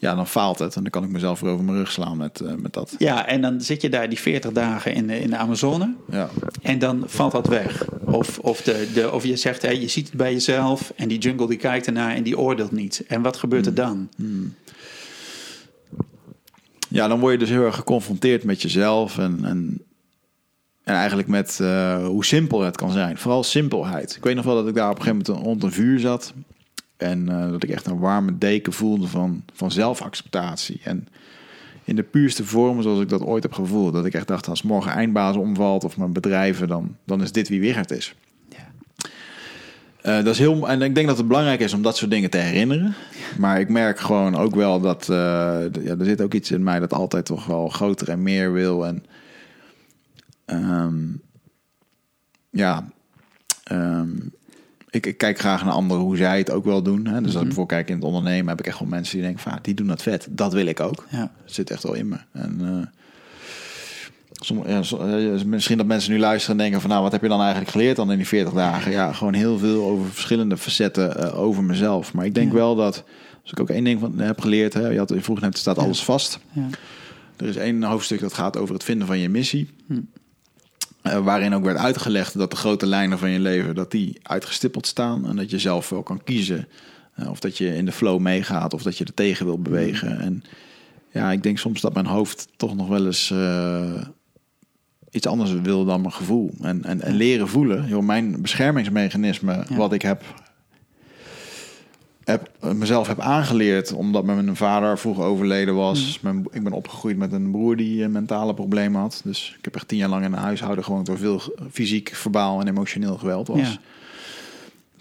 ja, 0.00 0.14
dan 0.14 0.26
faalt 0.26 0.58
het. 0.58 0.76
En 0.76 0.82
dan 0.82 0.90
kan 0.90 1.04
ik 1.04 1.10
mezelf 1.10 1.40
weer 1.40 1.52
over 1.52 1.64
mijn 1.64 1.76
rug 1.76 1.92
slaan 1.92 2.16
met, 2.16 2.40
eh, 2.40 2.54
met 2.54 2.72
dat. 2.72 2.94
ja, 2.98 3.26
en 3.26 3.40
dan 3.40 3.60
zit 3.60 3.82
je 3.82 3.88
daar 3.88 4.08
die 4.08 4.18
40 4.18 4.52
dagen 4.52 4.94
in 4.94 5.06
de, 5.06 5.20
in 5.20 5.30
de 5.30 5.36
Amazone. 5.36 5.94
Ja. 6.10 6.28
En 6.62 6.78
dan 6.78 7.02
valt 7.06 7.32
dat 7.32 7.46
weg. 7.46 7.84
Of, 8.04 8.38
of, 8.38 8.62
de, 8.62 8.90
de, 8.94 9.12
of 9.12 9.24
je 9.24 9.36
zegt, 9.36 9.62
hé, 9.62 9.70
je 9.70 9.88
ziet 9.88 10.06
het 10.06 10.16
bij 10.16 10.32
jezelf 10.32 10.92
en 10.96 11.08
die 11.08 11.18
jungle 11.18 11.48
die 11.48 11.58
kijkt 11.58 11.86
ernaar 11.86 12.14
en 12.14 12.22
die 12.22 12.38
oordeelt 12.38 12.72
niet. 12.72 13.04
En 13.08 13.22
wat 13.22 13.36
gebeurt 13.36 13.66
er 13.66 13.74
dan? 13.74 14.08
ja, 16.88 17.08
dan 17.08 17.20
word 17.20 17.32
je 17.32 17.38
dus 17.38 17.48
heel 17.48 17.64
erg 17.64 17.74
geconfronteerd 17.74 18.44
met 18.44 18.62
jezelf. 18.62 19.18
En, 19.18 19.38
en, 19.44 19.82
en 20.84 20.94
eigenlijk 20.94 21.28
met 21.28 21.58
eh, 21.60 22.06
hoe 22.06 22.24
simpel 22.24 22.60
het 22.60 22.76
kan 22.76 22.90
zijn. 22.90 23.18
Vooral 23.18 23.42
simpelheid. 23.42 24.16
Ik 24.16 24.24
weet 24.24 24.36
nog 24.36 24.44
wel 24.44 24.54
dat 24.54 24.68
ik 24.68 24.74
daar 24.74 24.90
op 24.90 24.98
een 24.98 25.02
gegeven 25.02 25.24
moment 25.26 25.46
rond 25.46 25.62
een 25.62 25.72
vuur 25.72 25.98
zat. 25.98 26.34
En 27.00 27.28
eh, 27.28 27.50
dat 27.50 27.62
ik 27.62 27.70
echt 27.70 27.86
een 27.86 27.98
warme 27.98 28.38
deken 28.38 28.72
voelde 28.72 29.06
van, 29.06 29.42
van 29.52 29.70
zelfacceptatie. 29.70 30.80
En 30.84 31.08
in 31.84 31.96
de 31.96 32.02
puurste 32.02 32.44
vorm 32.44 32.82
zoals 32.82 33.00
ik 33.00 33.08
dat 33.08 33.22
ooit 33.22 33.42
heb 33.42 33.52
gevoeld. 33.52 33.92
Dat 33.92 34.04
ik 34.04 34.14
echt 34.14 34.28
dacht, 34.28 34.48
als 34.48 34.62
morgen 34.62 34.92
eindbaas 34.92 35.36
omvalt 35.36 35.84
of 35.84 35.96
mijn 35.96 36.12
bedrijven, 36.12 36.68
dan, 36.68 36.96
dan 37.04 37.22
is 37.22 37.32
dit 37.32 37.48
wie 37.48 37.60
Wigert 37.60 37.90
is. 37.90 38.14
Eh, 40.02 40.16
dat 40.16 40.26
is 40.26 40.38
heel, 40.38 40.68
en 40.68 40.82
ik 40.82 40.94
denk 40.94 41.06
dat 41.06 41.16
het 41.16 41.28
belangrijk 41.28 41.60
is 41.60 41.72
om 41.72 41.82
dat 41.82 41.96
soort 41.96 42.10
dingen 42.10 42.30
te 42.30 42.38
herinneren. 42.38 42.94
Maar 43.38 43.60
ik 43.60 43.68
merk 43.68 43.98
gewoon 43.98 44.36
ook 44.36 44.54
wel 44.54 44.80
dat 44.80 45.02
eh, 45.02 45.16
ja, 45.82 45.96
er 45.98 46.04
zit 46.04 46.20
ook 46.20 46.34
iets 46.34 46.50
in 46.50 46.62
mij 46.62 46.78
dat 46.78 46.92
altijd 46.92 47.24
toch 47.24 47.46
wel 47.46 47.68
groter 47.68 48.08
en 48.08 48.22
meer 48.22 48.52
wil. 48.52 48.86
En 48.86 49.04
ehm, 50.44 50.96
ja, 52.50 52.88
ehm, 53.64 54.10
ik, 54.90 55.06
ik 55.06 55.18
kijk 55.18 55.38
graag 55.38 55.64
naar 55.64 55.72
anderen 55.72 56.04
hoe 56.04 56.16
zij 56.16 56.38
het 56.38 56.50
ook 56.50 56.64
wel 56.64 56.82
doen. 56.82 57.06
Hè? 57.06 57.20
Dus 57.20 57.32
als 57.32 57.42
ik 57.42 57.48
bijvoorbeeld 57.48 57.68
kijk 57.78 57.88
in 57.88 57.94
het 57.94 58.04
ondernemen, 58.04 58.48
heb 58.48 58.58
ik 58.60 58.66
echt 58.66 58.78
wel 58.78 58.88
mensen 58.88 59.14
die 59.14 59.22
denken: 59.24 59.42
van, 59.42 59.52
ah, 59.52 59.58
die 59.62 59.74
doen 59.74 59.86
dat 59.86 60.02
vet. 60.02 60.26
Dat 60.30 60.52
wil 60.52 60.66
ik 60.66 60.80
ook. 60.80 61.06
Ja. 61.10 61.32
Het 61.44 61.54
zit 61.54 61.70
echt 61.70 61.82
wel 61.82 61.94
in 61.94 62.08
me. 62.08 62.16
En 62.32 62.58
eh, 62.62 62.86
somm- 64.32 64.68
ja, 64.68 64.82
so- 64.82 64.98
eh, 65.06 65.42
misschien 65.44 65.76
dat 65.76 65.86
mensen 65.86 66.12
nu 66.12 66.18
luisteren 66.18 66.56
en 66.56 66.62
denken 66.62 66.80
van 66.80 66.90
nou, 66.90 67.02
wat 67.02 67.12
heb 67.12 67.22
je 67.22 67.28
dan 67.28 67.40
eigenlijk 67.40 67.70
geleerd 67.70 67.96
dan 67.96 68.10
in 68.10 68.16
die 68.16 68.26
40 68.26 68.52
dagen? 68.52 68.92
Ja, 68.92 69.12
gewoon 69.12 69.34
heel 69.34 69.58
veel 69.58 69.84
over 69.84 70.06
verschillende 70.10 70.56
facetten 70.56 71.16
eh, 71.16 71.38
over 71.40 71.64
mezelf. 71.64 72.12
Maar 72.12 72.24
ik 72.24 72.34
denk 72.34 72.48
Ja. 72.52 72.54
wel 72.58 72.74
dat, 72.74 73.04
als 73.42 73.50
ik 73.52 73.60
ook 73.60 73.70
één 73.70 73.84
ding 73.84 74.00
van 74.00 74.18
heb 74.18 74.40
geleerd, 74.40 74.74
hè, 74.74 74.88
je 74.88 74.98
had 74.98 75.14
vroeg 75.18 75.40
net, 75.40 75.58
staat 75.58 75.78
alles 75.78 76.04
vast. 76.04 76.38
Ja. 76.52 76.66
Er 77.36 77.46
is 77.46 77.56
één 77.56 77.82
hoofdstuk 77.82 78.20
dat 78.20 78.34
gaat 78.34 78.56
over 78.56 78.74
het 78.74 78.84
vinden 78.84 79.06
van 79.06 79.18
je 79.18 79.28
missie. 79.28 79.68
Hm. 79.86 80.00
Eh, 81.02 81.24
waarin 81.24 81.54
ook 81.54 81.64
werd 81.64 81.78
uitgelegd 81.78 82.38
dat 82.38 82.50
de 82.50 82.56
grote 82.56 82.86
lijnen 82.86 83.18
van 83.18 83.30
je 83.30 83.40
leven 83.40 83.74
dat 83.74 83.90
die 83.90 84.18
uitgestippeld 84.22 84.86
staan 84.86 85.26
en 85.28 85.36
dat 85.36 85.50
je 85.50 85.58
zelf 85.58 85.88
wel 85.88 86.02
kan 86.02 86.24
kiezen 86.24 86.68
eh, 87.14 87.30
of 87.30 87.40
dat 87.40 87.58
je 87.58 87.76
in 87.76 87.84
de 87.84 87.92
flow 87.92 88.18
meegaat 88.20 88.74
of 88.74 88.82
dat 88.82 88.98
je 88.98 89.04
er 89.04 89.14
tegen 89.14 89.46
wil 89.46 89.58
bewegen. 89.58 90.20
En 90.20 90.44
ja, 91.12 91.32
ik 91.32 91.42
denk 91.42 91.58
soms 91.58 91.80
dat 91.80 91.94
mijn 91.94 92.06
hoofd 92.06 92.48
toch 92.56 92.76
nog 92.76 92.88
wel 92.88 93.06
eens 93.06 93.30
eh, 93.30 94.02
iets 95.10 95.26
anders 95.26 95.52
wil 95.52 95.84
dan 95.84 96.00
mijn 96.00 96.12
gevoel 96.12 96.54
en, 96.60 96.84
en, 96.84 97.00
en 97.00 97.14
leren 97.14 97.48
voelen. 97.48 97.88
Joh, 97.88 98.02
mijn 98.02 98.42
beschermingsmechanisme, 98.42 99.64
Ja. 99.68 99.76
wat 99.76 99.92
ik 99.92 100.02
heb 100.02 100.22
heb, 102.30 102.74
mezelf 102.74 103.06
heb 103.06 103.20
aangeleerd, 103.20 103.92
omdat 103.92 104.24
mijn 104.24 104.56
vader 104.56 104.98
vroeg 104.98 105.20
overleden 105.20 105.74
was. 105.74 106.18
Mijn, 106.20 106.46
ik 106.50 106.62
ben 106.62 106.72
opgegroeid 106.72 107.16
met 107.16 107.32
een 107.32 107.50
broer 107.50 107.76
die 107.76 108.02
eh, 108.04 108.08
mentale 108.08 108.54
problemen 108.54 109.00
had. 109.00 109.20
Dus 109.24 109.54
ik 109.58 109.64
heb 109.64 109.74
echt 109.74 109.88
tien 109.88 109.98
jaar 109.98 110.08
lang 110.08 110.24
in 110.24 110.32
een 110.32 110.38
huishouden 110.38 110.84
gewoond 110.84 111.06
door 111.06 111.18
veel 111.18 111.42
fysiek, 111.70 112.10
verbaal 112.14 112.60
en 112.60 112.68
emotioneel 112.68 113.16
geweld 113.16 113.48
was. 113.48 113.60
Ja. 113.60 113.78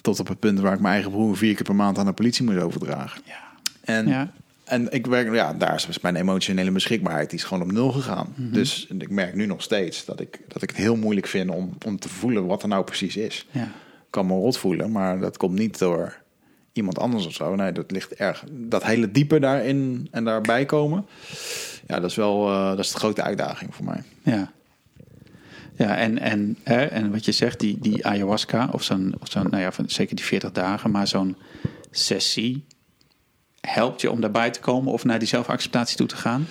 Tot 0.02 0.20
op 0.20 0.28
het 0.28 0.40
punt 0.40 0.60
waar 0.60 0.74
ik 0.74 0.80
mijn 0.80 0.94
eigen 0.94 1.12
broer 1.12 1.38
vier 1.38 1.56
keer 1.56 1.64
per 1.66 1.76
maand 1.76 1.98
aan 1.98 2.06
de 2.06 2.14
politie 2.14 2.46
moest 2.46 2.58
overdragen. 2.58 3.22
Ja. 3.26 3.40
En, 3.82 4.08
Ja. 4.08 4.32
en 4.64 4.92
ik 4.92 5.08
werk, 5.08 5.34
ja, 5.34 5.54
daar 5.54 5.86
is 5.88 6.00
mijn 6.00 6.16
emotionele 6.16 6.72
beschikbaarheid 6.72 7.30
die 7.30 7.40
is 7.40 7.46
gewoon 7.46 7.64
op 7.64 7.72
nul 7.72 7.92
gegaan. 7.92 8.34
Mhm. 8.36 8.54
Dus 8.54 8.88
ik 9.00 9.10
merk 9.10 9.36
nu 9.36 9.46
nog 9.46 9.62
steeds 9.62 10.06
dat 10.06 10.20
ik, 10.20 10.40
dat 10.48 10.62
ik 10.62 10.70
het 10.70 10.78
heel 10.78 10.96
moeilijk 10.96 11.28
vind 11.28 11.50
om, 11.50 11.78
om 11.86 12.00
te 12.00 12.10
voelen 12.10 12.46
wat 12.46 12.62
er 12.62 12.68
nou 12.68 12.84
precies 12.84 13.18
is 13.18 13.46
Ja. 13.52 13.64
Ik 13.64 14.16
kan 14.16 14.28
me 14.28 14.34
rot 14.34 14.58
voelen, 14.58 14.92
maar 14.92 15.20
dat 15.20 15.38
komt 15.38 15.58
niet 15.58 15.80
door 15.80 16.18
iemand 16.80 17.00
anders 17.00 17.26
of 17.26 17.34
zo. 17.34 17.56
Nee, 17.56 17.72
dat 17.72 17.92
ligt 17.92 18.14
erg. 18.14 18.44
Dat 18.52 18.84
hele 18.84 19.12
diepe 19.12 19.40
daarin 19.40 20.08
en 20.12 20.24
daarbij 20.24 20.66
komen, 20.66 21.06
ja, 21.88 22.00
dat 22.00 22.10
is 22.10 22.16
wel 22.16 22.48
eh, 22.50 22.70
dat 22.70 22.80
is 22.80 22.92
de 22.92 22.98
grote 23.00 23.22
uitdaging 23.22 23.76
voor 23.76 23.86
mij. 23.86 24.04
Ja. 24.24 24.52
Ja, 25.76 25.98
en, 25.98 26.20
en, 26.20 26.58
hè, 26.64 26.84
en 26.86 27.12
wat 27.12 27.26
je 27.26 27.32
zegt, 27.32 27.60
die, 27.60 27.78
die 27.82 28.06
ayahuasca, 28.06 28.70
of 28.72 28.84
zo'n, 28.84 29.16
of 29.20 29.30
zo'n 29.32 29.48
nou 29.50 29.62
ja, 29.64 29.72
van, 29.72 29.86
zeker 29.90 30.16
die 30.16 30.26
40 30.26 30.52
dagen, 30.52 30.92
maar 30.92 31.08
zo'n 31.08 31.36
sessie 31.92 32.66
helpt 33.62 34.02
je 34.02 34.12
om 34.12 34.22
daarbij 34.22 34.50
te 34.52 34.60
komen 34.60 34.94
of 34.94 35.04
naar 35.06 35.20
die 35.20 35.28
zelfacceptatie 35.28 35.98
toe 35.98 36.08
te 36.08 36.16
gaan. 36.16 36.48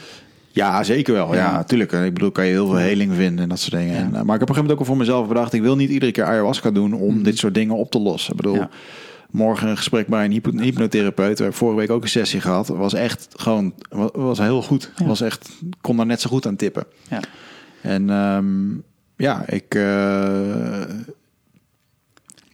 Ja, 0.51 0.83
zeker 0.83 1.15
wel. 1.15 1.35
Ja, 1.35 1.41
Ja. 1.41 1.53
natuurlijk. 1.53 1.93
Ik 1.93 2.15
bedoel, 2.15 2.31
kan 2.31 2.45
je 2.45 2.51
heel 2.51 2.67
veel 2.67 2.77
heling 2.77 3.15
vinden 3.15 3.43
en 3.43 3.49
dat 3.49 3.59
soort 3.61 3.73
dingen. 3.75 3.95
Ja. 3.95 4.01
En, 4.01 4.15
eh, 4.15 4.23
maar 4.23 4.35
ik 4.35 4.41
heb 4.41 4.43
op 4.43 4.49
een 4.49 4.55
gegeven 4.55 4.55
moment 4.55 4.73
ook 4.73 4.79
al 4.79 4.85
voor 4.85 4.97
mezelf 4.97 5.29
bedacht, 5.29 5.53
ik 5.53 5.63
wil 5.63 5.77
niet 5.77 5.91
iedere 5.91 6.13
keer 6.13 6.25
ayahuasca 6.25 6.71
doen 6.71 6.93
om 6.93 7.23
dit 7.23 7.39
soort 7.39 7.55
dingen 7.55 7.77
op 7.77 7.91
te 7.91 7.99
lossen. 7.99 8.31
Ik 8.31 8.37
bedoel, 8.37 8.55
Ja. 8.55 8.71
Morgen 9.31 9.69
een 9.69 9.77
gesprek 9.77 10.07
bij 10.07 10.25
een 10.25 10.61
hypnotherapeut, 10.61 11.39
waar 11.39 11.49
ik 11.49 11.55
vorige 11.55 11.79
week 11.79 11.91
ook 11.91 12.03
een 12.03 12.09
sessie 12.09 12.41
gehad, 12.41 12.69
was 12.69 12.95
echt 12.95 13.29
gewoon, 13.37 13.75
was, 14.13 14.39
heel 14.39 14.63
goed. 14.63 14.93
Ja. 14.97 15.07
Was 15.07 15.21
echt, 15.21 15.51
kon 15.81 15.97
daar 15.97 16.07
net 16.07 16.21
zo 16.21 16.31
goed 16.31 16.47
aan 16.47 16.57
tippen. 16.57 16.85
Ja. 17.09 17.21
En 17.83 18.11
ehm, 18.11 18.69
ja, 19.17 19.49
ik. 19.49 19.75
eh, 19.75 20.83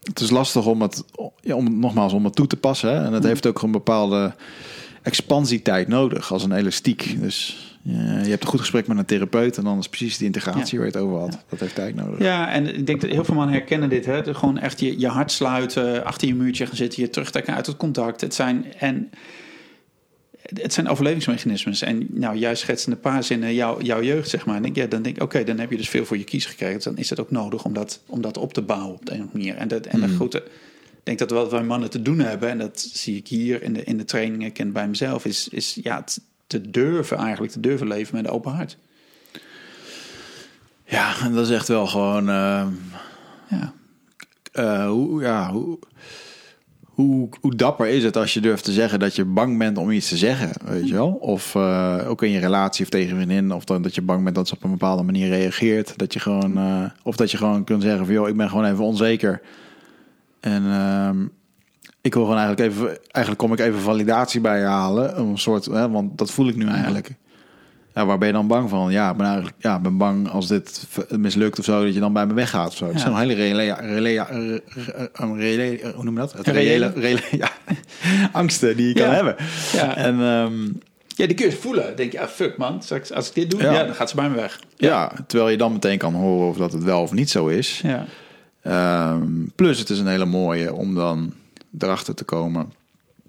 het 0.03 0.21
is 0.21 0.31
lastig 0.31 0.67
om 0.67 0.83
het, 0.83 1.05
ja, 1.41 1.55
om, 1.55 1.79
nogmaals, 1.79 2.13
om 2.13 2.25
het 2.25 2.35
toe 2.35 2.47
te 2.47 2.57
passen. 2.57 2.91
Hè? 2.91 3.05
En 3.05 3.13
het 3.13 3.25
heeft 3.25 3.47
ook 3.47 3.63
een 3.63 3.71
bepaalde 3.71 4.35
expansietijd 5.03 5.89
nodig, 5.89 6.33
als 6.33 6.43
een 6.43 6.53
elastiek. 6.53 7.17
Dus 7.21 7.74
je 7.93 8.31
hebt 8.31 8.43
een 8.43 8.49
goed 8.49 8.61
gesprek 8.61 8.87
met 8.87 8.99
een 8.99 9.05
therapeut 9.05 9.57
en 9.57 9.65
dan 9.65 9.79
is 9.79 9.89
precies 9.89 10.17
die 10.17 10.27
integratie 10.27 10.79
waar 10.79 10.87
je 10.87 10.93
het 10.93 11.03
over 11.03 11.19
had. 11.19 11.45
Dat 11.49 11.61
heeft 11.61 11.75
tijd 11.75 11.95
nodig. 11.95 12.19
Ja, 12.19 12.53
en 12.53 12.75
ik 12.75 12.87
denk 12.87 13.01
dat 13.01 13.11
heel 13.11 13.25
veel 13.25 13.35
mannen 13.35 13.55
herkennen 13.55 13.89
dit. 13.89 14.07
Hè? 14.07 14.35
Gewoon 14.35 14.59
echt 14.59 14.81
je, 14.81 14.99
je 14.99 15.09
hart 15.09 15.31
sluiten, 15.31 16.05
achter 16.05 16.29
je 16.29 16.35
muurtje 16.35 16.67
gaan 16.67 16.77
zitten, 16.77 17.03
je 17.03 17.11
terugtrekken 17.11 17.55
uit 17.55 17.67
het 17.67 17.77
contact. 17.77 18.21
Het 18.21 18.35
zijn, 18.35 18.73
en, 18.79 19.11
het 20.43 20.73
zijn 20.73 20.89
overlevingsmechanismes. 20.89 21.83
En 21.83 22.07
nou, 22.11 22.37
jij 22.37 22.55
schetst 22.55 22.87
in 22.87 22.93
een 22.93 23.01
paar 23.01 23.25
zinnen 23.25 23.55
jouw, 23.55 23.81
jouw 23.81 24.03
jeugd, 24.03 24.29
zeg 24.29 24.47
maar. 24.47 24.57
En 24.57 24.63
denk, 24.63 24.77
ja, 24.77 24.87
dan 24.87 25.03
denk 25.03 25.17
ik, 25.17 25.23
oké, 25.23 25.45
dan 25.45 25.59
heb 25.59 25.71
je 25.71 25.77
dus 25.77 25.89
veel 25.89 26.05
voor 26.05 26.19
je 26.19 26.25
kies 26.25 26.47
gekregen. 26.47 26.75
Dus 26.75 26.85
dan 26.85 26.97
is 26.97 27.11
het 27.11 27.21
ook 27.21 27.31
nodig 27.31 27.65
om 27.65 27.73
dat, 27.73 28.01
om 28.07 28.21
dat 28.21 28.37
op 28.37 28.53
te 28.53 28.63
bouwen 28.63 28.95
op 28.95 29.07
de 29.07 29.13
een 29.13 29.19
of 29.19 29.27
andere 29.27 29.39
manier. 29.39 29.57
En, 29.57 29.69
dat, 29.69 29.87
en 29.87 30.01
de 30.01 30.09
grote, 30.09 30.39
ik 30.39 31.01
denk 31.03 31.19
dat 31.19 31.31
wat 31.31 31.51
wij 31.51 31.63
mannen 31.63 31.91
te 31.91 32.03
doen 32.03 32.19
hebben, 32.19 32.49
en 32.49 32.59
dat 32.59 32.81
zie 32.93 33.17
ik 33.17 33.29
hier 33.29 33.63
in 33.63 33.73
de, 33.73 33.85
in 33.85 33.97
de 33.97 34.05
trainingen, 34.05 34.47
ik 34.47 34.53
ken 34.53 34.73
bij 34.73 34.89
mezelf, 34.89 35.25
is, 35.25 35.49
is 35.49 35.79
ja, 35.83 35.97
het, 35.97 36.21
te 36.47 36.71
durven 36.71 37.17
eigenlijk, 37.17 37.53
te 37.53 37.61
durven 37.61 37.87
leven 37.87 38.17
met 38.17 38.25
een 38.25 38.31
open 38.31 38.53
hart. 38.53 38.79
Ja, 40.85 41.15
en 41.23 41.33
dat 41.33 41.45
is 41.47 41.55
echt 41.55 41.69
wel 41.69 41.87
gewoon. 41.87 42.29
Uh, 42.29 42.67
ja. 43.49 43.73
Uh, 44.53 44.89
hoe, 44.89 45.23
ja, 45.23 45.53
hoe, 45.53 45.79
hoe, 46.85 47.29
hoe 47.41 47.55
dapper 47.55 47.87
is 47.87 48.05
het 48.05 48.17
als 48.17 48.35
je 48.35 48.41
durft 48.41 48.65
te 48.65 48.73
zeggen 48.73 48.99
dat 48.99 49.17
je 49.17 49.25
bang 49.25 49.59
bent 49.59 49.79
om 49.79 49.91
iets 49.91 50.09
te 50.09 50.17
zeggen, 50.17 50.53
weet 50.65 50.89
je 50.89 50.95
wel? 50.95 51.11
Of 51.11 51.55
uh, 51.55 52.05
ook 52.09 52.23
in 52.23 52.31
je 52.31 52.39
relatie 52.39 52.85
of 52.85 52.91
tegen 52.91 53.17
vriendin, 53.17 53.53
of 53.53 53.65
dan, 53.65 53.83
dat 53.83 53.95
je 53.95 54.03
bang 54.03 54.23
bent 54.25 54.37
dat 54.37 54.49
ze 54.49 54.55
op 54.55 54.65
een 54.65 54.71
bepaalde 54.71 55.03
manier 55.03 55.29
reageert. 55.29 55.99
Dat 55.99 56.13
je 56.13 56.21
gewoon, 56.21 56.91
of 57.03 57.17
dat 57.17 57.31
je 57.31 57.37
gewoon 57.37 57.65
kunt 57.65 57.83
zeggen 57.83 58.05
van, 58.05 58.15
joh, 58.15 58.29
ik 58.29 58.37
ben 58.37 58.49
gewoon 58.49 58.65
even 58.65 58.85
onzeker. 58.85 59.41
En 60.41 60.65
ehm, 60.71 61.27
ik 62.05 62.15
wil 62.15 62.23
gewoon 62.23 62.39
eigenlijk 62.39 62.71
even, 62.71 62.99
eigenlijk 63.11 63.39
kom 63.39 63.53
ik 63.53 63.59
even 63.59 63.81
validatie 63.81 64.41
bij 64.41 64.59
je 64.59 64.65
halen. 64.65 65.19
Een 65.19 65.39
soort, 65.39 65.65
hè, 65.65 65.91
want 65.91 66.19
dat 66.19 66.31
voel 66.31 66.49
ik 66.49 66.57
nu 66.57 66.67
eigenlijk. 66.67 67.11
Ja, 67.95 68.07
waar 68.07 68.19
ben 68.19 68.27
je 68.27 68.35
dan 68.35 68.47
bang 68.47 68.69
van? 68.69 68.93
Ja, 68.93 69.11
ik 69.11 69.17
ben 69.17 69.27
eigenlijk, 69.27 69.57
ja, 69.59 69.79
ben 69.79 69.97
bang 69.97 70.29
als 70.29 70.49
dit 70.49 70.87
mislukt 71.09 71.59
of 71.59 71.65
zo, 71.65 71.85
dat 71.85 71.95
je 71.95 72.01
dan 72.01 72.13
bij 72.13 72.27
me 72.27 72.35
weggaat 72.35 72.69
of 72.69 72.77
zo. 72.77 72.93
Dat 72.93 73.01
zijn 73.01 73.17
hele 73.17 73.35
reële, 73.35 73.75
reële, 73.75 74.63
reële, 75.37 75.93
hoe 75.95 76.05
noem 76.05 76.15
je 76.15 76.21
dat? 76.21 76.33
Het 76.33 76.47
reële, 76.47 76.93
reële, 76.97 77.23
ja, 77.31 77.51
angsten 78.33 78.77
die 78.77 78.89
je 78.89 78.95
kan 78.95 79.11
hebben. 79.11 79.37
Ja. 79.73 79.97
En, 79.97 80.21
um, 80.21 80.81
ja, 81.07 81.27
die 81.27 81.35
kun 81.35 81.47
je 81.47 81.53
voelen. 81.53 81.97
denk 81.97 82.13
je, 82.13 82.21
ah, 82.21 82.29
fuck 82.29 82.57
man, 82.57 82.83
als 83.15 83.29
ik 83.29 83.35
dit 83.35 83.51
doe, 83.51 83.63
ja. 83.63 83.85
dan 83.85 83.95
gaat 83.95 84.11
ze 84.11 84.17
bij 84.17 84.29
me 84.29 84.35
weg. 84.35 84.61
Ja. 84.77 85.13
terwijl 85.27 85.51
je 85.51 85.57
dan 85.57 85.73
meteen 85.73 85.99
kan 85.99 86.15
horen 86.15 86.49
of 86.49 86.57
dat 86.57 86.73
het 86.73 86.85
wel 86.85 87.03
of 87.03 87.13
niet 87.13 87.31
zo 87.31 87.47
is. 87.47 87.83
Ja. 87.83 88.07
Um, 89.13 89.53
plus 89.55 89.79
het 89.79 89.91
is 89.91 89.99
een 89.99 90.07
hele 90.07 90.25
mooie 90.25 90.75
om 90.75 90.95
dan 90.95 91.33
erachter 91.79 92.15
te 92.15 92.25
komen. 92.25 92.73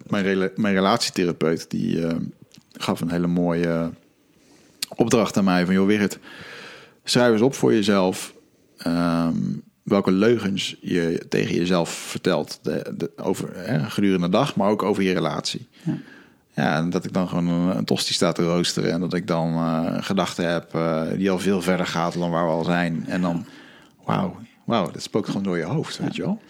Mijn, 0.08 0.24
rela 0.24 0.50
mijn 0.56 0.74
relatietherapeut 0.74 1.70
die 1.70 1.98
uh, 1.98 2.12
gaf 2.72 3.02
een 3.02 3.12
hele 3.12 3.28
mooie 3.28 3.92
opdracht 4.96 5.38
aan 5.38 5.44
mij 5.44 5.66
van 5.66 5.74
joh 5.74 5.88
Wigert, 5.88 6.20
schrijf 7.04 7.32
eens 7.32 7.42
op 7.42 7.54
voor 7.54 7.74
jezelf 7.74 8.34
um, 8.88 9.64
welke 9.84 10.12
leugens 10.12 10.76
je 10.82 11.26
tegen 11.30 11.56
jezelf 11.56 11.90
vertelt 11.90 12.60
de, 12.62 12.94
de, 12.98 13.12
over 13.16 13.50
hè, 13.54 13.90
gedurende 13.90 14.26
de 14.26 14.32
dag, 14.32 14.56
maar 14.56 14.70
ook 14.70 14.84
over 14.84 15.04
je 15.04 15.14
relatie. 15.14 15.68
Ja. 15.84 15.98
Ja, 16.56 16.78
en 16.78 16.90
dat 16.90 17.06
ik 17.06 17.14
dan 17.14 17.28
gewoon 17.28 17.48
een, 17.48 17.78
een 17.78 17.86
tosti 17.86 18.14
sta 18.14 18.32
te 18.32 18.44
roosteren 18.44 18.92
en 18.92 19.00
dat 19.00 19.14
ik 19.14 19.28
dan 19.28 19.54
uh, 19.54 19.98
gedachten 20.00 20.52
heb 20.52 20.76
uh, 20.76 21.02
die 21.16 21.32
al 21.32 21.40
veel 21.40 21.62
verder 21.62 21.86
gaat 21.86 22.14
dan 22.14 22.30
waar 22.30 22.46
we 22.46 22.52
al 22.52 22.64
zijn. 22.64 23.06
En 23.08 23.22
dan, 23.22 23.46
wauw, 24.06 24.38
wauw, 24.66 24.92
dat 24.92 25.02
spookt 25.02 25.28
gewoon 25.28 25.44
door 25.44 25.58
je 25.58 25.64
hoofd, 25.64 25.98
weet 25.98 26.16
je 26.16 26.22
wel. 26.22 26.42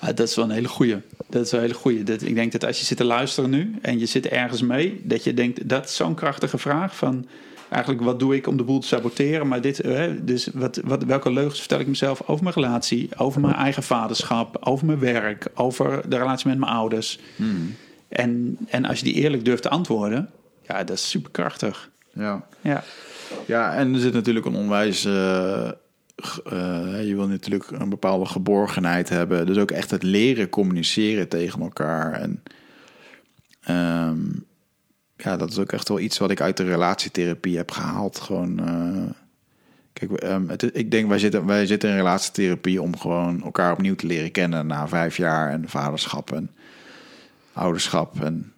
Dat 0.00 0.20
is 0.20 0.34
wel 0.34 0.44
een 0.44 0.50
hele 0.50 0.68
goeie. 0.68 0.96
Dat 1.28 1.44
is 1.44 1.50
wel 1.50 1.60
een 1.60 1.66
hele 1.66 1.78
goeie. 1.78 2.02
Dat, 2.02 2.22
ik 2.22 2.34
denk 2.34 2.52
dat 2.52 2.64
als 2.64 2.78
je 2.78 2.84
zit 2.84 2.96
te 2.96 3.04
luisteren 3.04 3.50
nu 3.50 3.74
en 3.82 3.98
je 3.98 4.06
zit 4.06 4.26
ergens 4.26 4.62
mee, 4.62 5.00
dat 5.04 5.24
je 5.24 5.34
denkt, 5.34 5.68
dat 5.68 5.84
is 5.84 5.96
zo'n 5.96 6.14
krachtige 6.14 6.58
vraag 6.58 6.96
van 6.96 7.26
eigenlijk 7.68 8.02
wat 8.02 8.18
doe 8.18 8.36
ik 8.36 8.46
om 8.46 8.56
de 8.56 8.62
boel 8.62 8.78
te 8.78 8.86
saboteren. 8.86 9.48
Maar 9.48 9.60
dit, 9.60 9.82
dus 10.22 10.48
wat, 10.54 10.80
wat, 10.84 11.04
welke 11.04 11.32
leugens 11.32 11.58
vertel 11.58 11.80
ik 11.80 11.86
mezelf 11.86 12.22
over 12.26 12.42
mijn 12.42 12.54
relatie, 12.54 13.08
over 13.16 13.40
mijn 13.40 13.54
eigen 13.54 13.82
vaderschap, 13.82 14.56
over 14.60 14.86
mijn 14.86 14.98
werk, 14.98 15.46
over 15.54 16.08
de 16.08 16.16
relatie 16.16 16.48
met 16.48 16.58
mijn 16.58 16.72
ouders. 16.72 17.18
Hmm. 17.36 17.76
En, 18.08 18.56
en 18.68 18.84
als 18.84 18.98
je 18.98 19.04
die 19.04 19.14
eerlijk 19.14 19.44
durft 19.44 19.62
te 19.62 19.68
antwoorden, 19.68 20.30
ja, 20.62 20.84
dat 20.84 20.96
is 20.96 21.10
superkrachtig. 21.10 21.90
Ja. 22.12 22.46
Ja. 22.60 22.84
Ja, 23.46 23.74
en 23.74 23.94
er 23.94 24.00
zit 24.00 24.12
natuurlijk 24.12 24.46
een 24.46 24.54
onwijs. 24.54 25.04
Uh, 25.04 25.70
uh, 26.52 27.06
je 27.08 27.14
wil 27.14 27.26
natuurlijk 27.26 27.70
een 27.70 27.88
bepaalde 27.88 28.26
geborgenheid 28.26 29.08
hebben. 29.08 29.46
Dus 29.46 29.58
ook 29.58 29.70
echt 29.70 29.90
het 29.90 30.02
leren 30.02 30.48
communiceren 30.48 31.28
tegen 31.28 31.60
elkaar. 31.60 32.12
En 32.12 32.42
um, 34.08 34.44
ja, 35.16 35.36
dat 35.36 35.50
is 35.50 35.58
ook 35.58 35.72
echt 35.72 35.88
wel 35.88 36.00
iets 36.00 36.18
wat 36.18 36.30
ik 36.30 36.40
uit 36.40 36.56
de 36.56 36.64
relatietherapie 36.64 37.56
heb 37.56 37.70
gehaald. 37.70 38.20
Gewoon. 38.20 38.60
Uh, 38.68 39.10
kijk, 39.92 40.22
het, 40.48 40.76
ik 40.76 40.90
denk, 40.90 41.08
wij 41.08 41.18
zitten, 41.18 41.46
wij 41.46 41.66
zitten 41.66 41.90
in 41.90 41.96
relatietherapie 41.96 42.82
om 42.82 42.96
gewoon 42.96 43.42
elkaar 43.42 43.72
opnieuw 43.72 43.94
te 43.94 44.06
leren 44.06 44.30
kennen 44.30 44.66
na 44.66 44.88
vijf 44.88 45.16
jaar 45.16 45.50
en 45.50 45.68
vaderschap 45.68 46.32
en 46.32 46.50
ouderschap. 47.52 48.20
En 48.20 48.52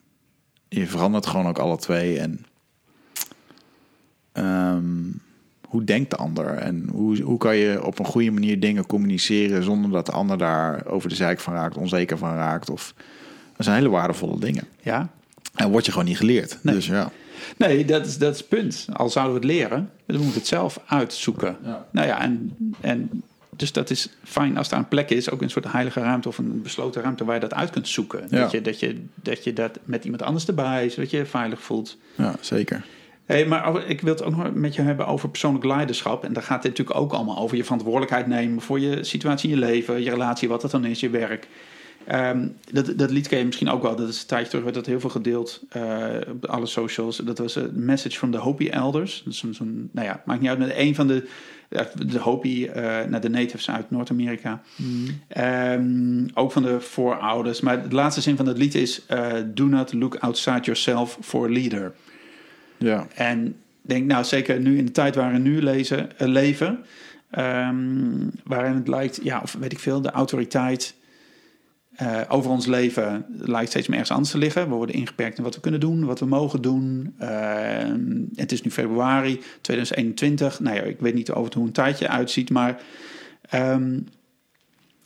je 0.69 0.87
verandert 0.87 1.27
gewoon 1.27 1.47
ook 1.47 1.59
alle 1.59 1.77
twee. 1.77 2.19
En 2.19 2.45
um, 4.33 5.21
hoe 5.73 5.85
denkt 5.85 6.11
de 6.11 6.17
ander? 6.17 6.47
En 6.47 6.89
hoe, 6.93 7.21
hoe 7.21 7.39
kan 7.39 7.57
je 7.57 7.85
op 7.85 7.99
een 7.99 8.05
goede 8.05 8.31
manier 8.31 8.61
dingen 8.61 8.87
communiceren 8.87 9.63
zonder 9.63 9.91
dat 9.91 10.07
de 10.07 10.13
ander 10.13 10.39
daar 10.39 10.87
over 10.87 11.09
de 11.09 11.15
zeik 11.15 11.41
van 11.41 11.55
raakt, 11.55 11.77
onzeker 11.77 12.19
van 12.19 12.35
raakt? 12.35 12.71
Of, 12.71 12.95
dat 13.57 13.65
zijn 13.65 13.77
hele 13.77 13.89
waardevolle 13.89 14.39
dingen. 14.39 14.65
Ja. 14.83 15.09
En 15.55 15.71
word 15.71 15.85
je 15.85 15.93
gewoon 15.93 16.07
niet 16.07 16.17
geleerd. 16.17 16.59
Nee. 16.63 16.75
Dus 16.75 16.87
ja. 16.87 17.11
Nee, 17.57 17.85
dat 17.85 18.07
is, 18.07 18.19
dat 18.19 18.33
is 18.33 18.39
het 18.39 18.49
punt. 18.49 18.87
Al 18.93 19.11
zouden 19.11 19.35
we 19.41 19.47
het 19.47 19.59
leren, 19.59 19.91
dan 20.07 20.17
moeten 20.17 20.33
we 20.33 20.39
het 20.39 20.47
zelf 20.47 20.81
uitzoeken. 20.87 21.57
Ja. 21.65 21.87
Nou 21.91 22.07
ja, 22.07 22.21
en, 22.21 22.57
en 22.81 23.23
dus 23.57 23.73
dat 23.73 23.91
is 23.91 24.09
fijn 24.25 24.57
als 24.57 24.69
daar 24.69 24.79
een 24.79 24.89
plek 24.89 25.11
is, 25.11 25.31
ook 25.31 25.43
een 25.43 25.51
soort 25.51 25.73
heilige 25.73 26.01
ruimte 26.01 26.29
of 26.29 26.39
een 26.39 26.63
besloten 26.63 27.03
ruimte 27.03 27.25
waar 27.25 27.35
je 27.35 27.41
dat 27.41 27.55
uit 27.55 27.71
kunt 27.71 27.89
zoeken. 27.89 28.27
Ja. 28.31 28.41
Dat, 28.41 28.51
je, 28.51 28.61
dat, 28.61 28.81
je, 28.81 29.05
dat 29.15 29.45
je 29.45 29.53
dat 29.53 29.79
met 29.85 30.05
iemand 30.05 30.23
anders 30.23 30.47
erbij, 30.47 30.89
zodat 30.89 31.11
je 31.11 31.17
je 31.17 31.27
veilig 31.27 31.63
voelt. 31.63 31.97
ja, 32.17 32.35
zeker. 32.41 32.85
Hey, 33.27 33.47
maar 33.47 33.87
ik 33.89 34.01
wil 34.01 34.13
het 34.13 34.23
ook 34.23 34.37
nog 34.37 34.55
met 34.55 34.75
je 34.75 34.83
hebben 34.83 35.07
over 35.07 35.29
persoonlijk 35.29 35.65
leiderschap. 35.65 36.25
En 36.25 36.33
daar 36.33 36.43
gaat 36.43 36.63
het 36.63 36.73
natuurlijk 36.79 36.99
ook 36.99 37.13
allemaal 37.13 37.39
over 37.39 37.57
je 37.57 37.65
verantwoordelijkheid 37.65 38.27
nemen 38.27 38.63
voor 38.63 38.81
je 38.81 39.05
situatie 39.05 39.51
in 39.51 39.55
je 39.55 39.65
leven, 39.65 40.03
je 40.03 40.11
relatie, 40.11 40.49
wat 40.49 40.63
het 40.63 40.71
dan 40.71 40.85
is, 40.85 41.01
je 41.01 41.11
werk. 41.11 41.49
Um, 42.13 42.57
dat, 42.73 42.93
dat 42.97 43.11
lied 43.11 43.29
ken 43.29 43.39
je 43.39 43.45
misschien 43.45 43.71
ook 43.71 43.83
wel. 43.83 43.97
Dat 43.97 44.09
is 44.09 44.21
een 44.21 44.27
tijdje 44.27 44.49
terug, 44.49 44.63
werd 44.63 44.77
dat 44.77 44.87
heel 44.87 45.01
veel 45.01 45.11
gedeeld 45.11 45.63
uh, 45.77 46.07
op 46.29 46.47
alle 46.47 46.67
socials. 46.67 47.17
Dat 47.17 47.39
was 47.39 47.57
een 47.57 47.71
message 47.75 48.17
from 48.17 48.31
the 48.31 48.39
Hopi 48.39 48.69
Elders. 48.69 49.23
Dat 49.25 49.33
is 49.33 49.39
zo'n, 49.39 49.55
zo 49.55 49.65
nou 49.65 50.07
ja, 50.07 50.23
maakt 50.25 50.41
niet 50.41 50.51
uit, 50.51 50.59
met 50.59 50.73
een 50.77 50.95
van 50.95 51.07
de, 51.07 51.29
de 52.07 52.19
Hopi, 52.19 52.67
uh, 52.67 52.75
naar 53.09 53.21
de 53.21 53.31
natives 53.31 53.71
uit 53.71 53.91
Noord-Amerika. 53.91 54.63
Mm. 54.77 55.07
Um, 55.37 56.31
ook 56.35 56.53
van 56.53 56.63
de 56.63 56.81
voorouders. 56.81 57.61
Maar 57.61 57.89
de 57.89 57.95
laatste 57.95 58.21
zin 58.21 58.37
van 58.37 58.45
dat 58.45 58.59
lied 58.59 58.75
is: 58.75 59.03
uh, 59.11 59.33
Do 59.47 59.67
not 59.67 59.93
look 59.93 60.17
outside 60.17 60.61
yourself 60.61 61.19
for 61.21 61.47
a 61.47 61.53
leader. 61.53 61.93
Ja. 62.83 63.07
En 63.15 63.57
denk, 63.83 64.07
nou 64.07 64.25
zeker 64.25 64.61
nu 64.61 64.79
in 64.79 64.85
de 64.85 64.93
tijd 64.93 65.15
waarin 65.15 65.43
we 65.43 65.49
nu 65.49 65.63
lezen, 65.63 66.11
uh, 66.19 66.29
leven, 66.29 66.85
um, 67.39 68.31
waarin 68.45 68.75
het 68.75 68.89
lijkt, 68.89 69.21
ja, 69.23 69.41
of 69.43 69.57
weet 69.61 69.73
ik 69.73 69.79
veel, 69.79 70.01
de 70.01 70.11
autoriteit 70.11 70.95
uh, 72.03 72.21
over 72.29 72.51
ons 72.51 72.67
leven 72.67 73.25
lijkt 73.29 73.71
steeds 73.71 73.87
meer 73.87 73.99
ergens 73.99 74.17
anders 74.17 74.31
te 74.31 74.39
liggen. 74.39 74.69
We 74.69 74.75
worden 74.75 74.95
ingeperkt 74.95 75.39
in 75.39 75.45
wat 75.45 75.55
we 75.55 75.61
kunnen 75.61 75.81
doen, 75.81 76.05
wat 76.05 76.21
we 76.21 76.27
mogen 76.27 76.63
doen. 76.63 77.15
Uh, 77.21 77.29
het 78.35 78.53
is 78.53 78.63
nu 78.63 78.71
februari 78.71 79.41
2021. 79.61 80.61
Nou 80.61 80.77
ja, 80.77 80.83
ik 80.83 81.01
weet 81.01 81.15
niet 81.15 81.33
over 81.33 81.55
hoe 81.55 81.67
een 81.67 81.73
tijdje 81.73 82.09
uitziet, 82.09 82.51
maar. 82.51 82.83
Um, 83.55 84.07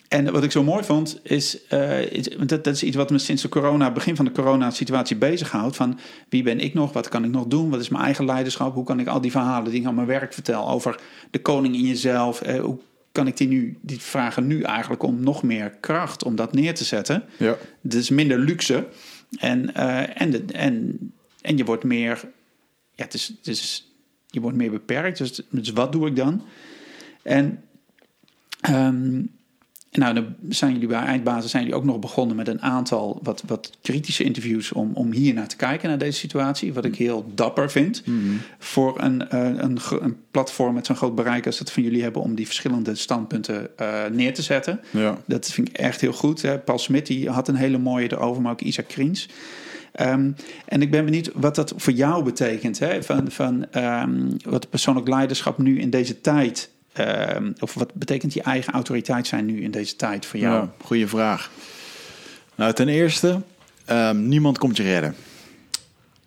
en 0.08 0.32
wat 0.32 0.44
ik 0.44 0.50
zo 0.50 0.62
mooi 0.62 0.84
vond, 0.84 1.20
is, 1.22 1.58
uh, 1.72 2.12
is 2.12 2.28
dat, 2.46 2.64
dat, 2.64 2.74
is 2.74 2.82
iets 2.82 2.96
wat 2.96 3.10
me 3.10 3.18
sinds 3.18 3.42
de 3.42 3.48
corona, 3.48 3.90
begin 3.90 4.16
van 4.16 4.24
de 4.24 4.32
corona-situatie 4.32 5.16
bezighoudt. 5.16 5.76
Van 5.76 5.98
wie 6.28 6.42
ben 6.42 6.60
ik 6.60 6.74
nog? 6.74 6.92
Wat 6.92 7.08
kan 7.08 7.24
ik 7.24 7.30
nog 7.30 7.46
doen? 7.46 7.70
Wat 7.70 7.80
is 7.80 7.88
mijn 7.88 8.04
eigen 8.04 8.24
leiderschap? 8.24 8.74
Hoe 8.74 8.84
kan 8.84 9.00
ik 9.00 9.06
al 9.06 9.20
die 9.20 9.30
verhalen 9.30 9.70
die 9.70 9.80
ik 9.80 9.86
aan 9.86 9.94
mijn 9.94 10.06
werk 10.06 10.32
vertel 10.32 10.68
over 10.68 11.00
de 11.30 11.40
koning 11.40 11.74
in 11.74 11.86
jezelf? 11.86 12.46
Uh, 12.46 12.60
hoe 12.60 12.78
kan 13.12 13.26
ik 13.26 13.36
die 13.36 13.48
nu, 13.48 13.78
die 13.80 14.00
vragen 14.00 14.46
nu 14.46 14.62
eigenlijk 14.62 15.02
om 15.02 15.20
nog 15.20 15.42
meer 15.42 15.70
kracht 15.80 16.24
om 16.24 16.36
dat 16.36 16.52
neer 16.52 16.74
te 16.74 16.84
zetten? 16.84 17.24
Ja. 17.36 17.56
Dus 17.80 18.10
minder 18.10 18.38
luxe. 18.38 18.86
En, 19.38 19.70
uh, 19.76 20.20
en, 20.20 20.30
de, 20.30 20.44
en, 20.52 20.98
en 21.40 21.56
je 21.56 21.64
wordt 21.64 21.84
meer, 21.84 22.20
ja, 22.94 23.04
het 23.04 23.14
is, 23.14 23.32
het 23.38 23.46
is, 23.46 23.92
je 24.26 24.40
wordt 24.40 24.56
meer 24.56 24.70
beperkt. 24.70 25.18
Dus, 25.18 25.42
dus 25.50 25.70
wat 25.70 25.92
doe 25.92 26.06
ik 26.06 26.16
dan? 26.16 26.42
En. 27.22 27.60
Um, 28.70 29.34
nou, 29.96 30.14
dan 30.14 30.34
zijn 30.48 30.72
jullie 30.72 30.88
bij 30.88 31.02
Eindbazen 31.02 31.50
zijn 31.50 31.62
jullie 31.62 31.78
ook 31.78 31.84
nog 31.84 31.98
begonnen 31.98 32.36
met 32.36 32.48
een 32.48 32.62
aantal 32.62 33.20
wat, 33.22 33.42
wat 33.46 33.70
kritische 33.82 34.24
interviews 34.24 34.72
om, 34.72 34.90
om 34.94 35.12
hier 35.12 35.34
naar 35.34 35.48
te 35.48 35.56
kijken, 35.56 35.88
naar 35.88 35.98
deze 35.98 36.18
situatie. 36.18 36.72
Wat 36.72 36.84
ik 36.84 36.96
heel 36.96 37.32
dapper 37.34 37.70
vind 37.70 38.06
mm 38.06 38.40
voor 38.58 39.00
een, 39.00 39.22
uh, 39.34 39.44
een, 39.44 39.78
een, 40.00 40.16
platform 40.30 40.74
met 40.74 40.86
zo'n 40.86 40.96
groot 40.96 41.14
bereik 41.14 41.46
als 41.46 41.58
dat 41.58 41.72
van 41.72 41.82
jullie 41.82 42.02
hebben 42.02 42.22
om 42.22 42.34
die 42.34 42.46
verschillende 42.46 42.94
standpunten 42.94 43.68
uh, 43.80 44.04
neer 44.12 44.34
te 44.34 44.42
zetten. 44.42 44.80
Ja. 44.90 45.18
Dat 45.26 45.52
vind 45.52 45.68
ik 45.68 45.76
echt 45.76 46.00
heel 46.00 46.12
goed. 46.12 46.42
Hè. 46.42 46.58
Paul 46.58 46.78
Smit 46.78 47.06
die 47.06 47.30
had 47.30 47.48
een 47.48 47.54
hele 47.54 47.78
mooie 47.78 48.12
erover, 48.12 48.42
maar 48.42 48.52
ook 48.52 48.60
Isaac 48.60 48.88
Kriens. 48.88 49.28
Ehm, 49.92 50.30
en 50.66 50.82
ik 50.82 50.90
ben 50.90 51.04
benieuwd 51.04 51.30
wat 51.34 51.54
dat 51.54 51.74
voor 51.76 51.92
jou 51.92 52.24
betekent. 52.24 52.78
Hè? 52.78 53.02
Van, 53.02 53.30
van 53.30 53.66
ehm, 53.70 54.30
wat 54.44 54.70
persoonlijk 54.70 55.08
leiderschap 55.08 55.58
nu 55.58 55.80
in 55.80 55.90
deze 55.90 56.20
tijd. 56.20 56.70
Um, 57.00 57.54
of 57.58 57.74
wat 57.74 57.94
betekent 57.94 58.32
je 58.32 58.42
eigen 58.42 58.72
autoriteit 58.72 59.26
zijn 59.26 59.46
nu 59.46 59.62
in 59.62 59.70
deze 59.70 59.96
tijd 59.96 60.26
voor 60.26 60.40
jou? 60.40 60.54
Ja, 60.54 60.72
goeie 60.84 61.06
vraag. 61.06 61.50
Nou, 62.54 62.72
ten 62.72 62.88
eerste, 62.88 63.42
niemand 64.14 64.58
komt 64.58 64.76
je 64.76 64.82
redden. 64.82 65.14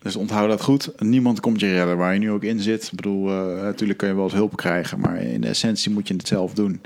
Dus 0.02 0.16
onthoud 0.16 0.50
dat 0.50 0.62
goed. 0.62 0.92
Niemand 1.00 1.40
komt 1.40 1.60
je 1.60 1.74
redden 1.74 1.98
waar 1.98 2.14
je 2.14 2.20
nu 2.20 2.32
ook 2.32 2.44
in 2.44 2.60
zit. 2.60 2.84
Ik 2.84 2.92
bedoel, 2.96 3.30
uh, 3.30 3.62
natuurlijk 3.62 4.00
kun 4.00 4.08
je 4.08 4.14
wel 4.14 4.24
eens 4.24 4.34
hulp 4.34 4.56
krijgen, 4.56 5.00
maar 5.00 5.22
in 5.22 5.44
essentie 5.44 5.92
moet 5.92 6.08
je 6.08 6.14
het 6.14 6.28
zelf 6.28 6.54
doen. 6.54 6.82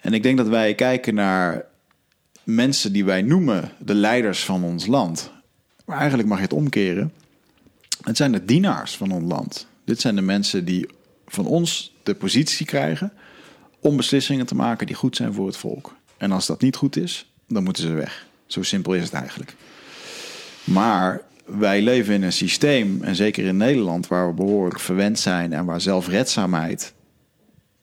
En 0.00 0.12
ik 0.12 0.22
denk 0.22 0.36
dat 0.36 0.48
wij 0.48 0.74
kijken 0.74 1.14
naar 1.14 1.64
mensen 2.42 2.92
die 2.92 3.04
wij 3.04 3.22
noemen 3.22 3.70
de 3.78 3.94
leiders 3.94 4.44
van 4.44 4.64
ons 4.64 4.86
land. 4.86 5.32
Maar 5.84 5.98
eigenlijk 5.98 6.28
mag 6.28 6.38
je 6.38 6.44
het 6.44 6.52
omkeren. 6.52 7.12
Het 8.02 8.16
zijn 8.16 8.32
de 8.32 8.44
dienaars 8.44 8.96
van 8.96 9.10
ons 9.10 9.32
land. 9.32 9.66
Dit 9.84 10.00
zijn 10.00 10.14
de 10.14 10.22
mensen 10.22 10.64
die 10.64 10.88
van 11.26 11.46
ons 11.46 11.94
de 12.10 12.18
positie 12.18 12.66
krijgen 12.66 13.12
om 13.80 13.96
beslissingen 13.96 14.46
te 14.46 14.54
maken 14.54 14.86
die 14.86 14.96
goed 14.96 15.16
zijn 15.16 15.32
voor 15.32 15.46
het 15.46 15.56
volk. 15.56 15.94
En 16.16 16.32
als 16.32 16.46
dat 16.46 16.60
niet 16.60 16.76
goed 16.76 16.96
is, 16.96 17.32
dan 17.48 17.62
moeten 17.62 17.82
ze 17.82 17.92
weg. 17.92 18.26
Zo 18.46 18.62
simpel 18.62 18.94
is 18.94 19.02
het 19.02 19.12
eigenlijk. 19.12 19.54
Maar 20.64 21.22
wij 21.44 21.82
leven 21.82 22.14
in 22.14 22.22
een 22.22 22.32
systeem, 22.32 23.02
en 23.02 23.14
zeker 23.14 23.44
in 23.44 23.56
Nederland, 23.56 24.06
waar 24.06 24.28
we 24.28 24.34
behoorlijk 24.34 24.80
verwend 24.80 25.18
zijn 25.18 25.52
en 25.52 25.64
waar 25.64 25.80
zelfredzaamheid, 25.80 26.92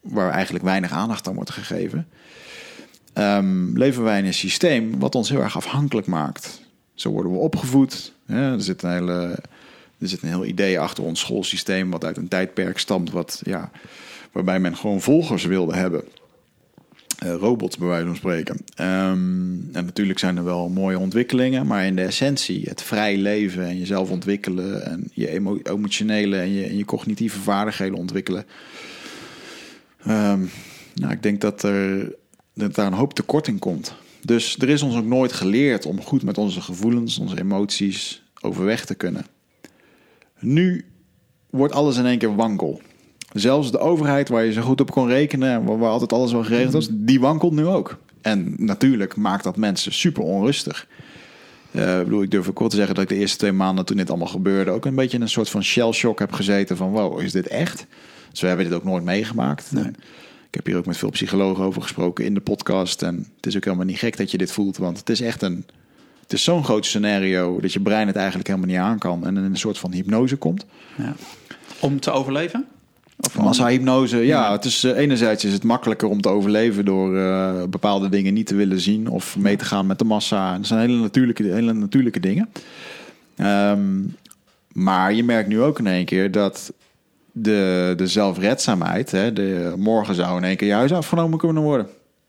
waar 0.02 0.32
eigenlijk 0.32 0.64
weinig 0.66 0.92
aandacht 0.92 1.28
aan 1.28 1.36
wordt 1.36 1.50
gegeven, 1.50 2.08
um, 3.14 3.78
leven 3.78 4.04
wij 4.04 4.20
in 4.20 4.26
een 4.26 4.34
systeem 4.34 5.00
wat 5.00 5.16
ons 5.16 5.30
heel 5.30 5.42
erg 5.42 5.56
afhankelijk 5.56 6.08
maakt. 6.08 6.62
Zo 6.94 7.10
worden 7.10 7.32
we 7.32 7.38
opgevoed. 7.38 8.14
er, 8.26 8.62
zit 8.62 8.84
een 8.84 8.92
hele, 8.92 9.40
er 10.00 10.08
zit 10.08 10.22
een 10.22 10.30
heel 10.30 10.46
idee 10.46 10.80
achter 10.80 11.04
ons 11.04 11.20
schoolsysteem, 11.20 11.92
wat 11.92 12.06
uit 12.06 12.18
een 12.18 12.28
tijdperk 12.28 12.78
stamt, 12.78 13.12
wat, 13.12 13.42
ja, 13.44 13.72
waarbij 14.38 14.60
men 14.60 14.78
gewoon 14.78 15.02
volgers 15.02 15.46
wilde 15.46 15.76
hebben. 15.76 16.04
Uh, 17.26 17.36
robots, 17.36 17.78
bij 17.78 17.88
wijze 17.88 18.06
van 18.06 18.16
spreken. 18.16 18.56
Um, 18.56 19.70
en 19.74 19.86
natuurlijk 19.86 20.20
zijn 20.20 20.38
er 20.38 20.44
wel 20.44 20.70
mooie 20.70 21.00
ontwikkelingen, 21.00 21.68
maar 21.68 21.86
in 21.86 21.96
de 21.96 22.02
essentie, 22.02 22.62
het 22.70 22.82
vrij 22.82 23.18
leven 23.18 23.66
en 23.66 23.80
jezelf 23.80 24.10
ontwikkelen 24.10 24.86
en 24.86 25.10
je 25.14 25.62
emotionele 25.64 26.38
en 26.38 26.54
je, 26.54 26.66
en 26.66 26.78
je 26.78 26.86
cognitieve 26.86 27.40
vaardigheden 27.40 27.98
ontwikkelen. 27.98 28.46
Um, 30.08 30.50
nou, 30.94 31.12
ik 31.12 31.24
denk 31.24 31.42
dat 31.42 31.64
er 31.64 32.16
dat 32.54 32.76
daar 32.76 32.88
een 32.88 32.94
hoop 32.94 33.14
tekort 33.14 33.48
in 33.48 33.60
komt. 33.60 33.96
Dus 34.22 34.58
er 34.58 34.70
is 34.70 34.82
ons 34.82 34.96
ook 34.96 35.06
nooit 35.06 35.34
geleerd 35.34 35.86
om 35.86 36.02
goed 36.02 36.24
met 36.24 36.38
onze 36.38 36.62
gevoelens, 36.62 37.18
onze 37.18 37.40
emoties 37.40 38.24
overweg 38.42 38.86
te 38.86 38.96
kunnen. 38.96 39.26
Nu 40.40 40.86
wordt 41.50 41.74
alles 41.74 41.98
in 41.98 42.06
één 42.06 42.18
keer 42.18 42.36
wankel. 42.36 42.82
Zelfs 43.40 43.72
de 43.72 43.80
overheid 43.80 44.30
waar 44.30 44.46
je 44.46 44.52
zo 44.52 44.62
goed 44.62 44.82
op 44.82 44.92
kon 44.92 45.08
rekenen 45.08 45.50
en 45.50 45.78
waar, 45.78 45.90
altijd 45.90 46.14
alles 46.14 46.32
wel 46.32 46.44
geregeld 46.44 46.74
was, 46.74 46.88
die 46.92 47.20
wankelt 47.20 47.54
nu 47.54 47.66
ook. 47.66 47.98
En 48.22 48.54
natuurlijk 48.58 49.16
maakt 49.16 49.44
dat 49.44 49.58
mensen 49.58 49.94
super 49.94 50.24
onrustig. 50.24 50.88
Uh, 51.72 51.98
ik 51.98 52.04
bedoel, 52.04 52.22
ik 52.22 52.32
durf 52.32 52.50
ook 52.50 52.60
wel 52.60 52.70
te 52.70 52.76
zeggen 52.76 52.96
dat 52.96 53.04
ik 53.04 53.10
de 53.10 53.16
eerste 53.16 53.38
twee 53.38 53.52
maanden 53.52 53.86
toen 53.86 53.98
dit 53.98 54.10
allemaal 54.10 54.28
gebeurde 54.28 54.72
ook 54.72 54.86
een 54.86 54.96
beetje 54.96 55.18
in 55.18 55.24
een 55.24 55.30
soort 55.30 55.50
van 55.50 55.64
shell 55.64 55.92
shock 55.92 56.20
heb 56.20 56.32
gezeten 56.32 56.78
van 56.78 56.90
wow, 56.90 57.22
is 57.22 57.32
dit 57.32 57.48
echt? 57.48 57.86
Dus 58.32 58.42
we 58.42 58.48
hebben 58.48 58.66
dit 58.66 58.76
ook 58.76 58.84
nooit 58.84 59.04
meegemaakt. 59.04 59.72
Nee. 59.72 59.92
Ik 60.48 60.54
heb 60.54 60.66
hier 60.66 60.78
ook 60.78 60.86
met 60.86 60.98
veel 60.98 61.10
psychologen 61.10 61.64
over 61.64 61.82
gesproken 61.82 62.26
in 62.26 62.34
de 62.34 62.40
podcast. 62.40 63.02
En 63.02 63.28
het 63.36 63.46
is 63.46 63.56
ook 63.56 63.64
helemaal 63.64 63.86
niet 63.86 63.98
gek 63.98 64.18
dat 64.18 64.32
je 64.32 64.38
dit 64.38 64.52
voelt, 64.52 64.78
want 64.78 64.98
het 64.98 65.10
is 65.10 65.22
echt 65.22 65.42
een. 65.42 65.66
Het 66.22 66.34
is 66.34 66.44
zo'n 66.44 66.64
groot 66.64 66.86
scenario 66.86 67.60
dat 67.60 67.74
je 67.74 67.80
brein 67.80 68.08
het 68.08 68.16
eigenlijk 68.16 68.48
helemaal 68.48 68.70
niet 68.70 68.78
aan 68.78 68.98
kan 68.98 69.26
en 69.26 69.38
in 69.38 69.44
een 69.44 69.58
soort 69.58 69.78
van 69.78 69.92
hypnose 69.92 70.36
komt. 70.36 70.66
Ja. 70.98 71.16
Om 71.80 72.00
te 72.00 72.12
overleven? 72.12 72.68
Of 73.20 73.38
massa-hypnose, 73.38 74.18
ja, 74.18 74.52
Het 74.52 74.66
is, 74.66 74.84
uh, 74.84 74.98
enerzijds 74.98 75.46
is 75.46 75.54
het 75.54 75.64
makkelijker 75.64 76.08
om 76.08 76.22
te 76.22 76.30
overleven 76.30 76.86
door 76.86 77.16
uh, 77.16 77.64
bepaalde 77.70 78.10
dingen 78.10 78.34
niet 78.34 78.48
te 78.48 78.56
willen 78.56 78.80
zien 78.80 79.10
of 79.10 79.38
mee 79.38 79.56
te 79.56 79.66
gaan 79.66 79.86
met 79.86 80.00
de 80.00 80.06
massa. 80.06 80.58
Dat 80.58 80.68
zijn 80.68 80.80
hele 80.80 81.02
natuurlijke, 81.02 81.44
hele 81.44 81.74
natuurlijke 81.74 82.20
dingen. 82.20 82.50
Um, 83.38 84.16
maar 84.74 85.14
je 85.14 85.24
merkt 85.24 85.50
nu 85.50 85.62
ook 85.62 85.80
in 85.80 85.88
één 85.88 86.06
keer 86.06 86.32
dat 86.32 86.74
de, 87.32 87.94
de 87.98 88.08
zelfredzaamheid, 88.08 89.12
hè, 89.12 89.34
de, 89.34 89.74
morgen 89.78 90.16
zou 90.16 90.38
in 90.38 90.44
één 90.44 90.58
keer 90.58 90.68
je 90.68 90.74
huis 90.74 90.92
afgenomen 90.92 91.38
kunnen 91.38 91.64
worden. 91.64 91.88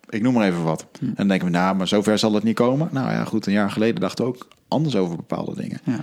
Ik 0.09 0.23
noem 0.23 0.35
maar 0.35 0.49
even 0.49 0.63
wat. 0.63 0.87
Hm. 0.99 1.05
En 1.05 1.15
dan 1.15 1.29
denken 1.29 1.47
we, 1.47 1.53
nou, 1.53 1.77
maar 1.77 1.89
zover 1.89 2.19
zal 2.19 2.35
het 2.35 2.43
niet 2.43 2.55
komen. 2.55 2.89
Nou 2.93 3.11
ja, 3.11 3.25
goed, 3.25 3.47
een 3.47 3.53
jaar 3.53 3.71
geleden 3.71 4.01
dachten 4.01 4.25
we 4.25 4.31
ook 4.31 4.49
anders 4.69 4.97
over 4.97 5.17
bepaalde 5.17 5.55
dingen. 5.55 5.81
Ja. 5.85 6.01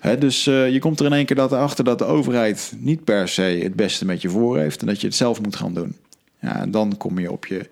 Hè, 0.00 0.18
dus 0.18 0.46
uh, 0.46 0.72
je 0.72 0.78
komt 0.78 1.00
er 1.00 1.06
in 1.06 1.12
één 1.12 1.26
keer 1.26 1.36
dat 1.36 1.52
erachter 1.52 1.84
dat 1.84 1.98
de 1.98 2.04
overheid 2.04 2.74
niet 2.78 3.04
per 3.04 3.28
se 3.28 3.42
het 3.42 3.74
beste 3.74 4.04
met 4.04 4.22
je 4.22 4.28
voor 4.28 4.58
heeft 4.58 4.80
en 4.80 4.86
dat 4.86 5.00
je 5.00 5.06
het 5.06 5.16
zelf 5.16 5.40
moet 5.40 5.56
gaan 5.56 5.74
doen. 5.74 5.96
Ja, 6.40 6.60
en 6.60 6.70
dan 6.70 6.96
kom 6.96 7.18
je 7.18 7.32
op 7.32 7.46
je 7.46 7.68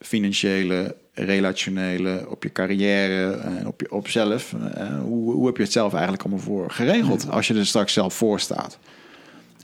financiële, 0.00 0.96
relationele, 1.14 2.26
op 2.28 2.42
je 2.42 2.52
carrière 2.52 3.32
en 3.32 3.66
op, 3.66 3.80
je, 3.80 3.92
op 3.92 4.08
zelf. 4.08 4.52
Uh, 4.52 5.00
hoe, 5.00 5.32
hoe 5.32 5.46
heb 5.46 5.56
je 5.56 5.62
het 5.62 5.72
zelf 5.72 5.92
eigenlijk 5.92 6.22
allemaal 6.22 6.44
voor 6.44 6.70
geregeld 6.70 7.30
als 7.30 7.46
je 7.46 7.54
er 7.54 7.66
straks 7.66 7.92
zelf 7.92 8.14
voor 8.14 8.40
staat? 8.40 8.78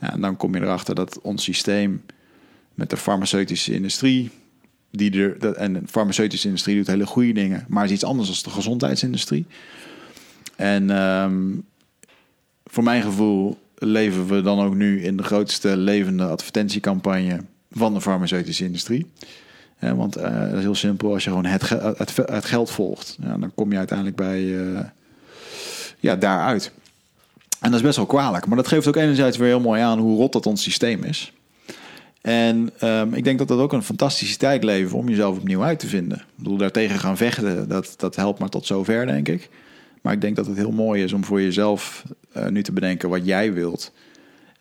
Ja, 0.00 0.12
en 0.12 0.20
dan 0.20 0.36
kom 0.36 0.54
je 0.54 0.60
erachter 0.60 0.94
dat 0.94 1.20
ons 1.20 1.44
systeem 1.44 2.02
met 2.74 2.90
de 2.90 2.96
farmaceutische 2.96 3.74
industrie, 3.74 4.30
die 4.96 5.22
er, 5.22 5.52
en 5.54 5.72
de 5.72 5.80
farmaceutische 5.86 6.46
industrie 6.46 6.76
doet 6.76 6.86
hele 6.86 7.06
goede 7.06 7.32
dingen, 7.32 7.64
maar 7.68 7.84
is 7.84 7.90
iets 7.90 8.04
anders 8.04 8.28
dan 8.28 8.42
de 8.42 8.50
gezondheidsindustrie. 8.50 9.46
En 10.56 11.02
um, 11.02 11.64
voor 12.64 12.82
mijn 12.82 13.02
gevoel 13.02 13.58
leven 13.74 14.26
we 14.26 14.42
dan 14.42 14.60
ook 14.60 14.74
nu 14.74 15.02
in 15.02 15.16
de 15.16 15.22
grootste 15.22 15.76
levende 15.76 16.24
advertentiecampagne 16.24 17.40
van 17.70 17.94
de 17.94 18.00
farmaceutische 18.00 18.64
industrie. 18.64 19.06
Want 19.78 20.16
uh, 20.16 20.40
dat 20.40 20.52
is 20.52 20.62
heel 20.62 20.74
simpel, 20.74 21.12
als 21.12 21.24
je 21.24 21.30
gewoon 21.30 21.44
het, 21.44 21.68
het, 21.68 22.16
het 22.16 22.44
geld 22.44 22.70
volgt, 22.70 23.16
ja, 23.22 23.38
dan 23.38 23.52
kom 23.54 23.70
je 23.72 23.78
uiteindelijk 23.78 24.16
bij 24.16 24.42
uh, 24.42 24.80
ja, 25.98 26.16
daaruit. 26.16 26.72
En 27.60 27.70
dat 27.70 27.80
is 27.80 27.86
best 27.86 27.96
wel 27.96 28.06
kwalijk. 28.06 28.46
Maar 28.46 28.56
dat 28.56 28.68
geeft 28.68 28.86
ook 28.86 28.96
enerzijds 28.96 29.36
weer 29.36 29.48
heel 29.48 29.60
mooi 29.60 29.82
aan 29.82 29.98
hoe 29.98 30.16
rot 30.16 30.32
dat 30.32 30.46
ons 30.46 30.62
systeem 30.62 31.02
is. 31.04 31.32
En 32.26 32.70
um, 32.84 33.14
ik 33.14 33.24
denk 33.24 33.38
dat 33.38 33.48
dat 33.48 33.58
ook 33.58 33.72
een 33.72 33.82
fantastische 33.82 34.36
tijd 34.36 34.64
levert 34.64 34.92
om 34.92 35.08
jezelf 35.08 35.36
opnieuw 35.36 35.62
uit 35.62 35.78
te 35.78 35.86
vinden. 35.86 36.18
Ik 36.18 36.24
bedoel, 36.36 36.56
daartegen 36.56 36.98
gaan 36.98 37.16
vechten, 37.16 37.68
dat, 37.68 37.94
dat 37.96 38.16
helpt 38.16 38.38
maar 38.38 38.48
tot 38.48 38.66
zover, 38.66 39.06
denk 39.06 39.28
ik. 39.28 39.48
Maar 40.02 40.12
ik 40.12 40.20
denk 40.20 40.36
dat 40.36 40.46
het 40.46 40.56
heel 40.56 40.72
mooi 40.72 41.02
is 41.02 41.12
om 41.12 41.24
voor 41.24 41.42
jezelf 41.42 42.04
uh, 42.36 42.46
nu 42.46 42.62
te 42.62 42.72
bedenken 42.72 43.08
wat 43.08 43.26
jij 43.26 43.52
wilt. 43.52 43.92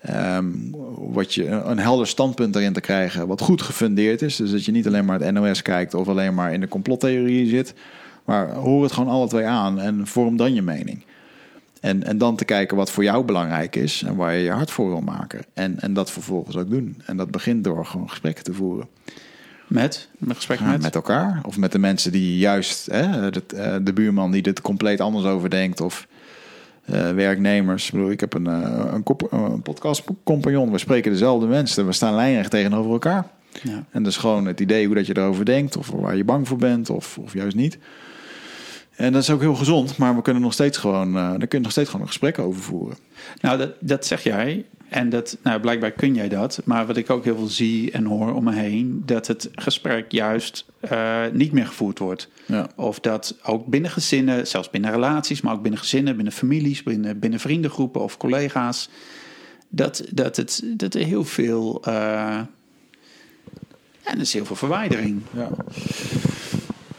Um, 0.09 0.75
wat 0.97 1.33
je, 1.33 1.45
een 1.47 1.79
helder 1.79 2.07
standpunt 2.07 2.55
erin 2.55 2.73
te 2.73 2.81
krijgen, 2.81 3.27
wat 3.27 3.41
goed 3.41 3.61
gefundeerd 3.61 4.21
is. 4.21 4.35
Dus 4.35 4.51
dat 4.51 4.65
je 4.65 4.71
niet 4.71 4.87
alleen 4.87 5.05
maar 5.05 5.19
het 5.19 5.33
NOS 5.33 5.61
kijkt 5.61 5.93
of 5.93 6.07
alleen 6.07 6.33
maar 6.33 6.53
in 6.53 6.59
de 6.59 6.67
complottheorie 6.67 7.49
zit. 7.49 7.73
Maar 8.25 8.53
hoor 8.53 8.83
het 8.83 8.91
gewoon 8.91 9.09
alle 9.09 9.27
twee 9.27 9.45
aan 9.45 9.79
en 9.79 10.07
vorm 10.07 10.37
dan 10.37 10.53
je 10.53 10.61
mening. 10.61 11.05
En, 11.85 12.03
en 12.03 12.17
dan 12.17 12.35
te 12.35 12.45
kijken 12.45 12.77
wat 12.77 12.91
voor 12.91 13.03
jou 13.03 13.25
belangrijk 13.25 13.75
is 13.75 14.03
en 14.03 14.15
waar 14.15 14.33
je 14.33 14.43
je 14.43 14.51
hart 14.51 14.71
voor 14.71 14.89
wil 14.89 15.01
maken. 15.01 15.45
En, 15.53 15.79
en 15.79 15.93
dat 15.93 16.11
vervolgens 16.11 16.57
ook 16.57 16.69
doen. 16.69 17.01
En 17.05 17.17
dat 17.17 17.31
begint 17.31 17.63
door 17.63 17.85
gewoon 17.85 18.09
gesprekken 18.09 18.43
te 18.43 18.53
voeren. 18.53 18.87
Met? 19.67 20.09
Met 20.17 20.35
gesprekken 20.35 20.67
met? 20.69 20.81
Met 20.81 20.95
elkaar. 20.95 21.41
Of 21.43 21.57
met 21.57 21.71
de 21.71 21.79
mensen 21.79 22.11
die 22.11 22.37
juist, 22.37 22.85
hè, 22.85 23.31
de, 23.31 23.41
eh, 23.55 23.75
de 23.81 23.93
buurman 23.93 24.31
die 24.31 24.41
dit 24.41 24.61
compleet 24.61 25.01
anders 25.01 25.25
over 25.25 25.49
denkt. 25.49 25.81
Of 25.81 26.07
uh, 26.85 27.11
werknemers. 27.11 27.85
Ik 27.85 27.91
bedoel, 27.91 28.11
ik 28.11 28.19
heb 28.19 28.33
een, 28.33 28.47
uh, 28.47 28.83
een, 28.93 29.03
een 29.31 29.61
podcastcompagnon. 29.61 30.71
We 30.71 30.77
spreken 30.77 31.11
dezelfde 31.11 31.47
mensen. 31.47 31.85
We 31.85 31.93
staan 31.93 32.15
lijnrecht 32.15 32.51
tegenover 32.51 32.91
elkaar. 32.91 33.27
Ja. 33.63 33.83
En 33.91 34.03
dus 34.03 34.17
gewoon 34.17 34.45
het 34.45 34.59
idee 34.59 34.85
hoe 34.85 34.95
dat 34.95 35.05
je 35.07 35.17
erover 35.17 35.45
denkt. 35.45 35.77
Of 35.77 35.89
waar 35.89 36.15
je 36.15 36.23
bang 36.23 36.47
voor 36.47 36.57
bent. 36.57 36.89
Of, 36.89 37.17
of 37.17 37.33
juist 37.33 37.55
niet. 37.55 37.77
En 38.95 39.13
dat 39.13 39.21
is 39.21 39.29
ook 39.29 39.41
heel 39.41 39.55
gezond, 39.55 39.97
maar 39.97 40.15
we 40.15 40.21
kunnen 40.21 40.41
nog 40.41 40.53
steeds 40.53 40.77
gewoon, 40.77 41.07
uh, 41.07 41.13
daar 41.13 41.47
kun 41.47 41.57
je 41.57 41.63
nog 41.63 41.71
steeds 41.71 41.89
gewoon 41.89 42.01
een 42.01 42.11
gesprek 42.11 42.39
over 42.39 42.61
voeren. 42.61 42.97
Nou, 43.41 43.57
dat, 43.57 43.71
dat 43.79 44.05
zeg 44.05 44.23
jij. 44.23 44.65
En 44.89 45.09
dat, 45.09 45.37
nou, 45.43 45.59
blijkbaar 45.59 45.91
kun 45.91 46.13
jij 46.13 46.29
dat. 46.29 46.61
Maar 46.63 46.85
wat 46.85 46.97
ik 46.97 47.09
ook 47.09 47.23
heel 47.23 47.37
veel 47.37 47.47
zie 47.47 47.91
en 47.91 48.05
hoor 48.05 48.33
om 48.33 48.43
me 48.43 48.53
heen, 48.53 49.03
dat 49.05 49.27
het 49.27 49.49
gesprek 49.55 50.11
juist 50.11 50.65
uh, 50.91 51.21
niet 51.33 51.51
meer 51.51 51.65
gevoerd 51.65 51.99
wordt. 51.99 52.29
Ja. 52.45 52.67
Of 52.75 52.99
dat 52.99 53.35
ook 53.43 53.65
binnen 53.65 53.91
gezinnen, 53.91 54.47
zelfs 54.47 54.69
binnen 54.69 54.91
relaties, 54.91 55.41
maar 55.41 55.53
ook 55.53 55.61
binnen 55.61 55.79
gezinnen, 55.79 56.15
binnen 56.15 56.33
families, 56.33 56.83
binnen, 56.83 57.19
binnen 57.19 57.39
vriendengroepen 57.39 58.01
of 58.01 58.17
collega's, 58.17 58.89
dat, 59.69 60.03
dat, 60.11 60.35
het, 60.35 60.63
dat 60.65 60.93
er 60.93 61.05
heel 61.05 61.23
veel. 61.23 61.81
Uh, 61.87 61.93
ja, 64.03 64.11
er 64.13 64.19
is 64.19 64.33
heel 64.33 64.45
veel 64.45 64.55
verwijdering. 64.55 65.21
Ja. 65.33 65.49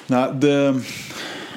Nou, 0.07 0.39
de, 0.39 0.81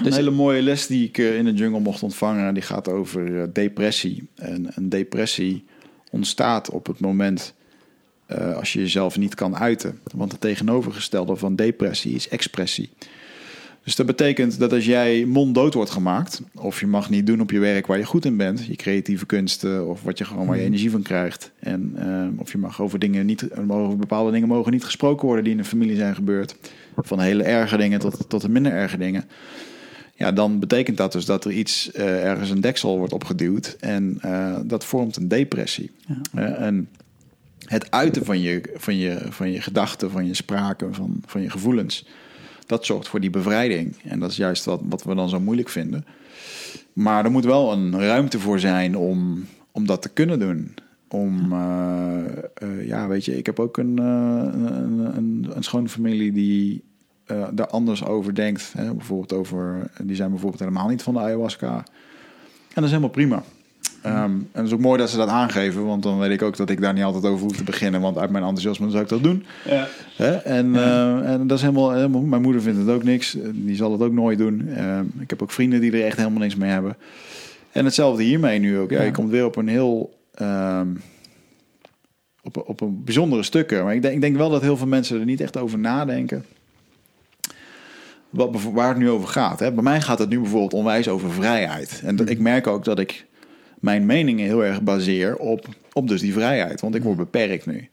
dus... 0.03 0.07
Een 0.07 0.19
hele 0.19 0.35
mooie 0.35 0.61
les 0.61 0.87
die 0.87 1.07
ik 1.07 1.17
eh, 1.17 1.37
in 1.37 1.45
de 1.45 1.53
jungle 1.53 1.79
mocht 1.79 2.03
ontvangen, 2.03 2.53
die 2.53 2.63
gaat 2.63 2.87
over 2.87 3.41
eh, 3.41 3.47
depressie. 3.53 4.27
En 4.35 4.67
een 4.75 4.89
depressie 4.89 5.65
ontstaat 6.11 6.69
op 6.69 6.87
het 6.87 6.99
moment 6.99 7.53
uh, 8.31 8.57
als 8.57 8.73
je 8.73 8.79
jezelf 8.79 9.17
niet 9.17 9.35
kan 9.35 9.57
uiten. 9.57 9.99
Want 10.15 10.31
het 10.31 10.41
tegenovergestelde 10.41 11.35
van 11.35 11.55
depressie 11.55 12.15
is 12.15 12.29
expressie. 12.29 12.89
Dus 13.83 13.95
dat 13.95 14.05
betekent 14.05 14.59
dat 14.59 14.73
als 14.73 14.85
jij 14.85 15.25
monddood 15.25 15.73
wordt 15.73 15.89
gemaakt, 15.89 16.41
of 16.55 16.79
je 16.79 16.87
mag 16.87 17.09
niet 17.09 17.27
doen 17.27 17.41
op 17.41 17.51
je 17.51 17.59
werk 17.59 17.87
waar 17.87 17.97
je 17.97 18.05
goed 18.05 18.25
in 18.25 18.37
bent, 18.37 18.65
je 18.65 18.75
creatieve 18.75 19.25
kunsten 19.25 19.87
of 19.87 20.03
wat 20.03 20.17
je 20.17 20.25
gewoon 20.25 20.45
waar 20.45 20.55
je 20.55 20.61
Mhm. 20.61 20.71
energie 20.71 20.91
van 20.91 21.01
krijgt, 21.01 21.51
en 21.59 21.93
eh, 21.95 22.41
of 22.41 22.51
je 22.51 22.57
mag 22.57 22.81
over 22.81 22.99
dingen 22.99 23.25
niet, 23.25 23.47
over 23.67 23.97
bepaalde 23.97 24.31
dingen 24.31 24.47
mogen 24.47 24.71
niet 24.71 24.83
gesproken 24.83 25.25
worden 25.25 25.43
die 25.43 25.53
in 25.53 25.59
een 25.59 25.65
familie 25.65 25.95
zijn 25.95 26.15
gebeurd, 26.15 26.55
van 26.95 27.19
hele 27.19 27.43
erge 27.43 27.77
dingen 27.77 27.99
tot, 27.99 28.29
tot 28.29 28.41
de 28.41 28.49
minder 28.49 28.71
erge 28.71 28.97
dingen. 28.97 29.23
Ja, 30.19 30.31
dan 30.31 30.59
betekent 30.59 30.97
dat 30.97 31.11
dus 31.11 31.25
dat 31.25 31.45
er 31.45 31.51
iets 31.51 31.91
eh, 31.91 32.25
ergens 32.25 32.49
een 32.49 32.61
deksel 32.61 32.97
wordt 32.97 33.13
opgeduwd 33.13 33.75
en 33.79 34.17
eh, 34.21 34.57
dat 34.63 34.85
vormt 34.85 35.15
een 35.15 35.27
depressie. 35.27 35.91
Eh, 36.33 36.61
en 36.61 36.89
het 37.65 37.91
uiten 37.91 38.25
van 38.25 38.41
je, 38.41 38.61
van 38.75 38.97
je, 38.97 39.17
van 39.29 39.51
je 39.51 39.61
gedachten, 39.61 40.11
van 40.11 40.25
je 40.25 40.33
spraken, 40.33 40.93
van, 40.93 41.21
van 41.25 41.41
je 41.41 41.49
gevoelens. 41.49 42.07
Dat 42.65 42.85
zorgt 42.85 43.07
voor 43.07 43.19
die 43.19 43.29
bevrijding. 43.29 43.95
En 44.03 44.19
dat 44.19 44.31
is 44.31 44.37
juist 44.37 44.65
wat, 44.65 44.81
wat 44.83 45.03
we 45.03 45.15
dan 45.15 45.29
zo 45.29 45.39
moeilijk 45.39 45.69
vinden. 45.69 46.05
Maar 46.93 47.25
er 47.25 47.31
moet 47.31 47.45
wel 47.45 47.71
een 47.71 47.99
ruimte 47.99 48.39
voor 48.39 48.59
zijn 48.59 48.97
om, 48.97 49.45
om 49.71 49.85
dat 49.85 50.01
te 50.01 50.09
kunnen 50.09 50.39
doen. 50.39 50.73
Om, 51.07 51.53
ja, 52.85 53.07
weet 53.07 53.25
je, 53.25 53.37
ik 53.37 53.45
heb 53.45 53.59
ook 53.59 53.77
een, 53.77 53.97
een, 53.97 55.17
een, 55.17 55.51
een 55.55 55.63
schone 55.63 55.89
familie 55.89 56.31
die 56.31 56.83
eh, 57.29 57.47
daar 57.51 57.67
anders 57.67 58.05
over 58.05 58.35
denkt. 58.35 58.73
Hè? 58.77 58.93
Bijvoorbeeld 58.93 59.33
over, 59.33 59.89
die 60.03 60.15
zijn 60.15 60.29
bijvoorbeeld 60.29 60.59
helemaal 60.61 60.87
niet 60.87 61.01
van 61.03 61.13
de 61.13 61.19
ayahuasca. 61.19 61.75
En 61.75 61.83
dat 62.73 62.83
is 62.83 62.89
helemaal 62.89 63.09
prima. 63.09 63.43
Ehm, 64.01 64.15
en 64.23 64.47
het 64.51 64.65
is 64.65 64.73
ook 64.73 64.79
mooi 64.79 64.97
dat 64.99 65.09
ze 65.09 65.17
dat 65.17 65.27
aangeven, 65.27 65.85
want 65.85 66.03
dan 66.03 66.19
weet 66.19 66.31
ik 66.31 66.41
ook 66.41 66.57
dat 66.57 66.69
ik 66.69 66.81
daar 66.81 66.93
niet 66.93 67.03
altijd 67.03 67.25
over 67.25 67.43
hoef 67.45 67.55
te 67.57 67.63
beginnen, 67.63 68.01
want 68.01 68.17
uit 68.17 68.29
mijn 68.29 68.43
enthousiasme 68.43 68.89
zou 68.89 69.03
ik 69.03 69.09
dat 69.09 69.23
doen. 69.23 69.43
Ja. 69.65 69.87
Hè? 70.15 70.31
En, 70.35 70.75
eh, 70.75 71.31
en 71.31 71.47
dat 71.47 71.57
is 71.57 71.63
helemaal, 71.63 71.91
helemaal. 71.91 72.21
Mijn 72.21 72.41
moeder 72.41 72.61
vindt 72.61 72.79
het 72.79 72.89
ook 72.89 73.03
niks. 73.03 73.37
Die 73.53 73.75
zal 73.75 73.91
het 73.91 74.01
ook 74.01 74.11
nooit 74.11 74.37
doen. 74.37 74.67
Ehm, 74.67 75.05
ik 75.19 75.29
heb 75.29 75.41
ook 75.41 75.51
vrienden 75.51 75.81
die 75.81 75.91
er 75.91 76.05
echt 76.05 76.17
helemaal 76.17 76.39
niks 76.39 76.55
mee 76.55 76.69
hebben. 76.69 76.95
En 77.71 77.85
hetzelfde 77.85 78.23
hiermee 78.23 78.59
nu 78.59 78.77
ook. 78.79 78.89
Ja. 78.89 79.01
Je 79.01 79.11
komt 79.11 79.29
weer 79.29 79.45
op 79.45 79.55
een 79.55 79.67
heel. 79.67 80.17
ehm, 80.33 80.87
op, 82.43 82.55
een- 82.55 82.63
op 82.63 82.81
een 82.81 83.03
bijzondere 83.03 83.43
stukken. 83.43 83.83
Maar 83.83 83.95
ik 83.95 84.01
denk, 84.01 84.13
ik 84.15 84.21
denk 84.21 84.37
wel 84.37 84.49
dat 84.49 84.61
heel 84.61 84.77
veel 84.77 84.87
mensen 84.87 85.19
er 85.19 85.25
niet 85.25 85.41
echt 85.41 85.57
over 85.57 85.79
nadenken. 85.79 86.45
Wat, 88.29 88.61
waar 88.73 88.89
het 88.89 88.97
nu 88.97 89.09
over 89.09 89.27
gaat. 89.27 89.59
Hè? 89.59 89.71
Bij 89.71 89.83
mij 89.83 90.01
gaat 90.01 90.19
het 90.19 90.29
nu 90.29 90.39
bijvoorbeeld 90.39 90.73
onwijs 90.73 91.07
over 91.07 91.31
vrijheid. 91.31 92.01
En 92.05 92.15
dat, 92.15 92.29
ik 92.29 92.39
merk 92.39 92.67
ook 92.67 92.83
dat 92.83 92.99
ik 92.99 93.25
mijn 93.79 94.05
meningen 94.05 94.45
heel 94.45 94.65
erg 94.65 94.81
baseer 94.81 95.35
op, 95.35 95.65
op 95.93 96.07
dus 96.07 96.21
die 96.21 96.33
vrijheid. 96.33 96.81
Want 96.81 96.95
ik 96.95 97.03
word 97.03 97.17
beperkt 97.17 97.65
nu. 97.65 97.89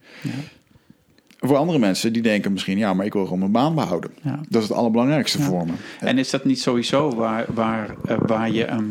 Voor 1.38 1.56
andere 1.56 1.78
mensen 1.78 2.12
die 2.12 2.22
denken 2.22 2.52
misschien, 2.52 2.78
ja, 2.78 2.94
maar 2.94 3.06
ik 3.06 3.12
wil 3.12 3.24
gewoon 3.24 3.38
mijn 3.38 3.52
baan 3.52 3.74
behouden. 3.74 4.10
Ja. 4.22 4.40
Dat 4.48 4.62
is 4.62 4.68
het 4.68 4.76
allerbelangrijkste 4.76 5.38
Ja. 5.38 5.44
voor 5.44 5.66
me. 5.66 5.72
En 6.00 6.18
is 6.18 6.30
dat 6.30 6.44
niet 6.44 6.60
sowieso 6.60 7.14
waar, 7.14 7.44
waar, 7.54 7.94
eh, 8.06 8.16
waar 8.26 8.50
je 8.50 8.64
ehm, 8.64 8.78
eh, 8.78 8.84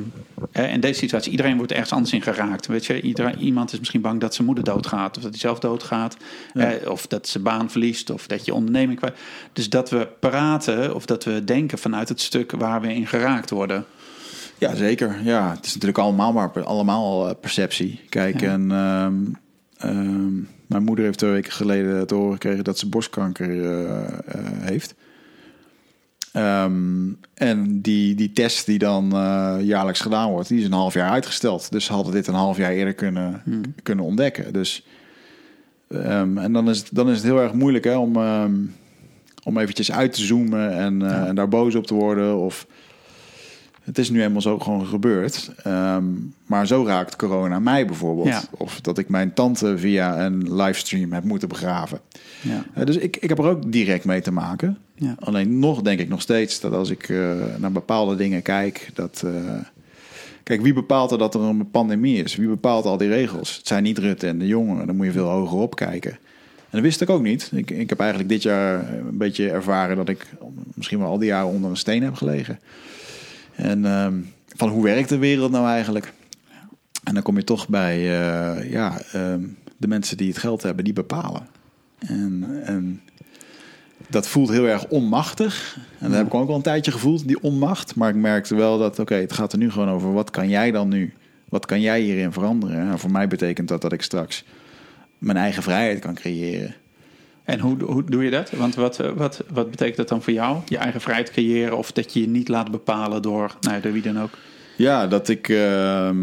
in 0.51 0.79
deze 0.79 0.99
situatie, 0.99 1.31
iedereen 1.31 1.57
wordt 1.57 1.71
ergens 1.71 1.91
anders 1.91 2.13
in 2.13 2.21
geraakt. 2.21 2.67
Weet 2.67 2.85
je, 2.85 3.01
iedereen, 3.01 3.39
iemand 3.39 3.73
is 3.73 3.79
misschien 3.79 4.01
bang 4.01 4.19
dat 4.19 4.33
zijn 4.33 4.45
moeder 4.47 4.63
doodgaat, 4.63 5.17
of 5.17 5.23
dat 5.23 5.31
hij 5.31 5.39
zelf 5.39 5.59
doodgaat, 5.59 6.17
Ja. 6.53 6.71
eh, 6.71 6.89
of 6.89 7.07
dat 7.07 7.27
zijn 7.27 7.43
baan 7.43 7.69
verliest, 7.71 8.09
of 8.09 8.27
dat 8.27 8.45
je 8.45 8.53
onderneming 8.53 8.97
kwijt. 8.99 9.17
Dus 9.53 9.69
dat 9.69 9.89
we 9.89 10.07
praten 10.19 10.95
of 10.95 11.05
dat 11.05 11.23
we 11.23 11.43
denken 11.43 11.77
vanuit 11.77 12.09
het 12.09 12.21
stuk 12.21 12.51
waar 12.51 12.81
we 12.81 12.93
in 12.93 13.07
geraakt 13.07 13.49
worden. 13.49 13.85
Ja, 14.57 14.75
zeker. 14.75 15.15
Ja, 15.23 15.49
het 15.49 15.65
is 15.65 15.73
natuurlijk 15.73 15.99
allemaal 15.99 16.33
maar 16.33 16.63
allemaal 16.63 17.29
eh, 17.29 17.35
perceptie. 17.41 17.99
Kijk, 18.09 18.39
Ja. 18.39 18.51
en 18.51 18.71
ehm, 18.71 19.13
ehm, 19.77 20.33
mijn 20.67 20.83
moeder 20.83 21.05
heeft 21.05 21.17
twee 21.17 21.31
weken 21.31 21.51
geleden 21.51 22.07
te 22.07 22.15
horen 22.15 22.33
gekregen 22.33 22.63
dat 22.63 22.79
ze 22.79 22.89
borstkanker 22.89 23.49
eh, 23.65 24.03
eh, 24.03 24.09
heeft. 24.59 24.95
Ehm, 26.35 27.07
en 27.33 27.81
die, 27.81 28.15
die 28.15 28.31
test 28.31 28.65
die 28.65 28.77
dan 28.79 29.11
eh, 29.13 29.55
jaarlijks 29.61 29.99
gedaan 29.99 30.31
wordt, 30.31 30.47
die 30.47 30.59
is 30.59 30.65
een 30.65 30.71
half 30.71 30.93
jaar 30.93 31.09
uitgesteld. 31.09 31.71
Dus 31.71 31.85
ze 31.85 31.93
hadden 31.93 32.13
dit 32.13 32.27
een 32.27 32.33
half 32.33 32.57
jaar 32.57 32.71
eerder 32.71 32.93
kunnen, 32.93 33.41
kunnen 33.83 34.05
ontdekken. 34.05 34.53
Dus, 34.53 34.85
ehm, 35.87 36.37
en 36.37 36.53
dan 36.53 36.69
is, 36.69 36.77
het, 36.77 36.89
dan 36.91 37.09
is 37.09 37.15
het 37.15 37.25
heel 37.25 37.41
erg 37.41 37.53
moeilijk 37.53 37.83
hè, 37.83 37.95
om, 37.97 38.15
ehm, 38.15 38.53
om 39.43 39.57
eventjes 39.57 39.91
uit 39.91 40.13
te 40.13 40.21
zoomen 40.21 40.71
en, 40.71 41.01
eh, 41.01 41.09
Ja. 41.09 41.25
en 41.25 41.35
daar 41.35 41.47
boos 41.49 41.75
op 41.75 41.87
te 41.87 41.93
worden. 41.93 42.37
Of, 42.37 42.67
het 43.83 43.97
is 43.97 44.09
nu 44.09 44.23
eenmaal 44.23 44.41
zo 44.41 44.59
gewoon 44.59 44.85
gebeurd. 44.85 45.51
Maar 46.45 46.67
zo 46.67 46.85
raakt 46.85 47.15
corona 47.15 47.59
mij 47.59 47.85
bijvoorbeeld. 47.85 48.27
Ja. 48.27 48.43
Of 48.51 48.81
dat 48.81 48.97
ik 48.97 49.09
mijn 49.09 49.33
tante 49.33 49.77
via 49.77 50.25
een 50.25 50.55
livestream 50.55 51.13
heb 51.13 51.23
moeten 51.23 51.47
begraven. 51.47 51.99
Ja. 52.41 52.65
Eh, 52.73 52.85
dus 52.85 52.97
ik, 52.97 53.17
ik 53.17 53.29
heb 53.29 53.37
er 53.37 53.45
ook 53.45 53.71
direct 53.71 54.05
mee 54.05 54.21
te 54.21 54.31
maken. 54.31 54.77
Ja. 54.95 55.15
Alleen 55.19 55.59
nog 55.59 55.81
denk 55.81 55.99
ik 55.99 56.09
nog 56.09 56.21
steeds 56.21 56.59
dat 56.59 56.73
als 56.73 56.89
ik 56.89 57.09
eh, 57.09 57.33
naar 57.57 57.71
bepaalde 57.71 58.15
dingen 58.15 58.41
kijk, 58.41 58.89
dat. 58.93 59.23
eh, 59.25 59.59
kijk, 60.43 60.61
wie 60.61 60.73
bepaalt 60.73 61.11
er 61.11 61.17
dat 61.17 61.35
er 61.35 61.41
een 61.41 61.71
pandemie 61.71 62.23
is? 62.23 62.35
Wie 62.35 62.47
bepaalt 62.47 62.85
al 62.85 62.97
die 62.97 63.07
regels? 63.07 63.55
Het 63.57 63.67
zijn 63.67 63.83
niet 63.83 63.97
Rutte 63.97 64.27
en 64.27 64.39
de 64.39 64.47
jongeren. 64.47 64.87
Dan 64.87 64.95
moet 64.95 65.05
je 65.05 65.11
veel 65.11 65.29
hoger 65.29 65.57
op 65.57 65.75
kijken. 65.75 66.11
En 66.11 66.81
dat 66.81 66.81
wist 66.81 67.01
ik 67.01 67.09
ook 67.09 67.21
niet. 67.21 67.51
Ik, 67.53 67.71
ik 67.71 67.89
heb 67.89 67.99
eigenlijk 67.99 68.29
dit 68.29 68.41
jaar 68.41 68.93
een 68.93 69.17
beetje 69.17 69.49
ervaren 69.49 69.95
dat 69.95 70.09
ik 70.09 70.27
misschien 70.73 70.99
wel 70.99 71.07
al 71.07 71.17
die 71.17 71.27
jaren 71.27 71.49
onder 71.49 71.69
een 71.69 71.77
steen 71.77 72.03
heb 72.03 72.13
gelegen. 72.13 72.59
En 73.55 73.85
ehm, 73.85 74.13
van 74.47 74.69
hoe 74.69 74.83
werkt 74.83 75.09
de 75.09 75.17
wereld 75.17 75.51
nou 75.51 75.67
eigenlijk? 75.67 76.13
En 77.03 77.13
dan 77.13 77.23
kom 77.23 77.37
je 77.37 77.43
toch 77.43 77.67
bij 77.67 77.95
eh, 77.97 78.71
ja, 78.71 79.01
ehm, 79.11 79.41
de 79.77 79.87
mensen 79.87 80.17
die 80.17 80.27
het 80.27 80.37
geld 80.37 80.63
hebben, 80.63 80.83
die 80.83 80.93
bepalen. 80.93 81.47
En, 81.99 82.61
en 82.65 83.01
dat 84.09 84.27
voelt 84.27 84.49
heel 84.49 84.67
erg 84.67 84.85
onmachtig. 84.87 85.77
En 85.99 86.07
dat 86.09 86.17
heb 86.17 86.27
ik 86.27 86.33
ook 86.33 86.49
al 86.49 86.55
een 86.55 86.61
tijdje 86.61 86.91
gevoeld, 86.91 87.27
die 87.27 87.41
onmacht. 87.41 87.95
Maar 87.95 88.09
ik 88.09 88.15
merkte 88.15 88.55
wel 88.55 88.77
dat, 88.77 88.99
oké, 88.99 89.15
het 89.15 89.33
gaat 89.33 89.51
er 89.51 89.57
nu 89.57 89.71
gewoon 89.71 89.89
over... 89.89 90.13
wat 90.13 90.29
kan 90.29 90.49
jij 90.49 90.71
dan 90.71 90.89
nu? 90.89 91.13
Wat 91.49 91.65
kan 91.65 91.81
jij 91.81 92.01
hierin 92.01 92.31
veranderen? 92.31 92.91
En 92.91 92.99
voor 92.99 93.11
mij 93.11 93.27
betekent 93.27 93.67
dat 93.67 93.81
dat 93.81 93.93
ik 93.93 94.01
straks 94.01 94.43
mijn 95.17 95.37
eigen 95.37 95.63
vrijheid 95.63 95.99
kan 95.99 96.13
creëren. 96.13 96.75
En 97.43 97.59
hoe, 97.59 97.83
hoe 97.83 98.03
doe 98.03 98.23
je 98.23 98.31
dat? 98.31 98.49
Want 98.49 98.75
wat, 98.75 98.99
eh, 98.99 99.09
wat, 99.15 99.43
wat 99.53 99.69
betekent 99.69 99.97
dat 99.97 100.09
dan 100.09 100.21
voor 100.21 100.33
jou? 100.33 100.57
Je 100.65 100.77
eigen 100.77 101.01
vrijheid 101.01 101.31
creëren 101.31 101.77
of 101.77 101.91
dat 101.91 102.13
je 102.13 102.21
je 102.21 102.27
niet 102.27 102.47
laat 102.47 102.71
bepalen 102.71 103.21
door, 103.21 103.55
nou, 103.61 103.81
door 103.81 103.91
wie 103.91 104.01
dan 104.01 104.19
ook? 104.19 104.31
Ja, 104.75 105.07
dat 105.07 105.29
ik. 105.29 105.49
ehm, 105.49 106.17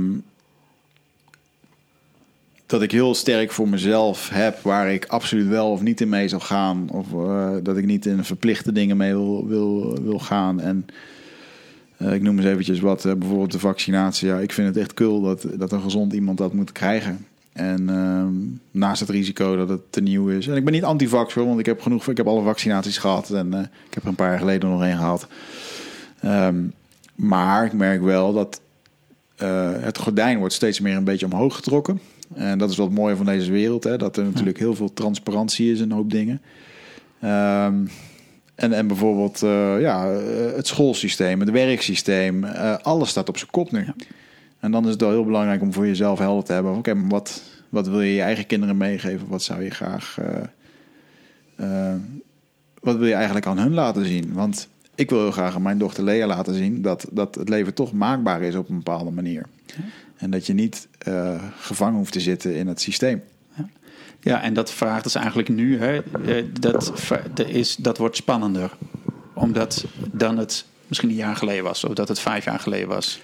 dat 2.73 2.83
ik 2.83 2.91
heel 2.91 3.15
sterk 3.15 3.53
voor 3.53 3.69
mezelf 3.69 4.29
heb 4.29 4.59
waar 4.63 4.93
ik 4.93 5.07
absoluut 5.07 5.49
wel 5.49 5.71
of 5.71 5.83
niet 5.83 6.01
in 6.01 6.09
mee 6.09 6.29
zal 6.29 6.41
gaan. 6.41 6.89
Of 6.91 7.13
eh, 7.13 7.51
dat 7.63 7.77
ik 7.77 7.87
niet 7.87 8.07
in 8.07 8.25
verplichte 8.25 8.73
dingen 8.73 8.97
mee 8.97 9.13
wil, 9.13 9.47
wil, 9.47 9.99
wil 10.03 10.19
gaan. 10.19 10.61
En 10.61 10.87
eh, 11.97 12.15
ik 12.15 12.23
noem 12.23 12.37
eens 12.37 12.47
eventjes 12.47 12.81
wat, 12.81 13.05
eh, 13.05 13.13
bijvoorbeeld 13.13 13.53
de 13.53 13.59
vaccinatie. 13.59 14.29
Ja, 14.29 14.39
ik 14.39 14.53
vind 14.53 14.69
het 14.69 14.77
echt 14.77 14.95
cool 14.95 15.21
dat, 15.21 15.47
dat 15.55 15.73
een 15.73 15.81
gezond 15.81 16.13
iemand 16.13 16.39
dat 16.39 16.53
moet 16.53 16.73
krijgen. 16.73 17.27
En 17.53 17.89
ehm, 17.89 18.35
naast 18.71 19.01
het 19.01 19.11
risico 19.11 19.57
dat 19.57 19.69
het 19.69 19.81
te 19.91 20.01
nieuw 20.01 20.29
is. 20.29 20.47
En 20.47 20.57
ik 20.57 20.65
ben 20.65 20.73
niet 20.73 20.85
anti-vax 20.85 21.35
want 21.35 21.59
ik 21.59 21.67
heb 21.67 21.81
genoeg. 21.81 22.09
Ik 22.09 22.17
heb 22.17 22.27
alle 22.27 22.43
vaccinaties 22.43 22.99
gehad 22.99 23.31
en 23.31 23.53
ik 23.87 23.95
heb 23.95 24.03
er 24.03 24.09
een 24.09 24.15
paar 24.15 24.31
jaar 24.31 24.39
geleden 24.39 24.71
nog 24.71 24.83
één 24.83 24.97
gehad. 24.97 25.27
Ehm, 26.21 26.57
maar 27.15 27.65
ik 27.65 27.73
merk 27.73 28.03
wel 28.03 28.33
dat 28.33 28.61
het 29.81 29.99
gordijn 29.99 30.39
wordt 30.39 30.55
steeds 30.55 30.81
meer 30.81 30.97
een 30.97 31.05
beetje 31.05 31.27
omhoog 31.27 31.55
getrokken. 31.55 32.01
En 32.35 32.59
dat 32.59 32.71
is 32.71 32.77
wat 32.77 32.91
mooie 32.91 33.17
van 33.17 33.27
deze 33.27 33.51
wereld. 33.53 33.85
Hè? 33.85 33.97
Dat 33.97 34.17
er 34.17 34.25
natuurlijk 34.25 34.59
heel 34.59 34.75
veel 34.75 34.93
transparantie 34.93 35.73
is 35.73 35.79
in 35.79 35.91
een 35.91 35.97
hoop 35.97 36.11
dingen. 36.11 36.41
Ehm, 37.21 37.75
en, 38.55 38.73
en 38.73 38.87
bijvoorbeeld 38.87 39.43
eh, 39.43 39.81
ja, 39.81 40.13
eh, 40.13 40.57
het 40.57 40.67
schoolsysteem, 40.67 41.41
het 41.41 41.51
werksysteem. 41.51 42.45
eh, 42.45 42.77
alles 42.83 43.09
staat 43.09 43.29
op 43.29 43.39
zijn 43.39 43.51
kop 43.51 43.73
nu. 43.73 43.87
En 44.61 44.71
dan 44.71 44.85
is 44.85 44.91
het 44.91 45.01
wel 45.01 45.11
heel 45.11 45.25
belangrijk 45.25 45.63
om 45.63 45.73
voor 45.73 45.87
jezelf 45.87 46.19
helder 46.19 46.45
te 46.45 46.53
hebben. 46.53 46.77
Oké, 46.77 46.95
maar 46.95 47.09
wat, 47.09 47.43
wat 47.69 47.89
wil 47.89 48.01
je 48.01 48.15
je 48.15 48.23
eigen 48.23 48.47
kinderen 48.47 48.77
meegeven? 48.77 49.29
Wat 49.29 49.43
zou 49.43 49.63
je 49.63 49.71
graag... 49.71 50.19
eh, 51.57 51.95
wat 52.81 52.97
wil 52.97 53.07
je 53.07 53.15
eigenlijk 53.15 53.47
aan 53.47 53.59
hun 53.59 53.75
laten 53.75 54.05
zien? 54.05 54.33
Want 54.33 54.69
ik 54.95 55.11
wil 55.11 55.19
heel 55.21 55.31
graag 55.31 55.55
aan 55.55 55.63
mijn 55.63 55.79
dochter 55.79 56.05
Lea 56.05 56.27
laten 56.27 56.55
zien... 56.55 56.83
dat, 56.83 57.07
dat 57.13 57.35
het 57.35 57.49
leven 57.49 57.75
toch 57.75 57.93
maakbaar 57.93 58.43
is 58.43 58.55
op 58.55 58.69
een 58.69 58.77
bepaalde 58.77 59.11
manier. 59.11 59.47
En 60.23 60.31
dat 60.31 60.47
je 60.47 60.53
niet 60.53 60.89
eh, 60.99 61.43
gevangen 61.61 61.97
hoeft 61.97 62.13
te 62.13 62.21
zitten 62.21 62.55
in 62.55 62.67
het 62.67 62.81
systeem. 62.81 63.23
Ja, 64.21 64.43
en 64.43 64.55
dat 64.55 64.73
vraagt 64.73 65.03
dus 65.03 65.15
eigenlijk 65.15 65.49
nu, 65.49 65.79
hè, 65.79 66.03
eh, 66.27 66.45
dat, 66.61 66.93
is, 67.47 67.77
dat 67.77 67.99
wordt 67.99 68.17
spannender. 68.17 68.71
Omdat 69.35 69.85
dan 70.13 70.39
het 70.39 70.65
misschien 70.87 71.09
een 71.09 71.15
jaar 71.15 71.37
geleden 71.37 71.65
was, 71.65 71.85
of 71.85 71.95
dat 71.95 72.09
het 72.09 72.21
vijf 72.21 72.45
jaar 72.45 72.59
geleden 72.59 72.89
was. 72.89 73.21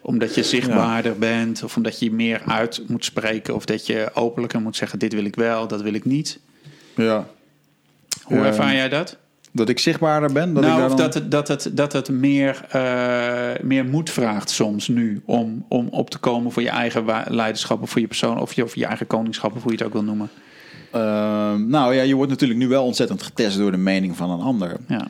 Omdat 0.00 0.34
je 0.34 0.42
zichtbaarder 0.42 1.18
bent, 1.18 1.62
of 1.62 1.76
omdat 1.76 1.98
je 1.98 2.10
meer 2.10 2.42
uit 2.46 2.82
moet 2.88 3.04
spreken, 3.04 3.54
of 3.54 3.64
dat 3.64 3.86
je 3.86 4.10
openlijker 4.14 4.60
moet 4.60 4.76
zeggen: 4.76 4.98
dit 4.98 5.12
wil 5.12 5.24
ik 5.24 5.36
wel, 5.36 5.68
dat 5.68 5.82
wil 5.82 5.94
ik 5.94 6.04
niet. 6.04 6.38
Ja. 6.96 7.26
Hoe 8.22 8.38
ervaar 8.38 8.74
jij 8.74 8.88
dat? 8.88 9.16
Dat 9.56 9.68
ik 9.68 9.78
zichtbaarder 9.78 10.32
ben? 10.32 10.54
Dat 10.54 10.62
ik 10.62 10.68
nou, 10.68 10.80
daar 10.80 10.90
of 10.90 10.96
dan- 10.96 11.10
dat 11.10 11.14
het, 11.14 11.30
dat 11.30 11.48
het, 11.48 11.70
dat 11.76 11.92
het 11.92 12.08
meer, 12.08 12.64
eh, 12.70 13.62
meer 13.62 13.84
moed 13.84 14.10
vraagt 14.10 14.50
soms 14.50 14.88
nu 14.88 15.22
om, 15.24 15.64
om 15.68 15.88
op 15.88 16.10
te 16.10 16.18
komen 16.18 16.52
voor 16.52 16.62
je 16.62 16.68
eigen 16.68 17.04
leiderschap 17.28 17.82
of 17.82 17.90
voor 17.90 18.00
je 18.00 18.06
persoon 18.06 18.40
of 18.40 18.52
je, 18.52 18.64
of 18.64 18.74
je 18.74 18.86
eigen 18.86 19.06
koningschap 19.06 19.56
of 19.56 19.62
hoe 19.62 19.72
je 19.72 19.78
het 19.78 19.86
ook 19.86 19.92
wil 19.92 20.02
noemen. 20.04 20.30
Ehm, 20.90 21.68
nou 21.68 21.94
ja, 21.94 22.02
je 22.02 22.14
wordt 22.14 22.30
natuurlijk 22.30 22.60
nu 22.60 22.68
wel 22.68 22.84
ontzettend 22.84 23.22
getest 23.22 23.58
door 23.58 23.70
de 23.70 23.76
mening 23.76 24.16
van 24.16 24.30
een 24.30 24.40
ander. 24.40 24.76
Ja, 24.88 25.08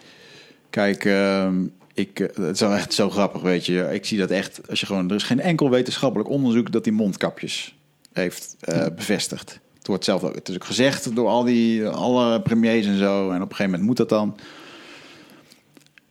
Kijk, 0.70 1.04
ehm, 1.04 1.54
ik, 1.94 2.20
eh, 2.20 2.44
het 2.44 2.54
is 2.54 2.60
wel 2.60 2.74
echt 2.74 2.92
zo 2.92 3.10
grappig, 3.10 3.42
weet 3.42 3.66
je. 3.66 3.88
Ik 3.92 4.04
zie 4.04 4.18
dat 4.18 4.30
echt, 4.30 4.60
als 4.70 4.80
je 4.80 4.86
gewoon... 4.86 5.08
Er 5.10 5.16
is 5.16 5.22
geen 5.22 5.40
enkel 5.40 5.70
wetenschappelijk 5.70 6.28
onderzoek 6.30 6.72
dat 6.72 6.84
die 6.84 6.92
mondkapjes 6.92 7.74
heeft 8.12 8.56
eh, 8.60 8.86
bevestigd. 8.96 9.60
Het 9.84 9.92
wordt 9.92 10.08
zelf 10.08 10.24
ook, 10.24 10.34
het 10.34 10.48
is 10.48 10.54
ook 10.54 10.64
gezegd 10.64 11.16
door 11.16 11.28
al 11.28 11.44
die, 11.44 11.88
alle 11.88 12.40
premiers 12.40 12.86
en 12.86 12.98
zo. 12.98 13.30
En 13.30 13.42
op 13.42 13.50
een 13.50 13.56
gegeven 13.56 13.64
moment 13.64 13.82
moet 13.82 13.96
dat 13.96 14.08
dan. 14.08 14.36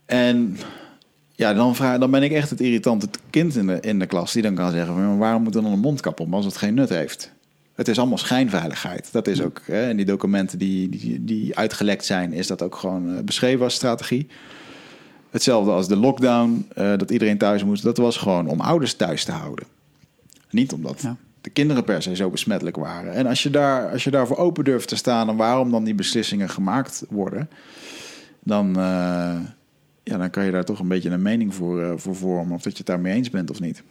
En 0.06 0.58
ja, 1.32 1.54
dan, 1.54 1.76
vraag, 1.76 1.98
dan 2.00 2.12
ben 2.12 2.24
ik 2.24 2.32
echt 2.32 2.50
het 2.50 2.62
irritante 2.62 3.08
kind 3.30 3.56
in 3.56 3.68
de, 3.68 3.80
in 3.80 4.00
de 4.00 4.06
klas 4.06 4.34
die 4.34 4.42
dan 4.42 4.56
kan 4.56 4.72
zeggen: 4.72 4.96
maar 4.96 5.18
waarom 5.18 5.44
moet 5.44 5.56
er 5.56 5.62
dan 5.62 5.72
een 5.72 5.80
mondkap 5.80 6.20
op 6.20 6.34
als 6.34 6.46
het 6.46 6.58
geen 6.58 6.74
nut 6.74 6.90
heeft? 6.90 7.32
Het 7.76 7.88
is 7.88 7.98
allemaal 8.00 8.18
schijnveiligheid. 8.18 9.12
Dat 9.12 9.28
is 9.28 9.42
ook 9.42 9.62
hè, 9.66 9.90
in 9.90 9.98
die 9.98 10.06
documenten 10.06 10.58
die, 10.58 10.90
die, 10.90 11.24
die 11.24 11.58
uitgelekt 11.58 12.06
zijn, 12.06 12.34
is 12.34 12.48
dat 12.48 12.62
ook 12.62 12.76
gewoon 12.76 13.16
eh, 13.16 13.24
beschreven 13.24 13.64
als 13.64 13.74
strategie. 13.74 14.28
Hetzelfde 15.30 15.72
als 15.72 15.88
de 15.88 15.98
lockdown, 15.98 16.68
eh, 16.76 16.98
dat 16.98 17.12
iedereen 17.12 17.38
thuis 17.38 17.64
moest. 17.64 17.84
Dat 17.84 17.98
was 17.98 18.18
gewoon 18.18 18.48
om 18.48 18.62
ouders 18.62 18.94
thuis 18.94 19.24
te 19.24 19.32
houden. 19.32 19.66
Niet 20.50 20.74
omdat 20.74 21.02
Ja. 21.02 21.18
De 21.44 21.50
kinderen 21.50 21.84
per 21.84 22.02
se 22.02 22.16
zo 22.16 22.30
besmettelijk 22.30 22.76
waren. 22.76 23.14
En 23.14 23.26
als 23.26 23.44
je, 23.44 23.50
daar, 23.50 23.92
als 23.92 24.04
je 24.04 24.12
daarvoor 24.12 24.38
open 24.38 24.64
durft 24.64 24.88
te 24.88 24.96
staan 24.96 25.30
en 25.30 25.36
waarom 25.36 25.72
dan 25.72 25.84
die 25.84 25.96
beslissingen 25.96 26.50
gemaakt 26.50 27.04
worden, 27.10 27.50
dan, 28.44 28.68
eh, 28.70 29.36
ja, 30.04 30.18
dan 30.18 30.30
kan 30.30 30.46
je 30.46 30.52
daar 30.52 30.66
toch 30.66 30.80
een 30.80 30.88
beetje 30.88 31.10
een 31.10 31.22
mening 31.22 31.54
voor, 31.56 31.84
eh, 31.84 31.92
voor 31.96 32.16
vormen. 32.16 32.56
Of 32.56 32.62
dat 32.62 32.72
je 32.72 32.78
het 32.78 32.88
daarmee 32.88 33.14
eens 33.14 33.30
bent 33.30 33.50
of 33.52 33.60
niet. 33.60 33.84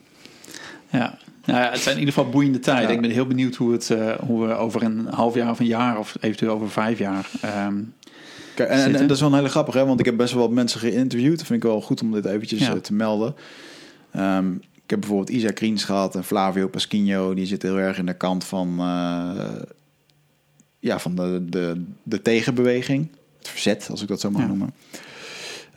Ja. 0.91 1.19
Nou 1.45 1.61
ja, 1.61 1.71
het 1.71 1.81
zijn 1.81 1.95
in 1.95 2.01
ieder 2.01 2.15
geval 2.15 2.31
boeiende 2.31 2.59
tijden. 2.59 2.89
Ja. 2.89 2.95
Ik 2.95 3.01
ben 3.01 3.11
heel 3.11 3.27
benieuwd 3.27 3.55
hoe, 3.55 3.73
het, 3.73 3.91
eh, 3.91 4.11
hoe 4.27 4.47
we 4.47 4.55
over 4.55 4.83
een 4.83 5.07
half 5.07 5.35
jaar 5.35 5.51
of 5.51 5.61
een 5.61 5.67
jaar... 5.67 5.99
of 5.99 6.17
eventueel 6.21 6.53
over 6.55 6.71
vijf 6.71 6.99
jaar... 6.99 7.31
ehm, 7.41 7.75
Kijk, 8.55 8.69
en, 8.69 8.75
en, 8.75 8.83
Zitten. 8.83 9.01
en 9.01 9.07
dat 9.07 9.17
is 9.17 9.23
wel 9.23 9.31
een 9.33 9.37
hele 9.37 9.49
grappig, 9.49 9.75
hè? 9.75 9.87
want 9.87 10.01
ik 10.01 10.07
heb 10.07 10.17
best 10.17 10.33
wel 10.33 10.43
wat 10.43 10.51
mensen 10.51 10.81
geïnterviewd. 10.81 11.39
Dat 11.39 11.47
vind 11.47 11.63
ik 11.63 11.71
wel 11.71 11.81
goed 11.81 12.03
om 12.03 12.13
dit 12.13 12.25
eventjes 12.25 12.61
Ja. 12.61 12.81
te 12.81 12.93
melden. 12.93 13.35
Ehm, 14.13 14.47
heb 14.93 15.01
bijvoorbeeld 15.01 15.37
Isaac 15.39 15.55
Kriens 15.55 15.85
gehad 15.85 16.15
en 16.15 16.25
Flavio 16.25 16.69
Pasquino. 16.69 17.35
Die 17.35 17.47
zitten 17.47 17.69
heel 17.69 17.79
erg 17.79 17.99
in 17.99 18.07
de 18.07 18.15
kant 18.17 18.45
van, 18.45 18.75
eh, 18.79 19.63
ja, 20.79 20.99
van 20.99 21.15
de, 21.15 21.45
de, 21.49 21.85
de 22.03 22.23
tegenbeweging. 22.23 23.09
Het 23.39 23.49
verzet, 23.49 23.89
als 23.91 24.03
ik 24.03 24.09
dat 24.09 24.21
zo 24.21 24.31
mag 24.31 24.41
Ja. 24.41 24.47
noemen. 24.47 24.71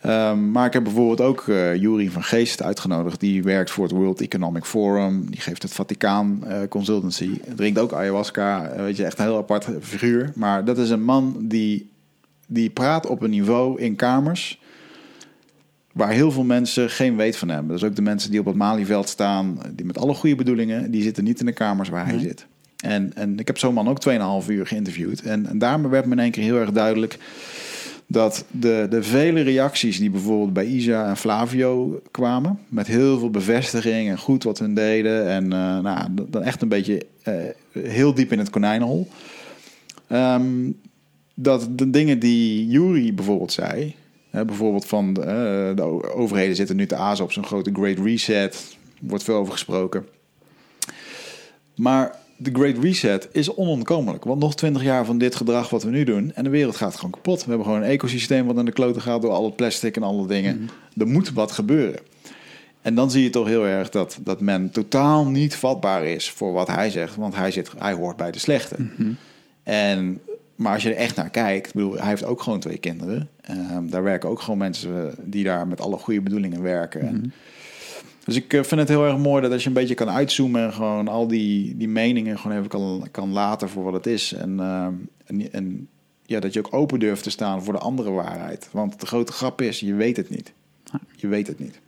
Ehm, 0.00 0.50
maar 0.50 0.66
ik 0.66 0.72
heb 0.72 0.84
bijvoorbeeld 0.84 1.20
ook 1.20 1.48
eh 1.48 1.74
Jury 1.74 2.10
van 2.10 2.22
Geest 2.22 2.62
uitgenodigd. 2.62 3.20
Die 3.20 3.42
werkt 3.42 3.70
voor 3.70 3.84
het 3.84 3.92
World 3.92 4.20
Economic 4.20 4.64
Forum. 4.64 5.30
Die 5.30 5.40
geeft 5.40 5.62
het 5.62 5.72
Vaticaan 5.72 6.44
eh, 6.46 6.68
Consultancy. 6.68 7.40
Drinkt 7.56 7.78
ook 7.78 7.92
ayahuasca. 7.92 8.72
Weet 8.76 8.96
je, 8.96 9.04
echt 9.04 9.18
een 9.18 9.24
heel 9.24 9.36
apart 9.36 9.68
figuur. 9.80 10.32
Maar 10.34 10.64
dat 10.64 10.78
is 10.78 10.90
een 10.90 11.02
man 11.02 11.36
die, 11.40 11.90
die 12.46 12.70
praat 12.70 13.06
op 13.06 13.22
een 13.22 13.30
niveau 13.30 13.80
in 13.80 13.96
kamers... 13.96 14.60
waar 15.96 16.10
heel 16.10 16.30
veel 16.30 16.44
mensen 16.44 16.90
geen 16.90 17.16
weet 17.16 17.36
van 17.36 17.48
hebben. 17.48 17.72
Dus 17.72 17.84
ook 17.84 17.96
de 17.96 18.02
mensen 18.02 18.30
die 18.30 18.40
op 18.40 18.46
het 18.46 18.54
Malieveld 18.54 19.08
staan... 19.08 19.58
die 19.74 19.86
met 19.86 19.98
alle 19.98 20.14
goede 20.14 20.36
bedoelingen... 20.36 20.90
die 20.90 21.02
zitten 21.02 21.24
niet 21.24 21.40
in 21.40 21.46
de 21.46 21.52
kamers 21.52 21.88
waar 21.88 22.04
hij 22.04 22.14
Nee. 22.14 22.22
zit. 22.22 22.46
En, 22.76 23.12
en 23.14 23.38
ik 23.38 23.46
heb 23.46 23.58
zo'n 23.58 23.74
man 23.74 23.88
ook 23.88 23.98
2,5 24.44 24.48
uur 24.48 24.66
geïnterviewd. 24.66 25.20
En, 25.20 25.46
en 25.46 25.58
daarmee 25.58 25.90
werd 25.90 26.06
me 26.06 26.12
in 26.12 26.18
één 26.18 26.30
keer 26.30 26.42
heel 26.42 26.56
erg 26.56 26.72
duidelijk 26.72 27.18
dat 28.06 28.44
de, 28.50 28.86
de 28.90 29.02
vele 29.02 29.40
reacties 29.40 29.98
die 29.98 30.10
bijvoorbeeld 30.10 30.52
bij 30.52 30.66
Isa 30.66 31.08
en 31.08 31.16
Flavio 31.16 32.02
kwamen, 32.10 32.58
met 32.68 32.86
heel 32.86 33.18
veel 33.18 33.30
bevestiging 33.30 34.08
en 34.08 34.18
goed 34.18 34.42
wat 34.42 34.58
hun 34.58 34.74
deden, 34.74 35.28
en 35.28 35.44
eh, 35.52 35.78
nou, 35.78 36.08
dan 36.28 36.42
echt 36.42 36.62
een 36.62 36.68
beetje 36.68 37.06
eh, 37.22 37.34
heel 37.72 38.14
diep 38.14 38.32
in 38.32 38.38
het 38.38 38.50
konijnenhol. 38.50 39.08
Ehm, 40.06 40.70
dat 41.34 41.68
de 41.70 41.90
dingen 41.90 42.18
die 42.18 42.66
Jury 42.68 43.14
bijvoorbeeld 43.14 43.52
zei, 43.52 43.94
hè, 44.36 44.44
bijvoorbeeld 44.44 44.86
van 44.86 45.12
de, 45.12 45.20
eh, 45.20 45.76
de 45.76 46.14
overheden 46.14 46.56
zitten 46.56 46.76
nu 46.76 46.86
te 46.86 46.96
azen 46.96 47.24
op 47.24 47.32
zo'n 47.32 47.46
grote 47.46 47.70
Great 47.72 47.98
Reset, 47.98 48.76
wordt 49.00 49.24
veel 49.24 49.36
over 49.36 49.52
gesproken. 49.52 50.06
Maar 51.74 52.16
de 52.36 52.50
Great 52.52 52.78
Reset 52.78 53.28
is 53.32 53.54
onontkomelijk. 53.54 54.24
Want 54.24 54.40
nog 54.40 54.54
twintig 54.54 54.82
jaar 54.82 55.04
van 55.04 55.18
dit 55.18 55.34
gedrag 55.34 55.70
wat 55.70 55.82
we 55.82 55.90
nu 55.90 56.04
doen... 56.04 56.32
en 56.34 56.44
de 56.44 56.50
wereld 56.50 56.76
gaat 56.76 56.96
gewoon 56.96 57.10
kapot. 57.10 57.42
We 57.42 57.48
hebben 57.48 57.66
gewoon 57.66 57.82
een 57.82 57.88
ecosysteem 57.88 58.46
wat 58.46 58.58
aan 58.58 58.64
de 58.64 58.72
kloten 58.72 59.02
gaat... 59.02 59.22
door 59.22 59.30
al 59.30 59.44
het 59.44 59.56
plastic 59.56 59.96
en 59.96 60.02
alle 60.02 60.26
dingen. 60.26 60.70
Er 60.96 61.06
moet 61.06 61.32
wat 61.32 61.52
gebeuren. 61.52 62.00
En 62.82 62.94
dan 62.94 63.10
zie 63.10 63.22
je 63.22 63.30
toch 63.30 63.46
heel 63.46 63.66
erg 63.66 63.90
dat, 63.90 64.18
dat 64.22 64.40
men 64.40 64.70
totaal 64.70 65.26
niet 65.26 65.54
vatbaar 65.54 66.04
is... 66.04 66.30
voor 66.30 66.52
wat 66.52 66.68
hij 66.68 66.90
zegt, 66.90 67.16
want 67.16 67.36
hij, 67.36 67.50
zit, 67.50 67.70
hij 67.78 67.92
hoort 67.92 68.16
bij 68.16 68.30
de 68.30 68.38
slechte. 68.38 68.76
En, 69.62 70.20
maar 70.56 70.72
als 70.72 70.82
je 70.82 70.90
er 70.90 70.96
echt 70.96 71.16
naar 71.16 71.30
kijkt... 71.30 71.74
Bedoel, 71.74 71.96
hij 71.96 72.08
heeft 72.08 72.24
ook 72.24 72.42
gewoon 72.42 72.60
twee 72.60 72.78
kinderen. 72.78 73.28
Ehm, 73.46 73.88
daar 73.88 74.02
werken 74.02 74.28
ook 74.28 74.40
gewoon 74.40 74.58
mensen 74.58 75.14
die 75.22 75.44
daar 75.44 75.66
met 75.66 75.80
alle 75.80 75.96
goede 75.96 76.20
bedoelingen 76.20 76.62
werken... 76.62 77.00
En, 77.00 77.32
dus 78.26 78.36
ik 78.36 78.52
eh, 78.52 78.62
vind 78.62 78.80
het 78.80 78.88
heel 78.88 79.06
erg 79.06 79.18
mooi 79.18 79.42
dat 79.42 79.52
als 79.52 79.62
je 79.62 79.68
een 79.68 79.74
beetje 79.74 79.94
kan 79.94 80.10
uitzoomen 80.10 80.62
en 80.62 80.72
gewoon 80.72 81.08
al 81.08 81.26
die, 81.26 81.76
die 81.76 81.88
meningen 81.88 82.38
gewoon 82.38 82.56
even 82.56 82.68
kan, 82.68 83.08
kan 83.10 83.32
laten 83.32 83.68
voor 83.68 83.84
wat 83.84 83.92
het 83.92 84.06
is. 84.06 84.32
En, 84.32 84.60
eh, 84.60 84.86
en, 85.26 85.52
en 85.52 85.88
ja, 86.22 86.40
dat 86.40 86.52
je 86.52 86.58
ook 86.58 86.74
open 86.74 86.98
durft 86.98 87.22
te 87.22 87.30
staan 87.30 87.62
voor 87.62 87.72
de 87.72 87.78
andere 87.78 88.10
waarheid. 88.10 88.68
Want 88.72 89.00
de 89.00 89.06
grote 89.06 89.32
grap 89.32 89.60
is, 89.60 89.80
je 89.80 89.94
weet 89.94 90.16
het 90.16 90.30
niet. 90.30 90.52
Je 91.16 91.28
weet 91.28 91.46
het 91.46 91.58
niet. 91.58 91.80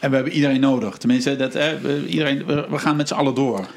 en 0.00 0.10
we 0.10 0.14
hebben 0.14 0.32
iedereen 0.32 0.60
nodig. 0.60 0.96
Tenminste, 0.96 1.36
dat, 1.36 1.54
eh, 1.54 1.72
iedereen, 2.08 2.46
we, 2.46 2.66
we 2.70 2.78
gaan 2.78 2.96
met 2.96 3.08
z'n 3.08 3.14
allen 3.14 3.34
door. 3.34 3.68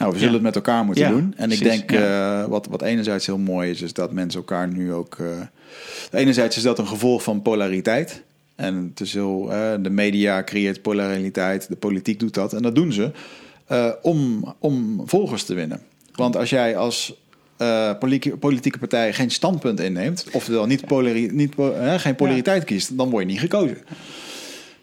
Nou, 0.00 0.12
we 0.12 0.18
zullen 0.18 0.34
het 0.34 0.42
met 0.42 0.54
elkaar 0.54 0.84
moeten 0.84 1.08
doen. 1.08 1.34
En 1.36 1.50
ik 1.50 1.62
denk, 1.62 1.92
eh, 1.92 2.44
wat, 2.44 2.66
wat 2.66 2.82
enerzijds 2.82 3.26
heel 3.26 3.38
mooi 3.38 3.70
is, 3.70 3.82
is 3.82 3.92
dat 3.92 4.12
mensen 4.12 4.40
elkaar 4.40 4.68
nu 4.68 4.92
ook... 4.92 5.16
eh, 5.20 6.20
enerzijds 6.20 6.56
is 6.56 6.62
dat 6.62 6.78
een 6.78 6.86
gevolg 6.86 7.22
van 7.22 7.42
polariteit. 7.42 8.22
En 8.56 8.88
het 8.90 9.00
is 9.00 9.14
heel, 9.14 9.52
eh, 9.52 9.72
de 9.80 9.90
media 9.90 10.44
creëert 10.44 10.82
polariteit, 10.82 11.68
de 11.68 11.76
politiek 11.76 12.20
doet 12.20 12.34
dat. 12.34 12.52
En 12.52 12.62
dat 12.62 12.74
doen 12.74 12.92
ze 12.92 13.10
om, 14.02 14.54
om 14.58 15.02
volgers 15.04 15.44
te 15.44 15.54
winnen. 15.54 15.80
Want 16.14 16.36
als 16.36 16.50
jij 16.50 16.76
als 16.76 17.14
politieke, 17.98 18.36
politieke 18.36 18.78
partij 18.78 19.12
geen 19.12 19.30
standpunt 19.30 19.80
inneemt... 19.80 20.26
oftewel 20.32 20.66
niet 20.66 20.86
polari, 20.86 21.28
niet, 21.32 21.54
geen 21.96 22.14
polariteit 22.14 22.64
kiest, 22.64 22.96
dan 22.96 23.10
word 23.10 23.22
je 23.22 23.30
niet 23.30 23.40
gekozen. 23.40 23.78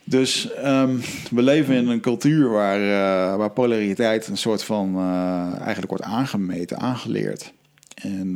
Dus 0.09 0.51
ehm, 0.53 0.95
we 1.31 1.41
leven 1.41 1.75
in 1.75 1.87
een 1.87 1.99
cultuur 1.99 2.49
waar, 2.49 2.79
eh, 2.81 3.37
waar 3.37 3.51
polariteit 3.51 4.27
een 4.27 4.37
soort 4.37 4.63
van 4.63 4.95
eh, 4.95 5.53
eigenlijk 5.59 5.89
wordt 5.89 6.03
aangemeten, 6.03 6.77
aangeleerd. 6.79 7.53
En 7.95 8.35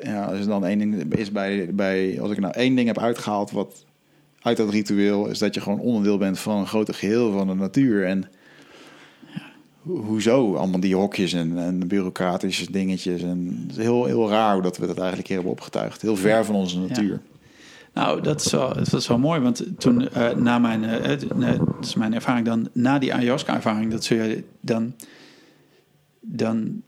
eh, 0.00 0.06
ja, 0.12 0.24
als 0.24 0.38
er 0.38 0.46
dan 0.46 0.66
één 0.66 0.78
ding 0.78 1.14
is 1.14 1.32
bij, 1.32 1.68
bij, 1.74 2.20
als 2.20 2.30
ik 2.30 2.40
nou 2.40 2.52
één 2.54 2.74
ding 2.74 2.86
heb 2.86 2.98
uitgehaald 2.98 3.50
wat 3.50 3.84
uit 4.42 4.56
dat 4.56 4.70
ritueel, 4.70 5.26
is 5.28 5.38
dat 5.38 5.54
je 5.54 5.60
gewoon 5.60 5.78
onderdeel 5.80 6.18
bent 6.18 6.38
van 6.38 6.56
een 6.58 6.66
groter 6.66 6.94
geheel 6.94 7.32
van 7.32 7.46
de 7.46 7.54
natuur. 7.54 8.06
En 8.06 8.24
ho- 9.82 10.02
hoezo 10.02 10.54
allemaal 10.54 10.80
die 10.80 10.94
hokjes 10.94 11.32
en, 11.32 11.58
en 11.58 11.88
bureaucratische 11.88 12.70
dingetjes. 12.72 13.22
En 13.22 13.64
het 13.68 13.76
is 13.78 13.82
heel, 13.84 14.04
heel 14.04 14.28
raar 14.28 14.52
hoe 14.52 14.62
dat 14.62 14.76
we 14.76 14.86
dat 14.86 14.98
eigenlijk 14.98 15.28
hier 15.28 15.36
hebben 15.36 15.54
opgetuigd. 15.54 16.02
Heel 16.02 16.16
ver 16.16 16.44
van 16.44 16.54
onze 16.54 16.78
natuur. 16.78 17.20
Nou, 17.94 18.20
dat 18.20 18.44
is 18.44 18.52
wel, 18.52 18.74
dat 18.74 18.92
is 18.92 19.08
wel 19.08 19.18
mooi, 19.18 19.40
want 19.40 19.64
toen 19.78 20.08
eh, 20.08 20.30
na 20.30 20.58
mijn, 20.58 20.84
eh, 20.84 21.18
dat 21.38 21.68
is 21.80 21.94
mijn 21.94 22.14
ervaring 22.14 22.46
dan, 22.46 22.68
na 22.72 22.98
die 22.98 23.14
ayahuasca-ervaring, 23.14 23.90
dat 23.90 24.04
zul 24.04 24.16
je 24.24 24.44
dan, 24.60 24.94
dan, 26.20 26.82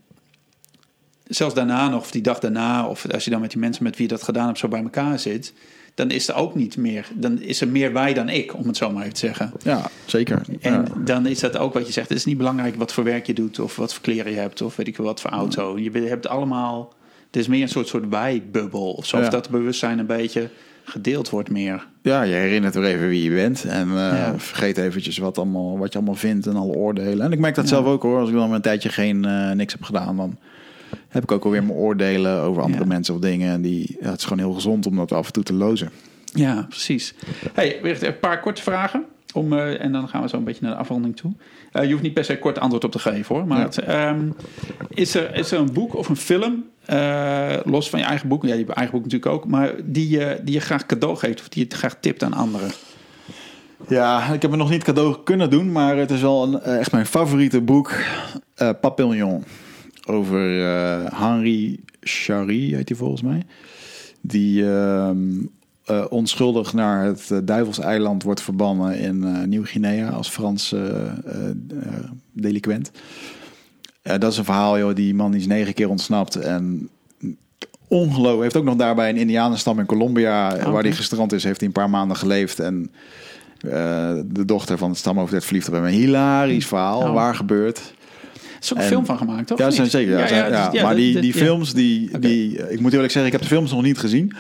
zelfs 1.27 1.55
daarna 1.55 1.89
nog, 1.89 2.01
of 2.01 2.11
die 2.11 2.23
dag 2.23 2.39
daarna, 2.39 2.87
of 2.89 3.11
als 3.11 3.25
je 3.25 3.31
dan 3.31 3.41
met 3.41 3.51
die 3.51 3.61
mensen 3.61 3.83
met 3.85 3.97
wie 3.97 4.03
je 4.07 4.13
dat 4.13 4.23
gedaan 4.23 4.47
hebt 4.47 4.59
zo 4.59 4.69
bij 4.69 4.83
elkaar 4.83 5.19
zit, 5.19 5.53
dan 5.95 6.11
is 6.11 6.29
er 6.29 6.35
ook 6.35 6.55
niet 6.55 6.77
meer, 6.77 7.09
dan 7.15 7.41
is 7.41 7.61
er 7.61 7.69
meer 7.69 7.93
wij 7.93 8.15
dan 8.15 8.29
ik, 8.29 8.55
om 8.55 8.67
het 8.67 8.77
zo 8.77 8.91
maar 8.91 9.03
even 9.03 9.15
te 9.15 9.21
zeggen. 9.21 9.53
Ja, 9.63 9.91
zeker. 10.05 10.43
En 10.61 10.73
Ja. 10.73 10.85
dan 11.05 11.27
is 11.27 11.41
dat 11.41 11.57
ook 11.57 11.75
wat 11.75 11.87
je 11.87 11.93
zegt. 11.93 12.09
Het 12.09 12.19
is 12.19 12.25
niet 12.25 12.37
belangrijk 12.39 12.77
wat 12.77 12.93
voor 12.93 13.05
werk 13.05 13.27
je 13.27 13.35
doet 13.35 13.59
of 13.59 13.77
wat 13.77 13.93
voor 13.95 14.03
kleren 14.03 14.33
je 14.33 14.39
hebt 14.39 14.63
of 14.63 14.77
weet 14.77 14.87
ik 14.87 14.97
wat 14.97 15.21
voor 15.21 15.31
auto. 15.31 15.79
Je 15.79 15.91
hebt 15.91 16.27
allemaal. 16.29 16.93
Het 17.27 17.37
is 17.37 17.49
meer 17.49 17.63
een 17.63 17.69
soort, 17.69 17.89
soort 17.89 18.09
wij-bubbel 18.09 18.93
of 18.93 19.07
zo. 19.07 19.19
Ja. 19.19 19.23
Of 19.25 19.29
dat 19.29 19.51
bewustzijn 19.51 19.99
een 19.99 20.07
beetje 20.07 20.51
gedeeld 20.85 21.31
wordt 21.31 21.51
meer. 21.51 21.87
Ja, 22.03 22.23
je 22.23 22.35
herinnert 22.35 22.75
weer 22.75 22.85
even 22.85 23.09
wie 23.09 23.23
je 23.23 23.31
bent. 23.31 23.65
En 23.65 23.89
eh, 23.89 23.95
Ja. 23.97 24.35
vergeet 24.39 24.79
eventjes 24.79 25.19
wat, 25.19 25.39
allemaal, 25.39 25.79
wat 25.79 25.93
je 25.93 25.99
allemaal 25.99 26.17
vindt 26.17 26.47
en 26.47 26.57
alle 26.57 26.73
oordelen. 26.73 27.27
En 27.27 27.33
ik 27.33 27.39
merk 27.39 27.55
dat 27.55 27.65
Ja. 27.65 27.71
zelf 27.71 27.87
ook 27.87 28.03
hoor. 28.03 28.19
Als 28.21 28.29
ik 28.29 28.35
dan 28.35 28.53
een 28.53 28.61
tijdje 28.61 28.89
geen 28.89 29.25
eh, 29.25 29.51
niks 29.51 29.73
heb 29.73 29.83
gedaan, 29.83 30.17
dan 30.17 30.39
heb 31.09 31.23
ik 31.23 31.33
ook 31.33 31.45
alweer 31.45 31.65
mijn 31.65 31.79
oordelen 31.79 32.41
over 32.41 32.63
andere 32.63 32.83
Ja. 32.83 32.89
mensen 32.89 33.15
of 33.15 33.21
dingen. 33.21 33.53
En 33.53 33.63
die, 33.63 33.97
ja, 34.01 34.11
het 34.11 34.19
is 34.19 34.25
gewoon 34.25 34.39
heel 34.45 34.53
gezond 34.53 34.87
om 34.87 34.97
dat 34.97 35.13
af 35.13 35.27
en 35.27 35.33
toe 35.33 35.43
te 35.43 35.53
lozen. 35.53 35.91
Ja, 36.25 36.67
precies. 36.69 37.15
Hey, 37.53 37.79
weer 37.83 38.07
een 38.07 38.19
paar 38.19 38.41
korte 38.41 38.63
vragen. 38.63 39.05
Om, 39.35 39.53
eh, 39.53 39.81
en 39.85 39.93
dan 39.93 40.09
gaan 40.09 40.23
we 40.23 40.29
zo 40.29 40.37
een 40.37 40.45
beetje 40.45 40.63
naar 40.65 40.73
de 40.73 40.79
afronding 40.79 41.17
toe. 41.17 41.33
Eh, 41.73 41.85
je 41.85 41.91
hoeft 41.91 42.03
niet 42.03 42.15
per 42.15 42.25
se 42.25 42.39
kort 42.39 42.59
antwoord 42.59 42.85
op 42.85 42.93
te 42.93 42.99
geven 42.99 43.35
hoor. 43.35 43.47
Maar 43.47 43.59
Ja. 43.59 43.65
het, 43.65 43.79
ehm, 43.79 44.29
is, 44.89 45.15
er, 45.15 45.35
is 45.35 45.51
er 45.53 45.59
een 45.59 45.73
boek 45.73 45.95
of 45.97 46.09
een 46.09 46.17
film, 46.17 46.65
eh, 46.85 47.57
los 47.65 47.91
van 47.91 47.99
je 47.99 48.05
eigen 48.05 48.29
boek, 48.29 48.45
ja, 48.47 48.55
je 48.55 48.67
eigen 48.67 48.93
boek 48.95 49.03
natuurlijk 49.05 49.33
ook, 49.33 49.47
maar 49.47 49.73
die, 49.85 50.09
je 50.09 50.41
die 50.45 50.55
je 50.55 50.61
graag 50.61 50.87
cadeau 50.87 51.17
geeft 51.17 51.41
of 51.41 51.49
die 51.49 51.67
je 51.69 51.77
graag 51.77 51.97
tipt 52.01 52.23
aan 52.23 52.33
anderen? 52.33 52.71
Ja, 53.89 54.33
ik 54.33 54.43
heb 54.43 54.51
het 54.51 54.61
nog 54.61 54.71
niet 54.71 54.85
cadeau 54.85 55.17
kunnen 55.25 55.51
doen, 55.51 55.73
maar 55.73 55.97
het 55.97 56.11
is 56.11 56.21
wel 56.21 56.43
een, 56.43 56.61
echt 56.61 56.93
mijn 56.93 57.07
favoriete 57.07 57.61
boek. 57.61 57.93
eh 58.55 58.71
Papillon. 58.81 59.45
Over 60.07 60.67
eh, 60.67 61.21
Henri 61.21 61.81
Chari 62.01 62.75
heet 62.75 62.89
hij 62.89 62.99
volgens 62.99 63.23
mij. 63.23 63.43
Die 64.21 64.67
ehm, 64.71 65.19
eh, 65.85 66.05
onschuldig 66.09 66.73
naar 66.73 67.05
het 67.05 67.29
uh, 67.33 67.39
Duivelseiland 67.45 68.23
wordt 68.23 68.41
verbannen 68.41 68.99
in 68.99 69.25
eh, 69.25 69.43
Nieuw-Guinea 69.43 70.09
als 70.09 70.29
Frans 70.29 70.75
delinquent. 72.33 72.91
dat 74.03 74.33
is 74.33 74.39
een 74.39 74.45
verhaal, 74.45 74.79
joh. 74.79 74.95
Die 74.95 75.15
man 75.15 75.31
die 75.31 75.41
is 75.41 75.47
negen 75.47 75.75
keer 75.75 75.89
ontsnapt 75.89 76.37
en 76.37 76.89
ongelooflijk. 77.89 78.43
Heeft 78.43 78.57
ook 78.57 78.65
nog 78.65 78.77
daarbij 78.77 79.09
een 79.09 79.17
Indianenstam 79.17 79.79
in 79.79 79.87
Colombia, 79.87 80.71
waar 80.71 80.83
hij 80.83 80.93
gestrand 80.93 81.33
is, 81.33 81.45
heeft 81.45 81.59
hij 81.59 81.67
een 81.69 81.75
paar 81.75 81.91
maanden 81.91 82.17
geleefd 82.17 82.59
en 82.59 82.91
de 84.27 84.45
dochter 84.45 84.79
van 84.79 84.89
het 84.89 84.99
stamhoofd 84.99 85.33
werd 85.33 85.45
verliefd 85.45 85.69
op 85.69 85.75
hem. 85.75 85.85
Een 85.85 85.91
hilarisch 85.91 86.67
verhaal, 86.67 87.01
oh. 87.01 87.13
waar 87.13 87.35
gebeurt. 87.35 87.79
Er 87.79 88.61
is 88.61 88.73
ook 88.73 88.79
een 88.79 88.85
film 88.85 89.07
van 89.07 89.19
gemaakt, 89.19 89.47
toch? 89.47 89.59
Ja, 89.59 89.71
zijn 89.71 89.91
zeker. 89.91 90.19
Ja, 90.19 90.29
ja, 90.29 90.73
ja, 90.73 90.83
maar 90.83 90.97
die, 90.97 91.21
die 91.21 91.33
films, 91.33 91.73
die, 91.73 92.19
die, 92.19 92.71
ik 92.71 92.81
moet 92.81 92.93
eerlijk 92.93 93.13
zeggen, 93.13 93.33
ik 93.33 93.39
heb 93.39 93.49
de 93.49 93.55
films 93.55 93.71
nog 93.71 93.83
niet 93.83 93.99
gezien. 93.99 94.33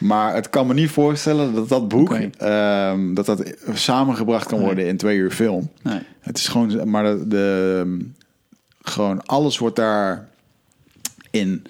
Maar 0.00 0.34
het 0.34 0.50
kan 0.50 0.66
me 0.66 0.74
niet 0.74 0.90
voorstellen 0.90 1.54
dat 1.54 1.68
dat 1.68 1.88
boek, 1.88 2.12
ehm, 2.12 3.14
dat 3.14 3.26
dat 3.26 3.54
samengebracht 3.74 4.46
kan 4.46 4.60
worden 4.60 4.86
in 4.86 4.96
twee 4.96 5.16
uur 5.16 5.30
film. 5.30 5.70
Nee. 5.82 6.00
Het 6.20 6.38
is 6.38 6.48
gewoon, 6.48 6.90
maar 6.90 7.04
de, 7.04 7.28
de, 7.28 8.06
gewoon 8.82 9.26
alles 9.26 9.58
wordt 9.58 9.76
daar 9.76 10.28
in 11.30 11.66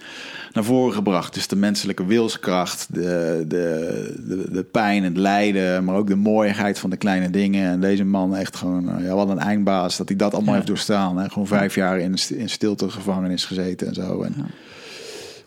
naar 0.53 0.65
voren 0.65 0.95
gebracht. 0.95 1.35
Dus 1.35 1.47
de 1.47 1.57
menselijke 1.57 2.07
wilskracht, 2.07 2.87
de, 2.95 3.45
de, 3.49 4.15
de, 4.27 4.51
de, 4.51 4.63
pijn, 4.63 5.05
het 5.05 5.17
lijden, 5.17 5.85
maar 5.85 5.95
ook 5.95 6.07
de 6.07 6.17
mooiheid 6.17 6.79
van 6.79 6.91
de 6.91 6.97
kleine 6.97 7.31
dingen. 7.31 7.71
En 7.71 7.81
deze 7.81 8.05
man 8.05 8.37
echt 8.37 8.57
gewoon, 8.57 8.97
eh, 8.97 9.05
ja, 9.05 9.15
wat 9.15 9.29
een 9.29 9.39
eindbaas, 9.39 9.97
dat 9.97 10.09
hij 10.09 10.17
dat 10.17 10.35
allemaal 10.35 10.55
heeft 10.55 10.67
doorstaan. 10.67 11.19
Hè? 11.19 11.29
Gewoon 11.29 11.47
vijf 11.47 11.75
jaar 11.75 11.99
in, 11.99 12.15
in 12.29 12.49
stilte 12.49 12.91
gevangenis 12.91 13.45
gezeten 13.45 13.87
en 13.87 13.95
zo. 13.95 14.23
En, 14.23 14.35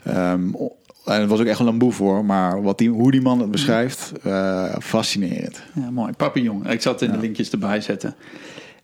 ehm, 0.04 0.50
en 1.06 1.20
het 1.20 1.30
was 1.30 1.40
ook 1.40 1.46
echt 1.46 1.60
een 1.60 1.66
lamboe 1.66 1.92
voor, 1.92 2.26
maar 2.26 2.62
wat 2.62 2.78
die, 2.78 2.90
hoe 2.90 3.12
die 3.12 3.22
man 3.22 3.40
het 3.40 3.52
beschrijft, 3.52 4.12
uh, 4.26 4.76
fascinerend. 4.80 5.62
Ja, 5.74 5.92
mooi. 5.92 6.14
Papillon. 6.14 6.70
Ik 6.70 6.82
zat 6.82 7.02
in 7.02 7.12
de 7.12 7.18
linkjes 7.18 7.50
erbij 7.50 7.82
zetten. 7.82 8.16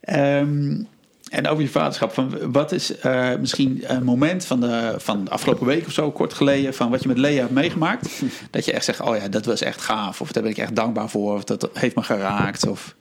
Um, 0.10 0.88
en 1.30 1.48
over 1.48 1.64
je 1.64 1.70
vaderschap, 1.70 2.14
van 2.14 2.52
wat 2.52 2.72
is 2.72 2.94
uh, 3.06 3.30
misschien 3.40 3.84
een 3.84 4.04
moment 4.04 4.46
van 4.46 4.60
de, 4.60 4.94
van 4.98 5.24
de 5.24 5.32
afgelopen 5.32 5.66
week 5.66 5.86
of 5.86 5.92
zo, 5.92 6.12
kort 6.12 6.34
geleden, 6.34 6.74
van 6.74 6.90
wat 6.90 7.02
je 7.02 7.08
met 7.08 7.18
Lea 7.18 7.40
hebt 7.40 7.52
meegemaakt? 7.52 8.22
dat 8.52 8.66
je 8.66 8.72
echt 8.72 8.86
zegt, 8.86 9.02
oh 9.02 9.16
ja, 9.16 9.28
dat 9.28 9.46
was 9.46 9.62
echt 9.62 9.82
gaaf, 9.82 10.22
of 10.22 10.32
daar 10.32 10.44
ben 10.44 10.52
ik 10.52 10.58
echt 10.58 10.76
dankbaar 10.76 11.10
voor, 11.10 11.34
of 11.34 11.44
dat 11.44 11.70
heeft 11.74 11.96
me 11.96 12.02
geraakt? 12.02 12.68
Of... 12.68 12.96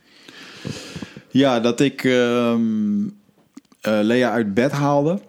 Ja, 1.28 1.60
dat 1.60 1.80
ik 1.80 2.04
uh, 2.04 2.54
Lea 3.82 4.30
uit 4.30 4.54
bed 4.54 4.72
haalde. 4.72 5.20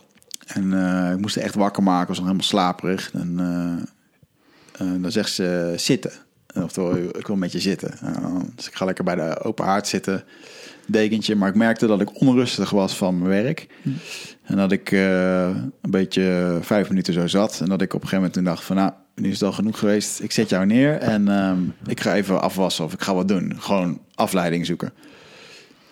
En 0.53 0.71
uh, 0.71 1.11
ik 1.11 1.19
moest 1.19 1.37
echt 1.37 1.55
wakker 1.55 1.83
maken, 1.83 2.07
was 2.07 2.17
nog 2.17 2.25
helemaal 2.25 2.47
slaperig. 2.47 3.11
En 3.13 3.35
dan 4.77 5.11
zegt 5.11 5.31
ze 5.31 5.73
zitten. 5.75 6.11
Oftewel, 6.55 6.97
ik 6.97 7.27
wil 7.27 7.35
met 7.35 7.51
je 7.51 7.59
zitten. 7.59 7.93
dus 8.55 8.67
ik 8.67 8.75
ga 8.75 8.85
lekker 8.85 9.03
bij 9.03 9.15
de 9.15 9.43
open 9.43 9.65
haard 9.65 9.87
zitten 9.87 10.23
dekentje. 10.85 11.35
Maar 11.35 11.49
ik 11.49 11.55
merkte 11.55 11.87
dat 11.87 12.01
ik 12.01 12.21
onrustig 12.21 12.69
was 12.69 12.95
van 12.95 13.17
mijn 13.17 13.43
werk. 13.43 13.67
En 14.43 14.57
dat 14.57 14.71
ik 14.71 14.91
een 14.91 15.71
beetje 15.81 16.57
vijf 16.61 16.89
minuten 16.89 17.13
zo 17.13 17.27
zat. 17.27 17.59
En 17.61 17.69
dat 17.69 17.81
ik 17.81 17.93
op 17.93 18.01
een 18.01 18.07
gegeven 18.07 18.15
moment 18.15 18.33
toen 18.33 18.43
dacht 18.43 18.63
van... 18.63 18.75
nou, 18.75 18.91
nu 19.19 19.29
is 19.29 19.39
het 19.39 19.43
al 19.43 19.51
genoeg 19.51 19.79
geweest. 19.79 20.19
Ik 20.19 20.31
zet 20.31 20.49
jou 20.49 20.65
neer 20.65 20.97
en 20.97 21.27
um, 21.27 21.73
ik 21.85 21.99
ga 21.99 22.15
even 22.15 22.41
afwassen 22.41 22.85
of 22.85 22.93
ik 22.93 23.01
ga 23.01 23.13
wat 23.13 23.27
doen. 23.27 23.53
Gewoon 23.57 24.01
afleiding 24.15 24.65
zoeken. 24.65 24.93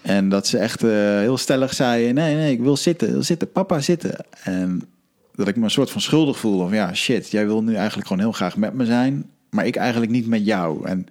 En 0.08 0.30
dat 0.30 0.48
ze 0.48 0.58
echt 0.58 0.84
uh, 0.84 0.92
heel 1.20 1.38
stellig 1.38 1.74
zei... 1.74 2.14
nee, 2.14 2.36
nee, 2.36 2.52
ik 2.52 2.60
wil 2.60 2.78
zitten, 2.78 3.12
wil 3.12 3.24
zitten. 3.24 3.52
Papa, 3.52 3.80
zitten. 3.80 4.16
En 4.44 4.82
dat 5.36 5.48
ik 5.48 5.56
me 5.56 5.64
een 5.64 5.72
soort 5.72 5.90
van 5.90 6.02
schuldig 6.02 6.38
voelde. 6.38 6.64
Of 6.64 6.72
ja, 6.72 6.94
shit, 6.94 7.32
jij 7.32 7.46
wil 7.46 7.64
nu 7.64 7.76
eigenlijk 7.76 8.08
gewoon 8.08 8.22
heel 8.22 8.32
graag 8.32 8.58
met 8.58 8.74
me 8.74 8.86
zijn... 8.86 9.30
maar 9.50 9.66
ik 9.66 9.76
eigenlijk 9.76 10.12
niet 10.12 10.28
met 10.28 10.46
jou. 10.46 10.88
En 10.88 11.08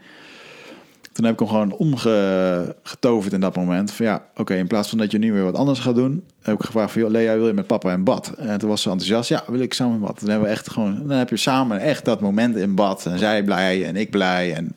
toen 1.13 1.25
heb 1.25 1.33
ik 1.33 1.39
hem 1.39 1.49
gewoon 1.49 1.73
omgetoverd 1.73 3.33
in 3.33 3.41
dat 3.41 3.57
moment. 3.57 3.91
Van 3.91 4.07
ja, 4.07 4.23
oké, 4.37 4.55
in 4.55 4.67
plaats 4.67 4.89
van 4.89 4.99
dat 4.99 5.11
je 5.11 5.19
nu 5.19 5.33
weer 5.33 5.45
wat 5.45 5.57
anders 5.57 5.79
gaat 5.79 5.95
doen, 5.95 6.25
heb 6.43 6.55
ik 6.55 6.65
gevraagd 6.65 6.93
van, 6.93 7.03
joh, 7.03 7.11
Lea, 7.11 7.35
wil 7.35 7.47
je 7.47 7.53
met 7.53 7.67
papa 7.67 7.93
in 7.93 8.05
bad? 8.05 8.33
En 8.37 8.59
toen 8.59 8.69
was 8.69 8.83
ze 8.83 8.91
enthousiast, 8.91 9.29
ja, 9.29 9.45
wil 9.47 9.61
ik 9.61 9.75
samen 9.75 9.95
in 9.95 10.01
bad. 10.01 10.21
Dan 10.21 10.29
hebben 10.29 10.49
we 10.49 10.55
echt 10.55 10.71
gewoon, 10.71 11.07
dan 11.07 11.19
heb 11.19 11.29
je 11.29 11.37
samen 11.37 11.81
echt 11.81 12.05
dat 12.05 12.21
moment 12.21 12.57
in 12.57 12.75
bad. 12.75 13.07
En 13.07 13.19
zij 13.19 13.45
blij 13.45 13.87
en 13.87 13.97
ik 13.97 14.11
blij. 14.11 14.55
En 14.55 14.75